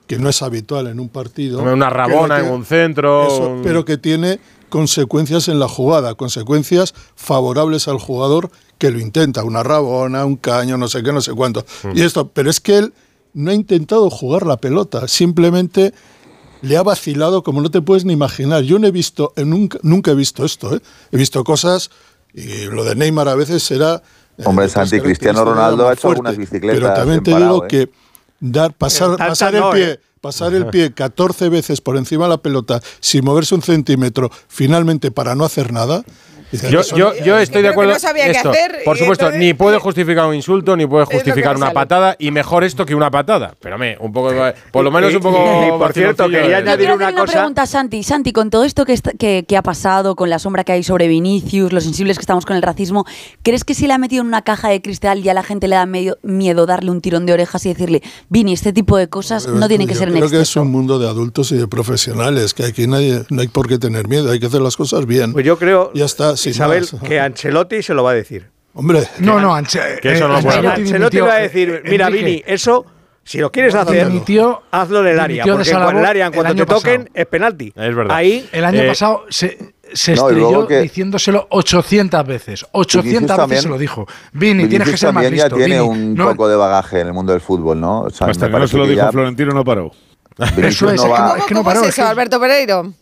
que 0.07 0.17
no 0.17 0.29
es 0.29 0.41
habitual 0.41 0.87
en 0.87 0.99
un 0.99 1.09
partido. 1.09 1.61
Una 1.61 1.89
rabona 1.89 2.39
que- 2.39 2.47
en 2.47 2.51
un 2.53 2.65
centro. 2.65 3.27
Eso, 3.27 3.47
un- 3.49 3.61
pero 3.61 3.85
que 3.85 3.97
tiene 3.97 4.39
consecuencias 4.69 5.47
en 5.47 5.59
la 5.59 5.67
jugada, 5.67 6.15
consecuencias 6.15 6.93
favorables 7.15 7.87
al 7.87 7.97
jugador 7.99 8.51
que 8.77 8.91
lo 8.91 8.99
intenta, 8.99 9.43
una 9.43 9.61
rabona, 9.63 10.25
un 10.25 10.35
caño, 10.37 10.77
no 10.77 10.87
sé 10.87 11.03
qué, 11.03 11.11
no 11.11 11.21
sé 11.21 11.33
cuánto. 11.33 11.65
Mm. 11.83 11.97
Y 11.97 12.01
esto, 12.03 12.29
pero 12.29 12.49
es 12.49 12.59
que 12.59 12.77
él 12.77 12.93
no 13.33 13.51
ha 13.51 13.53
intentado 13.53 14.09
jugar 14.09 14.45
la 14.45 14.57
pelota, 14.57 15.07
simplemente 15.07 15.93
le 16.61 16.75
ha 16.77 16.83
vacilado 16.83 17.41
como 17.43 17.61
no 17.61 17.71
te 17.71 17.81
puedes 17.81 18.03
ni 18.05 18.13
imaginar. 18.13 18.63
Yo 18.63 18.79
no 18.79 18.87
he 18.87 18.91
visto, 18.91 19.31
eh, 19.35 19.45
nunca, 19.45 19.79
nunca 19.81 20.11
he 20.11 20.15
visto 20.15 20.43
esto, 20.45 20.75
¿eh? 20.75 20.79
he 21.11 21.17
visto 21.17 21.43
cosas 21.43 21.89
y 22.39 22.65
lo 22.65 22.83
de 22.83 22.95
Neymar 22.95 23.27
a 23.27 23.35
veces 23.35 23.69
era 23.71 24.01
Hombre, 24.45 24.65
eh, 24.65 24.69
Santi, 24.69 24.99
Cristiano 25.01 25.43
Ronaldo 25.43 25.87
ha 25.87 25.93
hecho 25.93 26.09
algunas 26.09 26.37
bicicletas 26.37 26.79
Pero 26.79 26.93
también 26.93 27.23
te 27.23 27.35
digo 27.35 27.65
¿eh? 27.65 27.67
que 27.67 27.89
dar, 28.39 28.73
pasar, 28.73 29.09
Tantas 29.09 29.27
pasar 29.29 29.55
el 29.55 29.61
no, 29.61 29.71
pie, 29.71 29.91
¿eh? 29.91 29.99
pasar 30.21 30.53
el 30.53 30.67
pie 30.67 30.93
14 30.93 31.49
veces 31.49 31.81
por 31.81 31.97
encima 31.97 32.25
de 32.25 32.29
la 32.29 32.37
pelota 32.37 32.81
sin 32.99 33.25
moverse 33.25 33.55
un 33.55 33.61
centímetro, 33.61 34.31
finalmente 34.47 35.11
para 35.11 35.35
no 35.35 35.43
hacer 35.43 35.73
nada. 35.73 36.03
Yo, 36.51 37.37
estoy 37.39 37.61
de 37.61 37.67
acuerdo. 37.69 37.93
no 37.93 37.99
sabía 37.99 38.25
qué 38.25 38.31
esto, 38.31 38.49
hacer 38.49 38.77
por 38.85 38.97
supuesto, 38.97 39.25
entonces- 39.25 39.39
ni 39.47 39.53
puede 39.53 39.77
justificar 39.79 40.25
un 40.25 40.35
insulto, 40.35 40.75
ni 40.75 40.85
puede 40.87 41.05
justificar 41.05 41.55
una 41.55 41.67
sale. 41.67 41.73
patada, 41.75 42.15
y 42.19 42.31
mejor 42.31 42.63
esto 42.63 42.85
que 42.85 42.95
una 42.95 43.11
patada. 43.11 43.55
Pero 43.59 43.77
me, 43.77 43.97
un 43.99 44.11
poco, 44.11 44.31
por 44.71 44.83
lo 44.83 44.91
menos 44.91 45.13
un 45.13 45.21
poco. 45.21 45.39
Por 45.79 45.93
cierto, 45.93 46.29
quería 46.29 46.57
añadir 46.57 46.87
una 46.91 47.05
hacer 47.05 47.13
una 47.13 47.21
cosa. 47.21 47.33
pregunta, 47.33 47.65
Santi. 47.65 48.03
Santi, 48.03 48.33
con 48.33 48.49
todo 48.49 48.63
esto 48.63 48.85
que, 48.85 48.93
está- 48.93 49.11
que, 49.11 49.45
que 49.47 49.57
ha 49.57 49.63
pasado, 49.63 50.15
con 50.15 50.29
la 50.29 50.39
sombra 50.39 50.63
que 50.63 50.71
hay 50.73 50.83
sobre 50.83 51.07
Vinicius, 51.07 51.71
los 51.71 51.83
sensibles 51.83 52.17
que 52.17 52.21
estamos 52.21 52.45
con 52.45 52.55
el 52.55 52.61
racismo, 52.61 53.05
¿crees 53.43 53.63
que 53.63 53.73
si 53.73 53.87
le 53.87 53.93
ha 53.93 53.97
metido 53.97 54.21
en 54.21 54.27
una 54.27 54.41
caja 54.41 54.69
de 54.69 54.81
cristal 54.81 55.19
y 55.25 55.29
a 55.29 55.33
la 55.33 55.43
gente 55.43 55.67
le 55.67 55.75
da 55.75 55.85
medio 55.85 56.17
miedo 56.23 56.65
darle 56.65 56.91
un 56.91 57.01
tirón 57.01 57.25
de 57.25 57.33
orejas 57.33 57.65
y 57.65 57.69
decirle, 57.69 58.01
Vini, 58.29 58.53
este 58.53 58.73
tipo 58.73 58.97
de 58.97 59.07
cosas 59.07 59.47
no 59.47 59.67
tienen 59.67 59.87
que 59.87 59.95
ser 59.95 60.09
en 60.09 60.15
Creo 60.15 60.29
que 60.29 60.41
es 60.41 60.55
un 60.55 60.71
mundo 60.71 60.99
de 60.99 61.07
adultos 61.07 61.51
y 61.51 61.57
de 61.57 61.67
profesionales, 61.67 62.53
que 62.53 62.65
aquí 62.65 62.87
nadie, 62.87 63.23
no 63.29 63.41
hay 63.41 63.47
por 63.47 63.67
qué 63.67 63.77
tener 63.77 64.07
miedo, 64.07 64.31
hay 64.31 64.39
que 64.39 64.47
hacer 64.47 64.61
las 64.61 64.75
cosas 64.77 65.05
bien. 65.05 65.33
Pues 65.33 65.45
yo 65.45 65.57
creo, 65.57 65.91
ya 65.93 66.05
está, 66.05 66.35
sin 66.39 66.51
Isabel, 66.51 66.87
más. 66.91 67.01
que 67.03 67.19
Ancelotti 67.19 67.81
se 67.83 67.93
lo 67.93 68.03
va 68.03 68.11
a 68.11 68.15
decir. 68.15 68.49
Hombre, 68.73 69.03
No, 69.19 69.39
no, 69.39 69.53
Anche- 69.55 69.99
Que 70.01 70.13
eso 70.13 70.27
no 70.27 70.35
eh, 70.35 70.37
Ancelotti 70.37 70.67
Ancelotti 70.81 70.93
dimitió, 70.93 71.25
va 71.25 71.33
a 71.33 71.39
decir, 71.39 71.81
mira, 71.85 72.07
Enrique, 72.07 72.25
Vini, 72.25 72.43
eso, 72.45 72.85
si 73.23 73.39
lo 73.39 73.51
quieres 73.51 73.75
hacer, 73.75 74.07
dimitió- 74.07 74.61
hazlo 74.71 75.01
en 75.01 75.07
el 75.07 75.19
área. 75.19 75.43
Porque 75.45 75.69
en 75.71 75.97
el 75.97 76.05
área, 76.05 76.25
en 76.27 76.33
cuanto 76.33 76.55
te 76.55 76.65
toquen, 76.65 77.01
pasado. 77.03 77.11
es 77.15 77.25
penalti. 77.25 77.73
Es 77.75 77.95
verdad. 77.95 78.15
Ahí, 78.15 78.47
El 78.51 78.65
año 78.65 78.81
Eh, 78.81 78.87
pasado 78.87 79.25
se, 79.29 79.73
se 79.91 80.15
no, 80.15 80.29
estrelló 80.29 80.67
que- 80.67 80.79
diciéndoselo 80.81 81.47
800 81.49 82.25
veces. 82.25 82.65
800 82.71 83.03
Vinicius 83.03 83.21
veces 83.23 83.37
también- 83.37 83.61
se 83.63 83.69
lo 83.69 83.77
dijo. 83.77 84.07
Vini, 84.33 84.67
tienes 84.67 84.69
que 84.69 84.91
Vinicius 84.91 84.99
ser 84.99 85.13
más 85.13 85.23
listo. 85.31 85.47
ya 85.49 85.55
tiene 85.55 85.81
Vini, 85.81 85.87
un 85.89 86.13
no- 86.15 86.29
poco 86.29 86.47
de 86.47 86.55
bagaje 86.55 86.99
en 87.01 87.07
el 87.07 87.13
mundo 87.13 87.31
del 87.33 87.41
fútbol, 87.41 87.81
¿no? 87.81 88.01
O 88.01 88.09
sea, 88.11 88.27
Hasta 88.27 88.47
que 88.49 88.59
no 88.59 88.67
se 88.67 88.77
lo 88.77 88.85
dijo 88.87 88.97
ya 89.01 89.11
Florentino 89.11 89.51
no 89.51 89.63
paró. 89.65 89.91
Vinicius 90.55 90.67
Eso 90.67 90.89
es, 90.91 90.95
no 91.01 91.07
es 91.07 91.13
que 91.13 91.21
no- 91.21 91.29
¿Cómo, 91.33 91.45
que 91.47 91.53
no 91.55 91.63
paró, 91.63 91.81
es 91.81 91.87
es 91.89 91.97
eso, 91.97 92.07
Alberto 92.07 92.39
Pereiro? 92.39 92.93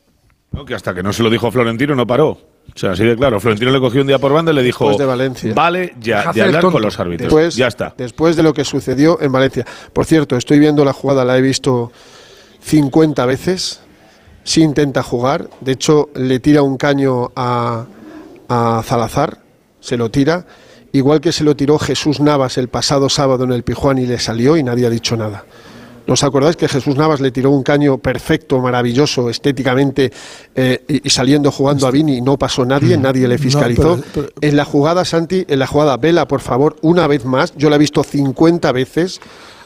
No, 0.52 0.66
que 0.66 0.74
hasta 0.74 0.94
que 0.96 1.04
no 1.04 1.12
se 1.14 1.22
lo 1.24 1.30
dijo 1.30 1.52
Florentino 1.52 1.94
no 1.94 2.08
paró. 2.08 2.40
O 2.76 2.80
sea, 2.80 2.92
así 2.92 3.04
de 3.04 3.16
claro. 3.16 3.40
Florentino 3.40 3.72
le 3.72 3.80
cogió 3.80 4.02
un 4.02 4.08
día 4.08 4.20
por 4.20 4.34
banda 4.34 4.52
y 4.52 4.56
le 4.56 4.64
dijo: 4.64 4.86
Después 4.86 5.00
de 5.00 5.06
Valencia. 5.06 5.54
Vale, 5.54 5.96
ya, 6.00 6.32
de 6.32 6.42
hablar 6.44 6.64
con 6.64 6.82
los 6.82 7.00
árbitros. 7.00 7.28
Después, 7.28 7.56
ya 7.56 7.68
está. 7.68 7.94
Después 7.98 8.36
de 8.36 8.44
lo 8.44 8.54
que 8.54 8.64
sucedió 8.64 9.20
en 9.22 9.32
Valencia. 9.32 9.66
Por 9.94 10.06
cierto, 10.06 10.36
estoy 10.36 10.60
viendo 10.60 10.86
la 10.86 10.94
jugada, 10.94 11.26
la 11.26 11.38
he 11.38 11.42
visto 11.42 11.92
50 12.62 13.26
veces. 13.26 13.82
Sí 14.44 14.62
intenta 14.62 15.04
jugar. 15.04 15.50
De 15.60 15.74
hecho, 15.74 16.10
le 16.16 16.40
tira 16.40 16.62
un 16.62 16.78
caño 16.78 17.32
a, 17.36 17.86
a 18.48 18.84
Salazar. 18.86 19.40
Se 19.80 19.98
lo 19.98 20.12
tira. 20.12 20.46
Igual 20.94 21.20
que 21.20 21.32
se 21.32 21.44
lo 21.44 21.56
tiró 21.56 21.78
Jesús 21.80 22.20
Navas 22.20 22.58
el 22.58 22.70
pasado 22.70 23.10
sábado 23.10 23.44
en 23.44 23.52
el 23.52 23.64
Pijuán 23.64 23.98
y 23.98 24.06
le 24.06 24.20
salió 24.20 24.56
y 24.56 24.64
nadie 24.64 24.86
ha 24.86 24.90
dicho 24.90 25.18
nada. 25.18 25.44
¿No 26.08 26.14
os 26.14 26.24
acordáis 26.24 26.56
que 26.56 26.68
Jesús 26.70 26.96
Navas 26.96 27.20
le 27.20 27.32
tiró 27.32 27.52
un 27.52 27.64
caño 27.64 27.98
perfecto, 27.98 28.60
maravilloso, 28.60 29.30
estéticamente, 29.30 30.12
eh, 30.56 30.82
y, 30.88 31.06
y 31.08 31.10
saliendo 31.10 31.52
jugando 31.52 31.86
a 31.86 31.92
Vini 31.92 32.22
no 32.22 32.38
pasó 32.38 32.66
nadie, 32.66 32.98
nadie 32.98 33.28
le 33.28 33.38
fiscalizó? 33.38 33.98
Mm. 33.98 34.02
pero- 34.14 34.28
pero- 34.30 34.48
En 34.50 34.56
la 34.56 34.64
jugada, 34.66 35.04
Santi, 35.04 35.46
en 35.48 35.60
la 35.60 35.68
jugada, 35.68 35.98
vela, 35.98 36.28
por 36.28 36.40
favor, 36.42 36.78
una 36.82 37.08
vez 37.08 37.26
más. 37.26 37.54
Yo 37.58 37.70
la 37.70 37.76
he 37.76 37.80
visto 37.80 38.04
50 38.04 38.72
veces 38.72 39.20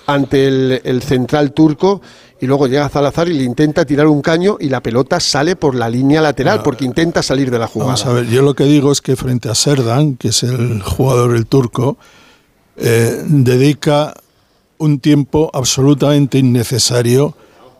ante 0.07 0.47
el, 0.47 0.81
el 0.83 1.01
central 1.03 1.51
turco 1.53 2.01
y 2.39 2.47
luego 2.47 2.65
llega 2.65 2.89
Salazar 2.89 3.29
y 3.29 3.33
le 3.35 3.43
intenta 3.43 3.85
tirar 3.85 4.07
un 4.07 4.19
caño 4.23 4.57
y 4.59 4.67
la 4.69 4.81
pelota 4.81 5.19
sale 5.19 5.55
por 5.55 5.75
la 5.75 5.87
línea 5.89 6.21
lateral 6.21 6.63
porque 6.63 6.85
intenta 6.85 7.21
salir 7.21 7.51
de 7.51 7.59
la 7.59 7.67
jugada. 7.67 7.91
Vamos 7.93 8.05
a 8.07 8.13
ver, 8.13 8.25
yo 8.25 8.41
lo 8.41 8.55
que 8.55 8.63
digo 8.63 8.91
es 8.91 8.99
que 8.99 9.15
frente 9.15 9.47
a 9.47 9.53
Serdan, 9.53 10.15
que 10.15 10.29
es 10.29 10.41
el 10.41 10.81
jugador, 10.81 11.35
el 11.35 11.45
turco, 11.45 11.97
eh, 12.77 13.21
dedica 13.27 14.15
un 14.81 14.99
tiempo 14.99 15.49
absolutamente 15.53 16.37
innecesario 16.37 17.35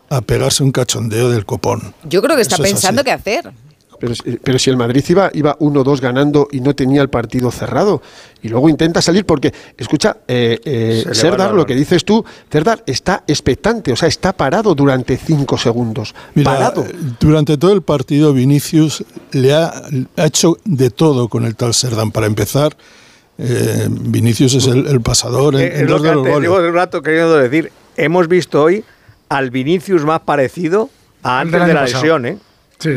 a 0.10 0.22
pegarse 0.22 0.64
un 0.64 0.72
cachondeo 0.72 1.30
del 1.30 1.46
copón. 1.46 1.94
Yo 2.10 2.22
creo 2.22 2.36
que 2.36 2.42
está 2.44 2.56
Eso 2.56 2.64
pensando 2.64 3.04
qué 3.04 3.12
hacer. 3.12 3.52
Pero, 4.00 4.16
si- 4.16 4.24
pero 4.44 4.58
si 4.58 4.70
el 4.72 4.78
Madrid 4.78 5.06
iba, 5.10 5.30
iba 5.32 5.56
1-2 5.60 6.02
ganando 6.02 6.48
y 6.52 6.60
no 6.60 6.74
tenía 6.76 7.04
el 7.04 7.10
partido 7.12 7.52
cerrado. 7.52 8.02
Y 8.42 8.50
luego 8.50 8.68
intenta 8.68 9.00
salir 9.00 9.28
porque, 9.28 9.54
escucha, 9.78 10.18
eh, 10.28 10.60
eh, 10.66 11.04
Se 11.06 11.14
Serdar, 11.14 11.54
lo 11.54 11.68
que 11.68 11.76
dices 11.76 12.04
tú, 12.04 12.26
Serdar 12.52 12.84
está 12.88 13.24
expectante, 13.28 13.92
o 13.94 13.96
sea, 13.96 14.08
está 14.10 14.34
parado 14.34 14.74
durante 14.74 15.18
5 15.18 15.56
segundos. 15.60 16.16
Mira, 16.34 16.52
parado. 16.52 16.84
durante 17.20 17.58
todo 17.58 17.74
el 17.74 17.84
partido 17.84 18.34
Vinicius 18.34 19.04
le 19.34 19.54
ha, 19.54 19.72
ha 20.18 20.26
hecho 20.26 20.58
de 20.66 20.90
todo 20.90 21.28
con 21.30 21.46
el 21.46 21.56
tal 21.56 21.76
Serdán. 21.76 22.10
Para 22.12 22.26
empezar, 22.26 22.76
eh, 23.44 23.88
Vinicius 23.90 24.54
es 24.54 24.68
el, 24.68 24.86
el 24.88 25.02
pasador 25.02 25.56
en, 25.56 25.62
Eh, 25.62 25.66
en 25.76 25.82
es 25.86 25.90
lo 25.90 25.94
dos 25.94 26.04
de 26.04 26.14
los 26.14 26.28
goles. 26.28 26.42
llevo 26.42 26.58
un 26.68 26.74
rato 26.74 27.02
queriendo 27.02 27.38
decir. 27.38 27.72
Hemos 27.98 28.28
visto 28.28 28.62
hoy 28.64 28.84
al 29.30 29.50
Vinicius 29.50 30.06
más 30.06 30.22
parecido 30.22 30.90
a 31.24 31.40
antes 31.42 31.60
de 31.66 31.74
la 31.74 31.82
pasado. 31.82 32.02
lesión, 32.04 32.26
¿eh? 32.26 32.38
Sí, 32.80 32.90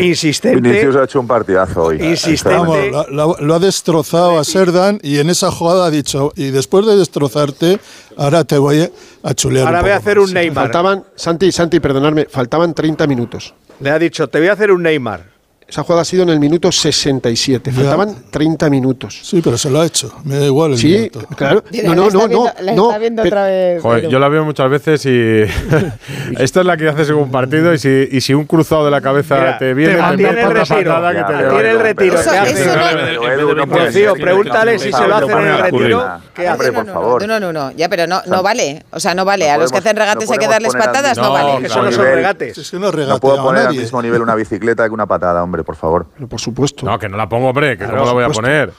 Insistente. 0.00 0.60
Vinicius 0.60 0.94
ha 0.96 1.04
hecho 1.04 1.18
un 1.18 1.26
partidazo 1.26 1.82
hoy. 1.84 1.96
Insistente. 2.00 2.56
Vamos, 2.56 2.78
lo, 3.10 3.34
lo- 3.34 3.36
lo 3.40 3.54
ha 3.54 3.58
destrozado 3.58 4.38
a 4.38 4.44
Serdan 4.44 5.00
y 5.02 5.18
en 5.18 5.28
esa 5.28 5.50
jugada 5.50 5.86
ha 5.86 5.90
dicho, 5.90 6.32
y 6.36 6.50
después 6.50 6.86
de 6.86 6.96
destrozarte, 6.96 7.80
ahora 8.16 8.44
te 8.44 8.58
voy 8.58 8.88
a- 9.24 9.34
chulear 9.34 9.66
Ahora 9.66 9.80
un 9.80 9.84
voy 9.84 9.90
a 9.92 9.96
hacer 9.96 10.18
más". 10.18 10.28
un 10.28 10.34
Neymar. 10.34 10.64
Faltaban, 10.64 11.04
Santi, 11.16 11.50
Santi, 11.50 11.80
perdonadme, 11.80 12.26
faltaban 12.30 12.74
30 12.74 13.06
minutos. 13.08 13.54
Le 13.80 13.90
ha 13.90 13.98
dicho, 13.98 14.28
te 14.28 14.38
voy 14.38 14.48
a 14.48 14.52
hacer 14.52 14.70
un 14.70 14.82
Neymar. 14.84 15.24
Esa 15.68 15.82
jugada 15.82 16.00
ha 16.00 16.04
sido 16.06 16.22
en 16.22 16.30
el 16.30 16.40
minuto 16.40 16.72
67. 16.72 17.70
Faltaban 17.72 18.14
30 18.30 18.70
minutos. 18.70 19.20
Sí, 19.22 19.42
pero 19.44 19.58
se 19.58 19.68
lo 19.68 19.82
ha 19.82 19.84
hecho. 19.84 20.10
Me 20.24 20.36
da 20.38 20.46
igual 20.46 20.72
el 20.72 20.78
Sí, 20.78 20.88
minuto. 20.88 21.20
claro. 21.36 21.62
No, 21.84 21.94
no, 21.94 22.06
está 22.08 22.18
no, 22.18 22.26
viendo- 22.28 22.44
no. 22.44 22.52
la 22.64 22.72
no, 22.72 22.86
está 22.86 22.98
viendo 22.98 23.22
pero- 23.22 23.36
otra 23.36 23.46
vez. 23.50 23.82
Joder, 23.82 24.08
yo 24.08 24.18
la 24.18 24.28
veo 24.30 24.44
muchas 24.46 24.70
veces 24.70 25.04
y 25.04 25.42
esta 26.42 26.60
es 26.60 26.66
la 26.66 26.74
que 26.78 26.88
haces 26.88 27.10
en 27.10 27.16
un 27.16 27.30
partido 27.30 27.74
y 27.74 27.78
si, 27.78 28.08
y 28.10 28.18
si 28.22 28.32
un 28.32 28.46
cruzado 28.46 28.86
de 28.86 28.90
la 28.90 29.02
cabeza 29.02 29.34
Mira, 29.36 29.58
te 29.58 29.74
viene, 29.74 29.92
te 29.96 30.00
el 30.00 30.50
retiro. 30.54 30.66
patada 30.90 31.12
Ya, 31.12 31.26
te 31.26 31.48
tiene 31.50 31.70
el 31.70 31.80
retiro. 31.80 32.18
Eso- 32.18 32.30
Rocío, 33.68 34.14
pregúntale 34.14 34.78
si 34.78 34.90
se 34.90 35.06
lo 35.06 35.16
hacen 35.16 35.30
en 35.38 35.46
el 35.48 35.58
retiro. 35.58 36.04
¿Qué 36.34 36.48
hace? 36.48 36.72
no, 36.72 36.82
no, 36.84 37.18
no, 37.18 37.26
no, 37.26 37.40
no, 37.40 37.52
no, 37.52 37.70
ya, 37.72 37.90
pero 37.90 38.06
no, 38.06 38.22
no 38.26 38.42
vale. 38.42 38.84
O 38.90 39.00
sea, 39.00 39.14
no 39.14 39.26
vale. 39.26 39.50
A 39.50 39.58
los 39.58 39.70
que 39.70 39.78
hacen 39.78 39.96
regates 39.96 40.30
hay 40.30 40.38
que 40.38 40.48
darles 40.48 40.72
patadas, 40.72 41.18
no, 41.18 41.30
vale. 41.30 41.66
Eso 41.66 41.82
no 41.82 41.92
son 41.92 42.04
regates. 42.06 42.56
Es 42.56 42.70
que 42.70 42.78
no 42.78 43.20
puedo 43.20 43.42
poner 43.42 43.66
al 43.66 43.74
mismo 43.74 44.00
nivel 44.00 44.22
una 44.22 44.34
bicicleta 44.34 44.86
que 44.86 44.94
una 44.94 45.04
patada, 45.06 45.42
hombre, 45.42 45.57
por 45.64 45.76
favor. 45.76 46.06
Por 46.28 46.40
supuesto. 46.40 46.86
No, 46.86 46.98
que 46.98 47.08
no 47.08 47.16
la 47.16 47.28
pongo, 47.28 47.48
hombre, 47.48 47.70
que 47.76 47.84
Claro, 47.84 47.98
cómo 47.98 48.06
la 48.06 48.12
voy 48.12 48.24
a 48.24 48.28
poner. 48.28 48.72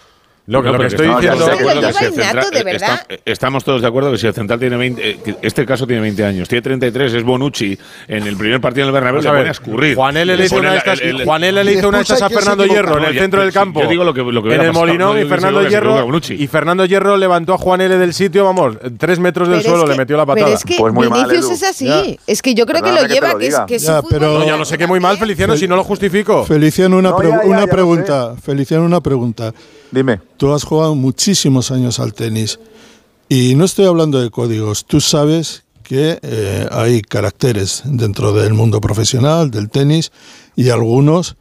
Lo 0.49 0.63
que, 0.63 0.69
lo 0.71 0.79
que 0.79 0.87
estoy 0.87 1.05
estamos- 1.07 1.21
diciendo. 1.21 1.45
Lo 1.45 2.49
que 2.49 2.63
verdad. 2.63 3.01
está- 3.07 3.21
estamos 3.25 3.63
todos 3.63 3.81
de 3.81 3.87
acuerdo 3.87 4.11
que 4.11 4.17
si 4.17 4.25
el 4.27 4.33
central 4.33 4.59
tiene 4.59 4.77
20, 4.77 5.09
eh, 5.09 5.19
que 5.23 5.35
este 5.43 5.63
caso 5.65 5.85
tiene 5.85 6.01
20 6.01 6.25
años, 6.25 6.49
tiene 6.49 6.61
33, 6.63 7.13
es 7.13 7.23
Bonucci, 7.23 7.77
en 8.07 8.23
el 8.27 8.35
primer 8.35 8.59
partido 8.59 8.83
en 8.83 8.87
el 8.87 8.93
Bernabéu 8.93 9.21
le 9.21 9.29
pone 9.29 9.47
a 9.47 9.51
escurrir. 9.51 9.95
Juan 9.95 10.17
L. 10.17 10.35
le 10.35 10.45
hizo 10.45 10.55
una 10.57 10.71
de 10.71 10.77
estas, 10.79 11.01
el- 11.01 11.19
el- 11.21 11.23
Juan 11.23 11.43
L. 11.43 11.63
le 11.63 11.73
hizo 11.73 11.87
una 11.89 11.97
de 11.99 12.01
estas 12.01 12.21
a 12.23 12.29
Fernando 12.29 12.65
Hierro 12.65 12.97
en 12.97 13.05
el 13.05 13.19
centro 13.19 13.41
del 13.41 13.53
campo. 13.53 13.81
Yo 13.83 13.87
digo 13.89 14.03
lo 14.03 14.13
que, 14.13 14.23
lo 14.23 14.41
que 14.41 14.55
en 14.55 14.61
el 14.61 14.73
Molinón 14.73 15.15
no 15.15 15.21
y 15.21 15.25
Fernando 15.25 15.67
Hierro 15.67 16.09
y 16.29 16.47
Fernando 16.47 16.85
Hierro 16.85 17.15
levantó 17.17 17.53
a 17.53 17.57
Juan 17.59 17.81
L. 17.81 17.97
del 17.97 18.13
sitio, 18.15 18.43
vamos, 18.45 18.77
tres 18.97 19.19
metros 19.19 19.47
del 19.49 19.59
Pero 19.59 19.61
es 19.61 19.65
suelo, 19.67 19.85
que- 19.85 19.91
le 19.91 19.97
metió 19.97 20.17
la 20.17 20.25
patada. 20.25 20.45
Pero 20.47 20.57
es 20.57 20.63
que 20.65 20.75
Pues 20.79 20.93
muy 20.93 21.09
mal, 21.09 21.25
Vinicius 21.29 21.51
es 21.51 21.63
así. 21.63 21.85
Ya. 21.85 22.03
Es 22.25 22.41
que 22.41 22.55
yo 22.55 22.65
creo 22.65 22.81
que 22.81 22.91
lo 22.91 23.05
lleva, 23.05 23.37
que 23.37 23.75
es, 23.75 23.83
es 23.83 23.91
pero- 24.09 24.39
No, 24.39 24.45
ya 24.45 24.57
lo 24.57 24.65
sé 24.65 24.77
que 24.77 24.87
muy 24.87 24.99
mal, 24.99 25.17
Feliciano, 25.17 25.55
si 25.55 25.67
no 25.67 25.75
lo 25.75 25.83
justifico. 25.83 26.43
Feliciano, 26.45 26.97
una, 26.97 27.15
pregunta. 27.67 28.33
Feliciano, 28.41 28.85
una 28.85 29.01
pregunta. 29.01 29.53
Dime. 29.91 30.19
Tú 30.39 30.53
has 30.53 30.63
jugado 30.63 30.95
muchísimos 30.95 31.69
años 31.69 31.99
al 31.99 32.13
tenis 32.13 32.59
y 33.27 33.55
no 33.55 33.65
estoy 33.65 33.85
hablando 33.85 34.19
de 34.21 34.29
códigos. 34.31 34.85
Tú 34.85 35.01
sabes 35.01 35.65
que 35.83 36.17
eh, 36.21 36.67
hay 36.71 37.01
caracteres 37.01 37.81
dentro 37.83 38.31
del 38.31 38.53
mundo 38.53 38.79
profesional, 38.79 39.51
del 39.51 39.69
tenis, 39.69 40.11
y 40.55 40.69
algunos 40.69 41.35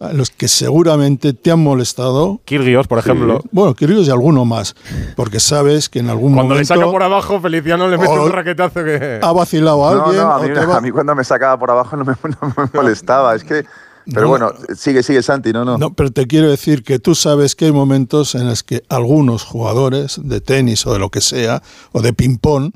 a 0.00 0.12
los 0.14 0.30
que 0.30 0.48
seguramente 0.48 1.32
te 1.34 1.50
han 1.50 1.58
molestado. 1.62 2.40
Kirgios, 2.46 2.86
por 2.86 3.00
ejemplo. 3.00 3.42
Bueno, 3.50 3.74
Kirgios 3.74 4.06
y 4.06 4.10
alguno 4.10 4.44
más, 4.46 4.74
porque 5.14 5.40
sabes 5.40 5.88
que 5.90 5.98
en 5.98 6.08
algún 6.08 6.32
Cuando 6.34 6.54
le 6.54 6.60
momento 6.62 6.74
saca 6.74 6.90
por 6.90 7.02
abajo, 7.02 7.40
Feliciano 7.42 7.86
le 7.88 7.98
mete 7.98 8.12
un 8.12 8.30
raquetazo 8.32 8.82
que. 8.84 9.20
ha 9.22 9.32
vacilado 9.32 9.86
a 9.88 9.94
No, 9.94 10.04
alguien. 10.06 10.22
no, 10.22 10.30
a 10.32 10.36
o 10.38 10.42
mí, 10.42 10.54
te 10.54 10.64
va- 10.64 10.76
a 10.76 10.80
mí 10.80 10.90
cuando 10.90 11.14
me 11.14 11.24
sacaba 11.24 11.58
por 11.58 11.70
abajo 11.70 11.96
no 11.96 12.04
me, 12.06 12.14
no 12.40 12.54
me 12.56 12.64
molestaba. 12.72 13.34
Es 13.34 13.44
que. 13.44 13.64
Pero 14.10 14.22
No, 14.22 14.28
bueno, 14.28 14.52
sigue, 14.76 15.02
sigue, 15.02 15.22
Santi, 15.22 15.52
no, 15.52 15.64
no. 15.64 15.76
No, 15.78 15.92
pero 15.92 16.10
te 16.10 16.26
quiero 16.26 16.48
decir 16.50 16.82
que 16.82 16.98
tú 16.98 17.14
sabes 17.14 17.54
que 17.54 17.66
hay 17.66 17.72
momentos 17.72 18.34
en 18.34 18.48
los 18.48 18.62
que 18.62 18.82
algunos 18.88 19.44
jugadores 19.44 20.18
de 20.22 20.40
tenis 20.40 20.86
o 20.86 20.92
de 20.92 20.98
lo 20.98 21.10
que 21.10 21.20
sea, 21.20 21.62
o 21.92 22.00
de 22.00 22.12
ping-pong, 22.12 22.72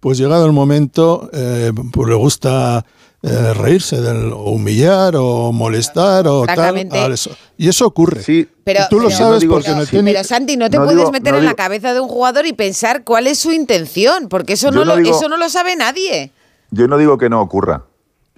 pues 0.00 0.18
llegado 0.18 0.44
el 0.46 0.52
momento, 0.52 1.30
eh, 1.32 1.72
pues 1.92 2.08
le 2.08 2.14
gusta 2.14 2.84
eh, 3.22 3.52
reírse 3.54 4.00
del, 4.00 4.32
o 4.32 4.50
humillar 4.52 5.14
o 5.16 5.52
molestar 5.52 6.26
o 6.26 6.44
tal. 6.46 6.76
Eso. 7.12 7.30
Y 7.58 7.68
eso 7.68 7.86
ocurre. 7.86 8.22
Sí, 8.22 8.48
Pero, 8.64 8.80
Y 8.84 8.88
tú 8.88 8.98
lo 9.00 9.08
pero- 9.08 9.18
sabes 9.18 9.44
porque 9.44 9.68
sí, 9.84 9.90
tenis... 9.90 10.12
pero 10.14 10.24
Santi, 10.24 10.56
no 10.56 10.70
te 10.70 10.78
No 10.78 10.84
puedes 10.84 10.98
digo- 10.98 11.12
meter 11.12 11.32
no 11.34 11.38
en 11.40 11.44
la 11.44 11.54
cabeza 11.54 11.92
de 11.92 12.00
un 12.00 12.08
jugador 12.08 12.46
y 12.46 12.52
pensar 12.54 13.04
cuál 13.04 13.26
es 13.26 13.38
su 13.38 13.52
intención, 13.52 14.28
porque 14.28 14.54
eso 14.54 14.68
Yo 14.68 14.72
no, 14.72 14.84
no 14.86 14.96
lo, 14.96 15.02
digo- 15.02 15.16
eso 15.16 15.28
no 15.28 15.36
lo 15.36 15.48
sabe 15.50 15.76
nadie. 15.76 16.32
Yo 16.70 16.86
no 16.88 16.96
digo 16.96 17.18
que 17.18 17.28
no 17.28 17.40
ocurra. 17.42 17.84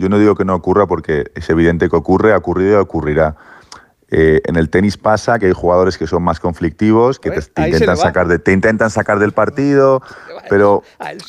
Yo 0.03 0.09
no 0.09 0.19
digo 0.19 0.35
que 0.35 0.45
no 0.45 0.57
ocurra 0.57 0.89
porque 0.89 1.31
es 1.37 1.49
evidente 1.49 1.89
que 1.89 1.95
ocurre, 1.95 2.33
ha 2.33 2.37
ocurrido 2.37 2.73
y 2.73 2.75
ocurrirá. 2.75 3.37
Eh, 4.15 4.43
en 4.45 4.57
el 4.57 4.69
tenis 4.69 4.99
pasa 4.99 5.39
que 5.39 5.47
hay 5.47 5.53
jugadores 5.53 5.97
que 5.97 6.07
son 6.07 6.23
más 6.23 6.39
conflictivos, 6.39 7.19
que 7.19 7.31
te, 7.31 7.63
intentan, 7.73 7.97
sacar 7.97 8.29
de- 8.29 8.39
te 8.39 8.53
intentan 8.53 8.91
sacar 8.91 9.19
del 9.19 9.33
partido, 9.33 10.03
pero 10.51 10.83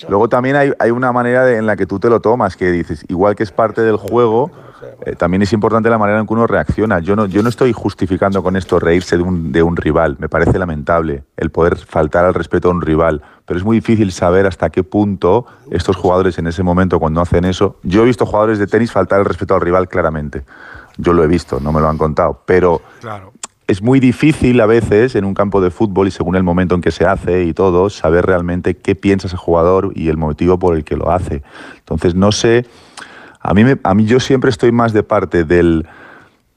luego 0.09 0.27
también 0.27 0.57
hay, 0.57 0.73
hay 0.79 0.91
una 0.91 1.13
manera 1.13 1.45
de- 1.45 1.55
en 1.55 1.65
la 1.65 1.77
que 1.77 1.85
tú 1.85 1.97
te 1.99 2.09
lo 2.09 2.19
tomas, 2.19 2.57
que 2.57 2.71
dices, 2.71 3.05
igual 3.07 3.35
que 3.35 3.43
es 3.43 3.51
parte 3.53 3.81
del 3.81 3.95
juego, 3.95 4.51
eh, 5.05 5.15
también 5.15 5.41
es 5.43 5.53
importante 5.53 5.89
la 5.89 5.97
manera 5.97 6.19
en 6.19 6.27
que 6.27 6.33
uno 6.33 6.45
reacciona. 6.45 6.99
Yo 6.99 7.15
no, 7.15 7.25
yo 7.25 7.41
no 7.41 7.47
estoy 7.47 7.71
justificando 7.71 8.43
con 8.43 8.57
esto 8.57 8.79
reírse 8.79 9.15
de 9.15 9.23
un, 9.23 9.53
de 9.53 9.63
un 9.63 9.77
rival, 9.77 10.17
me 10.19 10.27
parece 10.27 10.59
lamentable 10.59 11.23
el 11.37 11.51
poder 11.51 11.77
faltar 11.77 12.25
al 12.25 12.33
respeto 12.33 12.67
a 12.67 12.71
un 12.71 12.81
rival, 12.81 13.21
pero 13.45 13.57
es 13.57 13.63
muy 13.65 13.77
difícil 13.77 14.11
saber 14.11 14.45
hasta 14.45 14.69
qué 14.69 14.83
punto 14.83 15.45
estos 15.71 15.95
jugadores 15.95 16.37
en 16.37 16.47
ese 16.47 16.63
momento 16.63 16.99
cuando 16.99 17.21
hacen 17.21 17.45
eso, 17.45 17.77
yo 17.83 18.01
he 18.03 18.05
visto 18.05 18.25
jugadores 18.25 18.59
de 18.59 18.67
tenis 18.67 18.91
faltar 18.91 19.19
el 19.19 19.25
respeto 19.25 19.55
al 19.55 19.61
rival 19.61 19.87
claramente, 19.87 20.43
yo 20.97 21.13
lo 21.13 21.23
he 21.23 21.27
visto, 21.27 21.59
no 21.59 21.71
me 21.71 21.81
lo 21.81 21.89
han 21.89 21.97
contado, 21.97 22.41
pero 22.45 22.81
es 23.67 23.81
muy 23.81 23.99
difícil 23.99 24.59
a 24.61 24.65
veces 24.65 25.15
en 25.15 25.23
un 25.25 25.33
campo 25.33 25.61
de 25.61 25.71
fútbol 25.71 26.07
y 26.07 26.11
según 26.11 26.35
el 26.35 26.43
momento 26.43 26.75
en 26.75 26.81
que 26.81 26.91
se 26.91 27.05
hace 27.05 27.43
y 27.45 27.53
todo, 27.53 27.89
saber 27.89 28.25
realmente 28.25 28.75
qué 28.77 28.93
piensa 28.95 29.27
ese 29.27 29.37
jugador 29.37 29.91
y 29.95 30.09
el 30.09 30.17
motivo 30.17 30.59
por 30.59 30.75
el 30.75 30.83
que 30.83 30.95
lo 30.97 31.11
hace. 31.11 31.43
Entonces, 31.79 32.13
no 32.13 32.31
sé, 32.31 32.65
a 33.39 33.53
mí, 33.53 33.63
me- 33.63 33.79
a 33.83 33.93
mí 33.93 34.05
yo 34.05 34.19
siempre 34.19 34.49
estoy 34.49 34.71
más 34.71 34.91
de 34.93 35.03
parte 35.03 35.43
del, 35.45 35.85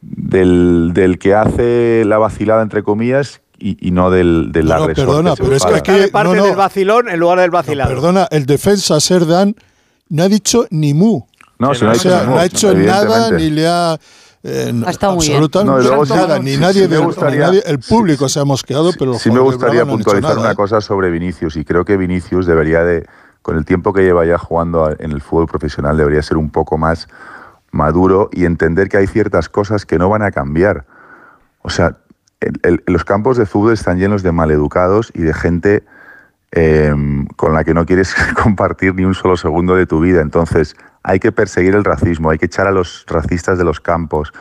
del, 0.00 0.90
del 0.94 1.18
que 1.18 1.34
hace 1.34 2.04
la 2.06 2.18
vacilada, 2.18 2.62
entre 2.62 2.82
comillas, 2.82 3.40
y, 3.58 3.76
y 3.86 3.90
no 3.90 4.10
del, 4.10 4.50
del 4.52 4.66
No, 4.66 4.86
perdona, 4.86 5.34
se 5.34 5.42
pero 5.42 5.56
es 5.56 5.64
que 5.64 5.74
aquí- 5.74 5.90
Está 5.92 5.96
de 6.04 6.08
parte 6.08 6.30
no, 6.36 6.42
no. 6.42 6.46
del 6.46 6.56
vacilón 6.56 7.08
en 7.08 7.18
lugar 7.20 7.40
del 7.40 7.50
vacilado. 7.50 7.88
Perdona, 7.90 8.28
el 8.30 8.44
defensa 8.46 9.00
Serdan 9.00 9.54
no 10.10 10.24
ha 10.24 10.28
dicho 10.28 10.66
ni 10.70 10.92
mu. 10.92 11.22
No, 11.58 11.74
si 11.74 11.84
no 11.84 11.90
ha 11.90 11.92
o 11.92 11.94
dicho 11.94 12.08
sea, 12.10 12.20
ni 12.20 12.26
mu, 12.26 12.34
no 12.34 12.40
ha 12.40 12.44
hecho 12.44 12.74
nada 12.74 13.30
ni 13.30 13.50
le 13.50 13.66
ha... 13.66 13.96
eh, 14.48 14.72
Ha 14.86 14.90
estado 14.90 15.14
muy 15.16 15.26
bien. 15.26 15.36
absolutamente 15.38 15.82
No, 15.82 15.88
luego 15.96 16.04
nada, 16.14 16.36
sí- 16.36 16.42
ni 16.44 16.54
sí- 16.54 16.60
nadie, 16.60 16.72
sí 16.74 16.80
me 16.82 16.86
del- 16.88 17.00
ni 17.00 17.06
gustaría- 17.06 17.46
nadie- 17.46 17.62
el 17.66 17.82
sí, 17.82 17.90
público 17.94 18.28
se 18.28 18.40
ha 18.40 18.44
mosqueado, 18.44 18.90
pero 18.98 19.14
Sí 19.14 19.30
me 19.30 19.40
gustaría 19.40 19.84
no 19.84 19.92
puntualizar 19.92 20.30
nada, 20.30 20.40
una 20.42 20.52
¿eh? 20.52 20.56
cosa 20.56 20.80
sobre 20.80 21.10
Vinicius 21.10 21.56
y 21.56 21.64
creo 21.64 21.84
que 21.84 21.96
Vinicius 21.96 22.46
debería 22.46 22.84
de, 22.84 23.06
con 23.42 23.56
el 23.56 23.64
tiempo 23.64 23.92
que 23.92 24.02
lleva 24.02 24.24
ya 24.24 24.38
jugando 24.38 24.94
en 24.98 25.10
el 25.12 25.20
fútbol 25.20 25.46
profesional, 25.46 25.96
debería 25.96 26.22
ser 26.22 26.36
un 26.36 26.50
poco 26.50 26.78
más 26.78 27.08
maduro 27.72 28.30
y 28.32 28.44
entender 28.44 28.88
que 28.88 28.96
hay 28.96 29.06
ciertas 29.06 29.48
cosas 29.48 29.84
que 29.86 29.98
no 29.98 30.08
van 30.08 30.22
a 30.22 30.30
cambiar. 30.30 30.84
O 31.62 31.68
sea, 31.70 31.96
el- 32.40 32.60
el- 32.62 32.82
los 32.86 33.04
campos 33.04 33.36
de 33.36 33.46
fútbol 33.46 33.72
están 33.72 33.98
llenos 33.98 34.22
de 34.22 34.32
maleducados 34.32 35.10
y 35.14 35.22
de 35.22 35.34
gente 35.34 35.84
eh, 36.52 36.94
con 37.36 37.52
la 37.52 37.64
que 37.64 37.74
no 37.74 37.84
quieres 37.84 38.14
compartir 38.42 38.94
ni 38.94 39.04
un 39.04 39.14
solo 39.14 39.36
segundo 39.36 39.74
de 39.74 39.84
tu 39.84 40.00
vida. 40.00 40.22
Entonces, 40.22 40.74
hay 41.06 41.20
que 41.20 41.30
perseguir 41.30 41.76
el 41.76 41.84
racismo, 41.84 42.30
hay 42.30 42.38
que 42.38 42.46
echar 42.46 42.66
a 42.66 42.72
los 42.72 43.04
racistas 43.06 43.56
de 43.58 43.64
los 43.64 43.78
campos, 43.78 44.32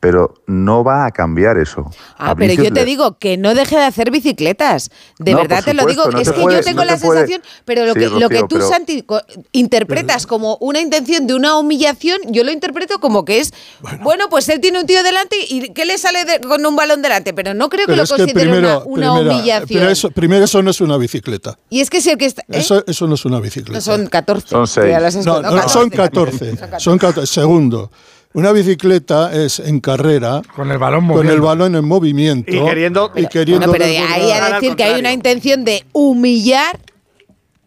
pero 0.00 0.34
no 0.46 0.84
va 0.84 1.06
a 1.06 1.10
cambiar 1.10 1.58
eso. 1.58 1.90
Ah, 2.16 2.30
A 2.30 2.36
pero 2.36 2.52
yo 2.54 2.72
te 2.72 2.84
digo 2.84 3.18
que 3.18 3.36
no 3.36 3.54
deje 3.54 3.76
de 3.76 3.84
hacer 3.84 4.10
bicicletas. 4.10 4.90
De 5.18 5.32
No, 5.32 5.38
verdad 5.38 5.64
te 5.64 5.74
lo 5.74 5.84
digo. 5.86 6.08
no 6.10 6.20
es 6.20 6.30
que 6.30 6.40
puede- 6.40 6.58
yo 6.58 6.62
tengo 6.62 6.80
no 6.80 6.84
la 6.84 6.96
te 6.96 7.04
puede- 7.04 7.20
sensación, 7.26 7.42
pero 7.64 7.84
lo 7.84 7.94
Sí, 7.94 8.00
que, 8.00 8.08
lo 8.08 8.28
que 8.28 8.40
tú, 8.42 8.46
pero- 8.56 8.68
Santi, 8.68 9.04
interpretas 9.52 10.26
como 10.26 10.56
una 10.60 10.80
intención 10.80 11.26
de 11.26 11.34
una 11.34 11.56
humillación, 11.58 12.18
yo 12.28 12.44
lo 12.44 12.52
interpreto 12.52 12.98
como 13.00 13.24
que 13.24 13.40
es, 13.40 13.52
bueno, 14.02 14.28
pues 14.30 14.48
él 14.48 14.60
tiene 14.60 14.80
un 14.80 14.86
tío 14.86 15.02
delante 15.02 15.36
y 15.48 15.72
¿qué 15.72 15.84
le 15.84 15.98
sale 15.98 16.24
de- 16.24 16.40
con 16.40 16.64
un 16.64 16.76
balón 16.76 17.02
delante? 17.02 17.32
Pero 17.34 17.54
no 17.54 17.68
creo 17.68 17.86
que 17.86 17.92
Pero 17.92 18.02
lo 18.02 18.08
considere 18.08 18.32
primero, 18.34 18.84
una, 18.86 19.08
una 19.08 19.14
primera- 19.16 19.36
humillación. 19.38 19.80
pero 19.80 19.90
eso, 19.90 20.10
primero, 20.10 20.44
eso 20.44 20.62
no 20.62 20.70
es 20.70 20.80
una 20.80 20.96
bicicleta. 20.96 21.58
y 21.70 21.80
es 21.80 21.90
que 21.90 22.00
si 22.00 22.10
el 22.10 22.18
que 22.18 22.26
está... 22.26 22.42
¿eh? 22.42 22.58
Eso, 22.58 22.84
eso 22.86 23.06
no 23.06 23.14
es 23.14 23.24
una 23.24 23.40
bicicleta. 23.40 23.78
No, 23.78 23.80
son 23.80 24.06
14. 24.06 24.48
Son 24.48 24.62
que 24.64 24.66
seis. 24.68 24.86
ya 24.90 25.00
las 25.00 25.16
has- 25.16 25.26
No, 25.26 25.42
no, 25.42 25.50
no, 25.50 25.68
son 25.68 25.90
14. 25.90 26.56
Son 26.78 26.98
14. 26.98 27.32
Segundo, 27.32 27.90
una 28.34 28.52
bicicleta 28.52 29.32
es 29.32 29.58
en 29.58 29.80
carrera 29.80 30.42
Con 30.54 30.70
el 30.70 30.78
balón 30.78 31.08
con 31.08 31.28
el 31.28 31.40
balón 31.40 31.74
en 31.74 31.84
movimiento 31.84 32.50
Y 32.50 32.58
queriendo- 32.60 33.10
y 33.16 33.26
queriendo 33.26 33.66
Bueno, 33.66 33.72
pero 33.72 33.86
de 33.86 33.98
ahí 33.98 34.30
a 34.30 34.54
decir 34.54 34.76
que 34.76 34.84
hay 34.84 35.00
una 35.00 35.12
intención 35.12 35.64
de 35.64 35.84
humillar. 35.92 36.78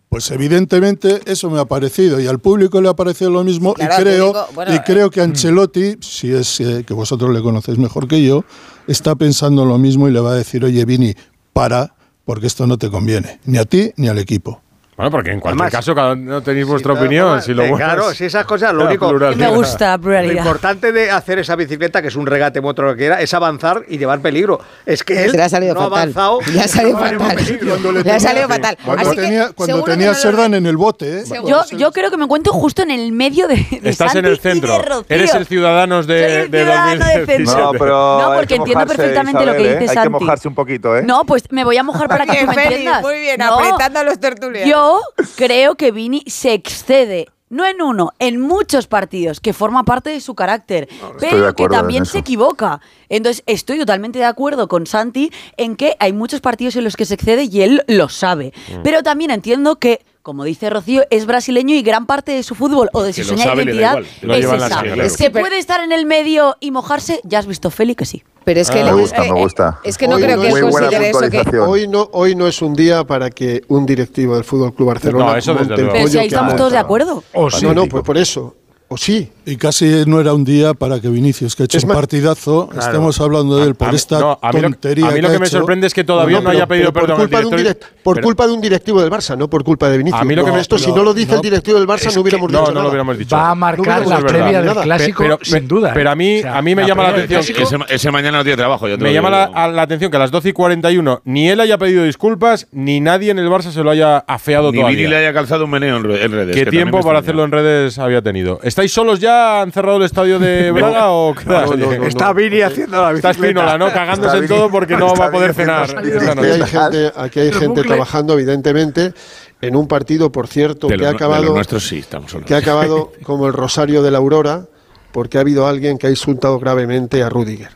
Pues 0.09 0.29
evidentemente 0.31 1.21
eso 1.25 1.49
me 1.49 1.59
ha 1.59 1.65
parecido 1.65 2.19
y 2.19 2.27
al 2.27 2.39
público 2.39 2.81
le 2.81 2.89
ha 2.89 2.93
parecido 2.93 3.31
lo 3.31 3.43
mismo 3.45 3.73
Claro, 3.73 3.93
y 3.93 4.03
creo 4.03 4.25
público, 4.33 4.47
bueno, 4.53 4.75
y 4.75 4.79
creo 4.79 5.09
que 5.09 5.19
eh, 5.21 5.23
Ancelotti, 5.23 5.95
si 6.01 6.31
es 6.33 6.59
eh, 6.59 6.83
que 6.85 6.93
vosotros 6.93 7.31
le 7.33 7.41
conocéis 7.41 7.77
mejor 7.77 8.07
que 8.09 8.21
yo, 8.21 8.43
está 8.87 9.15
pensando 9.15 9.63
lo 9.65 9.77
mismo 9.77 10.09
y 10.09 10.11
le 10.11 10.19
va 10.19 10.31
a 10.33 10.35
decir, 10.35 10.65
oye 10.65 10.83
Vini, 10.83 11.15
para, 11.53 11.95
porque 12.25 12.47
esto 12.47 12.67
no 12.67 12.77
te 12.77 12.89
conviene, 12.89 13.39
ni 13.45 13.57
a 13.57 13.63
ti 13.65 13.91
ni 13.95 14.09
al 14.09 14.17
equipo. 14.19 14.61
Bueno, 15.01 15.11
porque 15.11 15.31
en 15.31 15.39
cualquier 15.39 15.61
Además- 15.63 15.71
caso 15.71 15.95
cada 15.95 16.13
uno 16.13 16.41
tenéis 16.41 16.67
vuestra 16.67 16.91
Claro, 16.93 17.05
opinión. 17.05 17.41
Si 17.41 17.53
lo 17.55 17.63
eh, 17.63 17.69
bueno 17.69 17.85
claro, 17.85 18.11
es- 18.11 18.17
si 18.17 18.25
esas 18.25 18.45
cosas, 18.45 18.71
lo 18.73 18.85
único. 18.85 19.09
pluralidad. 19.09 19.49
Me 19.49 19.55
gusta, 19.55 19.97
Lo 19.97 20.01
pluralidad. 20.03 20.37
importante 20.45 20.91
de 20.91 21.09
hacer 21.09 21.39
esa 21.39 21.55
bicicleta, 21.55 22.01
que 22.03 22.09
es 22.09 22.15
un 22.15 22.27
regate 22.27 22.61
motor 22.61 22.85
lo 22.85 22.91
que 22.91 22.99
quiera, 22.99 23.19
es 23.19 23.33
avanzar 23.33 23.83
y 23.87 23.97
llevar 23.97 24.19
peligro. 24.19 24.59
Es 24.85 25.03
que 25.03 25.23
él 25.25 25.31
le 25.31 25.41
ha 25.41 25.49
salido 25.49 25.73
no 25.73 25.81
ha 25.81 25.83
fatal. 25.85 25.99
avanzado. 25.99 26.39
Le 26.53 26.61
ha 26.61 26.67
salido 26.67 26.99
no 26.99 27.19
fatal. 27.19 28.03
Le 28.03 28.11
ha 28.11 28.19
salido 28.19 28.47
fatal. 28.47 28.77
Cuando 28.85 29.01
Así 29.09 29.15
que 29.15 29.21
tenía, 29.23 29.49
cuando 29.55 29.83
que 29.83 29.91
tenía 29.91 30.05
no 30.07 30.13
lo- 30.13 30.19
Serdán 30.19 30.53
en 30.53 30.65
el 30.67 30.77
bote, 30.77 31.19
¿eh? 31.21 31.23
Yo, 31.47 31.63
yo 31.71 31.91
creo 31.91 32.11
que 32.11 32.17
me 32.17 32.25
encuentro 32.25 32.53
justo 32.53 32.83
en 32.83 32.91
el 32.91 33.11
medio 33.11 33.47
de, 33.47 33.55
de 33.55 33.89
Estás 33.89 34.13
en 34.15 34.23
Santi 34.23 34.27
el 34.29 34.33
y 34.35 34.39
centro. 34.39 34.77
de. 35.07 35.15
Eres 35.15 35.33
el 35.33 35.47
Ciudadanos 35.47 36.05
de, 36.05 36.43
el 36.43 36.51
de 36.51 36.59
ciudadano 36.59 36.91
de 36.91 36.97
2017. 37.21 37.37
centro. 37.45 37.57
No, 37.65 37.71
pero 37.71 38.21
No, 38.21 38.27
porque 38.35 38.47
que 38.49 38.55
entiendo 38.55 38.79
mojarse, 38.81 38.97
perfectamente 38.97 39.45
lo 39.45 39.53
que 39.53 39.59
¿eh? 39.61 39.67
dice 39.69 39.79
Hay 39.79 39.87
que 39.87 39.93
Santi. 39.95 40.09
mojarse 40.09 40.47
un 40.47 40.53
poquito, 40.55 40.95
¿eh? 40.95 41.01
No, 41.03 41.25
pues 41.25 41.43
me 41.49 41.63
voy 41.63 41.77
a 41.77 41.83
mojar 41.83 42.07
para 42.07 42.25
que 42.27 42.45
tú 42.45 42.51
me 42.55 42.63
entiendas. 42.63 43.01
muy 43.01 43.19
bien, 43.19 43.37
No, 43.39 43.55
apretando 43.57 43.99
a 43.99 44.03
los 44.03 44.19
tertulianos. 44.19 44.69
Yo 44.69 44.90
creo 45.35 45.75
que 45.75 45.91
Vini 45.91 46.23
se 46.27 46.53
excede. 46.53 47.27
No 47.51 47.65
en 47.65 47.81
uno, 47.81 48.13
en 48.19 48.39
muchos 48.39 48.87
partidos, 48.87 49.41
que 49.41 49.51
forma 49.51 49.83
parte 49.83 50.09
de 50.09 50.21
su 50.21 50.35
carácter, 50.35 50.87
pero 51.19 51.53
que 51.53 51.67
también 51.67 52.05
se 52.05 52.19
equivoca. 52.19 52.79
Entonces, 53.09 53.43
estoy 53.45 53.77
totalmente 53.77 54.19
de 54.19 54.25
acuerdo 54.25 54.69
con 54.69 54.87
Santi 54.87 55.33
en 55.57 55.75
que 55.75 55.97
hay 55.99 56.13
muchos 56.13 56.39
partidos 56.39 56.77
en 56.77 56.85
los 56.85 56.95
que 56.95 57.03
se 57.03 57.15
excede 57.15 57.49
y 57.51 57.61
él 57.61 57.83
lo 57.87 58.07
sabe. 58.07 58.53
Mm. 58.69 58.83
Pero 58.83 59.03
también 59.03 59.31
entiendo 59.31 59.79
que, 59.79 59.99
como 60.21 60.45
dice 60.45 60.69
Rocío, 60.69 61.03
es 61.09 61.25
brasileño 61.25 61.75
y 61.75 61.81
gran 61.81 62.05
parte 62.05 62.31
de 62.31 62.43
su 62.43 62.55
fútbol 62.55 62.89
o 62.93 63.03
de 63.03 63.11
su 63.11 63.25
señal 63.25 63.57
de 63.57 63.63
identidad 63.63 63.99
es 63.99 64.45
esa. 64.45 64.85
Es 64.85 65.17
que 65.17 65.29
puede 65.29 65.57
estar 65.57 65.83
en 65.83 65.91
el 65.91 66.05
medio 66.05 66.55
y 66.61 66.71
mojarse, 66.71 67.19
ya 67.25 67.39
has 67.39 67.47
visto 67.47 67.69
Feli 67.69 67.95
que 67.95 68.05
sí. 68.05 68.23
Pero 68.43 68.59
es 68.59 68.71
que 68.71 68.79
Me 68.79 68.85
le- 68.85 68.93
gusta, 68.93 69.25
eh, 69.25 69.31
me 69.31 69.39
gusta. 69.39 69.79
Es 69.83 69.97
que 69.97 70.07
no 70.07 70.15
Hoy 70.15 70.23
creo 70.23 70.35
no 70.37 70.41
que 70.41 70.47
es 70.49 70.55
él 70.55 70.61
considere 70.61 71.09
eso 71.09 71.19
que. 71.29 71.59
Hoy 71.59 71.87
no, 71.87 72.09
hoy 72.11 72.35
no 72.35 72.47
es 72.47 72.61
un 72.61 72.73
día 72.73 73.03
para 73.03 73.29
que 73.29 73.61
un 73.67 73.85
directivo 73.85 74.33
del 74.35 74.43
Fútbol 74.43 74.73
Club 74.73 74.87
Barcelona 74.87 75.25
No, 75.25 75.35
eso 75.35 75.51
desde 75.53 75.65
monte 75.69 75.73
el 75.75 75.81
luego. 75.81 75.93
Pero 75.93 76.07
si 76.07 76.11
pollo 76.13 76.21
ahí 76.21 76.27
estamos 76.27 76.55
todos 76.55 76.71
de 76.71 76.77
acuerdo. 76.79 77.23
O 77.33 77.51
sí. 77.51 77.65
No, 77.65 77.73
no, 77.73 77.85
pues 77.85 78.03
por 78.03 78.17
eso. 78.17 78.55
O 78.87 78.97
sí. 78.97 79.31
Y 79.43 79.55
casi 79.57 80.03
no 80.05 80.19
era 80.21 80.33
un 80.33 80.43
día 80.43 80.75
para 80.75 80.99
que 80.99 81.09
Vinicius, 81.09 81.55
que 81.55 81.63
ha 81.63 81.65
hecho 81.65 81.77
Es 81.79 81.83
un 81.83 81.89
partidazo, 81.89 82.69
estemos 82.77 83.19
hablando 83.19 83.57
de 83.57 83.67
él 83.67 83.75
por 83.75 83.87
A 83.87 83.91
mí- 83.91 83.97
esta 83.97 84.19
no, 84.19 84.37
a 84.39 84.51
mí 84.51 84.61
lo- 84.61 84.69
tontería. 84.69 85.07
a 85.07 85.11
mí 85.11 85.19
lo 85.21 85.29
ha 85.29 85.31
que 85.31 85.39
me 85.39 85.47
hecho. 85.47 85.57
sorprende 85.57 85.87
es 85.87 85.93
que 85.95 86.03
todavía 86.03 86.37
no, 86.37 86.43
pero- 86.43 86.51
haya 86.51 86.67
pedido 86.67 86.93
pero 86.93 87.07
perdón 87.07 87.17
por 87.17 87.35
al 87.37 87.43
culpa, 87.43 87.55
de 87.57 87.61
un, 87.63 87.67
direct- 87.67 87.85
por 88.03 88.15
Pero- 88.17 88.25
culpa 88.25 88.47
de 88.47 88.53
un 88.53 88.61
directivo 88.61 89.01
del 89.01 89.09
Barça, 89.09 89.35
no 89.35 89.49
por 89.49 89.63
culpa 89.63 89.89
de 89.89 89.97
Vinicius. 89.97 90.21
A 90.21 90.25
mí 90.25 90.35
lo 90.35 90.43
que 90.43 90.49
No, 90.51 90.55
me- 90.57 90.61
esto, 90.61 90.77
si 90.77 90.91
no, 90.91 90.97
no 90.97 91.03
lo 91.03 91.13
dice 91.15 91.31
no, 91.31 91.35
el 91.37 91.41
directivo 91.41 91.79
del 91.79 91.87
Barça, 91.87 92.13
no 92.13 92.21
hubiéramos 92.21 92.51
No, 92.51 92.59
dicho 92.59 92.67
no 92.67 92.73
lo 92.73 92.79
nada. 92.81 92.89
hubiéramos 92.89 93.17
dicho. 93.17 93.35
Va 93.35 93.49
a 93.49 93.55
marcar 93.55 94.05
la 94.07 94.19
previa 94.19 94.61
del 94.61 94.75
clásico, 94.75 95.23
pero, 95.23 95.39
sin 95.41 95.67
duda. 95.67 95.91
pero 95.93 96.11
a 96.11 96.15
mí-. 96.15 96.37
O 96.39 96.41
sea, 96.43 96.57
a 96.57 96.61
mí 96.61 96.75
me 96.75 96.85
llama 96.85 97.03
la 97.03 97.09
atención 97.09 97.85
Ese, 97.89 98.11
mañana 98.11 98.37
no 98.37 98.43
tiene 98.43 98.57
trabajo. 98.57 98.85
Me 98.85 98.95
lo 98.97 99.11
llama 99.11 99.29
la, 99.31 99.81
atención 99.81 100.11
que 100.11 100.17
a 100.17 100.19
las 100.19 100.29
12 100.29 100.49
y 100.49 100.53
41 100.53 101.21
ni 101.25 101.49
él 101.49 101.59
haya 101.61 101.79
pedido 101.79 102.03
disculpas, 102.03 102.67
ni 102.71 102.99
nadie 102.99 103.31
en 103.31 103.39
el 103.39 103.49
Barça 103.49 103.71
se 103.71 103.81
lo 103.83 103.89
haya 103.89 104.19
afeado 104.19 104.71
Ni 104.71 104.77
todavía. 104.77 104.97
Vini 104.97 105.09
le 105.09 105.17
haya 105.17 105.33
calzado 105.33 105.65
un 105.65 105.71
meneo 105.71 105.97
en, 105.97 106.03
re- 106.03 106.23
en 106.25 106.31
redes. 106.31 106.55
¿Qué 106.55 106.65
que 106.65 106.69
tiempo 106.71 107.01
para 107.01 107.17
hacerlo 107.19 107.43
en 107.43 107.51
redes 107.51 107.97
había 107.97 108.21
tenido? 108.21 108.59
¿Estáis 108.61 108.93
solos 108.93 109.19
ya? 109.19 109.30
¿Han 109.31 109.71
cerrado 109.71 109.97
el 109.97 110.03
estadio 110.03 110.39
de 110.39 110.71
Braga 110.73 111.11
o 111.11 111.33
qué 111.33 111.45
tal? 111.45 111.79
no, 111.79 111.87
no, 111.87 111.97
no. 111.97 112.05
Está 112.05 112.33
Vini 112.33 112.61
haciendo 112.61 113.01
la 113.01 113.11
Está 113.11 113.29
bicicleta. 113.29 113.47
Espínola, 113.47 113.77
¿no? 113.77 113.91
Cagándose 113.91 114.37
en 114.37 114.43
Está 114.43 114.55
todo 114.55 114.69
porque 114.69 114.97
no 114.97 115.15
va 115.15 115.27
a 115.27 115.31
poder 115.31 115.51
está 115.51 115.85
cenar 115.87 115.97
Aquí 115.97 116.45
hay 116.45 116.61
gente, 116.63 117.11
aquí 117.15 117.39
hay 117.39 117.51
gente 117.51 117.83
trabajando, 117.83 118.33
evidentemente, 118.33 119.13
en 119.61 119.75
un 119.75 119.87
partido, 119.87 120.31
por 120.31 120.47
cierto, 120.47 120.87
De 120.87 120.97
que 120.97 121.05
ha 121.05 121.11
acabado, 121.11 121.55
sí, 121.79 122.03
que 122.45 122.55
ha 122.55 122.57
acabado 122.57 123.11
como 123.23 123.47
el 123.47 123.53
Rosario 123.53 124.01
de 124.01 124.11
la 124.11 124.17
Aurora, 124.17 124.65
porque 125.11 125.37
ha 125.37 125.41
habido 125.41 125.67
alguien 125.67 125.97
que 125.97 126.07
ha 126.07 126.09
insultado 126.09 126.59
gravemente 126.59 127.21
a 127.23 127.29
Rudiger. 127.29 127.69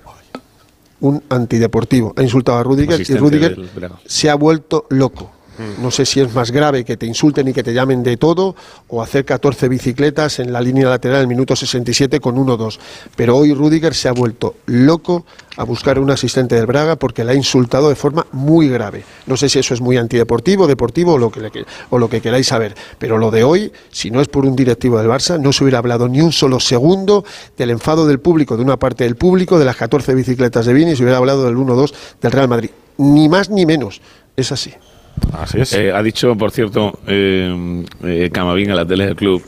Un 1.01 1.23
antideportivo. 1.29 2.13
Ha 2.17 2.23
insultado 2.23 2.57
a 2.57 2.63
Rudiger 2.63 3.01
y 3.01 3.15
Rudiger 3.15 3.55
del 3.55 3.91
se 4.05 4.29
ha 4.29 4.35
vuelto 4.35 4.87
loco. 4.89 5.34
No 5.81 5.89
sé 5.91 6.05
si 6.05 6.19
es 6.19 6.33
más 6.33 6.51
grave 6.51 6.83
que 6.83 6.97
te 6.97 7.05
insulten 7.05 7.47
y 7.47 7.53
que 7.53 7.63
te 7.63 7.73
llamen 7.73 8.03
de 8.03 8.17
todo 8.17 8.55
o 8.89 9.01
hacer 9.01 9.23
14 9.25 9.67
bicicletas 9.69 10.39
en 10.39 10.51
la 10.51 10.61
línea 10.61 10.89
lateral 10.89 11.21
el 11.21 11.27
minuto 11.27 11.55
67 11.55 12.19
con 12.19 12.35
1-2. 12.35 12.77
Pero 13.15 13.37
hoy 13.37 13.53
Rudiger 13.53 13.93
se 13.95 14.07
ha 14.09 14.11
vuelto 14.11 14.55
loco 14.65 15.25
a 15.57 15.63
buscar 15.63 15.99
un 15.99 16.11
asistente 16.11 16.55
del 16.55 16.65
Braga 16.65 16.97
porque 16.97 17.23
le 17.23 17.31
ha 17.31 17.35
insultado 17.35 17.87
de 17.89 17.95
forma 17.95 18.25
muy 18.33 18.67
grave. 18.67 19.03
No 19.25 19.37
sé 19.37 19.47
si 19.47 19.59
eso 19.59 19.73
es 19.73 19.79
muy 19.81 19.95
antideportivo, 19.97 20.67
deportivo 20.67 21.13
o 21.13 21.17
lo 21.17 21.31
que- 21.31 21.65
o 21.89 21.97
lo 21.97 22.09
que 22.09 22.19
queráis 22.21 22.47
saber. 22.47 22.75
Pero 22.99 23.17
lo 23.17 23.31
de 23.31 23.43
hoy, 23.45 23.71
si 23.91 24.11
no 24.11 24.19
es 24.21 24.27
por 24.27 24.45
un 24.45 24.55
directivo 24.55 24.97
del 24.97 25.07
Barça, 25.07 25.39
no 25.39 25.53
se 25.53 25.63
hubiera 25.63 25.77
hablado 25.77 26.09
ni 26.09 26.19
un 26.21 26.33
solo 26.33 26.59
segundo 26.59 27.23
del 27.57 27.69
enfado 27.69 28.05
del 28.05 28.19
público, 28.19 28.57
de 28.57 28.63
una 28.63 28.77
parte 28.77 29.05
del 29.05 29.15
público, 29.15 29.57
de 29.57 29.65
las 29.65 29.77
14 29.77 30.13
bicicletas 30.13 30.65
de 30.65 30.73
Vini, 30.73 30.95
se 30.95 31.03
hubiera 31.03 31.17
hablado 31.19 31.45
del 31.45 31.55
1-2 31.55 31.93
del 32.21 32.31
Real 32.33 32.49
Madrid. 32.49 32.71
Ni 32.97 33.29
más 33.29 33.49
ni 33.49 33.65
menos. 33.65 34.01
Es 34.35 34.51
así. 34.51 34.73
Así 35.33 35.61
es. 35.61 35.73
Eh, 35.73 35.91
ha 35.91 36.01
dicho, 36.03 36.35
por 36.35 36.51
cierto, 36.51 36.97
eh, 37.07 37.83
eh, 38.03 38.29
Camavinga, 38.31 38.75
la 38.75 38.85
tele 38.85 39.05
del 39.05 39.15
club, 39.15 39.43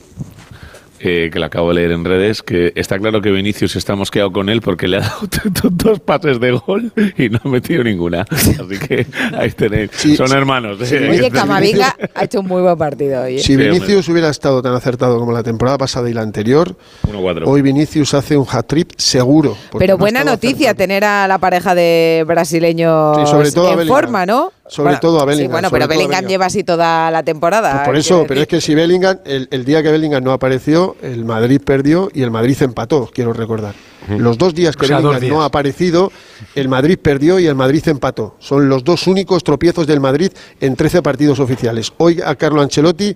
eh, 1.00 1.30
que 1.32 1.38
lo 1.38 1.46
acabo 1.46 1.70
de 1.70 1.76
leer 1.76 1.92
en 1.92 2.04
redes, 2.04 2.42
que 2.42 2.74
está 2.76 2.98
claro 2.98 3.22
que 3.22 3.30
Vinicius 3.30 3.76
está 3.76 3.96
mosqueado 3.96 4.32
con 4.32 4.50
él 4.50 4.62
porque 4.62 4.88
le 4.88 4.98
ha 4.98 5.02
dado 5.02 5.70
dos 5.70 6.00
pases 6.00 6.40
de 6.40 6.52
gol 6.54 6.92
y 7.18 7.30
no 7.30 7.40
ha 7.44 7.48
metido 7.50 7.84
ninguna. 7.84 8.26
Así 8.32 8.80
que 8.80 9.06
ahí 9.38 9.52
tenéis. 9.52 9.92
Son 10.18 10.32
hermanos. 10.36 10.92
eh. 10.92 11.08
Oye, 11.12 11.30
Camavinga 11.30 11.96
ha 12.16 12.24
hecho 12.24 12.40
un 12.40 12.48
muy 12.48 12.64
buen 12.64 12.76
partido 12.80 13.22
hoy. 13.22 13.38
Si 13.38 13.56
Vinicius 13.56 14.10
hubiera 14.10 14.30
estado 14.30 14.60
tan 14.64 14.74
acertado 14.74 15.20
como 15.20 15.32
la 15.32 15.44
temporada 15.44 15.78
pasada 15.78 16.10
y 16.10 16.14
la 16.14 16.24
anterior, 16.24 16.76
1-4. 17.08 17.44
hoy 17.46 17.62
Vinicius 17.62 18.16
hace 18.16 18.36
un 18.36 18.48
hat-trick 18.50 18.96
seguro. 18.98 19.56
Pero 19.78 19.94
no 19.94 19.98
buena 20.00 20.24
noticia 20.24 20.74
tener 20.74 21.04
a 21.06 21.28
la 21.28 21.38
pareja 21.38 21.76
de 21.76 22.24
brasileños 22.28 23.18
Sí, 23.20 23.28
sobre 23.28 23.52
todo 23.52 23.70
a 23.78 23.82
en 23.84 23.88
forma, 23.88 24.26
¿no? 24.26 24.52
Sobre 24.70 24.98
todo 24.98 25.18
a 25.18 25.22
Sí, 25.22 25.28
Bellingham, 25.28 25.52
bueno, 25.52 25.70
sobre 25.70 25.80
pero 25.82 25.90
Bellingham 25.90 26.10
Bellingham. 26.12 26.30
lleva 26.30 26.46
así 26.48 26.64
toda 26.64 27.10
la 27.12 27.24
temporada. 27.24 27.72
Pues 27.74 27.86
por 27.86 27.96
eso, 27.96 28.26
pero 28.28 28.42
es 28.42 28.48
que 28.48 28.60
si 28.62 28.76
Bellingham, 28.76 29.20
el, 29.26 29.48
el 29.52 29.66
día 29.66 29.82
que 29.82 29.92
Bellingham 29.92 30.24
no 30.24 30.32
apareció, 30.32 30.96
el 31.02 31.26
Madrid 31.26 31.62
perdió 31.64 32.10
y 32.14 32.22
el 32.24 32.32
Madrid 32.32 32.58
empató, 32.62 33.10
quiero 33.14 33.34
recordar. 33.34 33.74
Los 34.10 34.38
dos 34.38 34.54
días 34.54 34.76
que 34.78 34.86
O 34.86 34.88
sea, 34.88 34.98
dos 35.02 35.06
Bellingham 35.16 35.22
días. 35.22 35.34
no 35.34 35.42
ha 35.44 35.46
aparecido, 35.46 36.12
el 36.56 36.70
Madrid 36.70 36.98
perdió 37.02 37.40
y 37.40 37.48
el 37.48 37.56
Madrid 37.56 37.84
empató. 37.88 38.36
Son 38.40 38.70
los 38.70 38.84
dos 38.84 39.06
únicos 39.08 39.44
tropiezos 39.44 39.86
del 39.88 40.00
Madrid 40.00 40.32
en 40.62 40.76
13 40.76 41.02
partidos 41.02 41.40
oficiales. 41.40 41.92
Hoy 41.98 42.22
a 42.26 42.36
Carlo 42.36 42.62
Ancelotti 42.62 43.16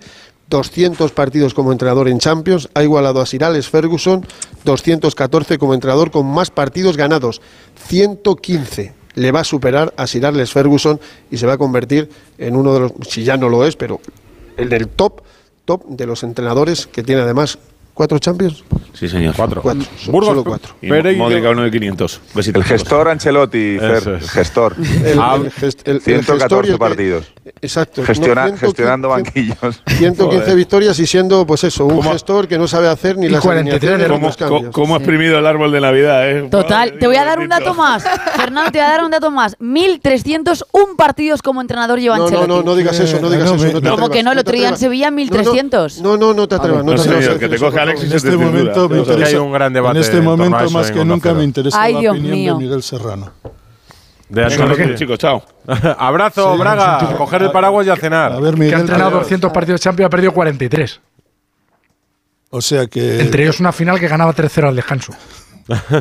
200 0.49 1.11
partidos 1.13 1.53
como 1.53 1.71
entrenador 1.71 2.09
en 2.09 2.19
Champions, 2.19 2.67
ha 2.73 2.83
igualado 2.83 3.21
a 3.21 3.25
Sir 3.25 3.41
Alex 3.45 3.69
Ferguson 3.69 4.25
214 4.65 5.57
como 5.57 5.73
entrenador 5.73 6.11
con 6.11 6.25
más 6.25 6.51
partidos 6.51 6.97
ganados, 6.97 7.41
115. 7.87 8.93
Le 9.15 9.31
va 9.31 9.41
a 9.41 9.43
superar 9.43 9.93
a 9.97 10.07
Sir 10.07 10.25
Alex 10.25 10.51
Ferguson 10.51 10.99
y 11.29 11.37
se 11.37 11.45
va 11.45 11.53
a 11.53 11.57
convertir 11.57 12.09
en 12.37 12.55
uno 12.55 12.73
de 12.73 12.79
los, 12.79 12.91
si 13.07 13.23
ya 13.23 13.37
no 13.37 13.49
lo 13.49 13.65
es, 13.65 13.75
pero 13.75 13.99
el 14.57 14.69
del 14.69 14.87
top, 14.87 15.21
top 15.65 15.85
de 15.87 16.05
los 16.05 16.23
entrenadores 16.23 16.87
que 16.87 17.03
tiene 17.03 17.21
además 17.21 17.59
cuatro 17.93 18.19
Champions. 18.19 18.63
Sí, 18.93 19.07
señor. 19.09 19.33
Cuatro. 19.35 19.61
Cuatro, 19.61 19.83
Burgos, 20.07 20.29
solo 20.29 20.43
cuatro. 20.43 20.73
Y. 20.81 20.87
Modric 20.89 21.45
a 21.45 21.49
uno 21.51 21.63
de 21.63 21.71
500. 21.71 22.21
Besitos. 22.35 22.61
El 22.61 22.67
gestor 22.67 23.07
Ancelotti, 23.09 23.77
Fer, 23.79 24.19
es. 24.21 24.29
gestor. 24.29 24.75
El, 25.05 25.17
Ah, 25.19 25.37
el 25.37 25.51
gest- 25.51 25.81
el- 25.85 25.95
el 25.95 26.01
114 26.01 26.39
gestor 26.43 26.65
y 26.65 26.67
el 26.67 26.73
que- 26.73 26.79
partidos. 26.79 27.33
Exacto. 27.61 28.03
Gestiona- 28.03 28.41
No, 28.43 28.47
115 28.57 28.65
gestionando 28.67 29.09
banquillos. 29.09 29.57
115 29.87 30.41
Joder. 30.43 30.55
victorias 30.55 30.99
y 30.99 31.07
siendo, 31.07 31.45
pues 31.47 31.63
eso, 31.63 31.85
un 31.85 32.03
gestor 32.03 32.47
que 32.47 32.57
no 32.57 32.67
sabe 32.67 32.87
hacer 32.89 33.17
ni 33.17 33.27
Y 33.27 33.29
las 33.29 33.41
43 33.41 33.91
alineaciones 33.93 34.37
ni 34.61 34.71
¿Cómo, 34.71 34.95
ha 34.95 34.97
exprimido 34.97 35.39
el 35.39 35.45
árbol 35.47 35.71
de 35.71 35.81
Navidad? 35.81 36.29
Eh? 36.29 36.47
Total, 36.51 36.87
Madre 36.89 36.99
te 36.99 37.07
voy 37.07 37.15
a 37.15 37.25
dar 37.25 37.39
un 37.39 37.49
dato 37.49 37.73
más. 37.73 38.03
Fernando, 38.35 38.71
te 38.71 38.77
voy 38.79 38.87
a 38.87 38.89
dar 38.89 39.03
un 39.03 39.11
dato 39.11 39.31
más. 39.31 39.55
1.301 39.59 40.95
partidos 40.95 41.41
como 41.41 41.61
entrenador 41.61 41.99
lleva 41.99 42.17
No, 42.17 42.23
no, 42.23 42.27
Ancelotti. 42.27 42.49
no, 42.49 42.63
no 42.63 42.75
digas 42.75 42.99
eso, 42.99 43.19
no 43.19 43.29
digas 43.29 43.49
no, 43.49 43.55
eso. 43.55 43.79
No 43.81 43.91
Como 43.95 44.09
que 44.09 44.23
no, 44.23 44.31
otro 44.31 44.53
día 44.53 44.69
en. 44.69 44.77
Sevilla 44.77 45.09
No, 45.11 45.17
1.300. 45.17 46.01
No, 46.01 46.17
no, 46.17 46.33
no 46.33 46.47
te 46.47 46.55
atrevas. 46.55 46.83
No, 46.83 46.93
No, 46.93 47.01
te 47.01 47.09
atrevas 47.09 47.73
Alexis 47.81 48.09
En 48.11 48.17
este 48.17 48.29
te 48.31 48.37
momento 48.37 48.89
me 48.89 48.99
interesa, 48.99 49.29
hay 49.29 49.35
un 49.35 49.51
gran 49.51 49.73
debate 49.73 49.97
en 49.97 50.03
este 50.03 50.21
momento 50.21 50.69
más 50.71 50.91
que 50.91 51.03
nunca 51.05 51.29
Cero. 51.29 51.35
me 51.35 51.43
interesa 51.43 51.81
Ay, 51.81 51.93
la 51.93 51.99
Dios 51.99 52.13
opinión 52.13 52.35
mío. 52.35 52.53
de 52.57 52.63
Miguel 52.63 52.83
Serrano. 52.83 53.31
De 54.29 54.45
Venga, 54.45 54.95
chicos, 54.95 55.17
chao. 55.19 55.43
Abrazo, 55.97 56.57
Braga. 56.57 57.15
Coger 57.17 57.43
el 57.43 57.51
paraguas 57.51 57.85
y 57.87 57.89
a 57.89 57.95
cenar. 57.97 58.31
A 58.31 58.39
ver, 58.39 58.55
Que 58.55 58.73
ha 58.73 58.79
entrenado 58.79 59.11
200 59.11 59.51
partidos 59.51 59.81
de 59.81 59.83
Champions, 59.83 60.07
ha 60.07 60.09
perdido 60.09 60.31
43. 60.31 61.01
o 62.51 62.61
sea 62.61 62.87
que 62.87 63.19
Entre 63.19 63.43
ellos 63.43 63.59
una 63.59 63.71
final 63.71 63.99
que 63.99 64.07
ganaba 64.07 64.33
3-0 64.33 64.67
al 64.69 64.75
descanso. 64.75 65.13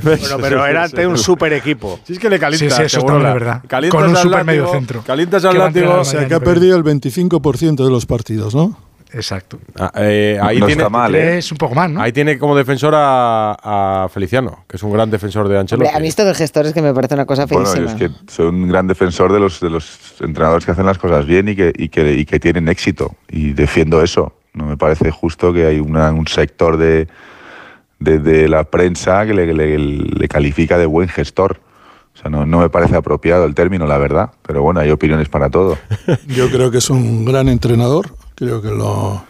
Bueno, 0.03 0.39
pero 0.41 0.67
era 0.67 0.85
ante 0.85 1.07
un 1.07 1.17
super 1.19 1.53
equipo. 1.53 2.01
Si 2.05 2.15
es 2.15 2.19
que 2.19 2.29
le 2.31 2.41
calienta. 2.41 2.75
Sí, 2.75 2.75
sí, 2.75 2.83
eso 2.87 3.01
seguro 3.01 3.17
también 3.17 3.29
es 3.37 3.41
verdad. 3.41 3.63
Calientas 3.69 4.01
Con 4.01 4.11
un 4.11 4.17
super 4.17 4.31
látigo, 4.31 4.45
mediocentro. 4.47 5.03
Calientas 5.07 5.45
al 5.45 5.59
látigo. 5.59 5.95
o 6.01 6.05
sea 6.05 6.27
que 6.27 6.35
ha 6.35 6.41
perdido 6.41 6.77
el 6.77 6.83
25% 6.83 7.85
de 7.85 7.91
los 7.91 8.07
partidos, 8.07 8.55
¿no? 8.55 8.77
Exacto. 9.13 9.59
Ah, 9.79 9.91
eh, 9.97 10.39
ahí 10.41 10.59
No 10.61 10.67
tiene, 10.67 10.83
está 10.83 10.91
mal, 10.91 11.15
¿eh? 11.15 11.39
Es 11.39 11.51
un 11.51 11.59
poco 11.59 11.75
más, 11.75 11.91
¿no? 11.91 12.01
Ahí 12.01 12.13
tiene 12.13 12.39
como 12.39 12.57
defensor 12.57 12.95
a, 12.97 14.05
a 14.05 14.09
Feliciano, 14.09 14.65
que 14.69 14.77
es 14.77 14.83
un 14.83 14.93
gran 14.93 15.11
defensor 15.11 15.49
de 15.49 15.59
Ancelotti. 15.59 15.87
Hombre, 15.89 15.97
a 15.97 16.01
mí 16.01 16.09
esto 16.09 16.25
del 16.25 16.35
gestor 16.35 16.67
es 16.67 16.73
que 16.75 16.83
me 16.83 16.95
parece 16.95 17.15
una 17.15 17.27
cosa 17.27 17.47
Bueno, 17.47 17.67
feísima. 17.67 17.97
yo 17.97 18.07
es 18.07 18.13
que 18.13 18.33
soy 18.33 18.47
un 18.47 18.69
gran 18.69 18.87
defensor 18.87 19.33
de 19.33 19.41
los, 19.41 19.61
de 19.61 19.71
los 19.71 20.15
entrenadores 20.21 20.65
que 20.65 20.71
hacen 20.73 20.87
las 20.87 20.99
cosas 20.99 21.27
bien 21.27 21.49
y 21.49 21.57
que, 21.57 21.73
y 21.77 21.89
que, 21.89 22.13
y 22.15 22.25
que 22.25 22.39
tienen 22.39 22.69
éxito. 22.69 23.15
Y 23.29 23.53
defiendo 23.53 24.03
eso. 24.03 24.33
No 24.53 24.67
me 24.67 24.77
parece 24.77 25.11
justo 25.11 25.53
que 25.53 25.67
hay 25.67 25.81
una- 25.81 26.11
un 26.13 26.27
sector 26.27 26.77
de, 26.77 27.09
de, 27.99 28.19
de 28.19 28.49
la 28.49 28.65
prensa 28.65 29.25
que 29.27 29.35
le, 29.35 29.53
le- 29.53 29.79
le 29.79 30.29
califica 30.29 30.79
de 30.79 30.87
buen 30.87 31.09
gestor. 31.09 31.61
O 32.15 32.19
sea, 32.21 32.29
no, 32.31 32.45
no 32.45 32.59
me 32.59 32.69
parece 32.69 32.97
apropiado 32.97 33.45
el 33.45 33.55
término, 33.55 33.87
la 33.87 33.97
verdad. 33.99 34.31
Pero 34.43 34.63
bueno, 34.63 34.81
hay 34.81 34.91
opiniones 34.91 35.29
para 35.29 35.49
todo. 35.51 35.79
Yo 36.27 36.51
creo 36.51 36.71
que 36.71 36.79
es 36.79 36.91
un 36.91 37.25
gran 37.25 37.49
entrenador, 37.49 38.15
creo 38.41 38.63
que 38.63 38.71
lo 38.71 39.23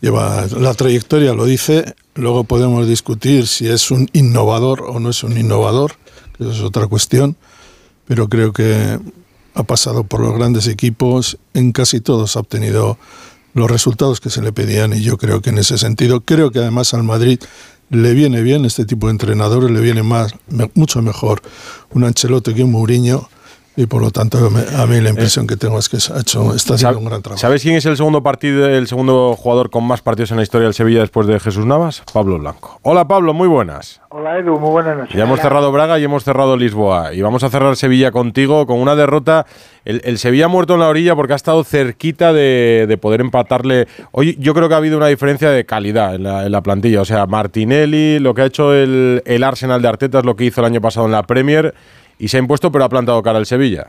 lleva 0.00 0.44
la 0.58 0.74
trayectoria 0.74 1.34
lo 1.34 1.44
dice, 1.44 1.94
luego 2.16 2.42
podemos 2.42 2.86
discutir 2.88 3.46
si 3.46 3.68
es 3.68 3.92
un 3.92 4.08
innovador 4.12 4.82
o 4.82 4.98
no 4.98 5.10
es 5.10 5.22
un 5.22 5.38
innovador, 5.38 5.92
que 6.36 6.42
eso 6.42 6.52
es 6.52 6.60
otra 6.62 6.88
cuestión, 6.88 7.36
pero 8.06 8.28
creo 8.28 8.52
que 8.52 8.98
ha 9.54 9.62
pasado 9.62 10.02
por 10.02 10.20
los 10.20 10.34
grandes 10.34 10.66
equipos, 10.66 11.38
en 11.54 11.70
casi 11.70 12.00
todos 12.00 12.36
ha 12.36 12.40
obtenido 12.40 12.98
los 13.54 13.70
resultados 13.70 14.20
que 14.20 14.30
se 14.30 14.42
le 14.42 14.52
pedían 14.52 14.92
y 14.94 15.00
yo 15.00 15.16
creo 15.16 15.40
que 15.40 15.50
en 15.50 15.58
ese 15.58 15.78
sentido, 15.78 16.20
creo 16.20 16.50
que 16.50 16.58
además 16.58 16.94
al 16.94 17.04
Madrid 17.04 17.38
le 17.90 18.14
viene 18.14 18.42
bien 18.42 18.64
este 18.64 18.84
tipo 18.84 19.06
de 19.06 19.12
entrenadores, 19.12 19.70
le 19.70 19.80
viene 19.80 20.02
más, 20.02 20.34
mucho 20.74 21.02
mejor 21.02 21.40
un 21.90 22.02
Ancelotti 22.02 22.52
que 22.52 22.64
un 22.64 22.72
Mourinho 22.72 23.28
y 23.78 23.86
por 23.86 24.02
lo 24.02 24.10
tanto 24.10 24.38
a 24.76 24.86
mí 24.88 25.00
la 25.00 25.10
impresión 25.10 25.46
que 25.46 25.56
tengo 25.56 25.78
es 25.78 25.88
que 25.88 25.98
ha 26.12 26.20
hecho, 26.20 26.52
está 26.52 26.74
haciendo 26.74 26.98
un 26.98 27.04
gran 27.04 27.22
trabajo. 27.22 27.40
¿Sabes 27.40 27.62
quién 27.62 27.76
es 27.76 27.86
el 27.86 27.96
segundo 27.96 28.24
partido, 28.24 28.68
el 28.68 28.88
segundo 28.88 29.36
jugador 29.36 29.70
con 29.70 29.84
más 29.84 30.02
partidos 30.02 30.32
en 30.32 30.38
la 30.38 30.42
historia 30.42 30.64
del 30.64 30.74
Sevilla 30.74 30.98
después 30.98 31.28
de 31.28 31.38
Jesús 31.38 31.64
Navas? 31.64 32.02
Pablo 32.12 32.40
Blanco. 32.40 32.80
Hola 32.82 33.06
Pablo, 33.06 33.34
muy 33.34 33.46
buenas. 33.46 34.00
Hola 34.08 34.36
Edu, 34.36 34.58
muy 34.58 34.70
buenas 34.70 34.96
noches. 34.96 35.14
Ya 35.14 35.22
hemos 35.22 35.38
cerrado 35.38 35.70
Braga 35.70 35.96
y 36.00 36.02
hemos 36.02 36.24
cerrado 36.24 36.56
Lisboa. 36.56 37.14
Y 37.14 37.20
vamos 37.20 37.44
a 37.44 37.50
cerrar 37.50 37.76
Sevilla 37.76 38.10
contigo 38.10 38.66
con 38.66 38.80
una 38.80 38.96
derrota. 38.96 39.46
El, 39.84 40.00
el 40.04 40.18
Sevilla 40.18 40.46
ha 40.46 40.48
muerto 40.48 40.74
en 40.74 40.80
la 40.80 40.88
orilla 40.88 41.14
porque 41.14 41.34
ha 41.34 41.36
estado 41.36 41.62
cerquita 41.62 42.32
de, 42.32 42.86
de 42.88 42.98
poder 42.98 43.20
empatarle. 43.20 43.86
Hoy 44.10 44.36
yo 44.40 44.54
creo 44.54 44.68
que 44.68 44.74
ha 44.74 44.78
habido 44.78 44.96
una 44.96 45.06
diferencia 45.06 45.50
de 45.50 45.64
calidad 45.64 46.16
en 46.16 46.24
la, 46.24 46.46
en 46.46 46.50
la 46.50 46.62
plantilla. 46.62 47.00
O 47.00 47.04
sea, 47.04 47.26
Martinelli, 47.26 48.18
lo 48.18 48.34
que 48.34 48.42
ha 48.42 48.46
hecho 48.46 48.74
el, 48.74 49.22
el 49.24 49.44
Arsenal 49.44 49.80
de 49.80 49.86
Arteta 49.86 50.18
es 50.18 50.24
lo 50.24 50.34
que 50.34 50.46
hizo 50.46 50.62
el 50.62 50.64
año 50.64 50.80
pasado 50.80 51.06
en 51.06 51.12
la 51.12 51.22
Premier 51.22 51.74
y 52.18 52.28
se 52.28 52.36
ha 52.36 52.40
impuesto, 52.40 52.70
pero 52.70 52.84
ha 52.84 52.88
plantado 52.88 53.22
cara 53.22 53.38
al 53.38 53.46
Sevilla. 53.46 53.88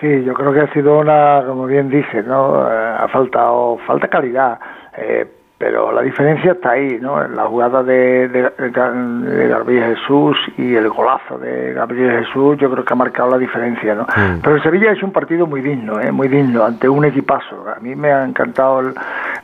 Sí, 0.00 0.24
yo 0.24 0.34
creo 0.34 0.52
que 0.52 0.60
ha 0.60 0.72
sido 0.72 0.98
una, 0.98 1.42
como 1.46 1.66
bien 1.66 1.88
dices, 1.88 2.26
¿no? 2.26 2.68
Eh, 2.70 2.96
ha 3.00 3.08
faltado, 3.08 3.78
falta 3.86 4.08
calidad, 4.08 4.58
eh, 4.98 5.24
pero 5.56 5.92
la 5.92 6.02
diferencia 6.02 6.52
está 6.52 6.72
ahí, 6.72 6.98
¿no? 7.00 7.24
En 7.24 7.36
la 7.36 7.44
jugada 7.46 7.82
de, 7.82 8.28
de, 8.28 8.42
de 8.42 9.48
Gabriel 9.48 9.96
Jesús 9.96 10.36
y 10.58 10.74
el 10.74 10.88
golazo 10.90 11.38
de 11.38 11.72
Gabriel 11.72 12.24
Jesús, 12.24 12.58
yo 12.58 12.70
creo 12.70 12.84
que 12.84 12.92
ha 12.92 12.96
marcado 12.96 13.30
la 13.30 13.38
diferencia, 13.38 13.94
¿no? 13.94 14.02
Mm. 14.02 14.40
Pero 14.42 14.56
el 14.56 14.62
Sevilla 14.62 14.92
es 14.92 15.02
un 15.02 15.12
partido 15.12 15.46
muy 15.46 15.62
digno, 15.62 16.00
¿eh? 16.00 16.10
Muy 16.10 16.28
digno, 16.28 16.64
ante 16.64 16.88
un 16.88 17.04
equipazo. 17.04 17.64
A 17.74 17.80
mí 17.80 17.94
me 17.94 18.12
ha 18.12 18.24
encantado 18.24 18.80
el, 18.80 18.94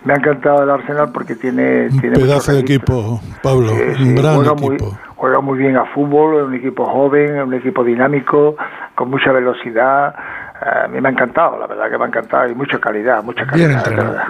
me 0.05 0.13
ha 0.13 0.17
encantado 0.17 0.65
el 0.65 0.71
Arsenal 0.71 1.11
porque 1.13 1.37
tiene, 1.37 1.89
Un 1.91 2.01
tiene 2.01 2.17
pedazo 2.19 2.53
de 2.53 2.61
equipo, 2.61 3.21
Pablo, 3.43 3.73
un 3.73 4.15
gran 4.17 4.41
equipo. 4.41 4.57
muy, 4.57 4.77
juega 5.21 5.41
muy 5.41 5.59
bien 5.59 5.77
a 5.77 5.85
fútbol, 5.87 6.37
es 6.39 6.43
un 6.45 6.55
equipo 6.55 6.87
joven, 6.87 7.37
es 7.37 7.45
un 7.45 7.53
equipo 7.55 7.85
dinámico, 7.85 8.57
con 8.95 9.11
mucha 9.11 9.31
velocidad. 9.33 10.15
Eh, 10.65 10.85
a 10.85 10.89
mí 10.89 10.99
me 11.01 11.09
ha 11.09 11.13
encantado, 11.13 11.59
la 11.59 11.67
verdad 11.67 11.91
que 11.91 11.99
me 11.99 12.05
ha 12.05 12.09
encantado, 12.09 12.49
y 12.51 12.55
mucha 12.55 12.79
calidad, 12.79 13.23
mucha 13.23 13.47
calidad. 13.47 13.67
Bien 13.69 13.79
entrenado. 13.79 14.13
verdad. 14.13 14.27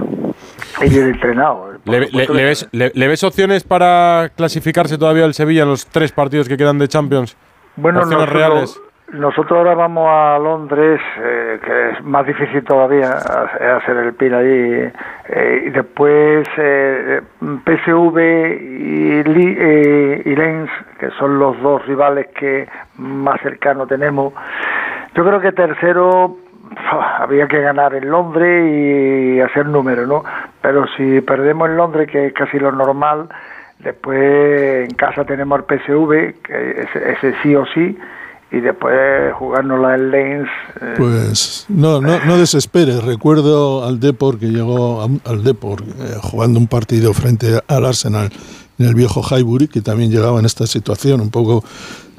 Y 0.83 0.89
bien 0.89 1.09
entrenado. 1.09 1.71
¿Le, 1.85 2.01
le- 2.11 2.45
ves, 2.45 2.69
le- 2.73 2.91
le 2.95 3.09
ves 3.09 3.23
opciones 3.25 3.63
para 3.65 4.31
clasificarse 4.37 4.99
todavía 4.99 5.25
el 5.25 5.35
Sevilla 5.35 5.63
en 5.63 5.69
los 5.69 5.87
tres 5.87 6.11
partidos 6.13 6.49
que 6.49 6.57
quedan 6.57 6.79
de 6.79 6.89
Champions? 6.89 7.37
Bueno, 7.77 8.01
opciones 8.01 8.27
nosotros, 8.29 8.51
reales. 8.51 8.81
Nosotros 9.13 9.59
ahora 9.59 9.75
vamos 9.75 10.07
a 10.09 10.39
Londres, 10.39 11.01
eh, 11.19 11.59
que 11.65 11.91
es 11.91 12.05
más 12.05 12.27
difícil 12.27 12.63
todavía 12.65 13.11
ha- 13.13 13.77
hacer 13.79 13.97
el 13.97 14.15
pin 14.15 14.35
allí. 14.35 14.91
eh, 15.33 15.63
y 15.67 15.71
después 15.71 16.47
eh, 16.57 17.21
PSV 17.65 18.19
y, 18.61 19.23
Li- 19.25 19.57
eh, 19.59 20.23
y 20.25 20.35
Lens, 20.37 20.71
que 20.99 21.11
son 21.19 21.39
los 21.39 21.61
dos 21.61 21.85
rivales 21.87 22.29
que 22.39 22.69
más 22.99 23.41
cercanos 23.41 23.89
tenemos. 23.89 24.33
Yo 25.15 25.25
creo 25.25 25.41
que 25.41 25.53
tercero 25.53 26.37
había 27.19 27.49
que 27.49 27.61
ganar 27.61 27.95
en 27.95 28.09
Londres 28.11 28.65
y 28.73 29.41
hacer 29.41 29.67
número, 29.67 30.07
¿no? 30.07 30.23
Pero 30.63 30.87
si 30.97 31.21
perdemos 31.21 31.69
en 31.69 31.77
Londres, 31.77 32.09
que 32.11 32.27
es 32.27 32.33
casi 32.33 32.59
lo 32.59 32.71
normal, 32.73 33.29
después 33.81 34.89
en 34.89 34.95
casa 34.95 35.25
tenemos 35.25 35.59
al 35.59 35.65
PSV, 35.65 36.35
que 36.43 36.83
ese, 36.83 37.13
ese 37.13 37.35
sí 37.43 37.55
o 37.57 37.65
sí, 37.67 37.99
y 38.53 38.61
después 38.61 39.33
jugárnosla 39.35 39.95
en 39.95 40.11
Lens. 40.11 40.49
eh, 40.81 40.95
Pues 40.97 41.67
no, 41.69 42.01
no, 42.01 42.25
no 42.25 42.37
desesperes. 42.37 43.03
Recuerdo 43.05 43.85
al 43.85 44.01
Depor 44.01 44.39
que 44.39 44.47
llegó 44.47 45.03
al 45.25 45.45
Depor 45.45 45.83
eh, 45.83 46.17
jugando 46.21 46.59
un 46.59 46.67
partido 46.67 47.13
frente 47.15 47.61
al 47.69 47.87
Arsenal 47.87 48.31
en 48.79 48.87
el 48.87 48.95
viejo 48.95 49.23
Highbury, 49.23 49.69
que 49.69 49.83
también 49.83 50.11
llegaba 50.11 50.41
en 50.41 50.47
esta 50.47 50.67
situación 50.67 51.21
un 51.21 51.31
poco 51.31 51.63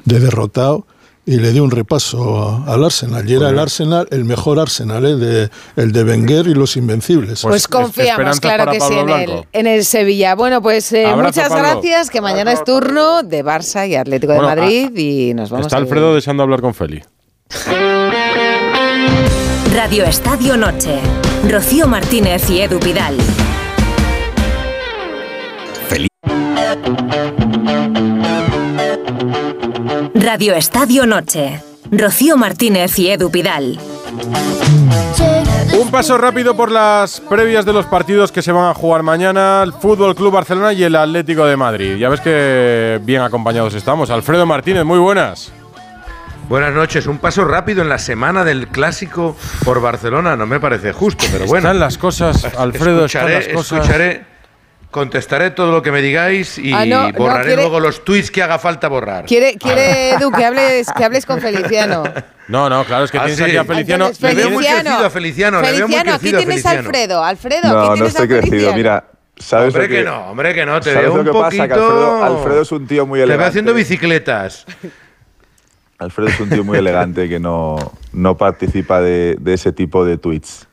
de 0.04 0.20
derrotado. 0.20 0.86
Y 1.24 1.36
le 1.36 1.52
dio 1.52 1.62
un 1.62 1.70
repaso 1.70 2.64
al 2.66 2.84
Arsenal. 2.84 3.28
Y 3.30 3.34
era 3.34 3.50
el 3.50 3.58
Arsenal, 3.60 4.08
el 4.10 4.24
mejor 4.24 4.58
Arsenal, 4.58 5.04
¿eh? 5.06 5.14
de, 5.16 5.50
el 5.76 5.92
de 5.92 6.02
Wenger 6.02 6.48
y 6.48 6.54
los 6.54 6.76
Invencibles. 6.76 7.42
Pues, 7.42 7.68
confiamos, 7.68 8.40
claro 8.40 8.72
que 8.72 8.80
sí, 8.80 8.92
en 8.94 9.08
el, 9.08 9.44
en 9.52 9.66
el 9.68 9.84
Sevilla. 9.84 10.34
Bueno, 10.34 10.60
pues 10.60 10.92
eh, 10.92 11.06
Abrazo, 11.06 11.28
muchas 11.28 11.48
Pablo. 11.48 11.62
gracias, 11.62 12.10
que 12.10 12.20
mañana 12.20 12.52
es 12.52 12.64
turno 12.64 13.22
de 13.22 13.44
Barça 13.44 13.88
y 13.88 13.94
Atlético 13.94 14.34
Bueno, 14.34 14.48
de 14.48 14.56
Madrid 14.56 14.90
y 14.96 15.32
nos 15.34 15.50
vamos 15.50 15.66
Está 15.66 15.76
a 15.76 15.80
Alfredo 15.80 16.12
deseando 16.14 16.42
hablar 16.42 16.60
con 16.60 16.74
Feli. 16.74 17.04
Radio 19.74 20.04
Estadio 20.04 20.56
Noche. 20.56 20.98
Rocío 21.48 21.86
Martínez 21.86 22.50
y 22.50 22.60
Edu 22.62 22.80
Pidal. 22.80 23.16
Radio 30.14 30.54
Estadio 30.54 31.06
Noche. 31.06 31.60
Rocío 31.90 32.36
Martínez 32.36 32.98
y 32.98 33.10
Edu 33.10 33.30
Pidal. 33.30 33.78
Un 35.78 35.90
paso 35.90 36.18
rápido 36.18 36.54
por 36.56 36.70
las 36.70 37.20
previas 37.20 37.64
de 37.64 37.72
los 37.72 37.86
partidos 37.86 38.30
que 38.32 38.42
se 38.42 38.52
van 38.52 38.70
a 38.70 38.74
jugar 38.74 39.02
mañana, 39.02 39.62
el 39.62 39.72
Fútbol 39.72 40.14
Club 40.14 40.32
Barcelona 40.32 40.72
y 40.72 40.84
el 40.84 40.96
Atlético 40.96 41.44
de 41.46 41.56
Madrid. 41.56 41.96
Ya 41.96 42.08
ves 42.08 42.20
que 42.20 43.00
bien 43.02 43.22
acompañados 43.22 43.74
estamos. 43.74 44.10
Alfredo 44.10 44.46
Martínez, 44.46 44.84
muy 44.84 44.98
buenas. 44.98 45.52
Buenas 46.48 46.72
noches. 46.74 47.06
Un 47.06 47.18
paso 47.18 47.44
rápido 47.44 47.82
en 47.82 47.88
la 47.88 47.98
semana 47.98 48.44
del 48.44 48.68
clásico 48.68 49.36
por 49.64 49.80
Barcelona. 49.80 50.36
No 50.36 50.46
me 50.46 50.60
parece 50.60 50.92
justo, 50.92 51.24
pero 51.32 51.46
bueno. 51.46 51.68
Están 51.68 51.80
las 51.80 51.96
cosas, 51.98 52.44
Alfredo, 52.58 53.06
están 53.06 53.28
escucharé, 53.30 53.34
las 53.34 53.48
cosas. 53.56 53.78
escucharé, 53.78 54.24
contestaré 54.92 55.50
todo 55.50 55.72
lo 55.72 55.82
que 55.82 55.90
me 55.90 56.00
digáis 56.00 56.56
y 56.58 56.72
Ah, 56.72 56.84
no, 56.86 57.10
no, 57.10 57.18
borraré 57.18 57.46
quiere- 57.46 57.62
luego 57.62 57.80
los 57.80 58.04
tweets 58.04 58.30
que 58.30 58.42
haga 58.44 58.60
falta 58.60 58.86
borrar. 58.88 59.24
Quiere, 59.24 59.56
quiere 59.58 60.10
Edu, 60.10 60.30
que 60.30 60.44
hables, 60.44 60.86
que 60.96 61.04
hables 61.04 61.26
con 61.26 61.40
Feliciano. 61.40 62.04
No, 62.46 62.68
no, 62.70 62.84
claro, 62.84 63.04
es 63.04 63.10
que 63.10 63.18
Ah, 63.18 63.22
tienes 63.22 63.38
sí. 63.38 63.42
aquí 63.44 63.56
a 63.56 63.64
Feliciano. 63.64 64.04
Entonces, 64.06 64.22
Le 64.22 64.34
veo 64.36 64.50
muy 64.50 64.62
Feliciano. 64.62 64.82
crecido 64.90 65.06
a 65.06 65.10
Feliciano, 65.10 65.60
le 65.62 65.72
veo 65.72 65.72
muy 65.72 65.80
Feliciano, 65.96 66.14
aquí 66.14 66.24
tienes 66.30 66.42
a 66.44 66.70
Feliciano. 66.70 66.78
Alfredo. 66.88 67.24
Alfredo, 67.24 67.68
No, 67.72 67.90
aquí 67.90 67.98
no 68.00 68.04
a 68.04 68.08
estoy 68.08 68.28
crecido. 68.28 68.50
Feliciano. 68.50 68.76
Mira, 68.76 69.04
¿sabes 69.38 69.74
Hombre 69.74 69.88
lo 69.88 69.94
que 69.94 70.04
no, 70.04 70.30
hombre 70.30 70.54
que 70.54 70.66
no, 70.66 70.80
te 70.80 70.92
¿sabes 70.92 71.08
veo 71.08 71.14
lo 71.16 71.20
un 71.20 71.26
que 71.26 71.32
pasa? 71.32 71.50
Que 71.50 71.74
poquito- 71.74 71.84
Alfredo, 71.86 72.24
Alfredo 72.24 72.62
es 72.62 72.72
un 72.72 72.86
tío 72.86 73.06
muy 73.06 73.16
Te 73.18 73.24
veo 73.24 73.34
elegante. 73.34 73.48
haciendo 73.48 73.74
bicicletas. 73.74 74.66
Alfredo 75.98 76.28
es 76.28 76.40
un 76.40 76.48
tío 76.50 76.64
muy 76.64 76.78
elegante 76.78 77.28
que 77.28 77.38
no, 77.40 77.76
no 78.12 78.36
participa 78.36 79.00
de, 79.00 79.36
de 79.40 79.54
ese 79.54 79.72
tipo 79.72 80.04
de 80.04 80.18
tweets. 80.18 80.66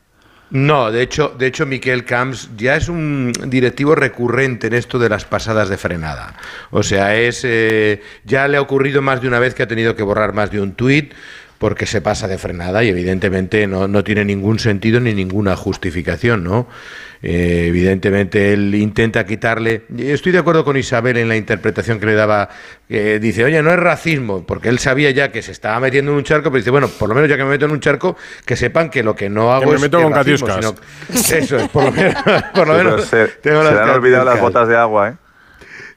No, 0.52 0.92
de 0.92 1.04
hecho, 1.04 1.36
de 1.38 1.46
hecho, 1.46 1.68
Miquel 1.68 2.06
Camps 2.06 2.50
ya 2.58 2.76
es 2.76 2.90
un 2.90 3.32
directivo 3.48 3.94
recurrente 3.94 4.68
en 4.68 4.74
esto 4.74 4.98
de 4.98 5.08
las 5.08 5.26
pasadas 5.26 5.70
de 5.70 5.78
frenada. 5.78 6.36
O 6.72 6.82
sea, 6.82 7.16
es 7.16 7.42
eh, 7.44 8.02
ya 8.24 8.48
le 8.48 8.58
ha 8.58 8.62
ocurrido 8.62 9.02
más 9.04 9.22
de 9.22 9.28
una 9.28 9.38
vez 9.38 9.54
que 9.54 9.64
ha 9.64 9.68
tenido 9.68 9.96
que 9.96 10.02
borrar 10.02 10.34
más 10.34 10.50
de 10.50 10.60
un 10.60 10.74
tuit 10.74 11.14
porque 11.60 11.86
se 11.86 12.02
pasa 12.02 12.28
de 12.28 12.38
frenada 12.40 12.84
y 12.84 12.90
evidentemente 12.90 13.68
no, 13.68 13.88
no 13.88 14.04
tiene 14.04 14.26
ningún 14.26 14.58
sentido 14.60 15.00
ni 15.00 15.14
ninguna 15.14 15.56
justificación, 15.56 16.44
¿no? 16.44 16.68
Eh, 17.22 17.66
evidentemente 17.68 18.54
él 18.54 18.74
intenta 18.76 19.26
quitarle. 19.26 19.82
Estoy 19.98 20.32
de 20.32 20.38
acuerdo 20.38 20.64
con 20.64 20.78
Isabel 20.78 21.18
en 21.18 21.28
la 21.28 21.36
interpretación 21.36 22.00
que 22.00 22.06
le 22.06 22.14
daba. 22.14 22.48
que 22.88 23.20
dice, 23.20 23.44
oye, 23.44 23.62
no 23.62 23.72
es 23.72 23.78
racismo, 23.80 24.46
porque 24.48 24.70
él 24.70 24.80
sabía 24.80 25.12
ya 25.12 25.30
que 25.34 25.42
se 25.42 25.52
estaba 25.52 25.82
metiendo 25.82 26.12
en 26.12 26.18
un 26.18 26.24
charco, 26.24 26.44
pero 26.50 26.60
dice, 26.60 26.72
bueno, 26.72 26.88
por 26.88 27.10
lo 27.10 27.16
menos 27.16 27.30
ya 27.30 27.36
que 27.36 27.44
me 27.44 27.50
meto 27.50 27.66
en 27.66 27.72
un 27.72 27.82
charco, 27.82 28.16
que 28.46 28.56
sepan 28.56 28.90
que 28.90 29.04
lo 29.04 29.16
que 29.18 29.30
no 29.30 29.52
hago 29.52 29.70
me 29.70 29.76
es 29.76 29.82
meto 29.82 30.02
con 30.02 30.14
racismo, 30.14 30.48
sino- 30.50 30.76
Eso 31.14 31.58
es, 31.58 31.68
por 31.68 31.84
lo 31.84 31.92
menos. 31.92 32.16
Por 32.56 32.68
lo 32.70 32.74
Sí, 32.74 32.78
menos 32.86 33.06
pero 33.12 33.28
se, 33.28 33.34
tengo 33.42 33.58
se 33.60 33.64
las 33.66 33.74
le 33.74 33.80
han 33.82 33.90
olvidado 33.90 34.24
las 34.26 34.40
botas 34.40 34.68
de 34.70 34.78
agua, 34.78 35.10
¿eh? 35.10 35.14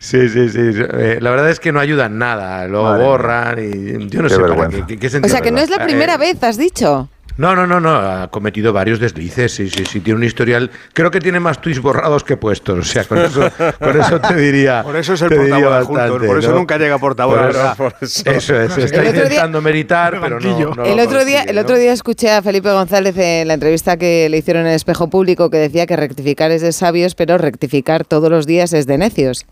Sí, 0.03 0.29
sí, 0.29 0.49
sí. 0.49 0.59
Eh, 0.59 1.19
la 1.21 1.31
verdad 1.31 1.49
es 1.51 1.61
que 1.61 1.71
no 1.71 1.79
ayudan 1.79 2.19
nada. 2.19 2.67
Luego 2.67 2.87
Madre 2.87 3.05
borran 3.05 3.59
y 3.61 4.09
yo 4.09 4.21
no 4.23 4.29
Qué 4.29 4.35
sé 4.35 4.41
para 4.41 4.69
qué, 4.69 4.85
qué- 4.87 4.99
qué 4.99 5.07
O 5.07 5.11
sentido 5.11 5.33
sea, 5.33 5.41
que 5.41 5.53
no 5.53 5.61
es 5.61 5.71
la 5.71 5.85
primera 5.85 6.15
Eh, 6.15 6.19
vez, 6.19 6.43
has 6.43 6.57
dicho. 6.59 7.09
No, 7.39 7.55
no, 7.57 7.67
no, 7.67 7.81
no, 7.81 7.95
ha 7.97 8.29
cometido 8.31 8.75
varios 8.75 9.01
deslices, 9.01 9.55
sí, 9.55 9.71
sí, 9.71 9.87
sí, 9.87 10.01
tiene 10.01 10.19
un 10.19 10.25
historial, 10.25 10.71
creo 10.93 11.11
que 11.11 11.19
tiene 11.19 11.41
más 11.41 11.63
tweets 11.63 11.81
borrados 11.81 12.25
que 12.25 12.37
puestos, 12.37 12.79
o 12.79 12.83
sea, 12.83 13.05
con 13.05 13.17
eso, 13.21 13.49
con 13.79 13.99
eso 13.99 14.21
te 14.21 14.35
diría. 14.37 14.83
Por 14.83 14.97
eso 14.97 15.15
es 15.15 15.23
el 15.23 15.31
portavoz 15.31 15.87
por 16.27 16.39
eso 16.39 16.51
¿no? 16.51 16.57
nunca 16.57 16.77
llega 16.77 16.99
portavoz, 16.99 17.39
Por 17.39 17.49
eso, 17.49 17.59
verdad. 17.59 17.77
por 17.79 17.95
eso. 18.03 18.23
Eso 18.31 18.61
es, 18.61 18.77
está 18.77 19.01
El 19.01 19.07
otro 19.09 19.13
día- 19.13 19.23
intentando 19.25 19.63
meritar, 19.63 20.19
pero 20.21 20.39
no, 20.41 20.75
no 20.75 20.85
el 20.85 20.97
lo 20.99 21.03
otro 21.05 21.25
día, 21.25 21.43
el 21.45 21.57
otro 21.57 21.79
día 21.79 21.95
escuché 21.95 22.31
a 22.33 22.43
Felipe 22.43 22.71
González 22.71 23.17
en 23.17 23.49
la 23.49 23.55
entrevista 23.55 23.97
que 23.97 24.29
le 24.29 24.37
hicieron 24.37 24.65
en 24.65 24.69
el 24.69 24.75
Espejo 24.77 25.09
Público 25.09 25.49
que 25.49 25.57
decía 25.57 25.87
que 25.87 25.97
rectificar 25.97 26.51
es 26.51 26.61
de 26.61 26.73
sabios, 26.73 27.15
pero 27.15 27.39
rectificar 27.39 28.05
todos 28.05 28.29
los 28.29 28.47
días 28.47 28.75
es 28.75 28.87
de 28.87 28.99
necios. 28.99 29.47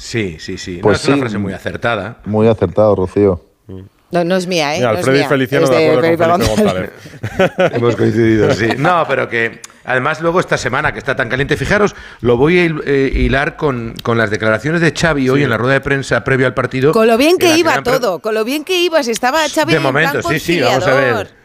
Sí, 0.00 0.38
sí, 0.40 0.56
sí, 0.56 0.76
no, 0.76 0.82
Pues 0.82 1.02
es 1.02 1.08
una 1.08 1.18
frase 1.18 1.38
muy 1.38 1.52
acertada. 1.52 2.16
Muy 2.24 2.48
acertado, 2.48 2.96
Rocío. 2.96 3.44
No, 4.10 4.24
no 4.24 4.34
es 4.34 4.46
mía, 4.46 4.74
¿eh? 4.74 4.78
Mira, 4.78 4.88
no 4.88 4.94
es 4.94 4.98
Alfredo 5.00 5.18
mía, 5.18 5.28
Feliciano 5.28 5.64
es 5.64 5.70
de 5.70 5.76
acuerdo 5.76 6.00
con 6.00 6.18
Felipe 6.18 6.46
González. 6.54 6.90
González. 7.38 7.72
Hemos 7.76 7.96
coincidido, 7.96 8.52
sí. 8.54 8.68
No, 8.78 9.04
pero 9.06 9.28
que 9.28 9.60
además 9.84 10.20
luego 10.20 10.40
esta 10.40 10.56
semana 10.56 10.92
que 10.92 10.98
está 10.98 11.14
tan 11.14 11.28
caliente, 11.28 11.56
fijaros, 11.56 11.94
lo 12.22 12.36
voy 12.36 12.58
a 12.58 12.64
eh, 12.64 13.12
hilar 13.14 13.56
con, 13.56 13.94
con 14.02 14.18
las 14.18 14.30
declaraciones 14.30 14.80
de 14.80 14.92
Xavi 14.92 15.28
hoy 15.28 15.44
en 15.44 15.50
la 15.50 15.58
rueda 15.58 15.74
de 15.74 15.80
prensa 15.80 16.24
previo 16.24 16.46
al 16.46 16.54
partido. 16.54 16.92
Con 16.92 17.06
lo 17.06 17.16
bien 17.18 17.32
en 17.32 17.38
que 17.38 17.58
iba 17.58 17.82
todo, 17.82 18.20
con 18.20 18.34
lo 18.34 18.44
bien 18.44 18.64
que 18.64 18.80
iba, 18.80 19.02
si 19.02 19.10
estaba 19.10 19.46
Xavi 19.48 19.72
De 19.72 19.76
en 19.76 19.82
momento, 19.82 20.20
plan 20.20 20.24
sí, 20.32 20.40
sí, 20.40 20.60
vamos 20.60 20.86
a 20.86 20.94
ver. 20.94 21.39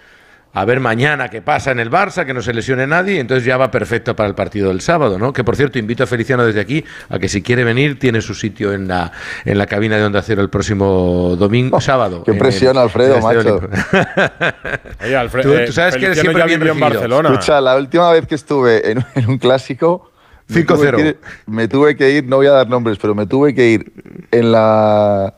A 0.58 0.64
ver 0.64 0.80
mañana 0.80 1.28
qué 1.30 1.42
pasa 1.42 1.72
en 1.72 1.80
el 1.82 1.92
Barça, 1.92 2.26
que 2.26 2.34
no 2.34 2.42
se 2.42 2.54
lesione 2.54 2.88
nadie, 2.88 3.20
entonces 3.20 3.44
ya 3.46 3.58
va 3.58 3.70
perfecto 3.70 4.16
para 4.16 4.30
el 4.30 4.36
partido 4.36 4.70
del 4.70 4.80
sábado, 4.80 5.20
¿no? 5.20 5.34
Que 5.34 5.44
por 5.44 5.56
cierto, 5.58 5.78
invito 5.80 6.04
a 6.04 6.08
Feliciano 6.08 6.46
desde 6.46 6.62
aquí 6.62 6.84
a 7.10 7.20
que 7.20 7.28
si 7.28 7.42
quiere 7.42 7.66
venir, 7.66 8.00
tiene 8.00 8.22
su 8.22 8.34
sitio 8.34 8.72
en 8.72 8.88
la, 8.88 9.12
en 9.44 9.58
la 9.58 9.66
cabina 9.68 9.98
de 9.98 10.06
Onda 10.06 10.22
Cero 10.22 10.42
el 10.42 10.50
próximo 10.50 11.36
domingo, 11.38 11.82
sábado. 11.82 12.20
Oh, 12.22 12.24
Qué 12.24 12.32
en 12.32 12.38
presión, 12.40 12.78
el- 12.78 12.84
Alfredo, 12.84 13.20
macho. 13.20 13.60
Oye, 15.04 15.18
Alfred- 15.18 15.42
Tú- 15.44 15.54
eh, 15.54 15.66
tú 15.66 15.74
sabes 15.74 15.98
que 15.98 16.06
eres 16.06 16.20
siempre 16.20 16.44
bien 16.46 16.66
en. 16.66 16.80
Barcelona. 16.80 17.30
Escucha, 17.30 17.60
la 17.60 17.76
última 17.76 18.12
vez 18.12 18.26
que 18.26 18.36
estuve 18.36 18.92
en, 18.92 19.04
en 19.16 19.30
un 19.30 19.38
clásico. 19.38 20.12
me 20.48 20.62
5-0. 20.64 20.66
tuve 20.68 20.92
que 20.96 21.08
ir- 21.10 21.18
Me 21.48 21.68
tuve 21.68 21.96
que 21.98 22.12
ir, 22.12 22.26
no 22.28 22.38
voy 22.38 22.48
a 22.48 22.52
dar 22.52 22.70
nombres, 22.70 22.98
pero 23.02 23.14
me 23.14 23.26
tuve 23.26 23.54
que 23.54 23.68
ir 23.72 23.92
en 24.32 24.52
la, 24.52 25.34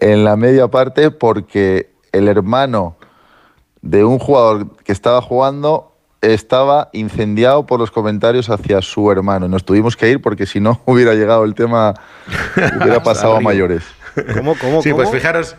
en 0.00 0.24
la 0.24 0.36
media 0.36 0.68
parte 0.68 1.10
porque 1.10 1.88
el 2.12 2.28
hermano 2.28 2.96
de 3.82 4.04
un 4.04 4.18
jugador 4.18 4.76
que 4.84 4.92
estaba 4.92 5.22
jugando 5.22 5.90
estaba 6.20 6.90
incendiado 6.92 7.66
por 7.66 7.80
los 7.80 7.90
comentarios 7.90 8.50
hacia 8.50 8.82
su 8.82 9.10
hermano. 9.10 9.48
Nos 9.48 9.64
tuvimos 9.64 9.96
que 9.96 10.10
ir 10.10 10.20
porque 10.20 10.46
si 10.46 10.60
no 10.60 10.80
hubiera 10.86 11.14
llegado 11.14 11.44
el 11.44 11.54
tema, 11.54 11.94
hubiera 12.56 13.02
pasado 13.02 13.36
a 13.36 13.40
mayores. 13.40 13.84
¿Cómo, 14.34 14.54
cómo, 14.56 14.82
Sí, 14.82 14.92
pues 14.92 15.10
fijaros, 15.10 15.56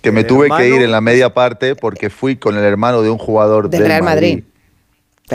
Que 0.00 0.12
me 0.12 0.22
tuve 0.24 0.48
que 0.56 0.68
ir 0.68 0.82
en 0.82 0.92
la 0.92 1.00
media 1.00 1.34
parte 1.34 1.74
porque 1.74 2.10
fui 2.10 2.36
con 2.36 2.56
el 2.56 2.64
hermano 2.64 3.02
de 3.02 3.10
un 3.10 3.18
jugador 3.18 3.68
Del 3.68 3.80
del, 3.80 3.88
Real 3.88 4.02
Madrid. 4.02 4.44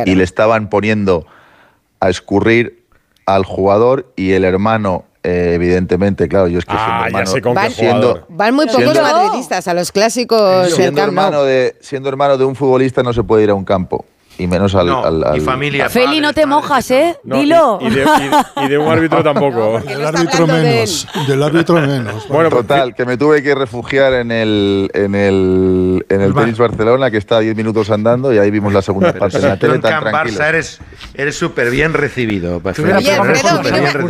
y 0.05 0.15
le 0.15 0.23
estaban 0.23 0.69
poniendo 0.69 1.25
a 1.99 2.09
escurrir 2.09 2.85
al 3.25 3.43
jugador 3.43 4.11
y 4.15 4.31
el 4.31 4.43
hermano, 4.43 5.05
eh, 5.23 5.51
evidentemente, 5.55 6.27
claro, 6.29 6.47
yo 6.47 6.59
es 6.59 6.65
que 6.65 6.71
siendo 6.71 6.91
Ah, 6.93 6.99
ya 7.01 7.07
hermano, 7.07 7.25
sé 7.27 7.41
con 7.41 7.53
qué 7.53 7.59
Van- 7.59 7.71
siendo. 7.71 8.25
Van 8.29 8.53
muy 8.55 8.65
pocos 8.67 8.81
Siendo- 8.83 9.01
madridistas 9.01 9.67
a 9.67 9.73
los 9.73 9.91
clásicos 9.91 10.71
siendo 10.73 11.01
hermano 11.01 11.43
de 11.43 11.75
siendo 11.81 12.07
hermano 12.09 12.37
de 12.37 12.45
un 12.45 12.55
futbolista 12.55 13.03
no 13.03 13.11
se 13.13 13.23
puede 13.23 13.43
ir 13.43 13.49
a 13.49 13.53
un 13.53 13.65
campo 13.65 14.05
y 14.39 14.47
menos 14.47 14.73
al, 14.73 14.87
no, 14.87 15.03
al- 15.05 15.37
y 15.37 15.39
familia. 15.41 15.89
Feli, 15.89 16.19
no 16.21 16.33
te 16.33 16.45
mojas, 16.45 16.89
¿eh? 16.91 17.15
No, 17.23 17.37
Dilo. 17.37 17.77
Y, 17.81 17.89
de, 17.89 18.03
y- 18.03 18.65
y 18.65 18.67
de 18.69 18.77
un 18.77 18.87
árbitro 18.91 19.21
tampoco. 19.23 19.79
Del 19.81 20.05
árbitro 20.05 20.47
de 20.47 20.53
menos. 20.63 21.07
Del 21.27 21.43
árbitro 21.43 21.75
menos. 21.75 22.27
Bueno, 22.27 22.49
pues, 22.49 22.61
Total, 22.63 22.95
que 22.95 23.05
me 23.05 23.17
tuve 23.17 23.43
que 23.43 23.53
refugiar 23.53 24.13
en 24.13 24.31
el 24.31 24.89
en 24.93 25.13
el 25.15 26.05
en 26.09 26.21
el 26.21 26.33
bar. 26.33 26.45
tenis 26.45 26.57
Barcelona 26.57 27.11
que 27.11 27.17
está 27.17 27.37
a 27.37 27.39
10 27.41 27.55
minutos 27.55 27.89
andando 27.91 28.33
y 28.33 28.37
ahí 28.37 28.49
vimos 28.49 28.73
la 28.73 28.81
segunda 28.81 29.13
parte 29.13 29.37
en 29.37 29.43
la 29.47 29.57
tele 29.59 29.75
en 29.75 29.81
tan 29.81 29.99
tranquilo. 30.03 30.39
Barça 30.39 30.47
eres 30.49 30.79
eres 31.13 31.35
súper 31.37 31.69
bien 31.69 31.93
recibido. 31.93 32.61
Oye, 32.63 33.11
Alfredo, 33.13 33.59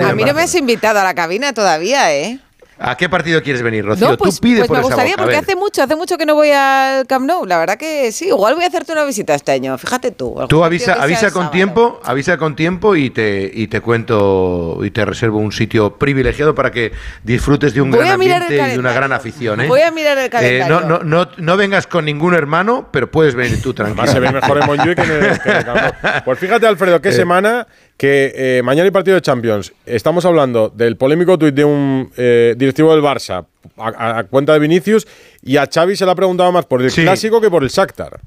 a 0.10 0.14
mí 0.14 0.24
no 0.24 0.34
me 0.34 0.44
has 0.44 0.56
invitado 0.56 1.00
a 1.00 1.04
la 1.04 1.14
cabina 1.14 1.54
todavía, 1.54 2.14
¿eh? 2.16 2.40
¿A 2.82 2.96
qué 2.96 3.10
partido 3.10 3.42
quieres 3.44 3.62
venir, 3.62 3.86
Rocío? 3.86 4.12
No, 4.12 4.18
pues, 4.18 4.36
Tú 4.36 4.42
pide 4.42 4.60
pues 4.60 4.68
por 4.70 4.78
me 4.78 4.82
esa 4.82 4.88
gustaría 4.88 5.14
boca, 5.14 5.24
porque 5.24 5.38
hace 5.38 5.56
mucho, 5.56 5.84
hace 5.84 5.96
mucho 5.96 6.18
que 6.18 6.26
no 6.26 6.34
voy 6.36 6.50
al 6.52 7.06
Camp 7.08 7.26
Nou. 7.28 7.46
La 7.46 7.58
verdad 7.58 7.78
que 7.78 8.12
sí, 8.14 8.28
igual 8.28 8.56
voy 8.56 8.64
a 8.64 8.68
hacerte 8.68 8.94
una 8.94 9.04
visita 9.04 9.36
este 9.36 9.52
año. 9.52 9.78
Fíjate 9.78 10.12
tú. 10.12 10.36
Tú 10.48 10.64
avisa, 10.64 10.94
avisa 10.94 11.26
con 11.32 11.34
sábado. 11.44 11.52
tiempo, 11.52 12.00
avisa 12.04 12.38
con 12.38 12.56
tiempo 12.56 12.96
y 12.96 13.10
te, 13.10 13.52
y 13.54 13.68
te 13.68 13.82
cuento 13.82 14.80
y 14.84 14.92
te 14.92 15.04
reservo 15.06 15.40
un 15.40 15.52
sitio 15.52 15.98
privilegiado 15.98 16.56
para 16.56 16.72
que 16.72 16.94
disfrutes 17.24 17.74
de 17.74 17.82
un 17.82 17.92
Voy 17.92 18.00
gran 18.00 18.14
ambiente 18.14 18.56
y 18.56 18.72
de 18.72 18.80
una 18.80 18.94
gran 18.94 19.12
afición. 19.12 19.62
¿eh? 19.62 19.68
Voy 19.68 19.82
a 19.82 19.92
mirar 19.92 20.18
el 20.18 20.26
Eh, 20.26 20.30
calendario. 20.30 20.80
no, 20.82 21.00
no, 21.00 21.04
no, 21.04 21.30
no 21.38 21.58
vengas 21.58 21.86
con 21.88 22.06
ningún 22.06 22.34
hermano, 22.34 22.88
pero 22.92 23.12
puedes 23.12 23.36
venir 23.36 23.62
tú 23.62 23.74
tranquilo. 23.74 24.04
Además 24.04 24.14
se 24.14 24.20
ve 24.20 24.32
mejor 24.32 24.58
en 24.62 24.66
Montjuic 24.68 24.96
que 24.96 25.02
en 25.04 25.12
el, 25.12 25.40
que 25.42 25.50
en 25.50 25.56
el 25.58 25.66
Camp 25.66 25.78
Nou. 26.04 26.24
Pues 26.24 26.40
fíjate, 26.40 26.66
Alfredo, 26.68 27.02
qué 27.02 27.12
semana 27.12 27.68
que 28.00 28.32
eh, 28.34 28.62
mañana 28.64 28.86
hay 28.86 28.92
partido 28.92 29.16
de 29.16 29.22
Champions. 29.22 29.74
Estamos 29.86 30.24
hablando 30.24 30.70
del 30.70 30.96
polémico 30.96 31.38
tuit 31.38 31.54
de 31.54 31.66
un 31.66 32.10
eh, 32.16 32.56
directivo 32.58 32.94
del 32.94 33.04
Barça 33.04 33.46
a, 33.78 34.24
cuenta 34.24 34.54
de 34.54 34.60
Vinicius 34.60 35.08
y 35.44 35.58
a 35.58 35.68
Xavi 35.72 35.96
se 35.96 36.06
le 36.06 36.12
ha 36.12 36.16
preguntado 36.16 36.52
más 36.52 36.66
por 36.66 36.82
el 36.82 36.92
Sí. 36.92 37.02
clásico 37.04 37.40
que 37.42 37.50
por 37.50 37.64
el 37.64 37.70
Shakhtar. 37.70 38.20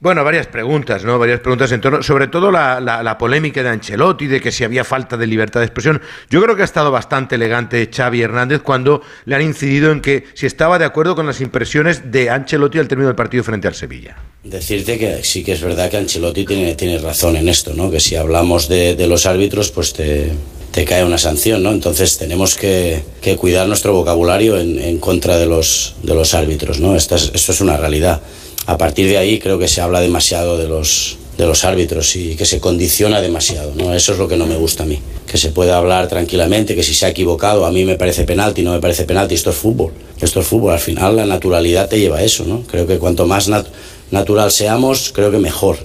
Bueno, 0.00 0.22
varias 0.22 0.46
preguntas, 0.48 1.02
¿no? 1.02 1.18
Varias 1.18 1.40
preguntas 1.40 1.72
en 1.72 1.80
torno, 1.80 2.02
sobre 2.02 2.26
todo 2.26 2.50
la, 2.50 2.78
la- 2.78 3.02
la 3.02 3.16
polémica 3.16 3.62
de 3.62 3.70
Ancelotti, 3.70 4.26
de 4.26 4.38
que 4.40 4.52
si 4.52 4.62
había 4.62 4.84
falta 4.84 5.16
de 5.16 5.26
libertad 5.26 5.60
de 5.60 5.66
expresión. 5.66 6.02
Yo 6.28 6.42
creo 6.42 6.54
que 6.56 6.60
ha 6.62 6.66
estado 6.66 6.90
bastante 6.90 7.36
elegante 7.36 7.88
Xavi 7.90 8.20
Hernández 8.20 8.60
cuando 8.60 9.00
le 9.24 9.34
han 9.34 9.40
incidido 9.42 9.92
en 9.92 10.02
que 10.02 10.24
si 10.34 10.44
estaba 10.44 10.78
de 10.78 10.84
acuerdo 10.84 11.14
con 11.14 11.26
las 11.26 11.40
impresiones 11.40 12.10
de 12.12 12.28
Ancelotti 12.28 12.78
al 12.78 12.88
término 12.88 13.06
del 13.08 13.16
partido 13.16 13.42
frente 13.44 13.66
al 13.66 13.74
Sevilla. 13.74 14.16
Decirte 14.42 14.98
que 14.98 15.24
sí 15.24 15.42
que 15.42 15.52
es 15.52 15.62
verdad 15.62 15.90
que 15.90 15.96
Ancelotti 15.96 16.44
tiene, 16.44 16.74
tiene 16.74 16.98
razón 16.98 17.36
en 17.36 17.48
esto, 17.48 17.72
¿no? 17.72 17.90
Que 17.90 18.00
si 18.00 18.14
hablamos 18.16 18.68
de, 18.68 18.96
de 18.96 19.06
los 19.06 19.24
árbitros, 19.24 19.70
pues 19.70 19.94
te, 19.94 20.32
te 20.74 20.84
cae 20.84 21.04
una 21.04 21.18
sanción, 21.18 21.62
¿no? 21.62 21.70
Entonces 21.70 22.18
tenemos 22.18 22.56
que, 22.56 23.02
cuidar 23.38 23.68
nuestro 23.68 23.92
vocabulario 23.94 24.58
en, 24.58 24.98
contra 24.98 25.38
de 25.38 25.46
los, 25.46 25.94
árbitros, 26.34 26.80
¿no? 26.80 26.96
Esta 26.96 27.14
es- 27.14 27.30
esto 27.32 27.52
es 27.52 27.60
una 27.60 27.76
realidad. 27.76 28.20
A 28.66 28.76
partir 28.76 29.06
de 29.08 29.16
ahí 29.18 29.38
creo 29.38 29.56
que 29.58 29.68
se 29.68 29.80
habla 29.80 30.00
demasiado 30.00 30.58
de 30.58 30.66
los, 30.66 31.16
árbitros 31.64 32.16
y 32.16 32.34
que 32.34 32.44
se 32.44 32.58
condiciona 32.58 33.20
demasiado, 33.20 33.72
¿no? 33.76 33.94
Eso 33.94 34.12
es 34.14 34.18
lo 34.18 34.26
que 34.26 34.36
no 34.36 34.46
me 34.46 34.56
gusta 34.56 34.82
a 34.82 34.86
mí. 34.86 34.98
Que 35.30 35.38
se 35.38 35.50
pueda 35.50 35.76
hablar 35.76 36.08
tranquilamente, 36.08 36.74
que 36.74 36.82
si 36.82 36.92
se 36.92 37.06
ha 37.06 37.10
equivocado, 37.10 37.66
a 37.66 37.70
mí 37.70 37.84
me 37.84 37.94
parece 37.94 38.24
penalti, 38.24 38.62
no 38.62 38.72
me 38.72 38.80
parece 38.80 39.04
penalti, 39.04 39.36
esto 39.36 39.50
es 39.50 39.56
fútbol. 39.56 39.92
Esto 40.20 40.40
es 40.40 40.46
fútbol, 40.46 40.72
al 40.72 40.80
final 40.80 41.14
la 41.14 41.24
naturalidad 41.26 41.88
te 41.88 42.00
lleva 42.00 42.18
a 42.18 42.22
eso, 42.24 42.44
¿no? 42.46 42.62
Creo 42.62 42.84
que 42.88 42.98
cuanto 42.98 43.26
más 43.26 43.48
nat- 43.48 43.66
natural 44.10 44.50
seamos, 44.50 45.12
creo 45.14 45.30
que 45.30 45.38
mejor. 45.38 45.78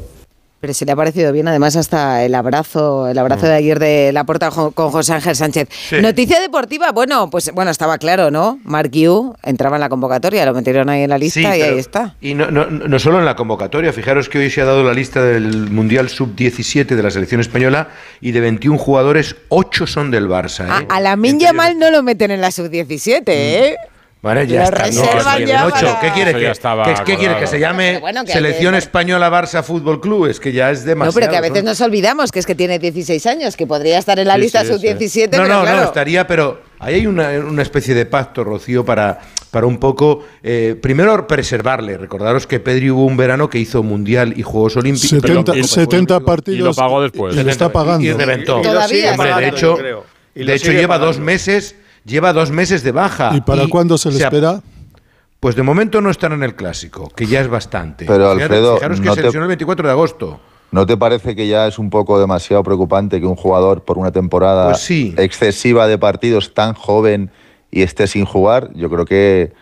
Pero 0.61 0.73
se 0.73 0.85
le 0.85 0.91
ha 0.91 0.95
parecido 0.95 1.31
bien, 1.31 1.47
además, 1.47 1.75
hasta 1.77 2.25
el 2.25 2.35
abrazo, 2.35 3.07
el 3.07 3.17
abrazo 3.17 3.45
de 3.45 3.53
ayer 3.53 3.79
de 3.79 4.11
la 4.11 4.25
puerta 4.25 4.49
con 4.51 4.71
José 4.91 5.13
Ángel 5.13 5.35
Sánchez. 5.35 5.69
Sí. 5.71 6.01
Noticia 6.01 6.39
deportiva, 6.41 6.91
bueno, 6.91 7.29
pues 7.29 7.51
bueno, 7.53 7.71
estaba 7.71 7.97
claro, 7.97 8.29
¿no? 8.29 8.59
Mark 8.65 8.91
Yu 8.91 9.35
entraba 9.43 9.77
en 9.77 9.81
la 9.81 9.89
convocatoria, 9.89 10.45
lo 10.45 10.53
metieron 10.53 10.89
ahí 10.89 11.03
en 11.03 11.09
la 11.11 11.17
lista 11.17 11.39
Sí, 11.39 11.45
y 11.45 11.49
pero- 11.61 11.73
ahí 11.73 11.79
está. 11.79 12.15
Y 12.19 12.33
no, 12.33 12.51
no, 12.51 12.65
no 12.69 12.99
solo 12.99 13.19
en 13.19 13.25
la 13.25 13.37
convocatoria, 13.37 13.93
fijaros 13.93 14.27
que 14.27 14.39
hoy 14.39 14.49
se 14.49 14.59
ha 14.61 14.65
dado 14.65 14.83
la 14.83 14.93
lista 14.93 15.23
del 15.23 15.69
Mundial 15.71 16.09
Sub-17 16.09 16.87
de 16.87 17.03
la 17.03 17.11
selección 17.11 17.39
española 17.39 17.89
y 18.19 18.31
de 18.31 18.41
21 18.41 18.77
jugadores, 18.77 19.37
8 19.47 19.87
son 19.87 20.11
del 20.11 20.27
Barça. 20.27 20.67
A, 20.69 20.81
¿eh? 20.81 20.85
a 20.89 20.99
la 20.99 21.15
Yamal 21.15 21.79
no 21.79 21.89
lo 21.89 22.03
meten 22.03 22.31
en 22.31 22.41
la 22.41 22.51
sub-17, 22.51 23.23
¿eh? 23.27 23.77
Vale, 24.21 24.45
ya 24.47 24.65
está. 24.65 24.85
No, 24.87 24.91
sí, 24.91 25.45
ya 25.45 25.69
para- 25.69 25.99
¿Qué 26.01 26.11
quiere 26.11 26.33
que, 26.33 26.41
ya 26.41 26.51
estaba 26.51 26.83
que- 26.83 27.03
¿qué 27.05 27.17
quiere 27.17 27.37
que 27.39 27.47
se 27.47 27.57
llame 27.57 27.99
bueno, 27.99 28.25
que- 28.25 28.33
Selección 28.33 28.73
que- 28.73 28.79
Española 28.79 29.29
Barça 29.31 29.63
Fútbol 29.63 30.01
Club? 30.01 30.25
Es 30.25 30.41
que 30.41 30.51
ya 30.51 30.71
es 30.71 30.83
demasiado. 30.83 31.11
No, 31.11 31.13
pero 31.21 31.31
que 31.31 31.37
a 31.37 31.41
veces 31.41 31.63
nos 31.63 31.79
olvidamos 31.79 32.29
que 32.31 32.39
es 32.39 32.45
que 32.45 32.53
tiene 32.53 32.79
16 32.79 33.25
años, 33.25 33.55
que 33.55 33.65
podría 33.65 33.97
estar 33.97 34.19
en 34.19 34.27
la 34.27 34.35
Sí, 34.35 34.41
lista 34.41 34.61
sí, 34.65 34.67
sí. 34.67 34.73
sub-17, 34.73 35.37
No, 35.37 35.43
pero 35.43 35.53
no, 35.55 35.61
claro. 35.61 35.77
no, 35.77 35.83
estaría, 35.85 36.27
pero 36.27 36.61
ahí 36.79 36.95
hay 36.95 37.07
una, 37.07 37.29
una 37.39 37.61
especie 37.61 37.95
de 37.95 38.05
pacto, 38.05 38.43
Rocío, 38.43 38.83
para, 38.83 39.21
para 39.51 39.65
un 39.67 39.77
poco, 39.77 40.25
eh, 40.43 40.75
primero 40.81 41.25
preservarle. 41.25 41.97
Recordaros 41.97 42.45
que 42.45 42.59
Pedri 42.59 42.91
hubo 42.91 43.05
un 43.05 43.15
verano 43.15 43.49
que 43.49 43.57
hizo 43.59 43.83
Mundial 43.83 44.33
y 44.35 44.41
Juegos 44.43 44.75
Olímpicos. 44.75 45.09
70, 45.11 45.53
pero- 45.53 45.63
70 45.65 46.19
partidos. 46.19 46.59
y 46.59 46.61
lo 46.63 46.73
pagó 46.73 47.01
después. 47.01 47.37
Y 47.37 47.41
lo 47.43 47.49
está 47.49 47.71
pagando. 47.71 48.05
Y 48.05 48.11
reventó. 48.11 48.59
Y 48.59 48.63
Todavía 48.63 49.11
está 49.11 49.23
Hombre, 49.23 49.45
de 49.45 49.47
hecho, 49.47 49.77
de 50.35 50.53
hecho 50.55 50.71
lleva 50.73 50.97
dos 50.97 51.19
meses, 51.19 51.75
lleva 52.05 52.33
dos 52.33 52.51
meses 52.51 52.83
de 52.83 52.91
baja. 52.91 53.31
¿Y 53.35 53.41
para 53.41 53.67
cuándo 53.67 53.97
se 53.97 54.09
le 54.11 54.17
se 54.17 54.23
espera? 54.23 54.61
Pues 55.39 55.55
de 55.55 55.63
momento 55.63 56.01
no 56.01 56.09
están 56.09 56.33
en 56.33 56.43
el 56.43 56.55
clásico, 56.55 57.09
que 57.15 57.25
ya 57.25 57.39
es 57.41 57.47
bastante. 57.47 58.05
Pero, 58.05 58.25
Fíjate- 58.33 58.43
Alfredo, 58.43 58.75
fijaros 58.75 58.99
que 58.99 59.05
no 59.05 59.15
se 59.15 59.21
te- 59.21 59.37
el 59.37 59.47
24 59.47 59.87
de 59.87 59.91
agosto. 59.91 60.39
¿No 60.71 60.85
te 60.85 60.97
parece 60.97 61.35
que 61.35 61.47
ya 61.47 61.65
es 61.67 61.79
un 61.79 61.89
poco 61.89 62.19
demasiado 62.19 62.61
preocupante 62.61 63.19
que 63.19 63.25
un 63.25 63.35
jugador 63.35 63.83
por 63.85 63.97
una 63.97 64.11
temporada 64.11 64.65
Pues 64.67 64.81
sí. 64.81 65.15
excesiva 65.17 65.87
de 65.87 65.97
partidos 65.97 66.53
tan 66.53 66.73
joven 66.73 67.31
y 67.71 67.81
esté 67.81 68.05
sin 68.05 68.25
jugar? 68.25 68.69
Yo 68.75 68.89
creo 68.89 69.05
que 69.05 69.53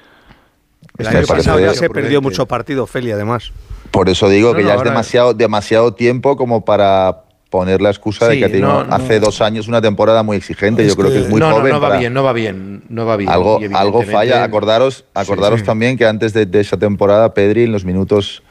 El 0.98 1.08
año 1.08 1.26
pasado 1.28 1.60
ya 1.60 1.74
se 1.76 1.90
perdió 1.90 2.22
mucho 2.22 2.46
partido, 2.48 2.88
Feli, 2.88 3.12
además. 3.12 3.52
por 3.92 4.10
eso 4.10 4.28
digo 4.30 4.50
No, 4.50 4.56
que 4.58 4.64
no, 4.64 4.70
ya 4.70 4.76
es 4.76 5.38
demasiado 5.38 5.94
tiempo 5.94 6.36
como 6.36 6.66
para 6.66 7.24
poner 7.50 7.82
la 7.82 7.90
excusa 7.90 8.28
de 8.28 8.34
Sí, 8.34 8.40
que 8.40 8.46
ha 8.46 8.50
tenido 8.50 8.68
no, 8.68 8.84
no. 8.84 8.96
hace 8.96 9.20
dos 9.20 9.42
años 9.42 9.68
una 9.68 9.82
temporada 9.82 10.22
muy 10.24 10.38
exigente. 10.38 10.84
Es 10.84 10.90
Yo 10.90 10.96
creo 10.98 11.10
que 11.10 11.16
que- 11.18 11.24
es 11.24 11.30
muy 11.30 11.40
no, 11.40 11.50
no, 11.50 11.56
joven. 11.58 11.72
no 11.74 11.80
va 11.82 11.88
para- 11.88 12.00
bien, 12.00 12.14
no 12.14 12.24
va 12.24 12.34
bien, 12.34 12.84
no 12.90 13.06
va 13.06 13.16
bien. 13.18 13.30
algo, 13.30 13.60
algo 13.74 14.04
falla. 14.04 14.44
Acordaros, 14.44 15.06
acordaros 15.14 15.62
sí. 15.62 15.66
también 15.66 15.98
que 15.98 16.06
antes 16.06 16.34
de, 16.34 16.46
de 16.46 16.60
esa 16.60 16.78
temporada, 16.78 17.34
Pedri 17.34 17.64
en 17.64 17.72
los 17.72 17.86
minutos 17.86 18.44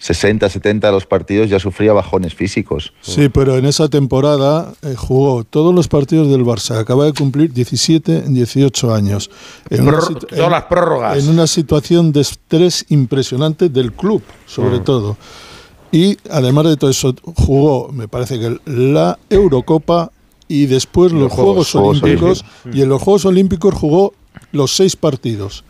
60, 0.00 0.48
70 0.48 0.86
de 0.86 0.92
los 0.92 1.06
partidos 1.06 1.50
ya 1.50 1.58
sufría 1.58 1.92
bajones 1.92 2.32
físicos. 2.32 2.92
Sí, 3.00 3.28
pero 3.30 3.56
en 3.58 3.64
esa 3.66 3.88
temporada 3.88 4.72
eh, 4.82 4.94
jugó 4.96 5.42
todos 5.42 5.74
los 5.74 5.88
partidos 5.88 6.30
del 6.30 6.44
Barça. 6.44 6.78
Acaba 6.78 7.04
de 7.04 7.12
cumplir 7.12 7.52
17, 7.52 8.22
18 8.28 8.94
años. 8.94 9.28
En 9.70 9.84
Pror- 9.84 10.24
todas 10.24 10.50
las 10.52 10.62
prórrogas. 10.64 11.18
En 11.18 11.28
una 11.28 11.48
situación 11.48 12.12
de 12.12 12.20
estrés 12.20 12.86
impresionante 12.90 13.68
del 13.70 13.92
club, 13.92 14.22
sobre 14.46 14.78
Mm. 14.78 14.84
todo. 14.84 15.16
Y 15.92 16.16
además 16.30 16.66
de 16.66 16.76
todo 16.76 16.90
eso, 16.90 17.14
jugó, 17.34 17.90
me 17.92 18.08
parece 18.08 18.38
que 18.38 18.58
la 18.66 19.18
Eurocopa 19.30 20.10
y 20.46 20.66
después 20.66 21.12
los, 21.12 21.22
los 21.22 21.32
Juegos, 21.32 21.74
Olímpicos. 21.74 22.44
Y 22.72 22.82
en 22.82 22.88
los 22.88 23.00
Juegos 23.02 23.24
Olímpicos 23.24 23.74
jugó 23.74 24.12
los 24.52 24.74
seis 24.76 24.96
partidos. 24.96 25.64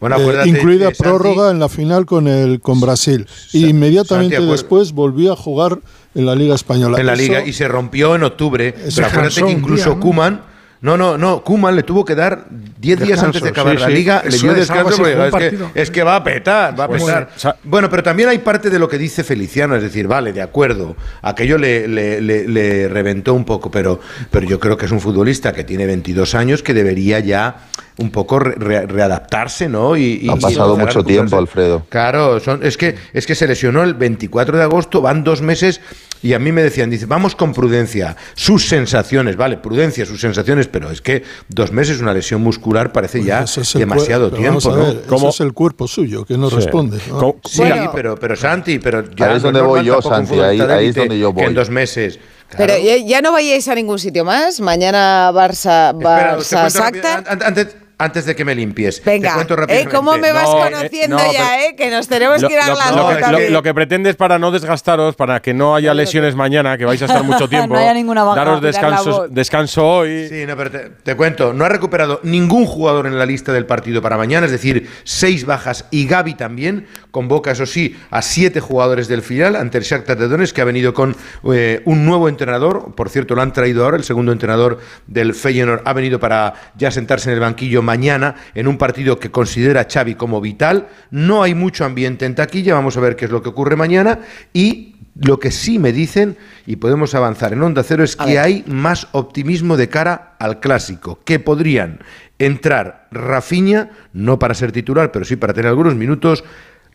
Bueno, 0.00 0.16
Eh, 0.16 0.20
acuérdate, 0.22 0.48
incluida 0.48 0.88
eh, 0.88 0.94
prórroga 0.98 1.50
en 1.50 1.58
la 1.58 1.68
final 1.68 2.06
con 2.06 2.26
el 2.26 2.60
con 2.60 2.80
Brasil. 2.80 3.26
y 3.52 3.66
inmediatamente 3.68 4.36
Santi, 4.36 4.50
después 4.50 4.92
volvió 4.92 5.32
a 5.32 5.36
jugar 5.36 5.78
en 6.14 6.24
la 6.24 6.34
Liga 6.34 6.54
Española. 6.54 6.98
en 6.98 7.04
la 7.06 7.12
Eso- 7.12 7.22
liga 7.22 7.46
y 7.46 7.52
se 7.52 7.68
rompió 7.68 8.14
en 8.14 8.22
octubre. 8.22 8.74
Pero 8.94 9.06
acuérdate 9.06 9.42
que 9.44 9.50
incluso 9.52 9.84
día, 9.90 9.94
¿no? 9.94 10.00
Kuman. 10.00 10.49
No, 10.82 10.96
no, 10.96 11.18
no. 11.18 11.44
Kuman 11.44 11.76
le 11.76 11.82
tuvo 11.82 12.06
que 12.06 12.14
dar 12.14 12.46
10 12.48 13.00
días 13.00 13.22
antes 13.22 13.42
de 13.42 13.50
acabar 13.50 13.74
sí, 13.76 13.80
la 13.82 13.86
sí. 13.88 13.92
liga. 13.92 14.22
Le 14.26 14.38
dio 14.38 14.54
descanso 14.54 14.96
porque 14.96 15.26
es, 15.26 15.34
que, 15.74 15.80
es 15.82 15.90
que 15.90 16.02
va 16.02 16.16
a 16.16 16.24
petar, 16.24 16.78
va 16.78 16.84
a 16.84 16.88
Pues, 16.88 17.02
petar. 17.02 17.28
Bueno, 17.64 17.90
pero 17.90 18.02
también 18.02 18.30
hay 18.30 18.38
parte 18.38 18.70
de 18.70 18.78
lo 18.78 18.88
que 18.88 18.96
dice 18.96 19.22
Feliciano, 19.22 19.76
es 19.76 19.82
decir, 19.82 20.08
vale, 20.08 20.32
de 20.32 20.40
acuerdo, 20.40 20.96
aquello 21.20 21.58
le, 21.58 21.86
le- 21.86 22.22
le- 22.22 22.48
le 22.48 22.88
reventó 22.88 23.34
un 23.34 23.44
poco, 23.44 23.70
pero, 23.70 24.00
pero 24.30 24.46
yo 24.46 24.58
creo 24.58 24.78
que 24.78 24.86
es 24.86 24.92
un 24.92 25.00
futbolista 25.00 25.52
que 25.52 25.64
tiene 25.64 25.84
22 25.84 26.34
años 26.34 26.62
que 26.62 26.72
debería 26.72 27.20
ya 27.20 27.66
un 27.98 28.10
poco 28.10 28.38
re- 28.38 28.54
re- 28.56 28.86
readaptarse, 28.86 29.68
¿no? 29.68 29.98
Y, 29.98 30.20
y- 30.22 30.30
Ha 30.30 30.36
pasado 30.36 30.78
mucho 30.78 31.04
tiempo. 31.04 31.36
Alfredo. 31.36 31.84
Claro, 31.90 32.40
son, 32.40 32.64
es, 32.64 32.78
que, 32.78 32.94
es 33.12 33.26
que 33.26 33.34
se 33.34 33.46
lesionó 33.46 33.82
el 33.82 33.92
24 33.92 34.56
de 34.56 34.62
agosto, 34.62 35.02
van 35.02 35.24
dos 35.24 35.42
meses 35.42 35.82
y 36.22 36.32
a 36.34 36.38
mí 36.38 36.52
me 36.52 36.62
decían, 36.62 36.90
dice, 36.90 37.06
vamos 37.06 37.34
con 37.34 37.52
prudencia, 37.52 38.16
sus 38.34 38.68
sensaciones, 38.68 39.36
vale, 39.36 39.56
prudencia, 39.56 40.04
sus 40.04 40.20
sensaciones, 40.20 40.68
pero 40.68 40.90
es 40.90 41.00
que 41.00 41.22
dos 41.48 41.72
meses 41.72 42.00
una 42.00 42.12
lesión 42.12 42.42
muscular 42.42 42.92
parece 42.92 43.22
ya 43.22 43.42
es 43.44 43.72
demasiado 43.74 44.30
tiempo, 44.30 44.72
a 44.72 44.76
¿no? 44.76 44.88
ese 45.16 45.28
es 45.28 45.40
el 45.40 45.52
cuerpo 45.52 45.88
suyo 45.88 46.24
que 46.24 46.36
no 46.36 46.50
Sí. 46.50 46.56
responde. 46.56 46.98
¿no? 47.08 47.36
Sí, 47.44 47.62
pero, 47.94 48.16
pero 48.16 48.36
Santi, 48.36 48.78
pero 48.78 49.04
ya 49.14 49.30
Ahí 49.30 49.36
es 49.36 49.42
no 49.42 49.48
donde 49.52 49.62
voy 49.62 49.84
yo, 49.84 50.02
Santi, 50.02 50.38
ahí- 50.40 50.60
ahí 50.60 50.86
es 50.88 50.94
donde 50.94 51.18
yo 51.18 51.34
que 51.34 51.40
en 51.40 51.46
voy. 51.46 51.54
dos 51.54 51.70
meses. 51.70 52.18
Pero 52.56 52.76
ya, 52.78 52.96
ya 52.96 53.22
no 53.22 53.30
vayáis 53.30 53.68
a 53.68 53.76
ningún 53.76 54.00
sitio 54.00 54.24
más. 54.24 54.58
Mañana 54.58 55.30
Barça, 55.32 55.92
Espera, 55.92 56.36
Barça 56.36 56.72
rápido, 56.72 57.02
Sacta. 57.04 57.46
antes, 57.46 57.68
antes 58.00 58.24
de 58.24 58.34
que 58.34 58.44
me 58.44 58.54
limpies. 58.54 59.00
te 59.02 59.10
Venga, 59.10 59.36
¿eh? 59.68 59.86
¿cómo 59.90 60.16
me 60.16 60.32
vas 60.32 60.44
No, 60.48 60.66
eh, 60.66 60.70
conociendo 60.72 61.16
no, 61.18 61.32
ya, 61.32 61.64
eh? 61.64 61.76
Que 61.76 61.90
nos 61.90 62.08
tenemos 62.08 62.40
Lo, 62.42 62.48
que 62.48 62.54
ir 62.54 62.60
a 62.60 62.66
lo- 62.68 62.74
las 62.74 62.90
lo 62.90 63.38
lo- 63.38 63.50
lo 63.50 63.62
que 63.62 63.74
pretende 63.74 64.10
es 64.10 64.16
para 64.16 64.38
no 64.38 64.50
desgastaros, 64.50 65.14
para 65.14 65.40
que 65.40 65.54
no 65.54 65.74
haya 65.76 65.94
lesiones 65.94 66.34
mañana, 66.34 66.76
que 66.78 66.84
vais 66.84 67.00
a 67.02 67.04
estar 67.04 67.22
mucho 67.22 67.48
tiempo. 67.48 67.74
No 67.74 67.78
haya 67.80 67.94
ninguna 67.94 68.24
baja, 68.24 68.36
Daros 68.36 68.62
la 68.62 68.66
descanso, 68.68 69.28
descanso 69.28 69.86
hoy. 69.86 70.28
Sí, 70.28 70.44
no, 70.46 70.56
pero 70.56 70.70
te, 70.70 70.78
te 71.02 71.14
cuento, 71.14 71.52
no 71.52 71.64
ha 71.64 71.68
recuperado 71.68 72.20
ningún 72.22 72.66
jugador 72.66 73.06
en 73.06 73.18
la 73.18 73.26
lista 73.26 73.52
del 73.52 73.66
partido 73.66 74.00
para 74.02 74.16
mañana, 74.16 74.46
es 74.46 74.52
decir, 74.52 74.88
seis 75.04 75.44
bajas 75.46 75.84
y 75.90 76.06
Gaby 76.06 76.34
también. 76.34 76.86
Convoca, 77.10 77.50
eso 77.50 77.66
sí, 77.66 77.96
a 78.10 78.22
siete 78.22 78.60
jugadores 78.60 79.08
del 79.08 79.22
final 79.22 79.56
ante 79.56 79.78
el 79.78 79.84
Shakhtar 79.84 80.16
de 80.16 80.28
Donetsk, 80.28 80.54
que 80.54 80.62
ha 80.62 80.64
venido 80.64 80.94
con 80.94 81.14
eh, 81.52 81.82
un 81.84 82.04
nuevo 82.06 82.28
entrenador. 82.28 82.94
Por 82.94 83.08
cierto, 83.10 83.34
lo 83.34 83.42
han 83.42 83.52
traído 83.52 83.84
ahora, 83.84 83.96
el 83.96 84.04
segundo 84.04 84.32
entrenador 84.32 84.78
del 85.06 85.34
Feyenoord 85.34 85.82
ha 85.84 85.92
venido 85.92 86.18
para 86.18 86.54
ya 86.76 86.90
sentarse 86.90 87.28
en 87.30 87.34
el 87.34 87.40
banquillo 87.40 87.82
mañana 87.90 88.36
en 88.54 88.68
un 88.68 88.78
partido 88.78 89.18
que 89.18 89.32
considera 89.32 89.88
Xavi 89.90 90.14
como 90.14 90.40
vital. 90.40 90.86
No 91.10 91.42
hay 91.42 91.54
mucho 91.56 91.84
ambiente 91.84 92.24
en 92.24 92.36
taquilla, 92.36 92.74
vamos 92.74 92.96
a 92.96 93.00
ver 93.00 93.16
qué 93.16 93.24
es 93.24 93.32
lo 93.32 93.42
que 93.42 93.48
ocurre 93.48 93.74
mañana 93.74 94.20
y 94.52 94.94
lo 95.16 95.40
que 95.40 95.50
sí 95.50 95.78
me 95.80 95.92
dicen, 95.92 96.36
y 96.66 96.76
podemos 96.76 97.14
avanzar 97.14 97.52
en 97.52 97.62
Onda 97.62 97.82
Cero, 97.82 98.04
es 98.04 98.14
que 98.14 98.38
hay 98.38 98.64
más 98.66 99.08
optimismo 99.12 99.76
de 99.76 99.88
cara 99.88 100.36
al 100.38 100.60
clásico, 100.60 101.18
que 101.24 101.40
podrían 101.40 101.98
entrar 102.38 103.08
Rafinha, 103.10 103.90
no 104.12 104.38
para 104.38 104.54
ser 104.54 104.70
titular, 104.70 105.10
pero 105.10 105.24
sí 105.24 105.34
para 105.34 105.52
tener 105.52 105.68
algunos 105.68 105.96
minutos, 105.96 106.44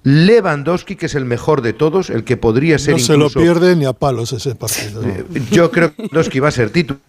Lewandowski, 0.04 0.96
que 0.96 1.08
es 1.08 1.16
el 1.16 1.26
mejor 1.26 1.62
de 1.62 1.74
todos, 1.74 2.10
el 2.10 2.24
que 2.24 2.38
podría 2.38 2.80
ser 2.80 2.94
no 2.94 3.00
se 3.00 3.18
lo 3.18 3.30
pierde 3.30 3.76
ni 3.76 3.86
a 3.86 3.94
palos 3.94 4.32
ese 4.32 4.56
partido. 4.56 5.02
¿no? 5.02 5.14
yo 5.52 5.70
creo 5.70 5.94
que 5.94 6.04
Lewandowski 6.04 6.40
va 6.40 6.48
a 6.48 6.52
ser 6.52 6.70
titular 6.70 7.02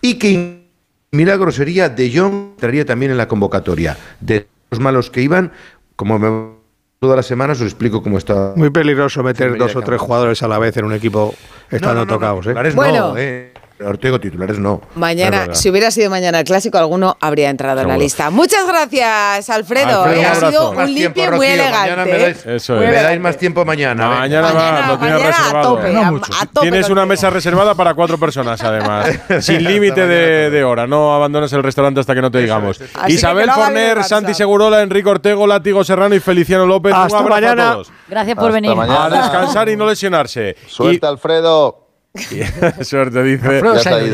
y 0.00 0.14
que 0.14 0.65
milagro 1.12 1.50
sería 1.50 1.88
De 1.88 2.10
Jong 2.16 2.52
entraría 2.54 2.84
también 2.84 3.10
en 3.10 3.18
la 3.18 3.28
convocatoria. 3.28 3.96
De 4.20 4.46
los 4.70 4.80
malos 4.80 5.10
que 5.10 5.22
iban, 5.22 5.52
como 5.94 6.18
me 6.18 6.56
todas 6.98 7.16
las 7.16 7.26
semanas 7.26 7.60
os 7.60 7.66
explico 7.66 8.02
cómo 8.02 8.18
está. 8.18 8.52
Muy 8.56 8.70
peligroso 8.70 9.22
meter 9.22 9.56
dos 9.56 9.76
o 9.76 9.82
tres 9.82 10.00
jugadores 10.00 10.42
a 10.42 10.48
la 10.48 10.58
vez 10.58 10.76
en 10.76 10.86
un 10.86 10.92
equipo 10.92 11.34
estando 11.70 11.94
no, 11.94 12.06
no, 12.06 12.14
tocados. 12.14 12.46
¿eh? 12.46 12.54
Bueno. 12.74 13.08
no, 13.10 13.16
eh. 13.16 13.52
Ortego, 13.84 14.18
titulares 14.18 14.58
no. 14.58 14.80
Mañana, 14.94 15.54
si 15.54 15.68
hubiera 15.68 15.90
sido 15.90 16.08
mañana 16.08 16.38
el 16.40 16.44
clásico, 16.46 16.78
alguno 16.78 17.16
habría 17.20 17.50
entrado 17.50 17.82
en 17.82 17.88
la 17.88 17.98
lista. 17.98 18.30
Muchas 18.30 18.66
gracias, 18.66 19.50
Alfredo. 19.50 20.06
Eh, 20.10 20.24
ha 20.24 20.34
sido 20.34 20.70
un 20.70 20.94
limpio 20.94 21.32
muy 21.32 21.46
elegante. 21.46 21.78
mañana 21.90 22.04
me 22.06 22.10
eh. 22.16 22.34
dais- 22.34 22.46
Eso 22.56 22.80
es. 22.82 22.88
Me 22.90 23.02
dais 23.02 23.20
más 23.20 23.36
tiempo 23.36 23.64
mañana. 23.66 24.04
venga. 24.08 24.20
Mañana, 24.20 24.52
va, 24.52 24.86
lo 24.88 24.98
tienes 24.98 25.14
mañana 25.20 25.28
a 25.36 25.38
reservado. 25.40 25.74
tope, 25.76 25.96
a- 25.96 26.08
a 26.08 26.46
tope 26.46 26.60
Tienes 26.70 26.88
una 26.90 27.04
mesa 27.06 27.28
reservada 27.30 27.74
para 27.74 27.92
cuatro 27.94 28.18
personas, 28.18 28.62
además. 28.62 29.10
sin 29.40 29.62
límite 29.62 30.06
de, 30.06 30.50
de 30.50 30.64
hora. 30.64 30.86
No 30.86 31.14
abandones 31.14 31.52
el 31.52 31.62
restaurante 31.62 32.00
hasta 32.00 32.14
que 32.14 32.22
no 32.22 32.30
te 32.30 32.38
digamos. 32.38 32.80
Así 32.94 33.12
Isabel 33.14 33.50
Forner. 33.50 34.04
Santi 34.04 34.32
Segurola, 34.34 34.80
Enrique 34.82 35.08
Ortego, 35.08 35.46
Látigo 35.46 35.84
Serrano 35.84 36.14
y 36.14 36.20
Feliciano 36.20 36.64
López. 36.66 36.94
Hasta 36.94 37.18
un 37.18 37.22
abrazo 37.24 37.40
mañana. 37.42 37.70
a 37.70 37.72
todos. 37.74 37.92
Gracias 38.08 38.34
por 38.36 38.44
Hasta 38.46 38.54
venir. 38.54 38.74
mañana. 38.74 39.04
A 39.04 39.10
descansar 39.10 39.68
y 39.68 39.76
no 39.76 39.86
lesionarse. 39.86 40.56
Suerte, 40.66 41.06
Alfredo. 41.06 41.85
Y- 42.30 42.84
suerte, 42.84 43.22
dice. 43.22 43.60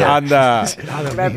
Anda. 0.05 0.65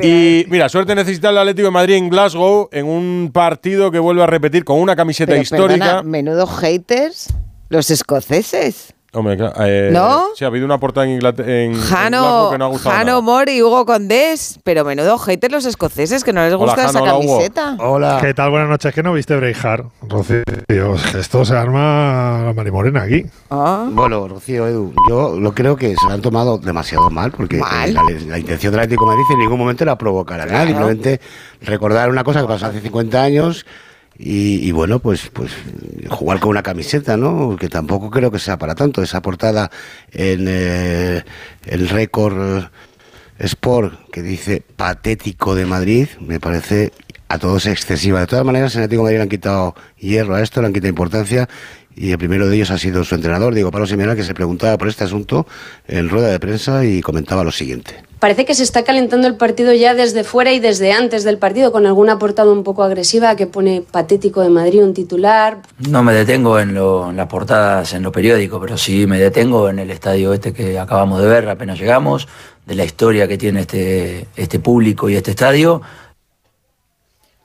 Y 0.02 0.46
mira, 0.50 0.68
suerte 0.70 0.96
necesita 0.96 1.30
el 1.30 1.38
Atlético 1.38 1.68
de 1.68 1.72
Madrid 1.72 1.96
en 1.96 2.10
Glasgow 2.10 2.70
en 2.72 2.86
un 2.88 3.30
partido 3.32 3.92
que 3.92 4.00
vuelve 4.00 4.24
a 4.24 4.28
repetir 4.28 4.64
con 4.66 4.80
una 4.80 4.96
camiseta 4.96 5.32
Pero, 5.32 5.42
histórica. 5.44 5.86
perdona, 5.86 6.04
menudo 6.04 6.48
haters, 6.48 7.28
los 7.70 7.90
escoceses. 7.92 8.94
Hombre, 9.16 9.38
claro, 9.38 9.54
eh, 9.66 9.90
¿No? 9.94 10.26
Sí, 10.36 10.44
ha 10.44 10.48
habido 10.48 10.66
una 10.66 10.78
portada 10.78 11.06
en 11.08 11.14
Inglaterra. 11.14 11.50
En, 11.50 11.72
en 11.74 11.82
Jano, 11.82 12.22
Glasgow 12.22 12.52
que 12.52 12.58
no 12.58 12.66
ha 12.66 12.68
gustado 12.68 12.96
Jano 12.96 13.06
nada. 13.08 13.22
Mori 13.22 13.52
y 13.54 13.62
Hugo 13.64 13.86
Condés. 13.86 14.60
Pero 14.64 14.84
menudo 14.84 15.18
haters 15.18 15.54
los 15.54 15.66
escoceses, 15.66 16.24
que 16.24 16.34
no 16.34 16.42
les 16.44 16.54
Hola, 16.54 16.58
gusta 16.66 16.82
esa 16.84 16.92
Jano, 17.00 17.04
hola, 17.04 17.16
Hugo. 17.18 17.34
camiseta. 17.38 17.78
Hola. 17.80 18.18
¿Qué 18.22 18.34
tal? 18.34 18.50
Buenas 18.52 18.70
noches. 18.70 18.94
¿Qué 18.94 19.02
no 19.04 19.14
viste 19.14 19.36
Breijard, 19.36 19.86
Rocío? 20.08 20.44
Esto 21.18 21.46
se 21.46 21.56
arma 21.56 22.42
la 22.46 22.54
marimorena 22.54 23.04
aquí. 23.04 23.26
Ah. 23.50 23.88
Bueno, 23.90 24.28
Rocío, 24.28 24.68
Edu, 24.68 24.94
yo 25.10 25.40
lo 25.40 25.54
creo 25.54 25.76
que 25.78 25.96
se 25.96 26.06
lo 26.08 26.14
han 26.14 26.22
tomado 26.22 26.58
demasiado 26.58 27.10
mal, 27.10 27.32
porque 27.32 27.58
Mal. 27.58 27.90
eh, 27.90 27.94
La, 27.94 28.04
la 28.32 28.40
intención 28.40 28.72
del 28.72 28.82
Atlético 28.82 29.06
de 29.06 29.16
Madrid 29.16 29.26
en 29.34 29.40
ningún 29.40 29.60
momento 29.60 29.84
era 29.84 29.98
provocar 29.98 30.42
a 30.42 30.46
nadie, 30.46 30.74
Claro. 30.74 30.88
simplemente 30.90 31.22
recordar 31.62 32.10
una 32.10 32.24
cosa 32.24 32.42
que 32.42 32.48
pasó 32.48 32.66
hace 32.68 32.82
50 32.82 33.22
años 33.22 33.66
y, 34.18 34.72
bueno, 34.72 35.00
pues, 35.00 35.30
pues 35.34 35.52
jugar 36.10 36.40
con 36.40 36.52
una 36.52 36.64
camiseta, 36.64 37.18
¿no? 37.18 37.58
Que 37.60 37.68
tampoco 37.68 38.10
creo 38.10 38.32
que 38.32 38.40
sea 38.40 38.58
para 38.58 38.74
tanto. 38.74 39.02
Esa 39.02 39.22
portada 39.22 39.70
en 40.12 40.46
eh, 40.48 41.24
el 41.66 41.90
récord 41.90 42.64
eh, 42.64 42.70
Sport 43.40 44.10
que 44.12 44.22
dice 44.22 44.64
patético 44.78 45.56
de 45.56 45.66
Madrid, 45.66 46.08
me 46.22 46.40
parece 46.40 46.94
a 47.28 47.40
todos 47.40 47.66
excesiva. 47.66 48.22
De 48.22 48.28
todas 48.28 48.46
maneras, 48.46 48.74
en 48.76 48.84
Atlético 48.84 49.02
de 49.02 49.04
Madrid 49.04 49.18
le 49.18 49.24
han 49.24 49.30
quitado 49.30 49.76
hierro 50.00 50.36
a 50.36 50.42
esto, 50.42 50.62
le 50.62 50.68
han 50.68 50.74
quitado 50.74 50.90
importancia. 50.90 51.50
Y 51.94 52.12
el 52.12 52.18
primero 52.18 52.48
de 52.48 52.56
ellos 52.56 52.72
ha 52.72 52.78
sido 52.78 53.04
su 53.04 53.16
entrenador, 53.16 53.54
Diego 53.54 53.72
Pablo 53.72 53.88
Simeone, 53.88 54.16
que 54.16 54.24
se 54.24 54.34
preguntaba 54.34 54.78
por 54.78 54.88
este 54.88 55.04
asunto 55.04 55.48
en 55.88 56.10
rueda 56.10 56.28
de 56.30 56.40
prensa 56.40 56.86
y 56.86 57.02
comentaba 57.02 57.44
lo 57.44 57.52
siguiente. 57.52 58.04
Parece 58.26 58.43
que 58.45 58.56
se 58.56 58.64
está 58.64 58.84
calentando 58.84 59.27
el 59.27 59.35
partido 59.35 59.72
ya 59.72 59.93
desde 59.93 60.23
fuera 60.23 60.52
y 60.52 60.60
desde 60.60 60.91
antes 60.91 61.23
del 61.23 61.38
partido, 61.38 61.72
con 61.72 61.85
alguna 61.85 62.18
portada 62.18 62.52
un 62.52 62.64
poco 62.64 62.81
agresiva 62.81 63.35
que 63.35 63.45
pone 63.45 63.84
patético 63.91 64.41
de 64.41 64.49
Madrid, 64.49 64.81
un 64.84 64.95
titular. 64.95 65.60
No 65.88 66.02
me 66.02 66.11
detengo 66.11 66.60
en, 66.60 66.73
lo- 66.73 67.11
en 67.11 67.18
las 67.18 67.27
portadas 67.27 67.93
en 67.93 68.02
los 68.02 68.11
periódicos, 68.11 68.60
pero 68.60 68.80
sí 68.80 69.06
me 69.06 69.19
detengo 69.19 69.69
en 69.69 69.77
el 69.77 69.91
estadio 69.91 70.34
este 70.34 70.53
que 70.53 70.80
acabamos 70.80 71.22
de 71.22 71.27
ver 71.27 71.47
apenas 71.47 71.77
llegamos, 71.77 72.27
de 72.65 72.73
la 72.73 72.84
historia 72.84 73.27
que 73.27 73.38
tiene 73.38 73.60
este, 73.60 74.26
este 74.35 74.57
público 74.57 75.07
y 75.07 75.15
este 75.18 75.30
estadio. 75.30 75.84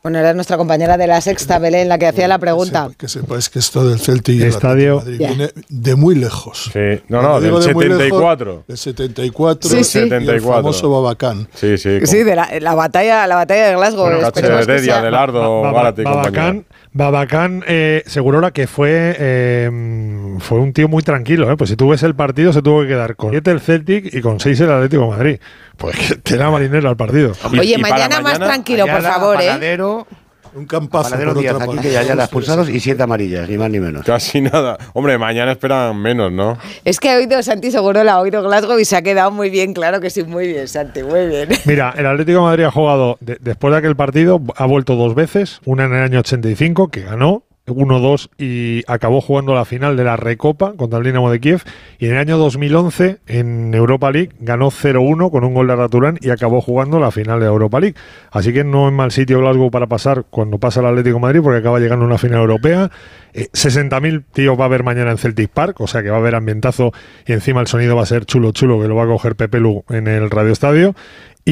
Bueno, 0.03 0.19
era 0.19 0.33
nuestra 0.33 0.57
compañera 0.57 0.97
de 0.97 1.07
la 1.07 1.21
sexta, 1.21 1.59
Belén, 1.59 1.89
la 1.91 1.99
que 1.99 2.07
hacía 2.07 2.27
la 2.27 2.39
pregunta. 2.39 2.89
Que 2.97 3.07
sepáis 3.07 3.51
que 3.51 3.59
esto 3.59 3.87
del 3.87 3.99
Celtic 4.01 4.35
y 4.37 4.43
el 4.43 4.49
Estadio- 4.49 5.01
de. 5.01 5.11
Madrid 5.13 5.19
viene 5.19 5.51
de 5.69 5.95
muy 5.95 6.15
lejos. 6.15 6.71
Sí. 6.73 7.03
No, 7.09 7.21
no, 7.21 7.39
del 7.39 7.51
de 7.61 7.75
muy 7.75 7.85
lejos, 7.85 7.99
74. 7.99 8.65
del 8.67 8.79
74 8.79 9.69
Sí, 9.71 9.85
sí. 9.85 9.99
y 9.99 10.03
el 10.05 10.09
74. 10.09 10.53
famoso 10.55 10.91
Babacán. 10.91 11.49
Sí, 11.55 11.77
sí. 11.77 11.99
con- 11.99 12.07
Sí, 12.07 12.23
de 12.23 12.35
la, 12.35 12.49
la 12.61 12.75
batalla, 12.75 13.27
la 13.27 13.35
batalla 13.35 13.67
de 13.69 13.75
Glasgow. 13.77 14.07
Bueno, 14.07 14.27
esperemos 14.27 14.61
Cache 14.61 14.67
que 14.67 14.73
Heredia. 14.73 15.21
Babacán, 16.03 16.65
Babacán 16.93 17.63
eh, 17.69 18.03
Segurola 18.07 18.51
que 18.51 18.67
fue 18.67 19.15
eh, 19.19 19.71
fue 20.41 20.59
un 20.59 20.73
tío 20.73 20.89
muy 20.89 21.03
tranquilo. 21.03 21.51
¿eh? 21.51 21.57
Pues 21.57 21.71
si 21.71 21.77
tú 21.77 21.89
ves 21.91 22.03
el 22.03 22.15
partido, 22.15 22.53
se 22.53 22.63
tuvo 22.63 22.83
que 22.83 22.89
quedar 22.89 23.17
con 23.17 23.31
7 23.31 23.51
el 23.51 23.61
Celtic 23.61 24.13
y 24.13 24.21
con 24.21 24.41
6 24.41 24.61
el 24.61 24.73
Atlético 24.73 25.03
de 25.03 25.09
Madrid. 25.09 25.41
Pues 25.77 25.97
que 26.09 26.17
tela 26.17 26.51
marinera 26.51 26.91
al 26.91 26.97
partido. 26.97 27.33
Oye, 27.59 27.79
mañana, 27.79 28.21
más 28.21 28.39
tranquilo, 28.39 28.87
por 28.87 29.03
favor, 29.03 29.41
¿eh? 29.41 29.79
Un 30.55 30.67
campazo 30.67 31.17
por 31.17 31.29
otra 31.29 31.65
aquí 31.65 31.79
que 31.79 31.93
ya, 31.93 32.03
ya 32.03 32.15
las 32.15 32.31
y 32.69 32.81
siete 32.81 33.03
amarillas, 33.03 33.49
ni 33.49 33.57
más 33.57 33.71
ni 33.71 33.81
menos. 33.81 34.05
Casi 34.05 34.41
nada. 34.41 34.77
Hombre, 34.95 35.17
mañana 35.19 35.53
esperan 35.53 35.97
menos, 36.01 36.33
¿no? 36.33 36.59
Es 36.85 36.99
que 36.99 37.11
ha 37.11 37.17
oído 37.17 37.43
Santi 37.43 37.71
Seguro, 37.71 38.03
la 38.05 38.13
ha 38.15 38.21
oído 38.21 38.43
Glasgow 38.43 38.79
y 38.79 38.85
se 38.85 38.97
ha 38.97 39.03
quedado 39.03 39.31
muy 39.31 39.51
bien, 39.51 39.73
claro 39.75 40.01
que 40.01 40.11
sí, 40.11 40.25
muy 40.25 40.49
bien, 40.49 40.67
Santi, 40.69 41.03
muy 41.03 41.27
bien. 41.27 41.49
Mira, 41.67 41.95
el 41.97 42.07
Atlético 42.07 42.39
de 42.39 42.45
Madrid 42.45 42.65
ha 42.65 42.71
jugado, 42.71 43.17
de- 43.21 43.39
después 43.41 43.73
de 43.73 43.79
aquel 43.79 43.97
partido, 43.97 44.41
ha 44.57 44.67
vuelto 44.67 44.97
dos 44.97 45.15
veces, 45.15 45.61
una 45.65 45.85
en 45.85 45.95
el 45.95 46.03
año 46.03 46.19
85, 46.21 46.89
que 46.89 47.03
ganó, 47.03 47.45
1-2 47.71 48.31
y 48.39 48.83
acabó 48.87 49.21
jugando 49.21 49.55
la 49.55 49.65
final 49.65 49.97
de 49.97 50.05
la 50.05 50.17
Recopa 50.17 50.75
contra 50.77 50.99
el 50.99 51.05
Dinamo 51.05 51.31
de 51.31 51.41
Kiev, 51.41 51.63
y 51.99 52.07
en 52.07 52.13
el 52.13 52.19
año 52.19 52.39
2011, 52.39 53.19
en 53.27 53.75
Europa 53.75 54.11
League, 54.11 54.31
ganó 54.41 54.71
0-1 54.71 55.31
con 55.31 55.45
un 55.45 55.55
gol 55.55 55.67
de 55.67 55.73
Arda 55.75 55.89
Turán 55.89 56.19
y 56.21 56.31
acabó 56.31 56.61
jugando 56.61 56.99
la 56.99 57.11
final 57.11 57.41
de 57.41 57.47
Europa 57.47 57.81
League. 57.81 57.97
Así 58.31 58.53
que 58.53 58.65
no 58.65 58.89
es 58.89 58.95
mal 58.95 59.11
sitio 59.11 59.41
Glasgow 59.41 59.71
para 59.71 59.87
pasar 59.87 60.25
cuando 60.31 60.59
pasa 60.59 60.81
el 60.81 60.87
Atlético 60.87 61.19
Madrid, 61.19 61.41
porque 61.43 61.59
acaba 61.59 61.79
llegando 61.79 62.05
una 62.05 62.19
final 62.19 62.41
europea. 62.41 62.91
Eh, 63.33 63.49
60.000 63.53 64.25
tíos 64.33 64.59
va 64.59 64.65
a 64.65 64.67
haber 64.67 64.83
mañana 64.83 65.11
en 65.11 65.19
Celtic 65.19 65.51
Park, 65.51 65.81
o 65.81 65.87
sea 65.87 66.03
que 66.03 66.11
va 66.11 66.17
a 66.17 66.21
haber 66.21 66.35
ambientazo 66.35 66.93
y 67.27 67.33
encima 67.33 67.61
el 67.61 67.69
sonido 67.69 67.95
va 67.95 68.03
a 68.03 68.07
ser 68.07 68.25
chulo, 68.25 68.53
chulo, 68.53 68.81
que 68.81 68.89
lo 68.89 68.97
va 68.97 69.05
a 69.05 69.07
coger 69.07 69.37
Pepe 69.37 69.61
Lu 69.61 69.85
en 69.89 70.09
el 70.09 70.31
Radio 70.31 70.53
Estadio. 70.53 70.95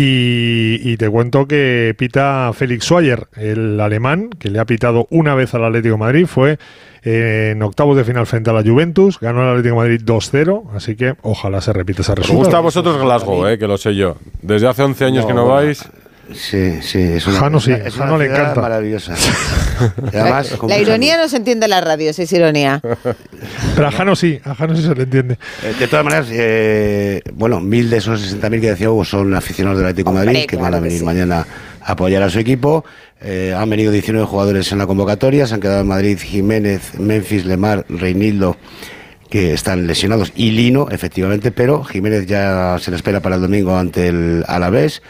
Y, 0.00 0.92
y 0.92 0.96
te 0.96 1.10
cuento 1.10 1.48
que 1.48 1.92
pita 1.98 2.52
Félix 2.54 2.84
Schwayer, 2.84 3.26
el 3.36 3.80
alemán, 3.80 4.30
que 4.30 4.48
le 4.48 4.60
ha 4.60 4.64
pitado 4.64 5.08
una 5.10 5.34
vez 5.34 5.54
al 5.54 5.64
Atlético 5.64 5.94
de 5.94 5.98
Madrid, 5.98 6.26
fue 6.26 6.56
eh, 7.02 7.50
en 7.52 7.62
octavos 7.62 7.96
de 7.96 8.04
final 8.04 8.24
frente 8.24 8.48
a 8.50 8.52
la 8.52 8.62
Juventus, 8.62 9.18
ganó 9.18 9.42
el 9.42 9.48
Atlético 9.48 9.74
de 9.74 9.88
Madrid 9.88 10.00
2-0, 10.04 10.70
así 10.72 10.94
que 10.94 11.14
ojalá 11.22 11.60
se 11.60 11.72
repita 11.72 12.02
esa 12.02 12.14
resultado. 12.14 12.38
gusta 12.38 12.58
a 12.58 12.60
vosotros 12.60 12.96
Glasgow, 13.00 13.44
eh, 13.48 13.58
que 13.58 13.66
lo 13.66 13.76
sé 13.76 13.96
yo. 13.96 14.16
Desde 14.40 14.68
hace 14.68 14.84
11 14.84 15.04
años 15.04 15.24
No, 15.24 15.28
que 15.28 15.34
no 15.34 15.46
vais. 15.46 15.88
Sí, 16.34 16.82
sí, 16.82 16.98
es 17.00 17.26
una, 17.26 17.38
Jano 17.38 17.58
sí, 17.60 17.72
es 17.72 17.96
una 17.96 18.18
le 18.18 18.26
encanta. 18.26 18.60
maravillosa. 18.60 19.14
Además, 20.12 20.58
La 20.66 20.78
ironía 20.78 21.16
no 21.16 21.28
se 21.28 21.36
entiende 21.38 21.64
en 21.66 21.70
la 21.70 21.80
radio, 21.80 22.12
si 22.12 22.22
es 22.22 22.32
ironía. 22.32 22.80
Pero 23.74 23.88
a 23.88 23.90
Jano 23.90 24.14
sí, 24.14 24.38
a 24.44 24.54
Jano 24.54 24.76
sí 24.76 24.82
se 24.82 24.94
le 24.94 25.04
entiende. 25.04 25.38
Eh, 25.62 25.74
De 25.78 25.88
todas 25.88 26.04
maneras, 26.04 26.26
eh, 26.30 27.22
bueno, 27.32 27.60
mil 27.60 27.88
de 27.88 27.96
esos 27.98 28.20
60.000 28.34 28.60
que 28.60 28.70
decía 28.70 28.90
Hugo 28.90 29.04
son 29.04 29.34
aficionados 29.34 29.78
del 29.78 29.88
Atlético 29.88 30.10
de 30.12 30.16
Madrid 30.26 30.46
que 30.46 30.56
van 30.56 30.74
a 30.74 30.80
venir 30.80 30.98
sí. 30.98 31.04
mañana 31.04 31.46
a 31.80 31.92
apoyar 31.92 32.22
a 32.22 32.28
su 32.30 32.38
equipo. 32.38 32.84
Eh, 33.22 33.54
han 33.56 33.68
venido 33.70 33.90
19 33.90 34.26
jugadores 34.26 34.70
en 34.70 34.78
la 34.78 34.86
convocatoria, 34.86 35.46
se 35.46 35.54
han 35.54 35.60
quedado 35.60 35.80
en 35.80 35.88
Madrid 35.88 36.18
Jiménez, 36.20 36.98
Memphis, 36.98 37.46
Lemar, 37.46 37.84
Reinildo, 37.88 38.56
que 39.30 39.52
están 39.54 39.86
lesionados, 39.86 40.32
y 40.36 40.50
Lino, 40.52 40.88
efectivamente, 40.90 41.50
pero 41.52 41.84
Jiménez 41.84 42.26
ya 42.26 42.76
se 42.78 42.90
le 42.90 42.96
espera 42.96 43.20
para 43.20 43.36
el 43.36 43.40
domingo 43.42 43.76
ante 43.76 44.08
el 44.08 44.44
Alavés. 44.46 45.02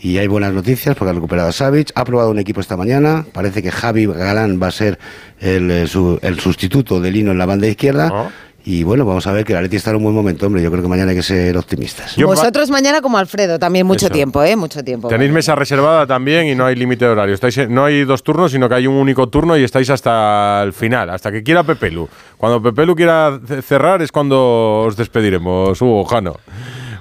Y 0.00 0.18
hay 0.18 0.28
buenas 0.28 0.52
noticias 0.52 0.94
porque 0.96 1.10
ha 1.10 1.14
recuperado 1.14 1.48
a 1.48 1.52
Savic, 1.52 1.90
ha 1.94 2.04
probado 2.04 2.30
un 2.30 2.38
equipo 2.38 2.60
esta 2.60 2.76
mañana, 2.76 3.24
parece 3.32 3.62
que 3.62 3.72
Javi 3.72 4.06
Galán 4.06 4.60
va 4.62 4.68
a 4.68 4.70
ser 4.70 4.98
el, 5.40 5.70
eh, 5.70 5.86
su- 5.88 6.18
el 6.22 6.38
sustituto 6.38 7.00
de 7.00 7.10
Lino 7.10 7.32
en 7.32 7.38
la 7.38 7.46
banda 7.46 7.66
izquierda. 7.66 8.30
Y 8.64 8.82
bueno, 8.82 9.06
vamos 9.06 9.26
a 9.26 9.32
ver 9.32 9.44
que 9.46 9.52
el 9.52 9.58
Atleti 9.58 9.76
está 9.76 9.90
en 9.90 9.96
un 9.96 10.02
buen 10.02 10.14
momento, 10.14 10.44
hombre. 10.46 10.62
Yo 10.62 10.70
creo 10.70 10.82
que 10.82 10.88
mañana 10.88 11.10
hay 11.12 11.16
que 11.16 11.22
ser 11.22 11.56
optimistas. 11.56 12.14
Vosotros 12.22 12.70
mañana 12.70 13.00
como 13.00 13.16
Alfredo, 13.16 13.58
también 13.58 13.86
mucho 13.86 14.06
Eso. 14.06 14.12
tiempo, 14.12 14.42
¿eh? 14.42 14.56
Mucho 14.56 14.84
tiempo. 14.84 15.08
Tenéis 15.08 15.32
mesa 15.32 15.54
reservada 15.54 16.06
también 16.06 16.46
y 16.48 16.54
no 16.54 16.66
hay 16.66 16.74
límite 16.76 17.06
de 17.06 17.10
horario. 17.12 17.34
Estáis 17.34 17.56
en- 17.58 17.72
no 17.74 17.84
hay 17.86 18.04
dos 18.04 18.22
turnos, 18.22 18.52
sino 18.52 18.68
que 18.68 18.74
hay 18.74 18.86
un 18.86 18.94
único 18.96 19.26
turno 19.28 19.56
y 19.56 19.64
estáis 19.64 19.88
hasta 19.90 20.62
el 20.64 20.74
final, 20.74 21.08
hasta 21.08 21.32
que 21.32 21.42
quiera 21.42 21.62
Pepelu. 21.64 22.08
Cuando 22.36 22.62
Pepelu 22.62 22.94
quiera 22.94 23.40
ce- 23.46 23.62
cerrar 23.62 24.02
es 24.02 24.12
cuando 24.12 24.80
os 24.86 24.96
despediremos, 24.96 25.80
Hugo 25.80 26.04
Jano. 26.04 26.36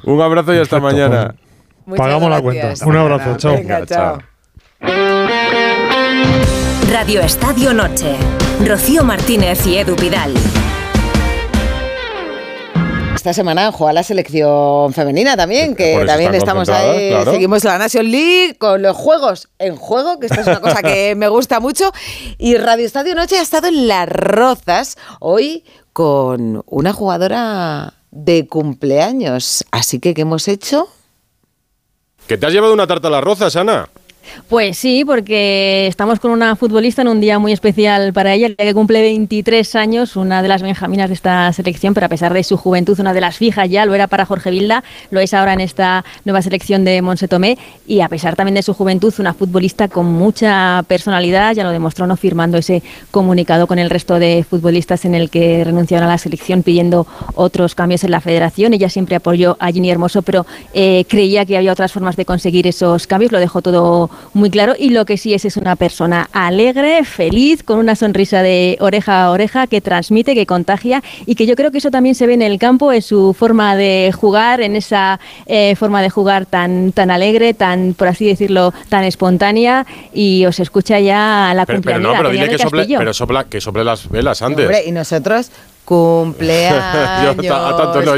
Un 0.03 0.21
abrazo 0.21 0.53
y 0.55 0.59
hasta 0.59 0.79
mañana. 0.79 1.35
Muchas 1.87 2.05
Pagamos 2.05 2.29
la 2.29 2.41
cuenta. 2.41 2.73
Un 2.85 2.97
abrazo, 2.97 3.37
chao. 3.37 3.53
Venga, 3.53 3.85
chao. 3.85 4.19
Radio 6.91 7.21
Estadio 7.21 7.73
Noche. 7.73 8.13
Rocío 8.65 9.05
Martínez 9.05 9.65
y 9.65 9.77
Edu 9.77 9.95
Pidal. 9.95 10.33
Esta 13.15 13.33
semana 13.33 13.71
juega 13.71 13.93
la 13.93 14.03
selección 14.03 14.91
femenina 14.91 15.37
también, 15.37 15.77
que 15.77 16.03
también 16.05 16.35
estamos 16.35 16.67
ahí, 16.67 17.11
claro. 17.11 17.31
seguimos 17.31 17.63
la 17.63 17.77
Nation 17.77 18.11
League 18.11 18.57
con 18.57 18.81
los 18.81 18.97
juegos 18.97 19.47
en 19.57 19.77
juego, 19.77 20.19
que 20.19 20.25
esto 20.25 20.41
es 20.41 20.47
una 20.47 20.59
cosa 20.59 20.81
que 20.81 21.15
me 21.17 21.29
gusta 21.29 21.61
mucho. 21.61 21.93
Y 22.37 22.57
Radio 22.57 22.85
Estadio 22.85 23.15
Noche 23.15 23.39
ha 23.39 23.41
estado 23.41 23.69
en 23.69 23.87
Las 23.87 24.09
Rozas 24.09 24.97
hoy 25.21 25.63
con 25.93 26.63
una 26.65 26.91
jugadora 26.91 27.93
de 28.11 28.45
cumpleaños. 28.45 29.63
Así 29.71 29.99
que, 29.99 30.13
¿qué 30.13 30.23
hemos 30.23 30.49
hecho? 30.49 30.89
¿Que 32.27 32.37
te 32.37 32.45
has 32.45 32.51
llevado 32.51 32.73
una 32.73 32.87
tarta 32.87 33.07
a 33.07 33.11
las 33.11 33.23
rozas, 33.23 33.55
Ana? 33.55 33.87
Pues 34.47 34.77
sí, 34.77 35.03
porque 35.05 35.87
estamos 35.87 36.19
con 36.19 36.31
una 36.31 36.55
futbolista 36.55 37.01
en 37.01 37.07
un 37.09 37.19
día 37.19 37.39
muy 37.39 37.51
especial 37.51 38.13
para 38.13 38.33
ella, 38.33 38.49
que 38.55 38.73
cumple 38.73 39.01
23 39.01 39.75
años, 39.75 40.15
una 40.15 40.41
de 40.41 40.47
las 40.47 40.61
benjaminas 40.61 41.09
de 41.09 41.15
esta 41.15 41.51
selección, 41.53 41.93
pero 41.93 42.05
a 42.05 42.09
pesar 42.09 42.33
de 42.33 42.43
su 42.43 42.57
juventud, 42.57 42.99
una 42.99 43.13
de 43.13 43.21
las 43.21 43.37
fijas 43.37 43.69
ya, 43.69 43.85
lo 43.85 43.95
era 43.95 44.07
para 44.07 44.25
Jorge 44.25 44.51
Vilda, 44.51 44.83
lo 45.11 45.19
es 45.19 45.33
ahora 45.33 45.53
en 45.53 45.61
esta 45.61 46.05
nueva 46.25 46.41
selección 46.41 46.83
de 46.85 47.01
Monse 47.01 47.27
Tomé, 47.27 47.57
y 47.85 48.01
a 48.01 48.09
pesar 48.09 48.35
también 48.35 48.55
de 48.55 48.63
su 48.63 48.73
juventud, 48.73 49.13
una 49.19 49.33
futbolista 49.33 49.87
con 49.87 50.05
mucha 50.05 50.83
personalidad, 50.87 51.53
ya 51.53 51.63
lo 51.63 51.71
demostró 51.71 52.07
no 52.07 52.17
firmando 52.17 52.57
ese 52.57 52.83
comunicado 53.11 53.67
con 53.67 53.79
el 53.79 53.89
resto 53.89 54.19
de 54.19 54.45
futbolistas 54.47 55.05
en 55.05 55.15
el 55.15 55.29
que 55.29 55.63
renunciaron 55.63 56.07
a 56.07 56.11
la 56.11 56.17
selección 56.17 56.63
pidiendo 56.63 57.07
otros 57.35 57.75
cambios 57.75 58.03
en 58.03 58.11
la 58.11 58.21
federación. 58.21 58.73
Ella 58.73 58.89
siempre 58.89 59.15
apoyó 59.15 59.57
a 59.59 59.71
Ginny 59.71 59.89
Hermoso, 59.89 60.21
pero 60.21 60.45
eh, 60.73 61.05
creía 61.07 61.45
que 61.45 61.57
había 61.57 61.71
otras 61.71 61.91
formas 61.91 62.15
de 62.15 62.25
conseguir 62.25 62.67
esos 62.67 63.07
cambios, 63.07 63.31
lo 63.31 63.39
dejó 63.39 63.61
todo 63.61 64.09
muy 64.33 64.49
claro 64.49 64.73
y 64.77 64.89
lo 64.89 65.05
que 65.05 65.17
sí 65.17 65.33
es 65.33 65.45
es 65.45 65.57
una 65.57 65.75
persona 65.75 66.29
alegre, 66.33 67.03
feliz, 67.03 67.63
con 67.63 67.79
una 67.79 67.95
sonrisa 67.95 68.41
de 68.41 68.77
oreja 68.79 69.25
a 69.25 69.31
oreja 69.31 69.67
que 69.67 69.81
transmite, 69.81 70.35
que 70.35 70.45
contagia 70.45 71.01
y 71.25 71.35
que 71.35 71.45
yo 71.45 71.55
creo 71.55 71.71
que 71.71 71.79
eso 71.79 71.91
también 71.91 72.15
se 72.15 72.27
ve 72.27 72.33
en 72.33 72.41
el 72.41 72.59
campo, 72.59 72.91
en 72.91 73.01
su 73.01 73.33
forma 73.33 73.75
de 73.75 74.11
jugar, 74.15 74.61
en 74.61 74.75
esa 74.75 75.19
eh, 75.45 75.75
forma 75.75 76.01
de 76.01 76.09
jugar 76.09 76.45
tan, 76.45 76.91
tan 76.91 77.11
alegre, 77.11 77.53
tan, 77.53 77.93
por 77.93 78.07
así 78.07 78.25
decirlo, 78.25 78.73
tan 78.89 79.03
espontánea 79.03 79.85
y 80.13 80.45
os 80.45 80.59
escucha 80.59 80.99
ya 80.99 81.53
la 81.55 81.65
Pero, 81.65 81.81
pero 81.81 81.99
no, 81.99 82.13
pero 82.15 82.29
dile 82.29 82.49
que 82.49 82.57
sople, 82.57 82.85
pero 82.87 83.13
sopla, 83.13 83.45
que 83.45 83.61
sople 83.61 83.83
las 83.83 84.09
velas 84.09 84.41
antes. 84.41 84.65
Hombre, 84.65 84.83
y 84.85 84.91
nosotros, 84.91 85.51
cumpleaños. 85.85 86.83
Yo 87.41 87.55
a 87.55 87.77
tanto 87.77 88.01
no. 88.01 88.13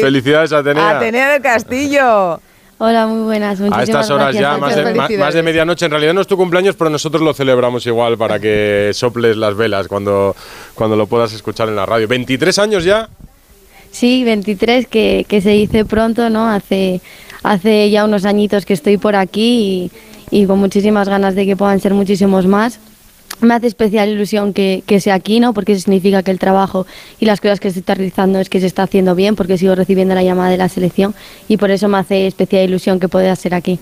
Felicidades, 0.00 0.52
Atenea. 0.52 0.90
Atenea 0.90 1.32
del 1.32 1.42
Castillo. 1.42 2.40
Hola, 2.82 3.06
muy 3.06 3.24
buenas. 3.24 3.60
A 3.60 3.64
Muchísimas 3.64 3.88
estas 3.90 4.10
horas 4.10 4.34
gracias. 4.34 4.42
ya, 4.42 4.56
más 4.56 4.74
de, 4.74 5.18
más 5.18 5.34
de 5.34 5.42
medianoche. 5.42 5.84
En 5.84 5.90
realidad 5.90 6.14
no 6.14 6.22
es 6.22 6.26
tu 6.26 6.38
cumpleaños, 6.38 6.76
pero 6.76 6.88
nosotros 6.88 7.22
lo 7.22 7.34
celebramos 7.34 7.84
igual 7.86 8.16
para 8.16 8.40
que 8.40 8.90
soples 8.94 9.36
las 9.36 9.54
velas 9.54 9.86
cuando, 9.86 10.34
cuando 10.74 10.96
lo 10.96 11.06
puedas 11.06 11.34
escuchar 11.34 11.68
en 11.68 11.76
la 11.76 11.84
radio. 11.84 12.08
¿23 12.08 12.56
años 12.58 12.84
ya? 12.84 13.10
Sí, 13.90 14.24
23, 14.24 14.86
que, 14.86 15.26
que 15.28 15.42
se 15.42 15.50
dice 15.50 15.84
pronto, 15.84 16.30
¿no? 16.30 16.48
Hace, 16.48 17.02
hace 17.42 17.90
ya 17.90 18.06
unos 18.06 18.24
añitos 18.24 18.64
que 18.64 18.72
estoy 18.72 18.96
por 18.96 19.14
aquí 19.14 19.90
y, 20.30 20.42
y 20.42 20.46
con 20.46 20.58
muchísimas 20.58 21.06
ganas 21.06 21.34
de 21.34 21.44
que 21.44 21.56
puedan 21.56 21.80
ser 21.80 21.92
muchísimos 21.92 22.46
más. 22.46 22.80
Me 23.40 23.54
hace 23.54 23.66
especial 23.66 24.08
ilusión 24.08 24.52
que, 24.52 24.82
que 24.86 25.00
sea 25.00 25.14
aquí, 25.14 25.40
¿no? 25.40 25.54
Porque 25.54 25.74
significa 25.78 26.22
que 26.22 26.30
el 26.30 26.38
trabajo 26.38 26.86
y 27.18 27.24
las 27.26 27.40
cosas 27.40 27.60
que 27.60 27.68
está 27.68 27.94
realizando 27.94 28.38
es 28.38 28.48
que 28.48 28.60
se 28.60 28.66
está 28.66 28.82
haciendo 28.82 29.14
bien, 29.14 29.36
porque 29.36 29.56
sigo 29.56 29.74
recibiendo 29.74 30.14
la 30.14 30.22
llamada 30.22 30.50
de 30.50 30.56
la 30.56 30.68
selección 30.68 31.14
y 31.48 31.56
por 31.56 31.70
eso 31.70 31.88
me 31.88 31.98
hace 31.98 32.26
especial 32.26 32.64
ilusión 32.64 33.00
que 33.00 33.08
pueda 33.08 33.34
ser 33.36 33.54
aquí. 33.54 33.78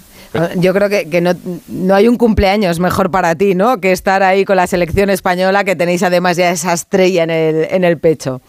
Yo 0.57 0.75
creo 0.75 0.89
que, 0.89 1.09
que 1.09 1.21
no, 1.21 1.33
no 1.69 1.95
hay 1.95 2.07
un 2.07 2.17
cumpleaños 2.17 2.81
mejor 2.81 3.11
para 3.11 3.35
ti, 3.35 3.55
¿no? 3.55 3.81
Que 3.81 3.93
estar 3.93 4.23
ahí 4.23 4.45
con 4.45 4.57
la 4.57 4.67
selección 4.67 5.09
española, 5.11 5.65
que 5.65 5.75
tenéis 5.75 6.03
además 6.03 6.37
ya 6.37 6.51
esa 6.51 6.75
estrella 6.75 7.25
en 7.25 7.31
el, 7.31 7.67
en 7.71 7.85
el 7.85 7.99
pecho. 7.99 8.41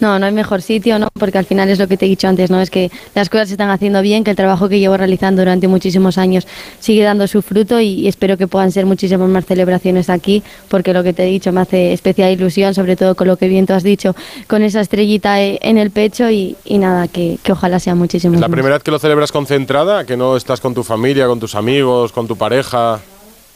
No, 0.00 0.18
no 0.18 0.26
hay 0.26 0.32
mejor 0.32 0.62
sitio, 0.62 0.98
¿no? 0.98 1.08
Porque 1.18 1.38
al 1.38 1.44
final 1.44 1.68
es 1.68 1.78
lo 1.78 1.88
que 1.88 1.96
te 1.96 2.06
he 2.06 2.08
dicho 2.08 2.28
antes, 2.28 2.50
¿no? 2.50 2.60
Es 2.60 2.70
que 2.70 2.90
las 3.14 3.28
cosas 3.28 3.48
se 3.48 3.54
están 3.54 3.70
haciendo 3.70 4.02
bien, 4.02 4.24
que 4.24 4.30
el 4.30 4.36
trabajo 4.36 4.68
que 4.68 4.78
llevo 4.78 4.96
realizando 4.96 5.42
durante 5.42 5.68
muchísimos 5.68 6.18
años 6.18 6.46
sigue 6.78 7.02
dando 7.02 7.26
su 7.26 7.42
fruto 7.42 7.80
y, 7.80 8.08
espero 8.08 8.36
que 8.36 8.46
puedan 8.46 8.72
ser 8.72 8.86
muchísimas 8.86 9.28
más 9.28 9.44
celebraciones 9.46 10.10
aquí, 10.10 10.42
porque 10.68 10.92
lo 10.92 11.02
que 11.02 11.12
te 11.12 11.24
he 11.24 11.26
dicho 11.26 11.52
me 11.52 11.60
hace 11.60 11.92
especial 11.92 12.32
ilusión, 12.32 12.74
sobre 12.74 12.96
todo 12.96 13.14
con 13.14 13.26
lo 13.26 13.36
que 13.36 13.48
bien 13.48 13.66
tú 13.66 13.72
has 13.72 13.82
dicho, 13.82 14.14
con 14.46 14.62
esa 14.62 14.80
estrellita 14.80 15.42
eh, 15.42 15.58
en 15.62 15.78
el 15.78 15.90
pecho 15.90 16.30
y, 16.30 16.56
y 16.64 16.78
nada, 16.78 17.08
que, 17.08 17.38
que 17.42 17.52
ojalá 17.52 17.78
sea 17.78 17.94
muchísimo 17.94 18.20
¿Es 18.34 18.40
la 18.40 18.48
primera 18.48 18.76
vez 18.76 18.82
que 18.82 18.90
lo 18.90 18.98
celebras 18.98 19.32
concentrada? 19.32 20.04
¿Que 20.04 20.16
no 20.16 20.36
estás 20.36 20.60
con 20.60 20.74
tu 20.74 20.82
familia, 20.82 21.26
con 21.26 21.40
tus 21.40 21.54
amigos, 21.54 22.12
con 22.12 22.26
tu 22.26 22.36
pareja? 22.36 23.00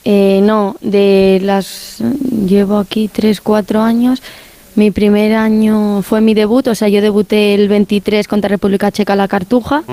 Eh, 0.05 0.41
no, 0.43 0.77
de 0.81 1.41
las. 1.43 1.99
Llevo 2.47 2.79
aquí 2.79 3.09
3, 3.09 3.41
4 3.41 3.81
años. 3.81 4.23
Mi 4.77 4.91
primer 4.91 5.35
año 5.35 6.03
fue 6.03 6.21
mi 6.21 6.35
debut, 6.35 6.67
o 6.67 6.75
sea, 6.75 6.89
yo 6.89 7.01
debuté 7.01 7.55
el 7.55 7.69
23 7.69 8.27
contra 8.27 8.49
República 8.49 8.91
Checa 8.91 9.15
La 9.15 9.29
Cartuja 9.29 9.85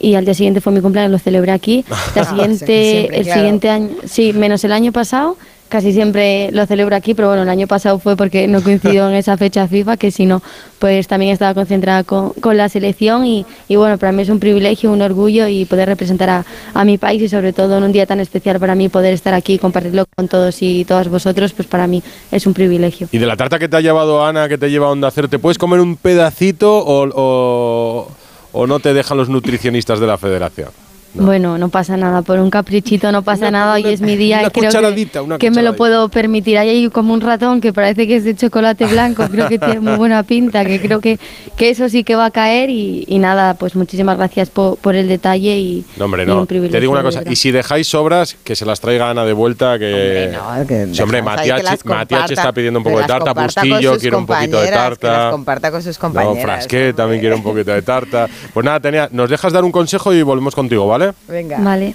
y 0.00 0.14
al 0.14 0.24
día 0.24 0.32
siguiente 0.32 0.62
fue 0.62 0.72
mi 0.72 0.80
cumpleaños, 0.80 1.12
lo 1.12 1.18
celebré 1.18 1.52
aquí. 1.52 1.84
La 2.14 2.22
Ah, 2.22 2.24
siguiente, 2.24 2.66
siempre, 2.92 3.18
el 3.18 3.24
claro. 3.24 3.40
siguiente 3.40 3.68
año, 3.70 3.88
sí, 4.06 4.32
menos 4.32 4.64
el 4.64 4.72
año 4.72 4.90
pasado, 4.90 5.36
casi 5.72 5.94
siempre 5.94 6.50
lo 6.52 6.66
celebro 6.66 6.94
aquí, 6.94 7.14
pero 7.14 7.28
bueno, 7.28 7.44
el 7.44 7.48
año 7.48 7.66
pasado 7.66 7.98
fue 7.98 8.14
porque 8.14 8.46
no 8.46 8.62
coincidió 8.62 9.08
en 9.08 9.14
esa 9.14 9.38
fecha 9.38 9.66
FIFA, 9.66 9.96
que 9.96 10.10
si 10.10 10.26
no, 10.26 10.42
pues 10.78 11.08
también 11.08 11.32
estaba 11.32 11.54
concentrada 11.54 12.04
con, 12.04 12.34
con 12.34 12.58
la 12.58 12.68
selección 12.68 13.24
y, 13.24 13.46
y, 13.68 13.76
bueno, 13.76 13.96
para 13.96 14.12
mí 14.12 14.20
es 14.20 14.28
un 14.28 14.38
privilegio, 14.38 14.92
un 14.92 15.00
orgullo 15.00 15.48
y 15.48 15.64
poder 15.64 15.88
representar 15.88 16.28
a, 16.28 16.44
a, 16.74 16.84
mi 16.84 16.98
país 16.98 17.22
y 17.22 17.28
sobre 17.30 17.54
todo 17.54 17.78
en 17.78 17.84
un 17.84 17.92
día 17.92 18.04
tan 18.04 18.20
especial 18.20 18.60
para 18.60 18.74
mí 18.74 18.90
poder 18.90 19.14
estar 19.14 19.32
aquí 19.32 19.54
y 19.54 19.58
compartirlo 19.58 20.04
con 20.14 20.28
todos 20.28 20.60
y 20.60 20.84
todas 20.84 21.08
vosotros, 21.08 21.54
pues 21.54 21.66
para 21.66 21.86
mí 21.86 22.02
es 22.30 22.46
un 22.46 22.52
privilegio. 22.52 23.08
Y 23.10 23.16
de 23.16 23.26
la 23.26 23.38
tarta 23.38 23.58
que 23.58 23.66
te 23.66 23.76
ha 23.78 23.80
llevado 23.80 24.22
Ana, 24.22 24.50
que 24.50 24.58
te 24.58 24.70
lleva 24.70 24.88
a 24.88 24.90
Onda 24.90 25.10
Cero, 25.10 25.28
¿te 25.28 25.38
puedes 25.38 25.56
comer 25.56 25.80
un 25.80 25.96
pedacito 25.96 26.84
o, 26.84 27.08
o, 27.14 28.08
o 28.52 28.66
no 28.66 28.78
te 28.80 28.92
dejan 28.92 29.16
los 29.16 29.30
nutricionistas 29.30 30.00
de 30.00 30.06
la 30.06 30.18
federación? 30.18 30.68
No. 31.14 31.26
Bueno, 31.26 31.58
no 31.58 31.68
pasa 31.68 31.96
nada, 31.96 32.22
por 32.22 32.38
un 32.38 32.50
caprichito 32.50 33.12
no 33.12 33.22
pasa 33.22 33.48
una, 33.48 33.60
nada, 33.60 33.74
hoy 33.74 33.82
una, 33.82 33.90
es 33.90 34.00
mi 34.00 34.16
día 34.16 34.38
una 34.38 34.48
y 34.48 34.50
creo 34.50 34.94
que, 34.94 35.38
que, 35.38 35.50
me 35.50 35.62
lo 35.62 35.76
puedo 35.76 36.08
permitir. 36.08 36.58
Ahí 36.58 36.68
hay 36.68 36.88
como 36.88 37.12
un 37.12 37.20
ratón 37.20 37.60
que 37.60 37.72
parece 37.72 38.06
que 38.06 38.16
es 38.16 38.24
de 38.24 38.34
chocolate 38.34 38.86
blanco, 38.86 39.26
creo 39.30 39.48
que 39.48 39.58
tiene 39.58 39.80
muy 39.80 39.96
buena 39.96 40.22
pinta, 40.22 40.64
que 40.64 40.80
creo 40.80 41.00
que, 41.00 41.18
que 41.56 41.70
eso 41.70 41.88
sí 41.88 42.02
que 42.04 42.14
va 42.16 42.26
a 42.26 42.30
caer 42.30 42.70
y, 42.70 43.04
y 43.06 43.18
nada, 43.18 43.54
pues 43.54 43.76
muchísimas 43.76 44.16
gracias 44.16 44.50
por, 44.50 44.78
por 44.78 44.94
el 44.94 45.08
detalle 45.08 45.58
y, 45.58 45.84
no, 45.96 46.06
hombre, 46.06 46.22
y 46.22 46.26
no. 46.26 46.40
un 46.40 46.46
privilegio. 46.46 46.76
Te 46.76 46.80
digo 46.80 46.92
una 46.92 47.02
cosa, 47.02 47.22
y 47.28 47.36
si 47.36 47.50
dejáis 47.50 47.88
sobras, 47.88 48.36
que 48.42 48.56
se 48.56 48.64
las 48.64 48.80
traiga 48.80 49.10
Ana 49.10 49.24
de 49.24 49.32
vuelta, 49.32 49.78
que... 49.78 49.92
Hombre, 49.92 50.32
no, 50.32 50.66
que 50.66 50.94
Sí, 50.94 51.02
hombre, 51.02 51.22
Matiachi, 51.22 51.76
Matiachi 51.84 52.34
está 52.34 52.52
pidiendo 52.52 52.78
un 52.80 52.84
poco 52.84 52.98
de 52.98 53.04
tarta, 53.04 53.32
Bustillo 53.32 53.98
quiere 53.98 54.16
un 54.16 54.26
poquito 54.26 54.60
de 54.60 54.70
compañeras, 54.70 54.98
que 54.98 55.06
las 55.06 55.14
tarta... 55.16 55.30
comparta 55.30 55.70
con 55.70 55.82
sus 55.82 55.96
No, 55.96 56.00
compañeras. 56.00 56.42
Frasquet 56.42 56.96
también 56.96 57.20
quiere 57.20 57.34
un 57.34 57.42
poquito 57.42 57.72
de 57.72 57.82
tarta. 57.82 58.28
Pues 58.52 58.64
nada, 58.64 58.80
tenía, 58.80 59.08
nos 59.12 59.28
dejas 59.28 59.52
dar 59.52 59.64
un 59.64 59.72
consejo 59.72 60.12
y 60.12 60.22
volvemos 60.22 60.54
contigo, 60.54 60.86
¿vale? 60.86 61.01
Venga. 61.28 61.58
Vale. 61.58 61.94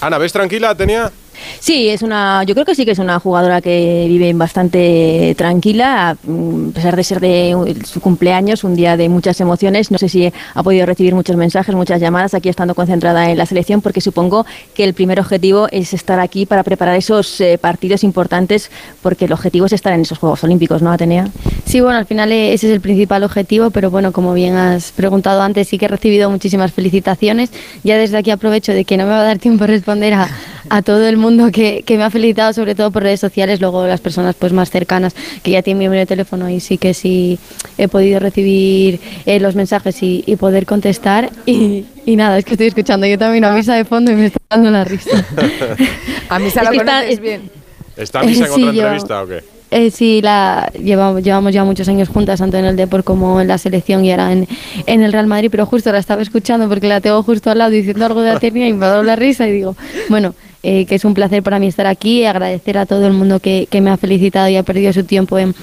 Ana, 0.00 0.18
¿ves 0.18 0.32
tranquila, 0.32 0.74
tenía? 0.74 1.10
Sí, 1.58 1.88
es 1.88 2.02
una, 2.02 2.44
yo 2.44 2.54
creo 2.54 2.64
que 2.64 2.74
sí 2.74 2.84
que 2.84 2.92
es 2.92 2.98
una 2.98 3.18
jugadora 3.20 3.60
que 3.60 4.06
vive 4.08 4.32
bastante 4.32 5.34
tranquila, 5.36 6.16
mm, 6.22 6.68
a 6.70 6.72
pesar 6.72 6.96
de 6.96 7.04
ser 7.04 7.20
de 7.20 7.76
su 7.84 8.00
cumpleaños, 8.00 8.64
un 8.64 8.74
día 8.74 8.96
de 8.96 9.08
muchas 9.08 9.40
emociones. 9.40 9.90
No 9.90 9.98
sé 9.98 10.08
si 10.08 10.32
ha 10.54 10.62
podido 10.62 10.86
recibir 10.86 11.14
muchos 11.14 11.36
mensajes, 11.36 11.74
muchas 11.74 12.00
llamadas 12.00 12.34
aquí 12.34 12.48
estando 12.48 12.74
concentrada 12.74 13.30
en 13.30 13.38
la 13.38 13.46
selección, 13.46 13.80
porque 13.80 14.00
supongo 14.00 14.46
que 14.74 14.84
el 14.84 14.94
primer 14.94 15.20
objetivo 15.20 15.68
es 15.70 15.94
estar 15.94 16.20
aquí 16.20 16.46
para 16.46 16.62
preparar 16.62 16.96
esos 16.96 17.40
eh, 17.40 17.58
partidos 17.58 18.04
importantes, 18.04 18.70
porque 19.02 19.26
el 19.26 19.32
objetivo 19.32 19.66
es 19.66 19.72
estar 19.72 19.92
en 19.92 20.02
esos 20.02 20.18
Juegos 20.18 20.42
Olímpicos, 20.44 20.82
¿no, 20.82 20.92
Atenea? 20.92 21.28
Sí, 21.64 21.80
bueno, 21.80 21.98
al 21.98 22.06
final 22.06 22.32
eh, 22.32 22.52
ese 22.52 22.68
es 22.68 22.72
el 22.72 22.80
principal 22.80 23.22
objetivo, 23.24 23.70
pero 23.70 23.90
bueno, 23.90 24.12
como 24.12 24.34
bien 24.34 24.56
has 24.56 24.92
preguntado 24.92 25.42
antes, 25.42 25.68
sí 25.68 25.78
que 25.78 25.86
he 25.86 25.88
recibido 25.88 26.30
muchísimas 26.30 26.72
felicitaciones. 26.72 27.50
Ya 27.84 27.96
desde 27.96 28.16
aquí 28.18 28.30
aprovecho 28.30 28.72
de 28.72 28.84
que 28.84 28.96
no 28.96 29.04
me 29.04 29.10
va 29.10 29.20
a 29.20 29.24
dar 29.24 29.38
tiempo 29.38 29.64
a 29.64 29.66
responder 29.66 30.14
a, 30.14 30.28
a 30.68 30.82
todo 30.82 31.06
el 31.06 31.16
mundo 31.16 31.29
que, 31.52 31.82
que, 31.84 31.96
me 31.96 32.04
ha 32.04 32.10
felicitado, 32.10 32.52
sobre 32.52 32.74
todo 32.74 32.90
por 32.90 33.02
redes 33.02 33.20
sociales, 33.20 33.60
luego 33.60 33.86
las 33.86 34.00
personas 34.00 34.34
pues 34.34 34.52
más 34.52 34.70
cercanas 34.70 35.14
que 35.42 35.50
ya 35.50 35.62
tienen 35.62 35.78
mi 35.78 35.84
número 35.86 36.00
de 36.00 36.06
teléfono 36.06 36.48
y 36.48 36.60
sí 36.60 36.78
que 36.78 36.94
sí 36.94 37.38
he 37.78 37.88
podido 37.88 38.20
recibir 38.20 39.00
eh, 39.26 39.40
los 39.40 39.54
mensajes 39.54 40.02
y, 40.02 40.24
y, 40.26 40.36
poder 40.36 40.66
contestar. 40.66 41.30
Y, 41.46 41.84
y, 42.06 42.16
nada, 42.16 42.38
es 42.38 42.44
que 42.44 42.52
estoy 42.52 42.68
escuchando 42.68 43.06
yo 43.06 43.18
también 43.18 43.44
a 43.44 43.52
misa 43.52 43.74
de 43.74 43.84
fondo 43.84 44.10
y 44.12 44.16
me 44.16 44.26
está 44.26 44.40
dando 44.50 44.70
la 44.70 44.84
risa. 44.84 45.10
a 46.28 46.38
misa 46.38 46.62
la 46.62 46.70
conoces 46.70 47.10
está, 47.10 47.22
bien. 47.22 47.50
¿Está 47.96 48.22
misa 48.22 48.46
en 48.46 48.52
sí, 48.54 48.62
otra 48.62 48.70
entrevista 48.70 49.14
yo, 49.14 49.22
o 49.22 49.26
qué? 49.26 49.60
Eh, 49.70 49.92
sí, 49.92 50.20
la, 50.20 50.70
llevamos, 50.72 51.22
llevamos 51.22 51.52
ya 51.52 51.62
muchos 51.62 51.88
años 51.88 52.08
juntas, 52.08 52.40
tanto 52.40 52.56
en 52.56 52.64
el 52.64 52.76
Depor 52.76 53.04
como 53.04 53.40
en 53.40 53.46
la 53.46 53.56
selección 53.56 54.04
y 54.04 54.10
ahora 54.10 54.32
en, 54.32 54.48
en, 54.86 55.02
el 55.02 55.12
Real 55.12 55.28
Madrid, 55.28 55.48
pero 55.48 55.64
justo 55.64 55.92
la 55.92 55.98
estaba 55.98 56.22
escuchando 56.22 56.68
porque 56.68 56.88
la 56.88 57.00
tengo 57.00 57.22
justo 57.22 57.50
al 57.50 57.58
lado 57.58 57.70
diciendo 57.70 58.04
algo 58.04 58.20
de 58.20 58.34
la 58.34 58.40
técnica 58.40 58.66
y 58.66 58.72
me 58.72 58.86
ha 58.86 58.88
dado 58.88 59.02
la 59.04 59.14
risa 59.14 59.46
y 59.46 59.52
digo, 59.52 59.76
bueno, 60.08 60.34
eh, 60.62 60.84
que 60.86 60.94
es 60.94 61.04
un 61.04 61.14
placer 61.14 61.42
para 61.42 61.58
mí 61.58 61.66
estar 61.66 61.86
aquí 61.86 62.20
y 62.20 62.24
agradecer 62.24 62.78
a 62.78 62.86
todo 62.86 63.06
el 63.06 63.12
mundo 63.12 63.40
que, 63.40 63.66
que 63.70 63.80
me 63.80 63.90
ha 63.90 63.96
felicitado 63.96 64.48
y 64.48 64.56
ha 64.56 64.62
perdido 64.62 64.92
su 64.92 65.04
tiempo 65.04 65.38
en, 65.38 65.54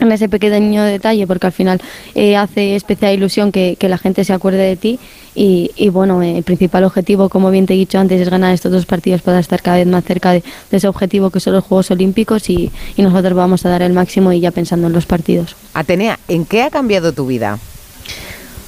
en 0.00 0.12
ese 0.12 0.28
pequeño 0.28 0.82
detalle, 0.84 1.26
porque 1.26 1.46
al 1.46 1.52
final 1.52 1.80
eh, 2.14 2.36
hace 2.36 2.76
especial 2.76 3.14
ilusión 3.14 3.52
que, 3.52 3.76
que, 3.78 3.88
la 3.88 3.98
gente 3.98 4.24
se 4.24 4.32
acuerde 4.32 4.58
de 4.58 4.76
ti. 4.76 4.98
Y, 5.34 5.70
y 5.76 5.90
bueno, 5.90 6.22
el 6.22 6.42
principal 6.44 6.84
objetivo, 6.84 7.28
como 7.28 7.50
bien 7.50 7.66
te 7.66 7.74
he 7.74 7.76
dicho 7.76 7.98
antes, 7.98 8.20
es 8.20 8.30
ganar 8.30 8.54
estos 8.54 8.72
dos 8.72 8.86
partidos 8.86 9.20
para 9.22 9.38
estar 9.38 9.60
cada 9.62 9.76
vez 9.76 9.86
más 9.86 10.04
cerca 10.04 10.32
de, 10.32 10.42
de 10.70 10.76
ese 10.76 10.88
objetivo 10.88 11.30
que 11.30 11.40
son 11.40 11.52
los 11.52 11.64
Juegos 11.64 11.90
Olímpicos 11.90 12.48
y, 12.48 12.70
y, 12.96 13.02
nosotros 13.02 13.34
vamos 13.34 13.66
a 13.66 13.68
dar 13.68 13.82
el 13.82 13.92
máximo 13.92 14.32
y 14.32 14.40
ya 14.40 14.50
pensando 14.50 14.86
en 14.86 14.92
los 14.92 15.06
partidos. 15.06 15.56
Atenea, 15.74 16.18
¿en 16.28 16.46
qué 16.46 16.62
ha 16.62 16.70
cambiado 16.70 17.12
tu 17.12 17.26
vida? 17.26 17.58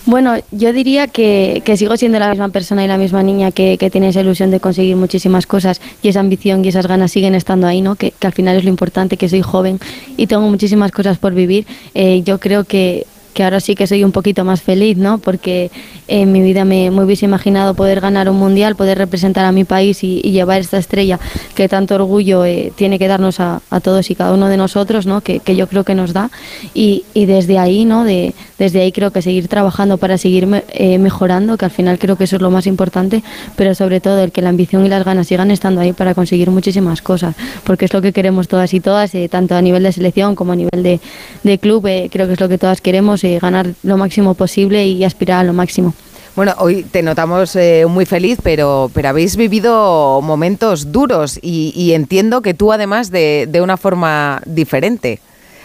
Bueno, 0.08 0.36
yo 0.52 0.72
diría 0.72 1.06
que, 1.06 1.60
que, 1.66 1.76
sigo 1.76 1.94
siendo 1.98 2.18
la 2.18 2.30
misma 2.30 2.48
persona 2.48 2.82
y 2.82 2.88
la 2.88 2.96
misma 2.96 3.22
niña 3.22 3.52
que, 3.52 3.76
que, 3.76 3.90
tiene 3.90 4.08
esa 4.08 4.22
ilusión 4.22 4.50
de 4.50 4.58
conseguir 4.58 4.96
muchísimas 4.96 5.46
cosas 5.46 5.82
y 6.00 6.08
esa 6.08 6.20
ambición 6.20 6.64
y 6.64 6.68
esas 6.68 6.86
ganas 6.86 7.12
siguen 7.12 7.34
estando 7.34 7.66
ahí, 7.66 7.82
¿no? 7.82 7.94
Que, 7.94 8.14
al 8.22 8.32
final 8.32 8.56
es 8.56 8.64
lo 8.64 8.70
importante, 8.70 9.18
que 9.18 9.28
soy 9.28 9.42
joven 9.42 9.78
y 10.16 10.26
tengo 10.26 10.48
muchísimas 10.48 10.92
cosas 10.92 11.18
por 11.18 11.34
vivir. 11.34 11.66
Eh, 11.92 12.22
yo 12.22 12.40
creo 12.40 12.64
que 12.64 13.06
que 13.38 13.44
ahora 13.44 13.60
sí 13.60 13.76
que 13.76 13.86
soy 13.86 14.02
un 14.02 14.10
poquito 14.10 14.44
más 14.44 14.62
feliz, 14.62 14.96
¿no? 14.96 15.18
Porque 15.18 15.70
en 16.08 16.32
mi 16.32 16.40
vida 16.40 16.64
me, 16.64 16.90
me 16.90 17.04
hubiese 17.04 17.24
imaginado 17.24 17.74
poder 17.74 18.00
ganar 18.00 18.28
un 18.28 18.36
mundial, 18.36 18.74
poder 18.74 18.98
representar 18.98 19.44
a 19.44 19.52
mi 19.52 19.62
país 19.62 20.02
y, 20.02 20.22
llevar 20.22 20.60
esta 20.60 20.76
estrella 20.76 21.20
que 21.54 21.68
tanto 21.68 21.94
orgullo 21.94 22.44
eh, 22.44 22.72
tiene 22.74 22.98
que 22.98 23.06
darnos 23.06 23.38
a, 23.38 23.60
todos 23.80 24.10
y 24.10 24.16
cada 24.16 24.34
uno 24.34 24.48
de 24.48 24.56
nosotros, 24.56 25.06
¿no? 25.06 25.20
Que, 25.20 25.40
yo 25.54 25.68
creo 25.68 25.84
que 25.84 25.94
nos 25.94 26.12
da. 26.12 26.32
Y, 26.74 27.04
desde 27.14 27.60
ahí, 27.60 27.84
¿no? 27.84 28.02
De, 28.02 28.34
desde 28.58 28.80
ahí 28.80 28.90
creo 28.90 29.12
que 29.12 29.22
seguir 29.22 29.46
trabajando 29.46 29.98
para 29.98 30.18
seguir 30.18 30.48
eh, 30.70 30.98
mejorando, 30.98 31.56
que 31.56 31.64
al 31.64 31.70
final 31.70 32.00
creo 32.00 32.16
que 32.16 32.24
eso 32.24 32.36
es 32.36 32.42
lo 32.42 32.50
más 32.50 32.66
importante, 32.66 33.22
pero 33.54 33.72
sobre 33.76 34.00
todo 34.00 34.20
el 34.24 34.32
que 34.32 34.42
la 34.42 34.48
ambición 34.48 34.84
y 34.84 34.88
las 34.88 35.04
ganas 35.04 35.28
sigan 35.28 35.52
estando 35.52 35.80
ahí 35.80 35.92
para 35.92 36.12
conseguir 36.14 36.50
muchísimas 36.50 37.02
cosas, 37.02 37.36
porque 37.62 37.84
es 37.84 37.92
lo 37.92 38.02
que 38.02 38.12
queremos 38.12 38.48
todas 38.48 38.74
y 38.74 38.80
todas, 38.80 39.14
eh, 39.14 39.28
tanto 39.28 39.54
a 39.54 39.62
nivel 39.62 39.84
de 39.84 39.92
selección 39.92 40.34
como 40.34 40.50
a 40.50 40.56
nivel 40.56 40.82
de, 40.82 40.98
de 41.44 41.58
club, 41.58 41.86
eh, 41.86 42.08
creo 42.10 42.26
que 42.26 42.32
es 42.32 42.40
lo 42.40 42.48
que 42.48 42.58
todas 42.58 42.80
queremos 42.80 43.22
ganar 43.38 43.74
lo 43.82 43.96
máximo 43.96 44.34
posible 44.34 44.86
y 44.86 45.04
aspirar 45.04 45.40
a 45.40 45.44
lo 45.44 45.52
máximo. 45.52 45.94
Bueno, 46.38 46.54
hoy 46.58 46.84
te 46.84 47.02
notamos 47.02 47.56
eh, 47.56 47.84
muy 47.88 48.06
feliz, 48.06 48.38
pero, 48.40 48.92
pero 48.94 49.08
habéis 49.08 49.34
vivido 49.34 50.20
momentos 50.22 50.92
duros 50.92 51.36
y, 51.42 51.72
y 51.74 51.94
entiendo 51.94 52.42
que 52.42 52.54
tú 52.54 52.72
además 52.72 53.10
de, 53.10 53.48
de, 53.50 53.60
una 53.60 53.76
forma 53.76 54.40
diferente. 54.46 55.18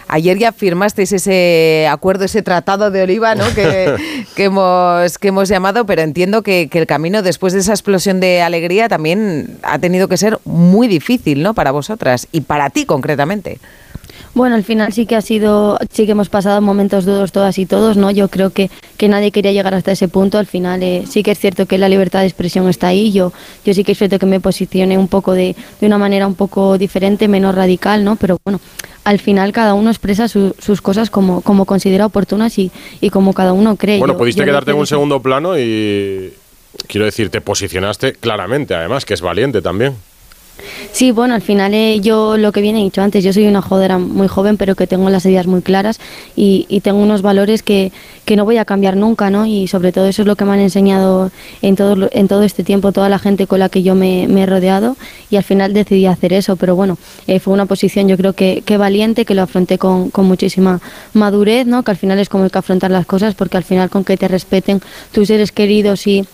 Ayer 0.07 0.39
ya 0.39 0.51
firmasteis 0.51 1.11
ese 1.11 1.87
acuerdo, 1.87 2.25
ese 2.25 2.41
tratado 2.41 2.89
de 2.89 3.03
oliva 3.03 3.35
¿no? 3.35 3.45
que, 3.53 3.95
que, 4.35 4.45
hemos, 4.45 5.19
que 5.19 5.27
hemos 5.27 5.47
llamado, 5.47 5.85
pero 5.85 6.01
entiendo 6.01 6.41
que, 6.41 6.67
que, 6.69 6.79
el 6.79 6.87
camino 6.87 7.21
después 7.21 7.53
de 7.53 7.59
esa 7.59 7.73
explosión 7.73 8.19
de 8.19 8.41
alegría 8.41 8.89
también 8.89 9.59
ha 9.61 9.77
tenido 9.77 10.07
que 10.07 10.17
ser 10.17 10.39
muy 10.43 10.87
difícil 10.87 11.43
¿no? 11.43 11.53
para 11.53 11.69
vosotras 11.69 12.27
y 12.31 12.41
para 12.41 12.71
ti 12.71 12.85
concretamente. 12.85 13.59
Bueno, 14.33 14.55
al 14.55 14.63
final 14.63 14.91
sí 14.93 15.05
que 15.05 15.15
ha 15.15 15.21
sido, 15.21 15.77
sí 15.91 16.05
que 16.05 16.13
hemos 16.13 16.29
pasado 16.29 16.59
momentos 16.59 17.05
duros 17.05 17.31
todas 17.31 17.59
y 17.59 17.67
todos, 17.67 17.97
¿no? 17.97 18.09
Yo 18.09 18.29
creo 18.29 18.49
que, 18.49 18.71
que 18.97 19.07
nadie 19.07 19.31
quería 19.31 19.51
llegar 19.51 19.75
hasta 19.75 19.91
ese 19.91 20.07
punto. 20.07 20.39
Al 20.39 20.47
final 20.47 20.81
eh, 20.81 21.03
sí 21.07 21.21
que 21.21 21.31
es 21.31 21.39
cierto 21.39 21.67
que 21.67 21.77
la 21.77 21.87
libertad 21.87 22.21
de 22.21 22.25
expresión 22.25 22.67
está 22.67 22.87
ahí. 22.87 23.11
Yo, 23.11 23.31
yo 23.63 23.73
sí 23.75 23.83
que 23.83 23.91
es 23.91 23.97
cierto 23.99 24.17
que 24.17 24.25
me 24.25 24.39
posicioné 24.39 24.97
un 24.97 25.07
poco 25.07 25.33
de, 25.33 25.55
de 25.79 25.87
una 25.87 25.99
manera 25.99 26.25
un 26.25 26.33
poco 26.33 26.79
diferente, 26.79 27.27
menos 27.27 27.53
radical, 27.53 28.03
¿no? 28.03 28.15
Pero 28.15 28.39
bueno, 28.43 28.59
al 29.03 29.19
final 29.19 29.51
cada 29.51 29.75
uno 29.75 29.91
expresa 29.91 30.27
su, 30.27 30.55
sus 30.57 30.81
cosas 30.81 31.11
como, 31.11 31.41
como 31.41 31.65
considera 31.65 32.07
oportunas 32.07 32.57
y, 32.57 32.71
y 33.01 33.11
como 33.11 33.33
cada 33.33 33.53
uno 33.53 33.75
cree. 33.75 33.99
Bueno, 33.99 34.15
yo, 34.15 34.17
pudiste 34.17 34.39
yo 34.39 34.45
quedarte 34.45 34.71
en 34.71 34.77
un 34.77 34.87
segundo 34.87 35.21
plano 35.21 35.59
y 35.59 36.33
quiero 36.87 37.05
decir, 37.05 37.29
te 37.29 37.39
posicionaste 37.39 38.13
claramente, 38.13 38.73
además, 38.73 39.05
que 39.05 39.13
es 39.13 39.21
valiente 39.21 39.61
también. 39.61 39.95
Sí, 40.91 41.11
bueno, 41.11 41.33
al 41.33 41.41
final 41.41 41.73
eh, 41.73 41.99
yo 42.01 42.37
lo 42.37 42.51
que 42.51 42.61
bien 42.61 42.75
he 42.75 42.83
dicho 42.83 43.01
antes, 43.01 43.23
yo 43.23 43.33
soy 43.33 43.47
una 43.47 43.61
jodera 43.61 43.97
muy 43.97 44.27
joven, 44.27 44.57
pero 44.57 44.75
que 44.75 44.87
tengo 44.87 45.09
las 45.09 45.25
ideas 45.25 45.47
muy 45.47 45.61
claras 45.61 45.99
y, 46.35 46.65
y, 46.69 46.81
tengo 46.81 46.99
unos 46.99 47.21
valores 47.21 47.63
que, 47.63 47.91
que 48.25 48.35
no 48.35 48.45
voy 48.45 48.57
a 48.57 48.65
cambiar 48.65 48.95
nunca, 48.95 49.29
¿no? 49.29 49.45
Y 49.45 49.67
sobre 49.67 49.91
todo 49.91 50.07
eso 50.07 50.21
es 50.21 50.27
lo 50.27 50.35
que 50.35 50.45
me 50.45 50.53
han 50.53 50.59
enseñado 50.59 51.31
en 51.61 51.75
todo, 51.75 52.09
en 52.11 52.27
todo 52.27 52.43
este 52.43 52.63
tiempo 52.63 52.91
toda 52.91 53.09
la 53.09 53.19
gente 53.19 53.47
con 53.47 53.59
la 53.59 53.69
que 53.69 53.83
yo 53.83 53.95
me, 53.95 54.23
he 54.23 54.45
rodeado 54.45 54.95
y 55.29 55.35
al 55.35 55.43
final 55.43 55.73
decidí 55.73 56.05
hacer 56.05 56.33
eso, 56.33 56.55
pero 56.55 56.75
bueno, 56.75 56.97
eh, 57.27 57.39
fue 57.39 57.53
una 57.53 57.65
posición 57.65 58.07
yo 58.07 58.17
creo 58.17 58.33
que, 58.33 58.63
que 58.65 58.77
valiente, 58.77 59.25
que 59.25 59.35
lo 59.35 59.41
afronté 59.41 59.77
con, 59.77 60.09
con, 60.09 60.25
muchísima 60.25 60.79
madurez, 61.13 61.65
¿no? 61.65 61.83
Que 61.83 61.91
al 61.91 61.97
final 61.97 62.19
es 62.19 62.29
como 62.29 62.45
hay 62.45 62.49
que 62.49 62.57
afrontar 62.57 62.91
las 62.91 63.05
cosas 63.05 63.35
porque 63.35 63.57
al 63.57 63.63
final 63.63 63.89
con 63.89 64.03
que 64.03 64.17
te 64.17 64.27
respeten 64.27 64.81
tus 65.11 65.27
seres 65.27 65.51
queridos 65.51 66.07
y 66.07 66.25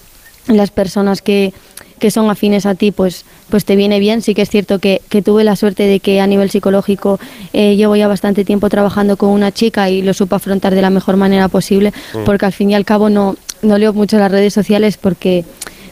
las 0.47 0.71
personas 0.71 1.21
que 1.21 1.53
que 1.99 2.11
son 2.11 2.29
afines 2.29 2.65
a 2.65 2.75
ti, 2.75 2.91
pues, 2.91 3.25
pues 3.49 3.65
te 3.65 3.75
viene 3.75 3.99
bien. 3.99 4.21
Sí 4.21 4.33
que 4.33 4.41
es 4.41 4.49
cierto 4.49 4.79
que, 4.79 5.01
que 5.09 5.21
tuve 5.21 5.43
la 5.43 5.55
suerte 5.55 5.83
de 5.83 5.99
que 5.99 6.21
a 6.21 6.27
nivel 6.27 6.49
psicológico 6.49 7.19
eh, 7.53 7.75
llevo 7.75 7.95
ya 7.95 8.07
bastante 8.07 8.45
tiempo 8.45 8.69
trabajando 8.69 9.17
con 9.17 9.29
una 9.29 9.51
chica 9.51 9.89
y 9.89 10.01
lo 10.01 10.13
supo 10.13 10.35
afrontar 10.35 10.73
de 10.73 10.81
la 10.81 10.89
mejor 10.89 11.17
manera 11.17 11.47
posible, 11.47 11.93
mm. 12.13 12.23
porque 12.23 12.45
al 12.45 12.53
fin 12.53 12.71
y 12.71 12.75
al 12.75 12.85
cabo 12.85 13.09
no, 13.09 13.35
no 13.61 13.77
leo 13.77 13.93
mucho 13.93 14.17
las 14.17 14.31
redes 14.31 14.53
sociales 14.53 14.97
porque 14.97 15.45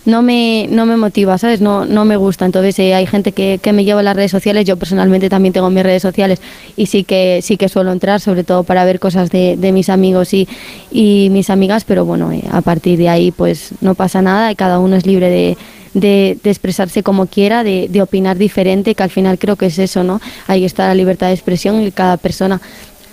no 0.08 0.22
me, 0.22 0.68
no 0.72 0.86
me 0.86 0.96
motiva, 0.96 1.38
¿sabes? 1.38 1.60
No, 1.60 1.84
no 1.84 2.06
me 2.06 2.16
gusta. 2.16 2.46
Entonces 2.46 2.80
eh, 2.80 2.96
hay 2.96 3.06
gente 3.06 3.34
que, 3.34 3.60
que 3.62 3.74
me 3.74 3.84
lleva 3.84 4.00
a 4.00 4.04
las 4.04 4.16
redes 4.16 4.32
sociales, 4.32 4.64
yo 4.64 4.78
personalmente 4.78 5.30
también 5.30 5.52
tengo 5.52 5.70
mis 5.70 5.84
redes 5.84 6.02
sociales 6.02 6.40
y 6.78 6.86
sí 6.86 7.04
que, 7.04 7.42
sí 7.44 7.58
que 7.58 7.68
suelo 7.68 7.92
entrar, 7.92 8.22
sobre 8.22 8.46
todo 8.46 8.64
para 8.64 8.86
ver 8.86 9.02
cosas 9.02 9.30
de, 9.30 9.58
de 9.58 9.72
mis 9.74 9.90
amigos 9.90 10.34
y, 10.34 10.48
y 10.92 11.28
mis 11.32 11.50
amigas, 11.50 11.84
pero 11.84 12.06
bueno, 12.06 12.32
eh, 12.32 12.42
a 12.50 12.62
partir 12.62 12.98
de 12.98 13.10
ahí 13.10 13.32
pues 13.32 13.72
no 13.82 13.96
pasa 13.96 14.22
nada 14.22 14.50
y 14.50 14.56
cada 14.56 14.80
uno 14.80 14.96
es 14.96 15.06
libre 15.06 15.30
de, 15.30 15.58
de, 15.94 16.38
de 16.42 16.50
expresarse 16.52 17.04
como 17.04 17.26
quiera, 17.26 17.66
de, 17.66 17.90
de 17.90 18.02
opinar 18.02 18.38
diferente, 18.38 18.96
que 18.96 19.04
al 19.04 19.10
final 19.10 19.38
creo 19.38 19.58
que 19.58 19.66
es 19.66 19.78
eso, 19.78 20.06
¿no? 20.06 20.22
Ahí 20.48 20.64
está 20.64 20.88
la 20.88 20.96
libertad 20.96 21.28
de 21.28 21.34
expresión 21.34 21.82
y 21.82 21.92
cada 21.92 22.16
persona 22.16 22.62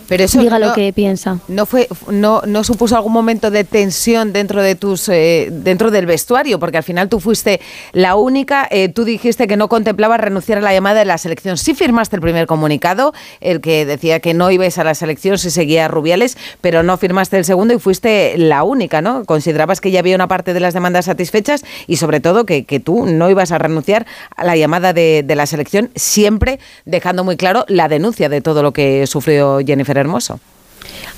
Pero 0.08 0.24
eso 0.24 0.40
diga 0.40 0.58
no- 0.58 0.66
lo 0.68 0.74
que 0.74 0.92
piensa. 0.92 1.38
¿No, 1.48 1.66
fue, 1.66 1.88
no, 2.10 2.42
¿No 2.46 2.64
supuso 2.64 2.96
algún 2.96 3.12
momento 3.12 3.50
de 3.50 3.64
tensión 3.64 4.32
dentro, 4.32 4.62
de 4.62 4.74
tus, 4.74 5.08
eh, 5.08 5.48
dentro 5.50 5.90
del 5.90 6.06
vestuario? 6.06 6.58
Porque 6.58 6.76
al 6.76 6.82
final 6.82 7.08
tú 7.08 7.20
fuiste 7.20 7.60
la 7.92 8.14
única, 8.14 8.66
eh, 8.70 8.88
tú 8.88 9.04
dijiste 9.04 9.46
que 9.46 9.56
no 9.56 9.68
contemplabas 9.68 10.20
renunciar 10.20 10.58
a 10.58 10.60
la 10.60 10.72
llamada 10.72 11.00
de 11.00 11.04
la 11.06 11.18
selección. 11.18 11.56
Sí 11.56 11.74
firmaste 11.74 12.16
el 12.16 12.22
primer 12.22 12.46
comunicado, 12.46 13.14
el 13.40 13.60
que 13.60 13.86
decía 13.86 14.20
que 14.20 14.34
no 14.34 14.50
ibais 14.50 14.76
a 14.78 14.84
la 14.84 14.94
selección 14.94 15.38
si 15.38 15.50
seguía 15.50 15.88
Rubiales, 15.88 16.36
pero 16.60 16.82
no 16.82 16.96
firmaste 16.96 17.38
el 17.38 17.44
segundo 17.44 17.72
y 17.74 17.78
fuiste 17.78 18.34
la 18.36 18.62
única, 18.64 19.00
¿no? 19.00 19.24
Considerabas 19.24 19.80
que 19.80 19.90
ya 19.90 20.00
había 20.00 20.14
una 20.14 20.28
parte 20.28 20.52
de 20.54 20.60
las 20.60 20.74
demandas 20.74 21.06
satisfechas 21.06 21.64
y 21.86 21.96
sobre 21.96 22.20
todo 22.20 22.44
que, 22.44 22.64
que 22.64 22.80
tú 22.80 23.06
no 23.06 23.30
ibas 23.30 23.52
a 23.52 23.58
renunciar 23.58 24.06
a 24.36 24.44
la 24.44 24.56
llamada 24.56 24.92
de, 24.92 25.22
de 25.24 25.34
la 25.36 25.46
selección, 25.46 25.90
siempre 25.94 26.58
dejando 26.84 27.24
muy 27.24 27.36
claro 27.36 27.64
la 27.68 27.88
denuncia 27.88 28.28
de 28.28 28.40
todo 28.40 28.62
lo 28.62 28.72
que 28.72 29.06
sufrió 29.06 29.60
Jennifer 29.64 29.93
Hermoso. 30.00 30.40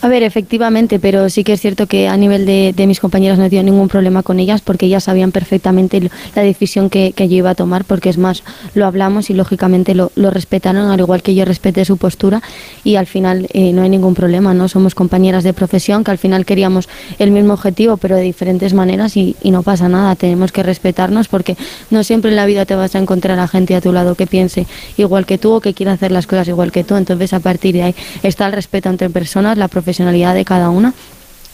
A 0.02 0.08
ver, 0.08 0.22
efectivamente, 0.22 1.00
pero 1.00 1.28
sí 1.30 1.42
que 1.42 1.54
es 1.54 1.60
cierto 1.60 1.86
que 1.86 2.06
a 2.06 2.16
nivel 2.16 2.44
de, 2.44 2.74
de 2.76 2.86
mis 2.86 3.00
compañeras 3.00 3.38
no 3.38 3.46
he 3.46 3.50
tenido 3.50 3.64
ningún 3.64 3.88
problema 3.88 4.22
con 4.22 4.38
ellas 4.38 4.60
porque 4.60 4.86
ellas 4.86 5.04
sabían 5.04 5.32
perfectamente 5.32 6.10
la 6.34 6.42
decisión 6.42 6.90
que, 6.90 7.12
que 7.12 7.28
yo 7.28 7.36
iba 7.36 7.50
a 7.50 7.54
tomar 7.54 7.84
porque 7.84 8.10
es 8.10 8.18
más, 8.18 8.42
lo 8.74 8.86
hablamos 8.86 9.30
y 9.30 9.34
lógicamente 9.34 9.94
lo, 9.94 10.12
lo 10.14 10.30
respetaron 10.30 10.90
al 10.90 11.00
igual 11.00 11.22
que 11.22 11.34
yo 11.34 11.46
respeté 11.46 11.84
su 11.86 11.96
postura 11.96 12.42
y 12.84 12.96
al 12.96 13.06
final 13.06 13.48
eh, 13.52 13.72
no 13.72 13.82
hay 13.82 13.88
ningún 13.88 14.14
problema, 14.14 14.52
¿no? 14.52 14.68
Somos 14.68 14.94
compañeras 14.94 15.44
de 15.44 15.54
profesión 15.54 16.04
que 16.04 16.10
al 16.10 16.18
final 16.18 16.44
queríamos 16.44 16.88
el 17.18 17.30
mismo 17.30 17.54
objetivo 17.54 17.96
pero 17.96 18.16
de 18.16 18.22
diferentes 18.22 18.74
maneras 18.74 19.16
y, 19.16 19.34
y 19.42 19.50
no 19.50 19.62
pasa 19.62 19.88
nada, 19.88 20.14
tenemos 20.14 20.52
que 20.52 20.62
respetarnos 20.62 21.26
porque 21.28 21.56
no 21.90 22.04
siempre 22.04 22.30
en 22.30 22.36
la 22.36 22.44
vida 22.44 22.66
te 22.66 22.74
vas 22.74 22.94
a 22.94 22.98
encontrar 22.98 23.38
a 23.38 23.48
gente 23.48 23.74
a 23.74 23.80
tu 23.80 23.92
lado 23.92 24.14
que 24.14 24.26
piense 24.26 24.66
igual 24.98 25.24
que 25.24 25.38
tú 25.38 25.54
o 25.54 25.60
que 25.60 25.72
quiera 25.72 25.92
hacer 25.92 26.12
las 26.12 26.26
cosas 26.26 26.46
igual 26.48 26.70
que 26.70 26.84
tú, 26.84 26.96
entonces 26.96 27.32
a 27.32 27.40
partir 27.40 27.74
de 27.74 27.82
ahí 27.82 27.94
está 28.22 28.46
el 28.46 28.52
respeto 28.52 28.90
entre 28.90 29.08
personas, 29.08 29.56
la 29.56 29.68
profesionalidad 29.86 30.34
de 30.34 30.44
cada 30.44 30.68
una. 30.68 30.92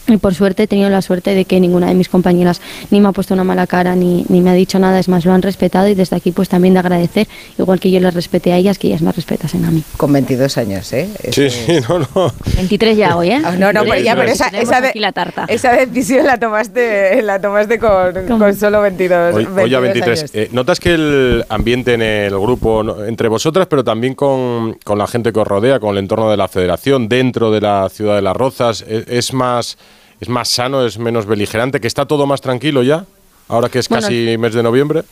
Y 0.07 0.17
por 0.17 0.33
suerte 0.35 0.63
he 0.63 0.67
tenido 0.67 0.89
la 0.89 1.01
suerte 1.01 1.33
de 1.33 1.45
que 1.45 1.59
ninguna 1.61 1.87
de 1.87 1.93
mis 1.93 2.09
compañeras 2.09 2.59
ni 2.91 2.99
me 2.99 3.07
ha 3.07 3.11
puesto 3.13 3.33
una 3.33 3.45
mala 3.45 3.67
cara 3.67 3.95
ni, 3.95 4.25
ni 4.27 4.41
me 4.41 4.49
ha 4.49 4.53
dicho 4.53 4.77
nada, 4.77 4.99
es 4.99 5.07
más, 5.07 5.23
lo 5.23 5.31
han 5.31 5.41
respetado 5.41 5.87
y 5.87 5.95
desde 5.95 6.17
aquí 6.17 6.31
pues 6.31 6.49
también 6.49 6.73
de 6.73 6.81
agradecer, 6.81 7.27
igual 7.57 7.79
que 7.79 7.89
yo 7.89 7.99
les 8.01 8.13
respeté 8.13 8.51
a 8.51 8.57
ellas, 8.57 8.77
que 8.77 8.87
ellas 8.87 9.01
me 9.01 9.11
respetasen 9.13 9.63
a 9.63 9.71
mí. 9.71 9.81
Con 9.95 10.11
22 10.11 10.57
años, 10.57 10.91
¿eh? 10.91 11.09
Sí, 11.31 11.49
sí, 11.49 11.73
no, 11.87 11.99
no. 11.99 12.33
23 12.57 12.97
ya 12.97 13.15
hoy, 13.15 13.29
¿eh? 13.31 13.41
Ah, 13.45 13.55
No, 13.57 13.71
no, 13.71 13.83
pero 13.83 13.99
ya, 14.01 14.15
pero 14.15 14.29
esa, 14.29 14.47
esa, 14.49 14.81
de- 14.81 14.91
la 14.95 15.13
tarta. 15.13 15.45
esa 15.47 15.71
decisión 15.73 16.25
la 16.25 16.37
tomaste, 16.37 17.21
la 17.21 17.39
tomaste 17.39 17.79
con, 17.79 18.13
con 18.37 18.53
solo 18.55 18.81
22, 18.81 19.35
Hoy, 19.35 19.47
hoy 19.63 19.73
a 19.73 19.79
23. 19.79 20.19
años. 20.19 20.31
Eh, 20.33 20.49
¿Notas 20.51 20.79
que 20.81 20.93
el 20.95 21.45
ambiente 21.49 21.93
en 21.93 22.01
el 22.01 22.37
grupo, 22.37 22.83
entre 23.05 23.29
vosotras, 23.29 23.67
pero 23.67 23.83
también 23.85 24.15
con, 24.15 24.73
con 24.83 24.97
la 24.97 25.07
gente 25.07 25.31
que 25.31 25.39
os 25.39 25.47
rodea, 25.47 25.79
con 25.79 25.91
el 25.91 25.99
entorno 25.99 26.29
de 26.29 26.35
la 26.37 26.47
federación, 26.49 27.07
dentro 27.07 27.51
de 27.51 27.61
la 27.61 27.87
ciudad 27.89 28.15
de 28.15 28.21
Las 28.21 28.35
Rozas, 28.35 28.83
e- 28.87 29.05
es, 29.07 29.33
más, 29.33 29.77
es 30.19 30.29
más 30.29 30.49
sano, 30.49 30.85
es 30.85 30.97
menos 30.97 31.25
beligerante, 31.25 31.79
que 31.81 31.87
está 31.87 32.05
todo 32.05 32.25
más 32.25 32.41
tranquilo 32.41 32.83
ya? 32.83 33.05
Ahora 33.47 33.69
que 33.69 33.79
es 33.79 33.89
Bueno, 33.89 34.03
casi 34.03 34.37
mes 34.37 34.53
de 34.53 34.63
noviembre. 34.63 35.03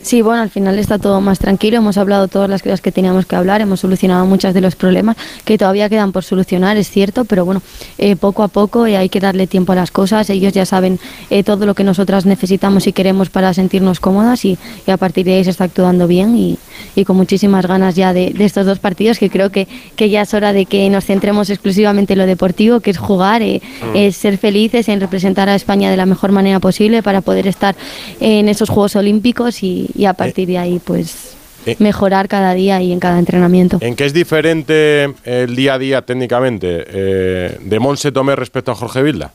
Sí, 0.00 0.22
bueno, 0.22 0.42
al 0.42 0.50
final 0.50 0.78
está 0.78 0.98
todo 0.98 1.20
más 1.20 1.38
tranquilo, 1.38 1.78
hemos 1.78 1.98
hablado 1.98 2.28
todas 2.28 2.48
las 2.48 2.62
cosas 2.62 2.80
que 2.80 2.92
teníamos 2.92 3.26
que 3.26 3.36
hablar, 3.36 3.60
hemos 3.60 3.80
solucionado 3.80 4.24
muchos 4.26 4.54
de 4.54 4.60
los 4.60 4.76
problemas 4.76 5.16
que 5.44 5.58
todavía 5.58 5.88
quedan 5.88 6.12
por 6.12 6.24
solucionar, 6.24 6.76
es 6.76 6.90
cierto, 6.90 7.24
pero 7.24 7.44
bueno, 7.44 7.62
eh, 7.98 8.16
poco 8.16 8.42
a 8.42 8.48
poco 8.48 8.86
eh, 8.86 8.96
hay 8.96 9.08
que 9.08 9.20
darle 9.20 9.46
tiempo 9.46 9.72
a 9.72 9.74
las 9.74 9.90
cosas, 9.90 10.30
ellos 10.30 10.52
ya 10.52 10.64
saben 10.64 10.98
eh, 11.30 11.42
todo 11.42 11.66
lo 11.66 11.74
que 11.74 11.84
nosotras 11.84 12.26
necesitamos 12.26 12.86
y 12.86 12.92
queremos 12.92 13.28
para 13.28 13.52
sentirnos 13.52 14.00
cómodas 14.00 14.44
y, 14.44 14.56
y 14.86 14.90
a 14.90 14.96
partir 14.96 15.26
de 15.26 15.34
ahí 15.34 15.44
se 15.44 15.50
está 15.50 15.64
actuando 15.64 16.06
bien 16.06 16.36
y, 16.36 16.58
y 16.94 17.04
con 17.04 17.16
muchísimas 17.16 17.66
ganas 17.66 17.96
ya 17.96 18.12
de, 18.12 18.30
de 18.30 18.44
estos 18.44 18.66
dos 18.66 18.78
partidos 18.78 19.18
que 19.18 19.30
creo 19.30 19.50
que, 19.50 19.66
que 19.96 20.10
ya 20.10 20.22
es 20.22 20.32
hora 20.32 20.52
de 20.52 20.66
que 20.66 20.88
nos 20.90 21.04
centremos 21.04 21.50
exclusivamente 21.50 22.12
en 22.14 22.20
lo 22.20 22.26
deportivo, 22.26 22.80
que 22.80 22.90
es 22.90 22.98
jugar, 22.98 23.42
eh, 23.42 23.60
Mm. 23.78 23.96
es 23.96 24.16
ser 24.16 24.38
felices, 24.38 24.88
en 24.88 25.00
representar 25.00 25.48
a 25.48 25.54
España 25.54 25.90
de 25.90 25.96
la 25.96 26.06
mejor 26.06 26.32
manera 26.32 26.60
posible 26.60 27.02
para 27.02 27.20
poder 27.20 27.46
estar 27.46 27.76
en 28.20 28.48
esos 28.48 28.68
Juegos 28.68 28.96
Olímpicos 28.96 29.62
y, 29.62 29.87
y 29.94 30.04
a 30.06 30.12
partir 30.14 30.48
de 30.48 30.58
ahí 30.58 30.80
pues 30.84 31.34
Eh. 31.66 31.76
mejorar 31.80 32.28
cada 32.28 32.54
día 32.54 32.80
y 32.80 32.92
en 32.92 33.00
cada 33.00 33.18
entrenamiento. 33.18 33.78
¿En 33.80 33.94
qué 33.96 34.06
es 34.06 34.12
diferente 34.14 35.12
el 35.24 35.54
día 35.56 35.74
a 35.74 35.78
día 35.78 36.02
técnicamente 36.02 36.84
eh, 36.86 37.58
de 37.60 37.78
Monse 37.78 38.12
Tomé 38.12 38.36
respecto 38.36 38.70
a 38.70 38.74
Jorge 38.74 39.02
Vilda? 39.02 39.32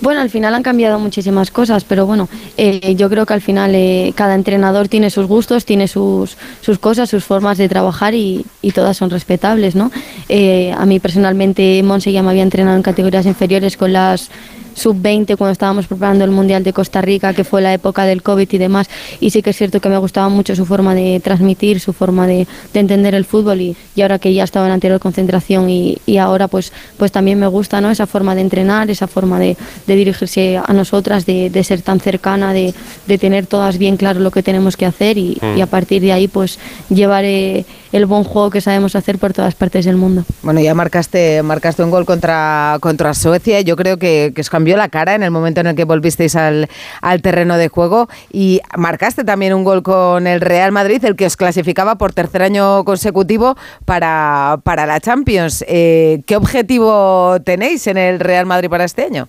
Bueno, 0.00 0.20
al 0.20 0.30
final 0.30 0.54
han 0.54 0.62
cambiado 0.62 0.98
muchísimas 0.98 1.50
cosas, 1.50 1.82
pero 1.84 2.06
bueno, 2.06 2.28
eh, 2.56 2.94
yo 2.94 3.08
creo 3.10 3.26
que 3.26 3.34
al 3.34 3.40
final 3.40 3.74
eh, 3.74 4.12
cada 4.14 4.34
entrenador 4.34 4.86
tiene 4.88 5.10
sus 5.10 5.26
gustos, 5.26 5.64
tiene 5.64 5.88
sus, 5.88 6.36
sus 6.60 6.78
cosas, 6.78 7.10
sus 7.10 7.24
formas 7.24 7.58
de 7.58 7.68
trabajar 7.68 8.14
y, 8.14 8.44
y 8.62 8.70
todas 8.70 8.96
son 8.96 9.10
respetables, 9.10 9.74
¿no? 9.74 9.90
Eh, 10.28 10.72
a 10.76 10.86
mí 10.86 11.00
personalmente 11.00 11.82
Monse 11.82 12.12
ya 12.12 12.22
me 12.22 12.30
había 12.30 12.44
entrenado 12.44 12.76
en 12.76 12.82
categorías 12.82 13.26
inferiores 13.26 13.76
con 13.76 13.92
las 13.92 14.30
sub-20 14.78 15.36
cuando 15.36 15.52
estábamos 15.52 15.86
preparando 15.86 16.24
el 16.24 16.30
Mundial 16.30 16.62
de 16.64 16.72
Costa 16.72 17.00
Rica, 17.00 17.34
que 17.34 17.44
fue 17.44 17.62
la 17.62 17.72
época 17.72 18.04
del 18.04 18.22
COVID 18.22 18.48
y 18.50 18.58
demás, 18.58 18.88
y 19.20 19.30
sí 19.30 19.42
que 19.42 19.50
es 19.50 19.56
cierto 19.56 19.80
que 19.80 19.88
me 19.88 19.98
gustaba 19.98 20.28
mucho 20.28 20.54
su 20.54 20.64
forma 20.66 20.94
de 20.94 21.20
transmitir, 21.22 21.80
su 21.80 21.92
forma 21.92 22.26
de, 22.26 22.46
de 22.72 22.80
entender 22.80 23.14
el 23.14 23.24
fútbol 23.24 23.60
y, 23.60 23.76
y 23.94 24.02
ahora 24.02 24.18
que 24.18 24.32
ya 24.32 24.44
estaba 24.44 24.66
en 24.66 24.72
anterior 24.72 25.00
concentración 25.00 25.70
y, 25.70 25.98
y 26.06 26.18
ahora 26.18 26.48
pues, 26.48 26.72
pues 26.96 27.12
también 27.12 27.38
me 27.38 27.46
gusta 27.46 27.80
¿no? 27.80 27.90
esa 27.90 28.06
forma 28.06 28.34
de 28.34 28.42
entrenar, 28.42 28.90
esa 28.90 29.06
forma 29.06 29.38
de, 29.38 29.56
de 29.86 29.96
dirigirse 29.96 30.56
a 30.56 30.72
nosotras, 30.72 31.26
de, 31.26 31.50
de 31.50 31.64
ser 31.64 31.82
tan 31.82 32.00
cercana, 32.00 32.52
de, 32.52 32.74
tener 33.18 33.46
todas 33.46 33.78
bien 33.78 33.96
claro 33.96 34.20
lo 34.20 34.30
que 34.30 34.42
tenemos 34.42 34.76
que 34.76 34.86
hacer 34.86 35.18
y, 35.18 35.38
Mm. 35.40 35.58
y 35.58 35.60
a 35.60 35.66
partir 35.66 36.02
de 36.02 36.12
ahí 36.12 36.28
pues 36.28 36.58
llevar 36.88 37.24
eh, 37.24 37.64
el 37.92 38.06
buen 38.06 38.24
juego 38.24 38.50
que 38.50 38.60
sabemos 38.60 38.96
hacer 38.96 39.18
por 39.18 39.32
todas 39.32 39.54
partes 39.54 39.84
del 39.84 39.96
mundo. 39.96 40.24
Bueno, 40.42 40.60
ya 40.60 40.74
marcaste, 40.74 41.42
marcaste 41.42 41.82
un 41.82 41.90
gol 41.90 42.04
contra, 42.04 42.78
contra 42.80 43.14
Suecia. 43.14 43.60
Yo 43.60 43.76
creo 43.76 43.96
que, 43.98 44.32
os 44.38 44.50
cambió 44.50 44.76
la 44.76 44.88
cara 44.88 45.14
en 45.14 45.22
el 45.22 45.30
momento 45.30 45.60
en 45.60 45.68
el 45.68 45.76
que 45.76 45.84
volvisteis 45.84 46.36
al, 46.36 46.68
al 47.00 47.22
terreno 47.22 47.56
de 47.56 47.68
juego. 47.68 48.08
Y 48.32 48.60
marcaste 48.76 49.24
también 49.24 49.54
un 49.54 49.64
gol 49.64 49.82
con 49.82 50.26
el 50.26 50.40
Real 50.40 50.72
Madrid, 50.72 51.04
el 51.04 51.16
que 51.16 51.26
os 51.26 51.36
clasificaba 51.36 51.96
por 51.96 52.12
tercer 52.12 52.42
año 52.42 52.84
consecutivo 52.84 53.56
para, 53.84 54.60
para 54.62 54.86
la 54.86 55.00
Champions. 55.00 55.64
Eh, 55.68 56.22
¿Qué 56.26 56.36
objetivo 56.36 57.38
tenéis 57.44 57.86
en 57.86 57.98
el 57.98 58.20
Real 58.20 58.46
Madrid 58.46 58.68
para 58.68 58.84
este 58.84 59.04
año? 59.04 59.28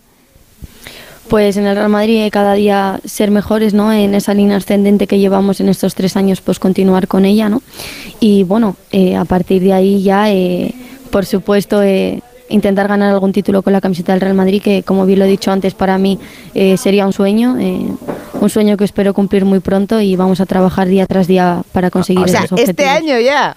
Pues 1.30 1.57
en 1.57 1.68
el 1.68 1.76
Real 1.76 1.89
Madrid 1.89 2.23
eh, 2.26 2.31
cada 2.31 2.53
día 2.53 2.99
ser 3.06 3.30
mejores, 3.30 3.73
¿no? 3.73 3.93
En 3.93 4.15
esa 4.15 4.34
línea 4.34 4.57
ascendente 4.57 5.06
que 5.06 5.19
llevamos 5.19 5.60
en 5.60 5.69
estos 5.69 5.93
tres 5.93 6.18
años, 6.18 6.41
pues 6.41 6.57
continuar 6.60 7.07
con 7.07 7.23
ella, 7.26 7.49
¿no? 7.49 7.61
Y 8.19 8.43
bueno, 8.43 8.76
eh, 8.91 9.15
a 9.15 9.26
partir 9.26 9.61
de 9.61 9.73
ahí 9.73 10.01
ya, 10.01 10.31
eh, 10.31 10.73
por 11.11 11.26
supuesto, 11.27 11.84
eh, 11.84 12.22
intentar 12.49 12.88
ganar 12.88 13.14
algún 13.14 13.31
título 13.31 13.61
con 13.61 13.73
la 13.73 13.80
camiseta 13.81 14.14
del 14.14 14.22
Real 14.22 14.34
Madrid, 14.34 14.60
que 14.61 14.81
como 14.81 15.06
bien 15.06 15.19
lo 15.19 15.26
he 15.26 15.27
dicho 15.27 15.51
antes, 15.51 15.76
para 15.76 15.99
mí 15.99 16.18
eh, 16.56 16.77
sería 16.77 17.06
un 17.06 17.14
sueño, 17.14 17.57
eh, 17.60 17.85
un 18.41 18.49
sueño 18.49 18.76
que 18.76 18.85
espero 18.85 19.14
cumplir 19.14 19.45
muy 19.45 19.60
pronto 19.60 20.01
y 20.01 20.15
vamos 20.15 20.41
a 20.41 20.47
trabajar 20.47 20.88
día 20.88 21.06
tras 21.06 21.27
día 21.27 21.61
para 21.72 21.91
conseguir 21.91 22.23
O 22.23 22.27
sea, 22.27 22.39
esos 22.39 22.53
objetivos. 22.53 22.69
este 22.69 22.89
año 22.89 23.19
ya. 23.19 23.56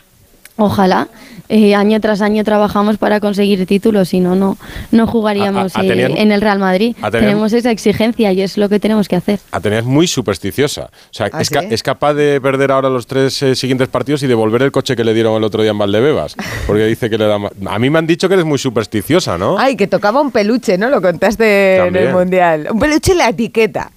Ojalá. 0.57 1.09
Eh, 1.49 1.75
año 1.75 2.01
tras 2.01 2.23
año 2.23 2.45
trabajamos 2.45 2.97
para 2.97 3.21
conseguir 3.21 3.67
títulos, 3.67 4.09
si 4.11 4.21
no, 4.21 4.35
no, 4.35 4.57
no 4.91 5.07
jugaríamos 5.07 5.77
A- 5.77 5.81
a- 5.81 5.83
a 5.83 5.87
eh, 5.87 6.15
en 6.17 6.33
el 6.33 6.41
Real 6.41 6.59
Madrid. 6.59 6.97
Tenemos 7.11 7.53
esa 7.53 7.71
exigencia 7.71 8.33
y 8.33 8.41
es 8.41 8.57
lo 8.57 8.71
que 8.71 8.81
tenemos 8.81 9.07
que 9.07 9.17
hacer. 9.17 9.39
Atenea 9.51 9.81
es 9.81 9.85
muy 9.85 10.07
supersticiosa. 10.07 10.85
O 10.85 10.89
sea, 11.11 11.29
¿Ah, 11.31 11.43
es, 11.43 11.51
ca- 11.51 11.61
sí? 11.61 11.67
es 11.71 11.83
capaz 11.83 12.15
de 12.15 12.41
perder 12.41 12.71
ahora 12.71 12.89
los 12.89 13.07
tres 13.07 13.43
eh, 13.43 13.55
siguientes 13.55 13.89
partidos 13.89 14.23
y 14.23 14.29
devolver 14.29 14.63
el 14.63 14.73
coche 14.73 14.97
que 14.97 15.05
le 15.05 15.13
dieron 15.13 15.37
el 15.37 15.45
otro 15.45 15.61
día 15.63 15.73
en 15.73 15.79
Valdebebas. 15.79 16.37
Porque 16.67 16.87
dice 16.87 17.11
que 17.11 17.19
le 17.19 17.27
da 17.27 17.39
A 17.67 17.79
mí 17.79 17.91
me 17.91 17.99
han 17.99 18.07
dicho 18.07 18.29
que 18.29 18.35
eres 18.35 18.47
muy 18.47 18.59
supersticiosa, 18.59 19.37
¿no? 19.37 19.59
Ay, 19.59 19.77
que 19.77 19.87
tocaba 19.89 20.23
un 20.23 20.31
peluche, 20.31 20.79
¿no? 20.79 20.89
Lo 20.89 21.03
contaste 21.03 21.77
en 21.77 21.97
el 21.97 22.13
Mundial. 22.15 22.69
Un 22.73 22.79
peluche 22.79 23.13
en 23.13 23.19
la 23.19 23.29
etiqueta. 23.29 23.91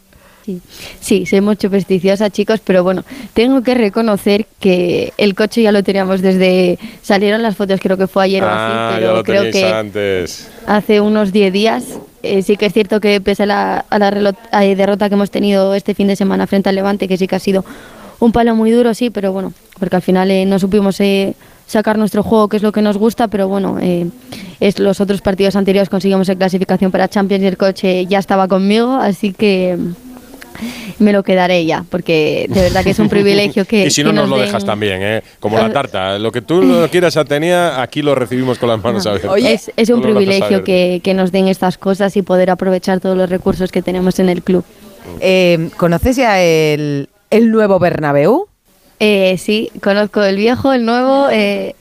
Sí, 0.99 1.25
soy 1.25 1.41
muy 1.41 1.57
supersticiosa, 1.59 2.29
chicos, 2.29 2.61
pero 2.63 2.83
bueno, 2.83 3.03
tengo 3.33 3.61
que 3.63 3.73
reconocer 3.73 4.45
que 4.59 5.13
el 5.17 5.35
coche 5.35 5.61
ya 5.61 5.71
lo 5.71 5.83
teníamos 5.83 6.21
desde. 6.21 6.77
Salieron 7.01 7.41
las 7.41 7.55
fotos, 7.55 7.79
creo 7.81 7.97
que 7.97 8.07
fue 8.07 8.25
ayer 8.25 8.43
o 8.43 8.47
ah, 8.47 8.89
así, 8.89 8.93
ya 8.93 8.99
pero 8.99 9.15
lo 9.17 9.23
creo 9.23 9.51
que 9.51 9.65
antes. 9.65 10.49
hace 10.67 11.01
unos 11.01 11.31
10 11.31 11.53
días. 11.53 11.85
Eh, 12.23 12.41
sí 12.41 12.57
que 12.57 12.65
es 12.65 12.73
cierto 12.73 12.99
que 12.99 13.21
pese 13.21 13.43
a 13.43 13.45
la, 13.45 13.85
a 13.87 13.99
la 13.99 14.33
eh, 14.63 14.75
derrota 14.75 15.09
que 15.09 15.15
hemos 15.15 15.29
tenido 15.29 15.75
este 15.75 15.93
fin 15.93 16.07
de 16.07 16.15
semana 16.15 16.47
frente 16.47 16.69
al 16.69 16.75
Levante, 16.75 17.07
que 17.07 17.17
sí 17.17 17.27
que 17.27 17.35
ha 17.35 17.39
sido 17.39 17.63
un 18.19 18.31
palo 18.31 18.55
muy 18.55 18.71
duro, 18.71 18.93
sí, 18.93 19.09
pero 19.09 19.31
bueno, 19.31 19.53
porque 19.79 19.95
al 19.95 20.01
final 20.01 20.31
eh, 20.31 20.45
no 20.45 20.59
supimos 20.59 20.99
eh, 20.99 21.35
sacar 21.67 21.97
nuestro 21.97 22.23
juego, 22.23 22.47
que 22.47 22.57
es 22.57 22.63
lo 22.63 22.71
que 22.71 22.81
nos 22.81 22.97
gusta, 22.97 23.27
pero 23.27 23.47
bueno, 23.47 23.77
eh, 23.81 24.07
es 24.59 24.79
los 24.79 25.01
otros 25.01 25.21
partidos 25.21 25.55
anteriores 25.55 25.89
conseguimos 25.89 26.27
la 26.27 26.35
clasificación 26.35 26.91
para 26.91 27.07
Champions 27.07 27.43
y 27.43 27.47
el 27.47 27.57
coche 27.57 28.05
ya 28.05 28.19
estaba 28.19 28.47
conmigo, 28.47 28.93
así 28.93 29.33
que 29.33 29.77
me 30.99 31.11
lo 31.13 31.23
quedaré 31.23 31.65
ya, 31.65 31.83
porque 31.89 32.45
de 32.49 32.61
verdad 32.61 32.83
que 32.83 32.91
es 32.91 32.99
un 32.99 33.09
privilegio 33.09 33.65
que. 33.65 33.85
y 33.87 33.91
si 33.91 34.03
no, 34.03 34.09
que 34.11 34.15
nos 34.15 34.29
lo 34.29 34.37
den- 34.37 34.45
dejas 34.47 34.65
también, 34.65 34.99
¿eh? 35.01 35.21
Como 35.39 35.57
la 35.57 35.71
tarta. 35.71 36.17
Lo 36.19 36.31
que 36.31 36.41
tú 36.41 36.61
lo 36.61 36.89
quieras, 36.89 37.17
Atenea, 37.17 37.81
aquí 37.81 38.01
lo 38.01 38.15
recibimos 38.15 38.57
con 38.57 38.69
las 38.69 38.83
manos 38.83 39.05
abiertas. 39.05 39.37
es, 39.43 39.71
es 39.75 39.89
un 39.89 40.01
privilegio 40.01 40.63
que, 40.63 41.01
que 41.03 41.13
nos 41.13 41.31
den 41.31 41.47
estas 41.47 41.77
cosas 41.77 42.15
y 42.17 42.21
poder 42.21 42.49
aprovechar 42.49 42.99
todos 42.99 43.17
los 43.17 43.29
recursos 43.29 43.71
que 43.71 43.81
tenemos 43.81 44.19
en 44.19 44.29
el 44.29 44.41
club. 44.43 44.63
Eh, 45.19 45.69
¿Conoces 45.77 46.15
ya 46.15 46.41
el, 46.41 47.09
el 47.29 47.51
nuevo 47.51 47.77
Bernabéu? 47.79 48.47
Eh, 48.99 49.37
sí, 49.37 49.69
conozco 49.83 50.23
el 50.23 50.37
viejo, 50.37 50.73
el 50.73 50.85
nuevo. 50.85 51.27
eh, 51.31 51.75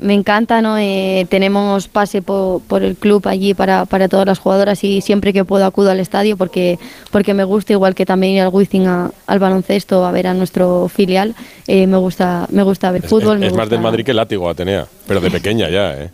me 0.00 0.14
encanta, 0.14 0.62
¿no? 0.62 0.78
Eh, 0.78 1.26
tenemos 1.28 1.88
pase 1.88 2.22
po- 2.22 2.60
por, 2.66 2.82
el 2.82 2.96
club 2.96 3.26
allí 3.28 3.54
para, 3.54 3.84
para 3.86 4.08
todas 4.08 4.26
las 4.26 4.38
jugadoras 4.38 4.82
y 4.84 5.00
siempre 5.00 5.32
que 5.32 5.44
puedo 5.44 5.64
acudo 5.66 5.90
al 5.90 6.00
estadio 6.00 6.36
porque, 6.36 6.78
porque 7.10 7.34
me 7.34 7.44
gusta, 7.44 7.72
igual 7.72 7.94
que 7.94 8.06
también 8.06 8.32
ir 8.34 8.42
al 8.42 8.48
Wizzing 8.48 8.86
a- 8.86 9.10
al 9.26 9.38
baloncesto 9.38 10.04
a 10.04 10.10
ver 10.12 10.26
a 10.26 10.34
nuestro 10.34 10.88
filial. 10.88 11.34
eh, 11.66 11.86
me 11.86 11.96
gusta 11.98 12.46
me 12.50 12.62
gusta 12.62 12.90
ver 12.90 13.04
Es, 13.04 13.10
fútbol. 13.10 13.34
es- 13.36 13.40
me 13.40 13.46
es 13.48 13.52
más 13.54 13.68
del 13.68 13.80
Madrid 13.80 14.04
que 14.04 14.10
el 14.12 14.16
látigo, 14.16 14.48
Atenea. 14.48 14.86
Pero 15.06 15.20
de 15.20 15.30
pequeña 15.38 15.68
ya, 15.68 15.94
¿eh? 15.94 16.10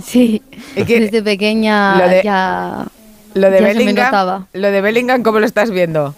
Sí, 0.00 0.40
desde 0.76 1.22
pequeña 1.22 1.98
Lo 1.98 2.08
de- 2.08 2.20
ya, 2.22 2.86
Lo 3.34 3.50
de 3.50 3.60
ya 3.60 3.66
se 3.66 3.74
me 3.74 3.74
Bellingham, 3.74 4.04
notaba. 4.06 4.46
lo 4.52 4.70
de 4.70 4.80
Bellingham, 4.80 5.22
¿cómo 5.22 5.40
lo 5.40 5.46
estás 5.46 5.70
viendo? 5.70 6.14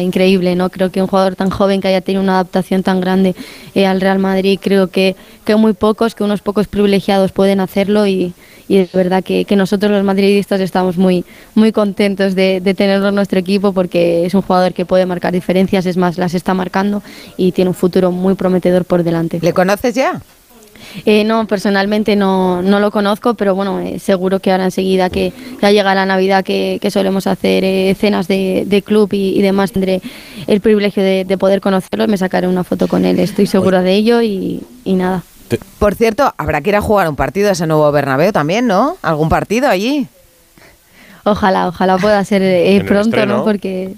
Increíble, 0.00 0.56
¿no? 0.56 0.70
Creo 0.70 0.90
que 0.90 1.00
un 1.02 1.08
jugador 1.08 1.36
tan 1.36 1.50
joven 1.50 1.80
que 1.80 1.88
haya 1.88 2.00
tenido 2.00 2.22
una 2.22 2.34
adaptación 2.34 2.82
tan 2.82 3.00
grande 3.00 3.34
eh, 3.74 3.86
al 3.86 4.00
Real 4.00 4.18
Madrid, 4.18 4.58
creo 4.60 4.88
que, 4.88 5.16
que 5.44 5.56
muy 5.56 5.72
pocos, 5.72 6.14
que 6.14 6.24
unos 6.24 6.40
pocos 6.40 6.66
privilegiados 6.66 7.32
pueden 7.32 7.60
hacerlo 7.60 8.06
y, 8.06 8.32
y 8.68 8.78
es 8.78 8.92
verdad 8.92 9.22
que, 9.22 9.44
que 9.44 9.56
nosotros 9.56 9.92
los 9.92 10.04
madridistas 10.04 10.60
estamos 10.60 10.96
muy, 10.96 11.24
muy 11.54 11.72
contentos 11.72 12.34
de, 12.34 12.60
de 12.60 12.74
tenerlo 12.74 13.08
en 13.08 13.14
nuestro 13.14 13.38
equipo 13.38 13.72
porque 13.72 14.24
es 14.24 14.34
un 14.34 14.42
jugador 14.42 14.72
que 14.72 14.86
puede 14.86 15.06
marcar 15.06 15.32
diferencias, 15.32 15.86
es 15.86 15.96
más, 15.96 16.18
las 16.18 16.34
está 16.34 16.54
marcando 16.54 17.02
y 17.36 17.52
tiene 17.52 17.68
un 17.68 17.74
futuro 17.74 18.10
muy 18.10 18.34
prometedor 18.34 18.84
por 18.84 19.02
delante. 19.02 19.38
¿Le 19.42 19.52
conoces 19.52 19.94
ya? 19.94 20.20
Eh, 21.06 21.24
no, 21.24 21.46
personalmente 21.46 22.16
no, 22.16 22.62
no 22.62 22.80
lo 22.80 22.90
conozco, 22.90 23.34
pero 23.34 23.54
bueno, 23.54 23.80
eh, 23.80 23.98
seguro 23.98 24.40
que 24.40 24.52
ahora 24.52 24.64
enseguida 24.64 25.10
que 25.10 25.32
ya 25.60 25.70
llega 25.70 25.94
la 25.94 26.06
Navidad 26.06 26.44
que, 26.44 26.78
que 26.80 26.90
solemos 26.90 27.26
hacer 27.26 27.64
eh, 27.64 27.94
cenas 27.98 28.28
de, 28.28 28.64
de 28.66 28.82
club 28.82 29.12
y, 29.12 29.38
y 29.38 29.42
demás, 29.42 29.72
tendré 29.72 30.00
el 30.46 30.60
privilegio 30.60 31.02
de, 31.02 31.24
de 31.24 31.38
poder 31.38 31.60
conocerlo, 31.60 32.06
me 32.08 32.18
sacaré 32.18 32.48
una 32.48 32.64
foto 32.64 32.88
con 32.88 33.04
él, 33.04 33.18
estoy 33.18 33.46
segura 33.46 33.82
de 33.82 33.94
ello 33.94 34.22
y, 34.22 34.62
y 34.84 34.94
nada. 34.94 35.22
Por 35.78 35.94
cierto, 35.94 36.32
habrá 36.36 36.60
que 36.60 36.70
ir 36.70 36.76
a 36.76 36.80
jugar 36.80 37.08
un 37.08 37.16
partido 37.16 37.48
a 37.48 37.52
ese 37.52 37.66
nuevo 37.66 37.90
Bernabéu 37.92 38.32
también, 38.32 38.66
¿no? 38.66 38.96
¿Algún 39.02 39.28
partido 39.28 39.68
allí? 39.68 40.08
Ojalá, 41.24 41.68
ojalá 41.68 41.98
pueda 41.98 42.24
ser 42.24 42.42
eh, 42.42 42.82
pronto. 42.88 43.26
¿no? 43.26 43.44
Porque 43.44 43.94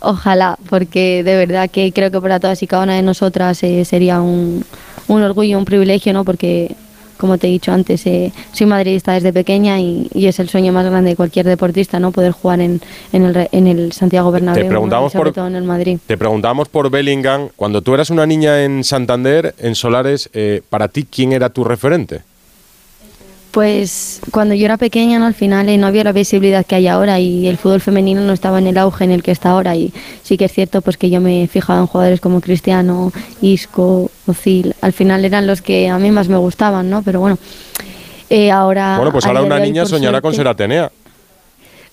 ojalá, 0.00 0.58
porque 0.68 1.22
de 1.24 1.36
verdad 1.36 1.70
que 1.70 1.92
creo 1.92 2.10
que 2.10 2.20
para 2.20 2.40
todas 2.40 2.62
y 2.62 2.66
cada 2.66 2.84
una 2.84 2.94
de 2.94 3.02
nosotras 3.02 3.62
eh, 3.62 3.84
sería 3.84 4.20
un, 4.20 4.64
un 5.14 5.22
orgullo, 5.22 5.58
un 5.58 5.64
privilegio, 5.64 6.12
¿no? 6.12 6.24
Porque 6.24 6.74
como 7.18 7.38
te 7.38 7.46
he 7.46 7.50
dicho 7.50 7.70
antes, 7.70 8.04
eh, 8.06 8.32
soy 8.52 8.66
madridista 8.66 9.12
desde 9.12 9.32
pequeña 9.32 9.78
y, 9.78 10.08
y 10.12 10.26
es 10.26 10.40
el 10.40 10.48
sueño 10.48 10.72
más 10.72 10.84
grande 10.84 11.10
de 11.10 11.16
cualquier 11.16 11.46
deportista, 11.46 12.00
¿no? 12.00 12.10
Poder 12.10 12.32
jugar 12.32 12.60
en, 12.60 12.80
en, 13.12 13.22
el, 13.24 13.48
en 13.52 13.68
el 13.68 13.92
Santiago 13.92 14.32
Bernabéu, 14.32 14.64
¿no? 14.64 14.68
preguntamos 14.70 15.12
Y 15.12 15.16
sobre 15.18 15.24
por- 15.30 15.34
todo 15.34 15.46
en 15.46 15.54
el 15.54 15.62
Madrid. 15.62 15.98
Te 16.04 16.16
preguntamos 16.18 16.68
por 16.68 16.90
Bellingham. 16.90 17.48
Cuando 17.54 17.80
tú 17.80 17.94
eras 17.94 18.10
una 18.10 18.26
niña 18.26 18.64
en 18.64 18.82
Santander, 18.82 19.54
en 19.60 19.76
Solares, 19.76 20.30
eh, 20.32 20.62
para 20.68 20.88
ti, 20.88 21.04
¿quién 21.08 21.32
era 21.32 21.50
tu 21.50 21.62
referente? 21.62 22.22
Pues 23.52 24.22
cuando 24.30 24.54
yo 24.54 24.64
era 24.64 24.78
pequeña, 24.78 25.18
¿no? 25.18 25.26
al 25.26 25.34
final 25.34 25.68
eh, 25.68 25.76
no 25.76 25.86
había 25.86 26.04
la 26.04 26.12
visibilidad 26.12 26.64
que 26.64 26.74
hay 26.74 26.88
ahora 26.88 27.20
y 27.20 27.46
el 27.46 27.58
fútbol 27.58 27.82
femenino 27.82 28.22
no 28.22 28.32
estaba 28.32 28.58
en 28.58 28.66
el 28.66 28.78
auge 28.78 29.04
en 29.04 29.10
el 29.10 29.22
que 29.22 29.30
está 29.30 29.50
ahora 29.50 29.76
y 29.76 29.92
sí 30.22 30.38
que 30.38 30.46
es 30.46 30.52
cierto 30.52 30.80
pues 30.80 30.96
que 30.96 31.10
yo 31.10 31.20
me 31.20 31.44
he 31.44 31.48
fijado 31.48 31.80
en 31.80 31.86
jugadores 31.86 32.22
como 32.22 32.40
Cristiano, 32.40 33.12
Isco, 33.42 34.10
Ozil, 34.26 34.74
al 34.80 34.94
final 34.94 35.22
eran 35.26 35.46
los 35.46 35.60
que 35.60 35.90
a 35.90 35.98
mí 35.98 36.10
más 36.10 36.28
me 36.28 36.38
gustaban, 36.38 36.88
¿no? 36.88 37.02
Pero 37.02 37.20
bueno, 37.20 37.38
eh, 38.30 38.50
ahora... 38.50 38.96
bueno, 38.96 39.12
pues 39.12 39.26
ahora 39.26 39.42
una 39.42 39.58
niña 39.58 39.84
soñará 39.84 40.22
con 40.22 40.32
ser 40.32 40.48
Atenea. 40.48 40.90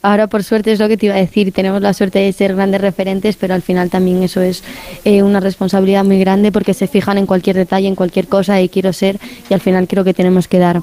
Ahora, 0.02 0.27
por 0.27 0.45
suerte, 0.45 0.72
es 0.72 0.80
lo 0.80 0.88
que 0.88 0.95
te 0.95 1.07
iba 1.07 1.15
a 1.15 1.19
decir. 1.19 1.52
Tenemos 1.52 1.81
la 1.81 1.94
suerte 1.94 2.19
de 2.19 2.31
ser 2.31 2.56
grandes 2.56 2.80
referentes, 2.80 3.36
pero 3.36 3.53
al 3.53 3.61
final 3.61 3.90
también 3.90 4.23
eso 4.23 4.40
es 4.40 4.64
eh, 5.03 5.23
una 5.23 5.41
responsabilidad 5.41 6.06
muy 6.06 6.19
grande 6.19 6.53
porque 6.53 6.73
se 6.73 6.88
fijan 6.88 7.18
en 7.18 7.26
cualquier 7.26 7.57
detalle, 7.57 7.90
en 7.90 7.95
cualquier 7.95 8.30
cosa 8.30 8.61
y 8.61 8.69
quiero 8.69 8.94
ser. 8.94 9.19
Y 9.49 9.53
al 9.53 9.60
final 9.60 9.90
creo 9.90 10.06
que 10.06 10.14
tenemos 10.14 10.48
que 10.48 10.60
dar 10.60 10.81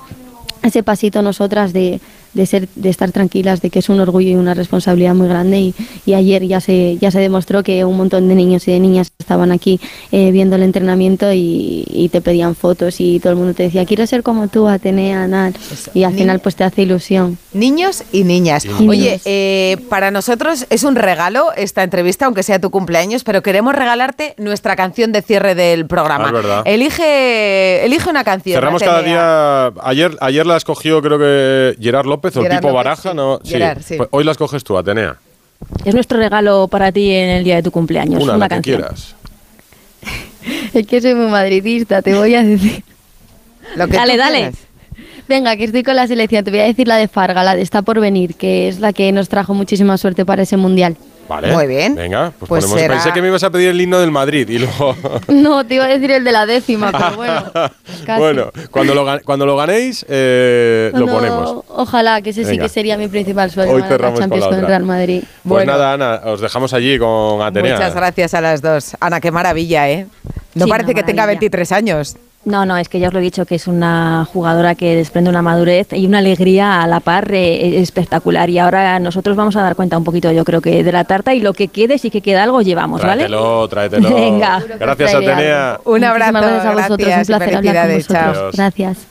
ese 0.67 0.83
pasito 0.83 1.23
nosotras 1.23 1.73
de, 1.73 2.01
de 2.37 2.47
ser 2.47 2.69
de 2.75 2.89
estar 2.89 3.11
tranquilas 3.13 3.61
de 3.61 3.71
que 3.71 3.81
es 3.81 3.89
un 3.89 4.01
orgullo 4.01 4.31
y 4.31 4.35
una 4.35 4.55
responsabilidad 4.55 5.15
muy 5.15 5.29
grande 5.29 5.59
y, 5.59 5.75
y 6.05 6.15
ayer 6.15 6.47
ya 6.47 6.61
se 6.61 6.99
ya 7.01 7.11
se 7.11 7.21
demostró 7.21 7.63
que 7.63 7.85
un 7.85 7.97
montón 7.97 8.29
de 8.29 8.35
niños 8.35 8.67
y 8.69 8.73
de 8.73 8.81
niñas 8.81 9.11
estaban 9.19 9.53
aquí 9.53 9.81
eh, 10.13 10.31
viendo 10.31 10.57
el 10.57 10.63
entrenamiento 10.63 11.33
y, 11.33 11.85
y 11.89 12.09
te 12.11 12.21
pedían 12.21 12.55
fotos 12.55 13.01
y 13.01 13.19
todo 13.21 13.33
el 13.33 13.39
mundo 13.39 13.55
te 13.55 13.65
decía 13.65 13.85
quiero 13.85 14.07
ser 14.07 14.23
como 14.23 14.49
tú 14.49 14.69
Atenea 14.69 15.27
Nat 15.27 15.57
y 15.95 16.05
al 16.05 16.15
final 16.15 16.41
pues 16.41 16.57
te 16.57 16.65
hace 16.65 16.83
ilusión 16.83 17.39
Niños 17.53 18.05
y 18.13 18.25
niñas. 18.25 18.65
Y 18.65 18.69
niños. 18.69 18.89
Oye, 18.89 19.21
eh, 19.25 19.77
para 19.89 20.11
nosotros 20.11 20.67
es 20.69 20.85
un 20.85 20.95
regalo 20.95 21.53
esta 21.57 21.83
entrevista, 21.83 22.27
aunque 22.27 22.43
sea 22.43 22.61
tu 22.61 22.71
cumpleaños, 22.71 23.25
pero 23.25 23.43
queremos 23.43 23.75
regalarte 23.75 24.35
nuestra 24.37 24.77
canción 24.77 25.13
de 25.13 25.23
cierre 25.23 25.55
del 25.55 25.87
programa. 25.87 26.25
Ah, 26.25 26.29
es 26.29 26.33
verdad. 26.33 26.63
Elige, 26.67 27.85
elige 27.85 28.11
una 28.11 28.25
canción. 28.25 28.57
Cerramos 28.57 28.83
cada 28.83 29.03
día. 29.03 29.73
Ayer, 29.83 30.17
ayer 30.21 30.47
la 30.47 30.57
escogió, 30.57 31.01
creo 31.01 31.19
que 31.19 31.77
Gerard 31.81 32.07
López 32.07 32.26
o 32.35 32.41
el 32.41 32.49
tipo 32.49 32.69
López, 32.69 32.75
Baraja, 32.75 33.11
sí. 33.11 33.17
¿no? 33.17 33.41
Gerard, 33.45 33.83
sí. 33.83 33.97
Pues 33.97 34.09
hoy 34.13 34.25
la 34.25 34.33
escoges 34.33 34.65
tú, 34.65 34.79
Atenea. 34.79 35.17
Es 35.85 35.95
nuestro 35.95 36.19
regalo 36.19 36.69
para 36.69 36.93
ti 36.93 37.11
en 37.13 37.29
el 37.31 37.45
día 37.45 37.57
de 37.57 37.63
tu 37.63 37.71
cumpleaños. 37.71 38.23
Una, 38.23 38.35
Una, 38.35 38.49
la 38.49 38.57
que 38.57 38.63
quieras. 38.63 39.15
es 40.75 40.87
que 40.87 41.01
soy 41.01 41.15
muy 41.15 41.31
madridista 41.31 42.03
te 42.03 42.15
voy 42.15 42.35
a 42.35 42.43
decir 42.43 42.83
Lo 43.77 43.89
que 43.89 43.97
Dale, 43.97 44.17
dale. 44.17 44.39
quieras. 44.39 44.55
Venga, 45.29 45.57
que 45.57 45.65
estoy 45.65 45.83
con 45.83 45.97
la 45.97 46.07
selección. 46.07 46.45
Te 46.45 46.51
voy 46.51 46.61
a 46.61 46.65
decir 46.65 46.87
la 46.87 46.97
de 46.97 47.09
Farga, 47.09 47.43
la 47.43 47.57
de 47.57 47.63
Está 47.63 47.83
por 47.83 47.99
venir, 48.01 48.37
que 48.37 48.69
es 48.69 48.79
la 48.79 48.93
que 48.93 49.11
nos 49.11 49.29
trajo 49.29 49.55
muchísima 49.55 49.99
suerte 49.99 50.25
para 50.25 50.43
ese 50.43 50.57
mundial. 50.57 50.97
Vale. 51.29 51.53
Muy 51.53 51.67
bien. 51.67 51.95
Venga, 51.95 52.33
pues, 52.39 52.49
Pues 52.49 52.65
ponemos. 52.65 52.81
será- 52.81 52.95
Pensé 52.95 53.13
que 53.13 53.23
me 53.23 53.29
ibas 53.29 53.43
a 53.43 53.51
pedir 53.51 53.69
el 53.71 53.81
himno 53.81 53.99
del 54.01 54.11
Madrid 54.11 54.49
y 54.49 54.59
luego. 54.59 54.95
No, 55.29 55.65
te 55.67 55.75
iba 55.75 55.85
a 55.85 55.89
decir 55.89 56.11
el 56.11 56.25
de 56.25 56.33
la 56.33 56.47
décima, 56.47 56.93
pero 56.93 57.13
bueno. 57.17 57.43
casi. 58.07 58.21
bueno, 58.21 58.51
cuando 58.71 58.95
lo, 58.95 59.21
cuando 59.25 59.47
lo 59.47 59.57
ganéis, 59.57 60.05
eh, 60.09 60.91
lo 60.95 61.07
ponemos. 61.07 61.65
Ojalá, 61.69 62.23
que 62.23 62.31
ese 62.31 62.45
sí 62.45 62.59
que 62.59 62.69
sería 62.69 62.97
mi 62.97 63.09
principal 63.09 63.51
sueño. 63.51 63.73
Hoy 63.73 63.83
la 63.83 63.89
cerramos 63.89 64.21
con 64.21 64.31
la 64.31 64.37
con 64.39 64.49
el 64.55 64.55
otra. 64.59 64.69
Real 64.69 64.83
Madrid. 64.85 65.23
Pues 65.47 65.67
nada, 65.67 65.93
Ana, 65.93 66.21
os 66.25 66.41
dejamos 66.41 66.73
allí 66.73 66.99
con 66.99 67.43
Atenea. 67.43 67.75
Muchas 67.75 67.95
gracias 67.95 68.35
a 68.35 68.41
las 68.41 68.63
dos. 68.63 68.97
Ana, 69.01 69.21
qué 69.21 69.31
maravilla, 69.31 69.89
¿eh? 69.91 70.07
No 70.55 70.65
Sí, 70.65 70.71
parece 70.71 70.95
que 70.95 71.03
tenga 71.03 71.23
maravilla. 71.23 71.41
23 71.41 71.73
años. 71.73 72.17
No, 72.47 72.65
no, 72.65 72.77
es 72.77 72.89
que 72.89 73.01
ya 73.01 73.09
os 73.09 73.13
lo 73.13 73.19
he 73.19 73.23
dicho, 73.23 73.45
que 73.45 73.57
es 73.57 73.67
una 73.67 74.25
jugadora 74.33 74.77
que 74.77 74.95
desprende 74.95 75.29
una 75.31 75.43
madurez 75.43 75.89
y 75.93 76.07
una 76.07 76.19
alegría 76.19 76.81
a 76.81 76.87
la 76.87 77.01
par 77.01 77.29
eh, 77.35 77.81
espectacular. 77.81 78.49
Y 78.51 78.61
ahora 78.61 79.01
nosotros 79.01 79.37
vamos 79.37 79.57
a 79.57 79.63
dar 79.63 79.75
cuenta 79.75 79.99
un 79.99 80.05
poquito, 80.05 80.31
yo 80.31 80.45
creo 80.45 80.61
que 80.61 80.85
de 80.85 80.93
la 80.93 81.03
tarta 81.03 81.35
y 81.35 81.41
lo 81.41 81.55
que 81.55 81.67
quede, 81.67 81.99
si 81.99 82.09
que 82.09 82.21
queda 82.21 82.45
algo, 82.45 82.63
llevamos, 82.63 83.03
¿vale? 83.03 83.27
Tráetelo, 83.27 83.67
tráetelo. 83.67 84.15
Venga. 84.15 84.63
Gracias, 84.79 85.15
Atenea. 85.17 85.81
Un 85.85 86.05
abrazo, 86.05 86.33
Muchísimas 86.35 86.63
gracias 86.63 86.67
a 86.67 86.73
vosotros, 86.73 87.09
gracias 87.09 87.29
un 87.29 87.37
placer 87.37 87.57
hablar 87.57 87.89
con 87.89 87.97
vosotros. 87.97 88.57
Gracias. 88.57 89.07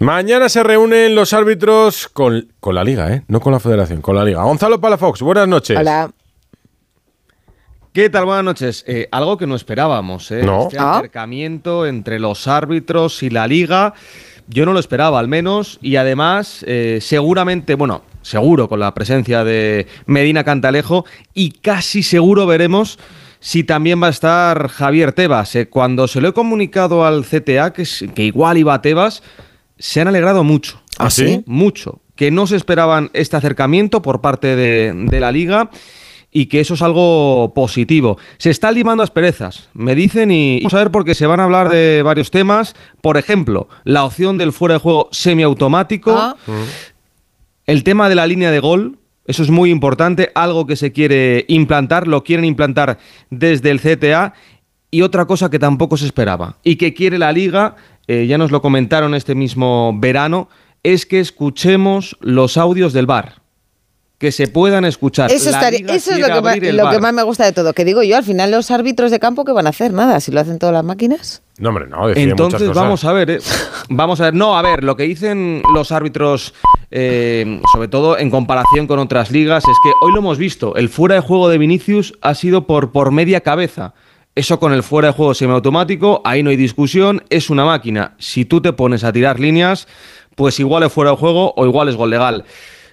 Mañana 0.00 0.48
se 0.48 0.64
reúnen 0.64 1.14
los 1.14 1.32
árbitros 1.32 2.08
con, 2.08 2.48
con 2.58 2.74
la 2.74 2.82
Liga, 2.82 3.12
¿eh? 3.12 3.22
No 3.28 3.38
con 3.38 3.52
la 3.52 3.60
Federación, 3.60 4.00
con 4.00 4.16
la 4.16 4.24
Liga. 4.24 4.42
Gonzalo 4.42 4.80
Palafox, 4.80 5.22
buenas 5.22 5.46
noches. 5.46 5.78
Hola. 5.78 6.10
¿Qué 7.94 8.10
tal? 8.10 8.24
Buenas 8.24 8.44
noches. 8.44 8.84
Eh, 8.88 9.08
algo 9.12 9.38
que 9.38 9.46
no 9.46 9.54
esperábamos, 9.54 10.28
¿eh? 10.32 10.42
No. 10.42 10.64
Este 10.64 10.78
Ah. 10.80 10.96
acercamiento 10.98 11.86
entre 11.86 12.18
los 12.18 12.48
árbitros 12.48 13.22
y 13.22 13.30
la 13.30 13.46
liga. 13.46 13.94
Yo 14.48 14.66
no 14.66 14.72
lo 14.72 14.80
esperaba, 14.80 15.20
al 15.20 15.28
menos. 15.28 15.78
Y 15.80 15.94
además, 15.94 16.64
eh, 16.66 16.98
seguramente, 17.00 17.76
bueno, 17.76 18.02
seguro 18.20 18.68
con 18.68 18.80
la 18.80 18.92
presencia 18.94 19.44
de 19.44 19.86
Medina 20.06 20.42
Cantalejo. 20.42 21.04
Y 21.34 21.52
casi 21.52 22.02
seguro 22.02 22.46
veremos 22.46 22.98
si 23.38 23.62
también 23.62 24.02
va 24.02 24.08
a 24.08 24.10
estar 24.10 24.66
Javier 24.68 25.12
Tebas. 25.12 25.54
Eh, 25.54 25.68
cuando 25.68 26.08
se 26.08 26.20
lo 26.20 26.26
he 26.28 26.32
comunicado 26.32 27.06
al 27.06 27.24
CTA, 27.24 27.72
que, 27.72 27.82
es- 27.82 28.04
que 28.12 28.24
igual 28.24 28.58
iba 28.58 28.74
a 28.74 28.82
Tebas, 28.82 29.22
se 29.78 30.00
han 30.00 30.08
alegrado 30.08 30.42
mucho. 30.42 30.82
¿Ah, 30.98 31.10
sí? 31.10 31.44
Mucho. 31.46 32.00
Que 32.16 32.32
no 32.32 32.48
se 32.48 32.56
esperaban 32.56 33.10
este 33.12 33.36
acercamiento 33.36 34.02
por 34.02 34.20
parte 34.20 34.56
de, 34.56 34.92
de 34.94 35.20
la 35.20 35.30
liga 35.30 35.70
y 36.36 36.46
que 36.46 36.60
eso 36.60 36.74
es 36.74 36.82
algo 36.82 37.52
positivo. 37.54 38.18
Se 38.38 38.50
están 38.50 38.74
limando 38.74 39.02
asperezas, 39.04 39.70
me 39.72 39.94
dicen, 39.94 40.30
y 40.32 40.58
vamos 40.58 40.74
a 40.74 40.78
ver 40.78 40.90
porque 40.90 41.14
se 41.14 41.26
van 41.26 41.38
a 41.40 41.44
hablar 41.44 41.70
de 41.70 42.02
varios 42.02 42.30
temas. 42.32 42.74
Por 43.00 43.16
ejemplo, 43.16 43.68
la 43.84 44.04
opción 44.04 44.36
del 44.36 44.52
fuera 44.52 44.74
de 44.74 44.80
juego 44.80 45.08
semiautomático, 45.12 46.12
Ah. 46.14 46.36
el 47.66 47.84
tema 47.84 48.08
de 48.08 48.16
la 48.16 48.26
línea 48.26 48.50
de 48.50 48.60
gol. 48.60 48.98
Eso 49.26 49.42
es 49.42 49.48
muy 49.48 49.70
importante, 49.70 50.30
algo 50.34 50.66
que 50.66 50.76
se 50.76 50.92
quiere 50.92 51.46
implantar, 51.48 52.06
lo 52.06 52.24
quieren 52.24 52.44
implantar 52.44 52.98
desde 53.30 53.70
el 53.70 53.80
CTA. 53.80 54.34
Y 54.90 55.00
otra 55.02 55.24
cosa 55.24 55.48
que 55.48 55.58
tampoco 55.58 55.96
se 55.96 56.04
esperaba 56.04 56.58
y 56.62 56.76
que 56.76 56.92
quiere 56.92 57.16
la 57.16 57.32
liga, 57.32 57.76
eh, 58.06 58.26
ya 58.26 58.36
nos 58.38 58.50
lo 58.50 58.60
comentaron 58.60 59.14
este 59.14 59.34
mismo 59.34 59.96
verano, 59.98 60.48
es 60.82 61.06
que 61.06 61.20
escuchemos 61.20 62.16
los 62.20 62.56
audios 62.58 62.92
del 62.92 63.06
bar. 63.06 63.43
Que 64.18 64.30
se 64.32 64.46
puedan 64.48 64.84
escuchar. 64.84 65.30
Eso, 65.30 65.50
estaría- 65.50 65.92
eso 65.92 66.12
es 66.12 66.18
lo, 66.20 66.26
que, 66.26 66.40
más, 66.40 66.56
lo 66.56 66.90
que 66.90 66.98
más 67.00 67.12
me 67.12 67.22
gusta 67.22 67.44
de 67.44 67.52
todo. 67.52 67.72
Que 67.72 67.84
digo 67.84 68.02
yo, 68.02 68.16
al 68.16 68.24
final 68.24 68.50
los 68.50 68.70
árbitros 68.70 69.10
de 69.10 69.18
campo, 69.18 69.44
¿qué 69.44 69.52
van 69.52 69.66
a 69.66 69.70
hacer? 69.70 69.92
Nada, 69.92 70.20
si 70.20 70.30
lo 70.32 70.40
hacen 70.40 70.58
todas 70.58 70.72
las 70.72 70.84
máquinas. 70.84 71.42
No, 71.58 71.68
hombre, 71.70 71.86
no, 71.88 71.98
muchas 72.02 72.16
Entonces 72.16 72.60
cosas. 72.68 72.74
vamos 72.82 73.04
a 73.04 73.12
ver, 73.12 73.30
¿eh? 73.30 73.38
vamos 73.88 74.20
a 74.20 74.24
ver. 74.24 74.34
No, 74.34 74.56
a 74.56 74.62
ver, 74.62 74.82
lo 74.84 74.96
que 74.96 75.02
dicen 75.04 75.62
los 75.74 75.92
árbitros, 75.92 76.54
eh, 76.90 77.60
sobre 77.72 77.88
todo 77.88 78.16
en 78.18 78.30
comparación 78.30 78.86
con 78.86 78.98
otras 78.98 79.30
ligas, 79.30 79.64
es 79.64 79.76
que 79.84 79.90
hoy 80.02 80.12
lo 80.12 80.18
hemos 80.20 80.38
visto. 80.38 80.74
El 80.76 80.88
fuera 80.88 81.16
de 81.16 81.20
juego 81.20 81.48
de 81.48 81.58
Vinicius 81.58 82.14
ha 82.22 82.34
sido 82.34 82.66
por 82.66 82.92
por 82.92 83.10
media 83.10 83.40
cabeza. 83.40 83.94
Eso 84.36 84.58
con 84.58 84.72
el 84.72 84.82
fuera 84.82 85.08
de 85.08 85.14
juego 85.14 85.32
semiautomático, 85.34 86.20
ahí 86.24 86.42
no 86.42 86.50
hay 86.50 86.56
discusión, 86.56 87.22
es 87.30 87.50
una 87.50 87.64
máquina. 87.64 88.14
Si 88.18 88.44
tú 88.44 88.60
te 88.60 88.72
pones 88.72 89.04
a 89.04 89.12
tirar 89.12 89.38
líneas, 89.38 89.86
pues 90.34 90.58
igual 90.58 90.82
es 90.82 90.92
fuera 90.92 91.12
de 91.12 91.16
juego 91.16 91.54
o 91.56 91.66
igual 91.66 91.88
es 91.88 91.94
gol 91.94 92.10
legal. 92.10 92.44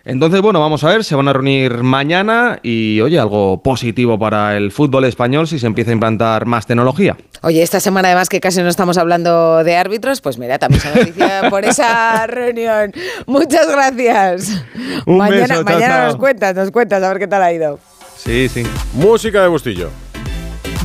Entonces, 0.04 0.42
bueno, 0.42 0.60
vamos 0.60 0.84
a 0.84 0.90
ver, 0.90 1.04
se 1.04 1.16
van 1.16 1.28
a 1.28 1.34
reunir 1.34 1.84
mañana 1.84 2.60
y, 2.64 3.00
oye, 3.02 3.20
algo 3.20 3.62
positivo 3.62 4.18
para 4.18 4.58
el 4.58 4.72
fútbol 4.72 5.06
español 5.06 5.48
si 5.48 5.60
se 5.60 5.68
empieza 5.68 5.92
a 5.92 5.94
implantar 5.94 6.46
más 6.46 6.66
tecnología. 6.66 7.16
Oye, 7.44 7.62
esta 7.62 7.80
semana 7.80 8.08
además 8.08 8.30
que 8.30 8.40
casi 8.40 8.62
no 8.62 8.70
estamos 8.70 8.98
hablando 8.98 9.64
de 9.64 9.76
árbitros, 9.76 10.22
pues 10.22 10.38
mira, 10.38 10.58
también 10.60 10.82
se 10.82 10.96
noticia 10.96 11.44
por 11.50 11.66
esa 11.66 12.26
reunión. 12.28 12.94
Muchas 13.28 13.70
gracias. 13.72 14.64
Un 15.06 15.18
mañana 15.18 15.42
beso, 15.42 15.54
chao, 15.54 15.64
mañana 15.64 15.96
chao. 15.96 16.06
nos 16.08 16.16
cuentas, 16.18 16.56
nos 16.56 16.72
cuentas 16.72 17.04
a 17.04 17.10
ver 17.10 17.20
qué 17.20 17.28
tal 17.28 17.44
ha 17.44 17.54
ido. 17.54 17.80
Sí, 18.18 18.50
sí. 18.50 18.64
Música 18.94 19.42
de 19.42 19.48
Bustillo. 19.48 19.90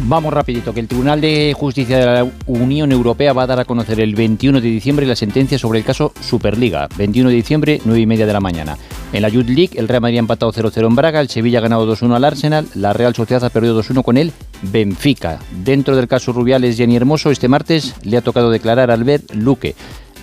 Vamos 0.03 0.33
rapidito, 0.33 0.75
que 0.75 0.81
el 0.81 0.89
Tribunal 0.89 1.21
de 1.21 1.55
Justicia 1.57 1.99
de 1.99 2.07
la 2.07 2.31
Unión 2.47 2.93
Europea 2.93 3.33
va 3.33 3.45
a 3.45 3.47
dar 3.47 3.61
a 3.61 3.65
conocer 3.65 3.99
el 4.01 4.15
21 4.15 4.61
de 4.61 4.69
diciembre 4.69 5.07
la 5.07 5.17
sentencia 5.17 5.59
sobre 5.59 5.79
el 5.79 5.85
caso 5.85 6.13
Superliga. 6.21 6.87
21 6.99 7.31
de 7.31 7.35
diciembre, 7.35 7.81
9 7.83 8.01
y 8.01 8.07
media 8.07 8.27
de 8.27 8.33
la 8.33 8.41
mañana. 8.41 8.77
En 9.13 9.23
la 9.23 9.31
Youth 9.31 9.49
League, 9.49 9.71
el 9.75 9.89
Real 9.89 10.03
Madrid 10.03 10.19
ha 10.19 10.21
empatado 10.21 10.53
0-0 10.53 10.87
en 10.87 10.95
Braga, 10.95 11.21
el 11.21 11.29
Sevilla 11.29 11.59
ha 11.59 11.63
ganado 11.63 11.91
2-1 11.91 12.15
al 12.15 12.25
Arsenal, 12.25 12.69
la 12.75 12.93
Real 12.93 13.15
Sociedad 13.15 13.45
ha 13.45 13.51
perdido 13.51 13.83
2-1 13.83 14.03
con 14.05 14.19
el 14.19 14.33
Benfica. 14.63 15.39
Dentro 15.65 15.97
del 15.97 16.09
caso 16.09 16.33
Rubiales, 16.33 16.77
Jenny 16.77 16.97
Hermoso, 16.97 17.31
este 17.31 17.49
martes 17.49 17.95
le 18.03 18.19
ha 18.19 18.23
tocado 18.23 18.51
declarar 18.51 18.91
a 18.91 18.95
Albert 18.95 19.35
Luque. 19.35 19.75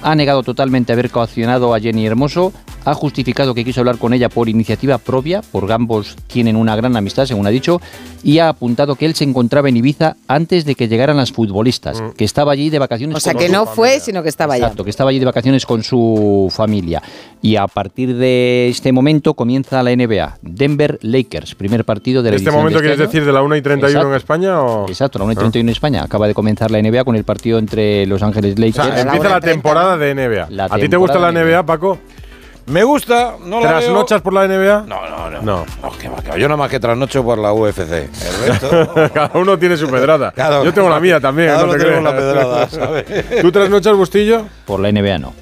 Ha 0.03 0.15
negado 0.15 0.43
totalmente 0.43 0.91
haber 0.93 1.09
coaccionado 1.09 1.73
a 1.73 1.79
Jenny 1.79 2.05
Hermoso, 2.05 2.51
ha 2.85 2.93
justificado 2.93 3.53
que 3.53 3.63
quiso 3.63 3.79
hablar 3.79 3.97
con 3.97 4.13
ella 4.13 4.27
por 4.27 4.49
iniciativa 4.49 4.97
propia, 4.97 5.41
porque 5.51 5.71
ambos 5.71 6.17
tienen 6.27 6.57
una 6.57 6.75
gran 6.75 6.97
amistad, 6.97 7.25
según 7.25 7.47
ha 7.47 7.51
dicho, 7.51 7.79
y 8.21 8.39
ha 8.39 8.49
apuntado 8.49 8.95
que 8.95 9.05
él 9.05 9.15
se 9.15 9.23
encontraba 9.23 9.69
en 9.69 9.77
Ibiza 9.77 10.17
antes 10.27 10.65
de 10.65 10.75
que 10.75 10.89
llegaran 10.89 11.15
las 11.15 11.31
futbolistas, 11.31 12.03
que 12.17 12.25
estaba 12.25 12.51
allí 12.51 12.69
de 12.69 12.79
vacaciones. 12.79 13.15
O 13.15 13.19
sea, 13.21 13.31
con 13.33 13.39
que 13.41 13.47
su 13.47 13.53
no 13.53 13.59
familia. 13.65 13.75
fue, 13.75 13.99
sino 14.01 14.21
que 14.23 14.29
estaba 14.29 14.55
allá. 14.55 14.65
Exacto, 14.65 14.83
que 14.83 14.89
estaba 14.89 15.09
allí 15.11 15.19
de 15.19 15.25
vacaciones 15.25 15.65
con 15.65 15.83
su 15.83 16.51
familia. 16.53 17.01
Y 17.41 17.55
a 17.55 17.67
partir 17.67 18.15
de 18.17 18.67
este 18.69 18.91
momento 18.91 19.33
comienza 19.35 19.81
la 19.83 19.95
NBA. 19.95 20.39
Denver 20.41 20.99
Lakers, 21.01 21.55
primer 21.55 21.85
partido 21.85 22.21
de 22.23 22.31
la 22.31 22.35
¿Este 22.37 22.51
momento 22.51 22.79
de 22.79 22.85
este 22.87 22.95
quieres 22.95 22.99
año. 22.99 23.07
decir 23.07 23.25
de 23.25 23.31
la 23.33 23.41
1 23.41 23.55
y 23.55 23.61
31 23.61 23.89
Exacto. 23.89 24.09
en 24.09 24.15
España? 24.17 24.61
O? 24.61 24.87
Exacto, 24.89 25.19
la 25.19 25.25
1 25.25 25.31
y 25.33 25.35
31 25.35 25.67
en 25.69 25.71
España. 25.71 26.03
Acaba 26.03 26.27
de 26.27 26.33
comenzar 26.33 26.71
la 26.71 26.81
NBA 26.81 27.03
con 27.05 27.15
el 27.15 27.23
partido 27.23 27.57
entre 27.59 28.05
Los 28.05 28.21
Ángeles 28.23 28.55
O 28.57 28.61
Lakers. 28.61 28.87
sea, 28.87 29.01
empieza 29.01 29.29
la 29.29 29.39
temporada 29.41 29.92
de 29.97 30.13
NBA. 30.15 30.47
La 30.49 30.65
¿A 30.65 30.77
ti 30.77 30.87
te 30.89 30.97
gusta 30.97 31.19
la 31.19 31.27
temporada 31.27 31.61
NBA, 31.61 31.65
Paco? 31.65 31.97
Me 32.65 32.81
gusta, 32.83 33.35
no 33.43 33.59
la 33.59 33.67
veo. 33.73 33.79
¿Trasnochas 33.79 34.21
por 34.21 34.31
la 34.33 34.47
NBA? 34.47 34.85
No, 34.87 35.05
no, 35.09 35.29
no. 35.29 35.41
No. 35.41 35.65
No, 35.81 35.91
que 35.97 36.07
va, 36.07 36.15
que 36.23 36.29
va. 36.29 36.37
Yo 36.37 36.47
nada 36.47 36.55
más 36.55 36.69
que 36.69 36.79
trasnocho 36.79 37.21
por 37.21 37.37
la 37.37 37.51
UFC. 37.51 37.79
El 37.91 38.09
resto. 38.47 38.93
Cada 39.13 39.31
uno 39.37 39.59
tiene 39.59 39.75
su 39.75 39.89
pedrada. 39.89 40.31
Claro, 40.35 40.63
Yo 40.63 40.73
tengo 40.73 40.89
la 40.89 40.99
mía 41.01 41.19
también. 41.19 41.49
cada 41.49 41.59
no 41.63 41.65
uno 41.65 41.73
te 41.73 41.79
tenemos 41.83 42.03
la 42.05 42.15
pedrada, 42.17 42.69
¿sabes? 42.69 43.05
¿Tú 43.41 43.51
trasnochas, 43.51 43.97
Bustillo? 43.97 44.45
Por 44.65 44.79
la 44.79 44.91
NBA 44.93 45.17
no. 45.19 45.33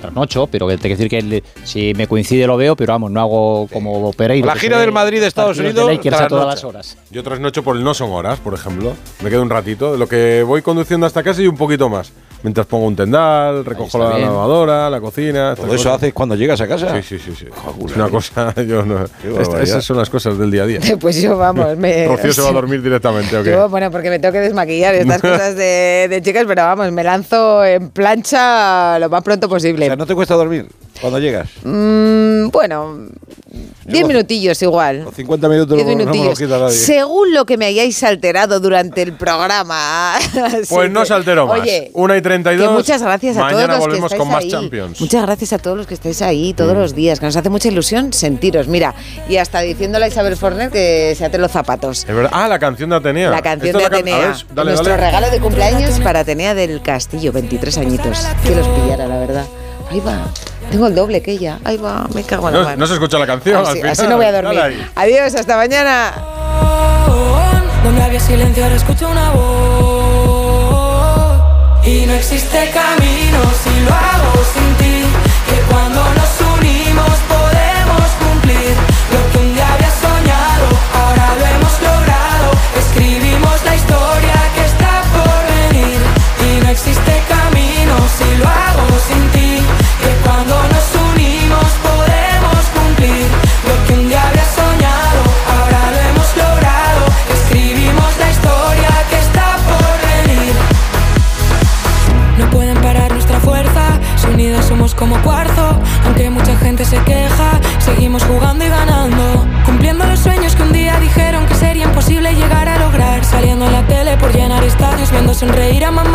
Trasnocho, 0.00 0.46
pero 0.48 0.66
que 0.68 0.76
te 0.76 0.82
quiero 0.88 0.96
decir 0.96 1.08
que 1.08 1.18
el- 1.18 1.44
si 1.64 1.94
me 1.94 2.06
coincide 2.06 2.46
lo 2.46 2.56
veo, 2.56 2.74
pero 2.76 2.92
vamos, 2.92 3.10
no 3.12 3.20
hago 3.20 3.68
como 3.72 4.12
Pereira. 4.12 4.46
La 4.46 4.56
gira 4.56 4.78
del 4.80 4.92
Madrid 4.92 5.20
de 5.20 5.26
Estados 5.28 5.56
de 5.56 5.64
Unidos, 5.64 5.90
Lakers 5.90 6.20
a 6.22 6.26
todas 6.28 6.46
las 6.46 6.64
horas. 6.64 6.98
Yo 7.10 7.22
trasnocho 7.22 7.62
por 7.62 7.76
el 7.76 7.84
no 7.84 7.94
son 7.94 8.10
horas, 8.12 8.38
por 8.40 8.52
ejemplo. 8.52 8.94
Me 9.22 9.30
quedo 9.30 9.42
un 9.42 9.50
ratito, 9.50 9.92
de 9.92 9.98
lo 9.98 10.08
que 10.08 10.42
voy 10.42 10.60
conduciendo 10.60 11.06
hasta 11.06 11.22
casa 11.22 11.40
y 11.40 11.46
un 11.46 11.56
poquito 11.56 11.88
más. 11.88 12.12
Mientras 12.46 12.64
pongo 12.68 12.86
un 12.86 12.94
tendal, 12.94 13.64
recojo 13.64 13.98
la 13.98 14.10
bien. 14.10 14.28
lavadora, 14.28 14.88
la 14.88 15.00
cocina. 15.00 15.56
¿Todo 15.56 15.66
eso 15.66 15.78
cosas. 15.78 15.94
haces 15.96 16.14
cuando 16.14 16.36
llegas 16.36 16.60
a 16.60 16.68
casa? 16.68 16.94
Sí, 16.94 17.02
sí, 17.02 17.18
sí. 17.18 17.34
sí. 17.36 17.46
Es 17.84 17.96
una 17.96 18.08
cosa, 18.08 18.54
yo 18.68 18.84
no. 18.84 19.04
Esta- 19.40 19.60
esas 19.60 19.84
son 19.84 19.96
las 19.96 20.08
cosas 20.08 20.38
del 20.38 20.52
día 20.52 20.62
a 20.62 20.66
día. 20.66 20.78
Pues 21.00 21.20
yo, 21.20 21.36
vamos, 21.36 21.76
me... 21.76 22.06
Rocío 22.06 22.32
se 22.32 22.42
va 22.42 22.50
a 22.50 22.52
dormir 22.52 22.80
directamente, 22.82 23.36
¿o 23.36 23.42
qué? 23.42 23.50
Yo, 23.50 23.68
bueno, 23.68 23.90
porque 23.90 24.10
me 24.10 24.20
tengo 24.20 24.30
que 24.32 24.38
desmaquillar 24.38 24.94
y 24.94 24.98
estas 24.98 25.20
cosas 25.20 25.56
de, 25.56 26.06
de 26.08 26.22
chicas, 26.22 26.44
pero 26.46 26.62
vamos, 26.62 26.92
me 26.92 27.02
lanzo 27.02 27.64
en 27.64 27.90
plancha 27.90 28.96
lo 29.00 29.08
más 29.08 29.24
pronto 29.24 29.48
posible. 29.48 29.86
O 29.86 29.88
sea, 29.88 29.96
¿no 29.96 30.06
te 30.06 30.14
cuesta 30.14 30.34
dormir 30.36 30.68
cuando 31.00 31.18
llegas? 31.18 31.48
Mm, 31.64 32.50
bueno, 32.50 33.08
10 33.92 34.06
minutillos 34.06 34.60
igual. 34.62 35.04
Los 35.04 35.14
50 35.14 35.48
minutos 35.48 35.76
10 35.76 35.86
no, 35.98 36.04
no 36.04 36.10
me 36.14 36.24
los 36.24 36.38
quita 36.38 36.58
nadie. 36.58 36.74
Según 36.76 37.32
lo 37.34 37.44
que 37.46 37.56
me 37.56 37.66
hayáis 37.66 38.02
alterado 38.02 38.60
durante 38.60 39.02
el 39.02 39.12
programa. 39.14 40.14
Pues 40.68 40.90
no 40.90 41.04
se 41.04 41.14
alteró 41.14 41.46
más. 41.46 41.60
Oye, 41.60 41.90
Una 41.94 42.16
y 42.16 42.22
32. 42.22 42.68
que 42.68 42.74
muchas 42.74 43.02
gracias 43.02 43.36
a 43.36 43.40
Mañana 43.40 43.56
todos 43.56 43.68
los 43.68 43.76
que 43.76 43.80
volvemos 43.88 44.12
estáis 44.12 44.18
con 44.22 44.28
más 44.32 44.44
ahí. 44.44 44.50
Champions. 44.50 45.00
Muchas 45.00 45.22
gracias 45.22 45.52
a 45.52 45.58
todos 45.58 45.76
los 45.76 45.86
que 45.86 45.94
estáis 45.94 46.22
ahí 46.22 46.52
todos 46.54 46.74
los 46.76 46.94
días, 46.94 47.20
que 47.20 47.26
nos 47.26 47.36
hace 47.36 47.48
mucha 47.50 47.68
ilusión 47.68 48.12
sentiros. 48.12 48.68
Mira, 48.68 48.94
y 49.28 49.36
hasta 49.36 49.60
diciéndole 49.60 50.06
a 50.06 50.08
Isabel 50.08 50.36
Forner 50.36 50.70
que 50.70 51.14
se 51.16 51.24
ate 51.24 51.38
los 51.38 51.50
zapatos. 51.52 52.00
Es 52.08 52.14
verdad. 52.14 52.30
Ah, 52.32 52.48
la 52.48 52.58
canción 52.58 52.90
de 52.90 52.96
Atenea. 52.96 53.30
La 53.30 53.42
canción 53.42 53.68
Esto 53.76 53.78
de 53.78 53.84
la 53.84 53.90
can- 53.90 54.00
Atenea. 54.00 54.18
Ver, 54.28 54.36
dale, 54.54 54.70
Nuestro 54.72 54.90
dale. 54.90 55.06
regalo 55.06 55.30
de 55.30 55.40
cumpleaños 55.40 56.00
para 56.00 56.20
Atenea 56.20 56.54
del 56.54 56.82
Castillo, 56.82 57.32
23 57.32 57.78
añitos. 57.78 58.26
Que 58.42 58.54
los 58.54 58.66
pillara, 58.68 59.06
la 59.06 59.18
verdad. 59.18 59.44
Ahí 59.90 60.00
va. 60.00 60.26
Tengo 60.70 60.86
el 60.88 60.94
doble 60.94 61.20
que 61.22 61.32
ella. 61.32 61.58
Ahí 61.64 61.76
va, 61.76 62.06
me 62.14 62.22
cago 62.24 62.48
en 62.48 62.54
la 62.54 62.60
No, 62.60 62.64
mano. 62.66 62.76
no 62.78 62.86
se 62.86 62.94
escucha 62.94 63.18
la 63.18 63.26
canción. 63.26 63.60
Así, 63.62 63.70
al 63.70 63.76
final. 63.76 63.90
así 63.92 64.06
no 64.08 64.16
voy 64.16 64.26
a 64.26 64.32
dormir. 64.32 64.60
ahí. 64.60 64.86
Adiós, 64.94 65.34
hasta 65.34 65.56
mañana. 65.56 66.12
Donde 67.84 68.02
había 68.02 68.20
silencio 68.20 68.64
ahora 68.64 68.76
escucho 68.76 69.08
una 69.08 69.30
voz 69.30 71.38
Y 71.84 72.04
no 72.06 72.14
existe 72.14 72.70
camino 72.74 73.38
si 73.62 73.70
lo 73.84 73.94
hago 73.94 74.32
sin 74.52 74.74
ti 74.74 75.04
Que 75.48 75.56
cuando 75.70 76.00
nos 76.02 76.40
unimos 76.58 77.16
podemos 77.28 78.10
cumplir 78.18 78.74
Lo 79.12 79.20
que 79.30 79.38
un 79.38 79.54
día 79.54 79.72
había 79.72 79.90
soñado, 79.90 80.66
ahora 80.98 81.26
lo 81.38 81.46
hemos 81.46 81.74
logrado 81.80 82.50
Escribimos 82.76 83.62
la 83.64 83.76
historia 83.76 84.34
que 84.56 84.64
está 84.64 85.02
por 85.14 85.38
venir 85.54 86.00
Y 86.44 86.46
no 86.64 86.68
existe 86.70 87.22
camino 87.28 87.94
si 88.18 88.26
lo 88.36 88.48
hago 88.48 88.98
sin 89.06 89.22
ti 89.30 89.62
que 90.00 90.10
cuando 90.24 90.54
nos 90.72 90.86
unimos 91.10 91.68
podemos 91.88 92.62
cumplir 92.76 93.26
Lo 93.68 93.74
que 93.86 93.92
un 93.94 94.08
día 94.08 94.22
habría 94.26 94.44
soñado, 94.44 95.20
ahora 95.54 95.80
lo 95.90 95.98
hemos 96.08 96.36
logrado. 96.36 97.02
Escribimos 97.34 98.10
la 98.18 98.30
historia 98.30 98.90
que 99.10 99.18
está 99.18 99.56
por 99.70 99.96
venir. 100.10 100.54
No 102.38 102.50
pueden 102.50 102.78
parar 102.80 103.12
nuestra 103.12 103.40
fuerza, 103.40 103.98
si 104.16 104.68
somos 104.68 104.94
como 104.94 105.20
cuarzo. 105.22 105.80
Aunque 106.04 106.30
mucha 106.30 106.56
gente 106.56 106.84
se 106.84 106.98
queja, 107.02 107.60
seguimos 107.78 108.22
jugando 108.24 108.64
y 108.64 108.68
ganando. 108.68 109.46
Cumpliendo 109.64 110.04
los 110.06 110.20
sueños 110.20 110.54
que 110.54 110.62
un 110.62 110.72
día 110.72 110.98
dijeron 111.00 111.46
que 111.46 111.54
sería 111.54 111.84
imposible 111.84 112.34
llegar 112.34 112.68
a 112.68 112.78
lograr. 112.78 113.24
Saliendo 113.24 113.66
en 113.66 113.72
la 113.72 113.86
tele 113.86 114.16
por 114.16 114.32
llenar 114.32 114.62
estadios, 114.64 115.10
viendo 115.10 115.34
sonreír 115.34 115.84
a 115.84 115.90
mamá. 115.90 116.06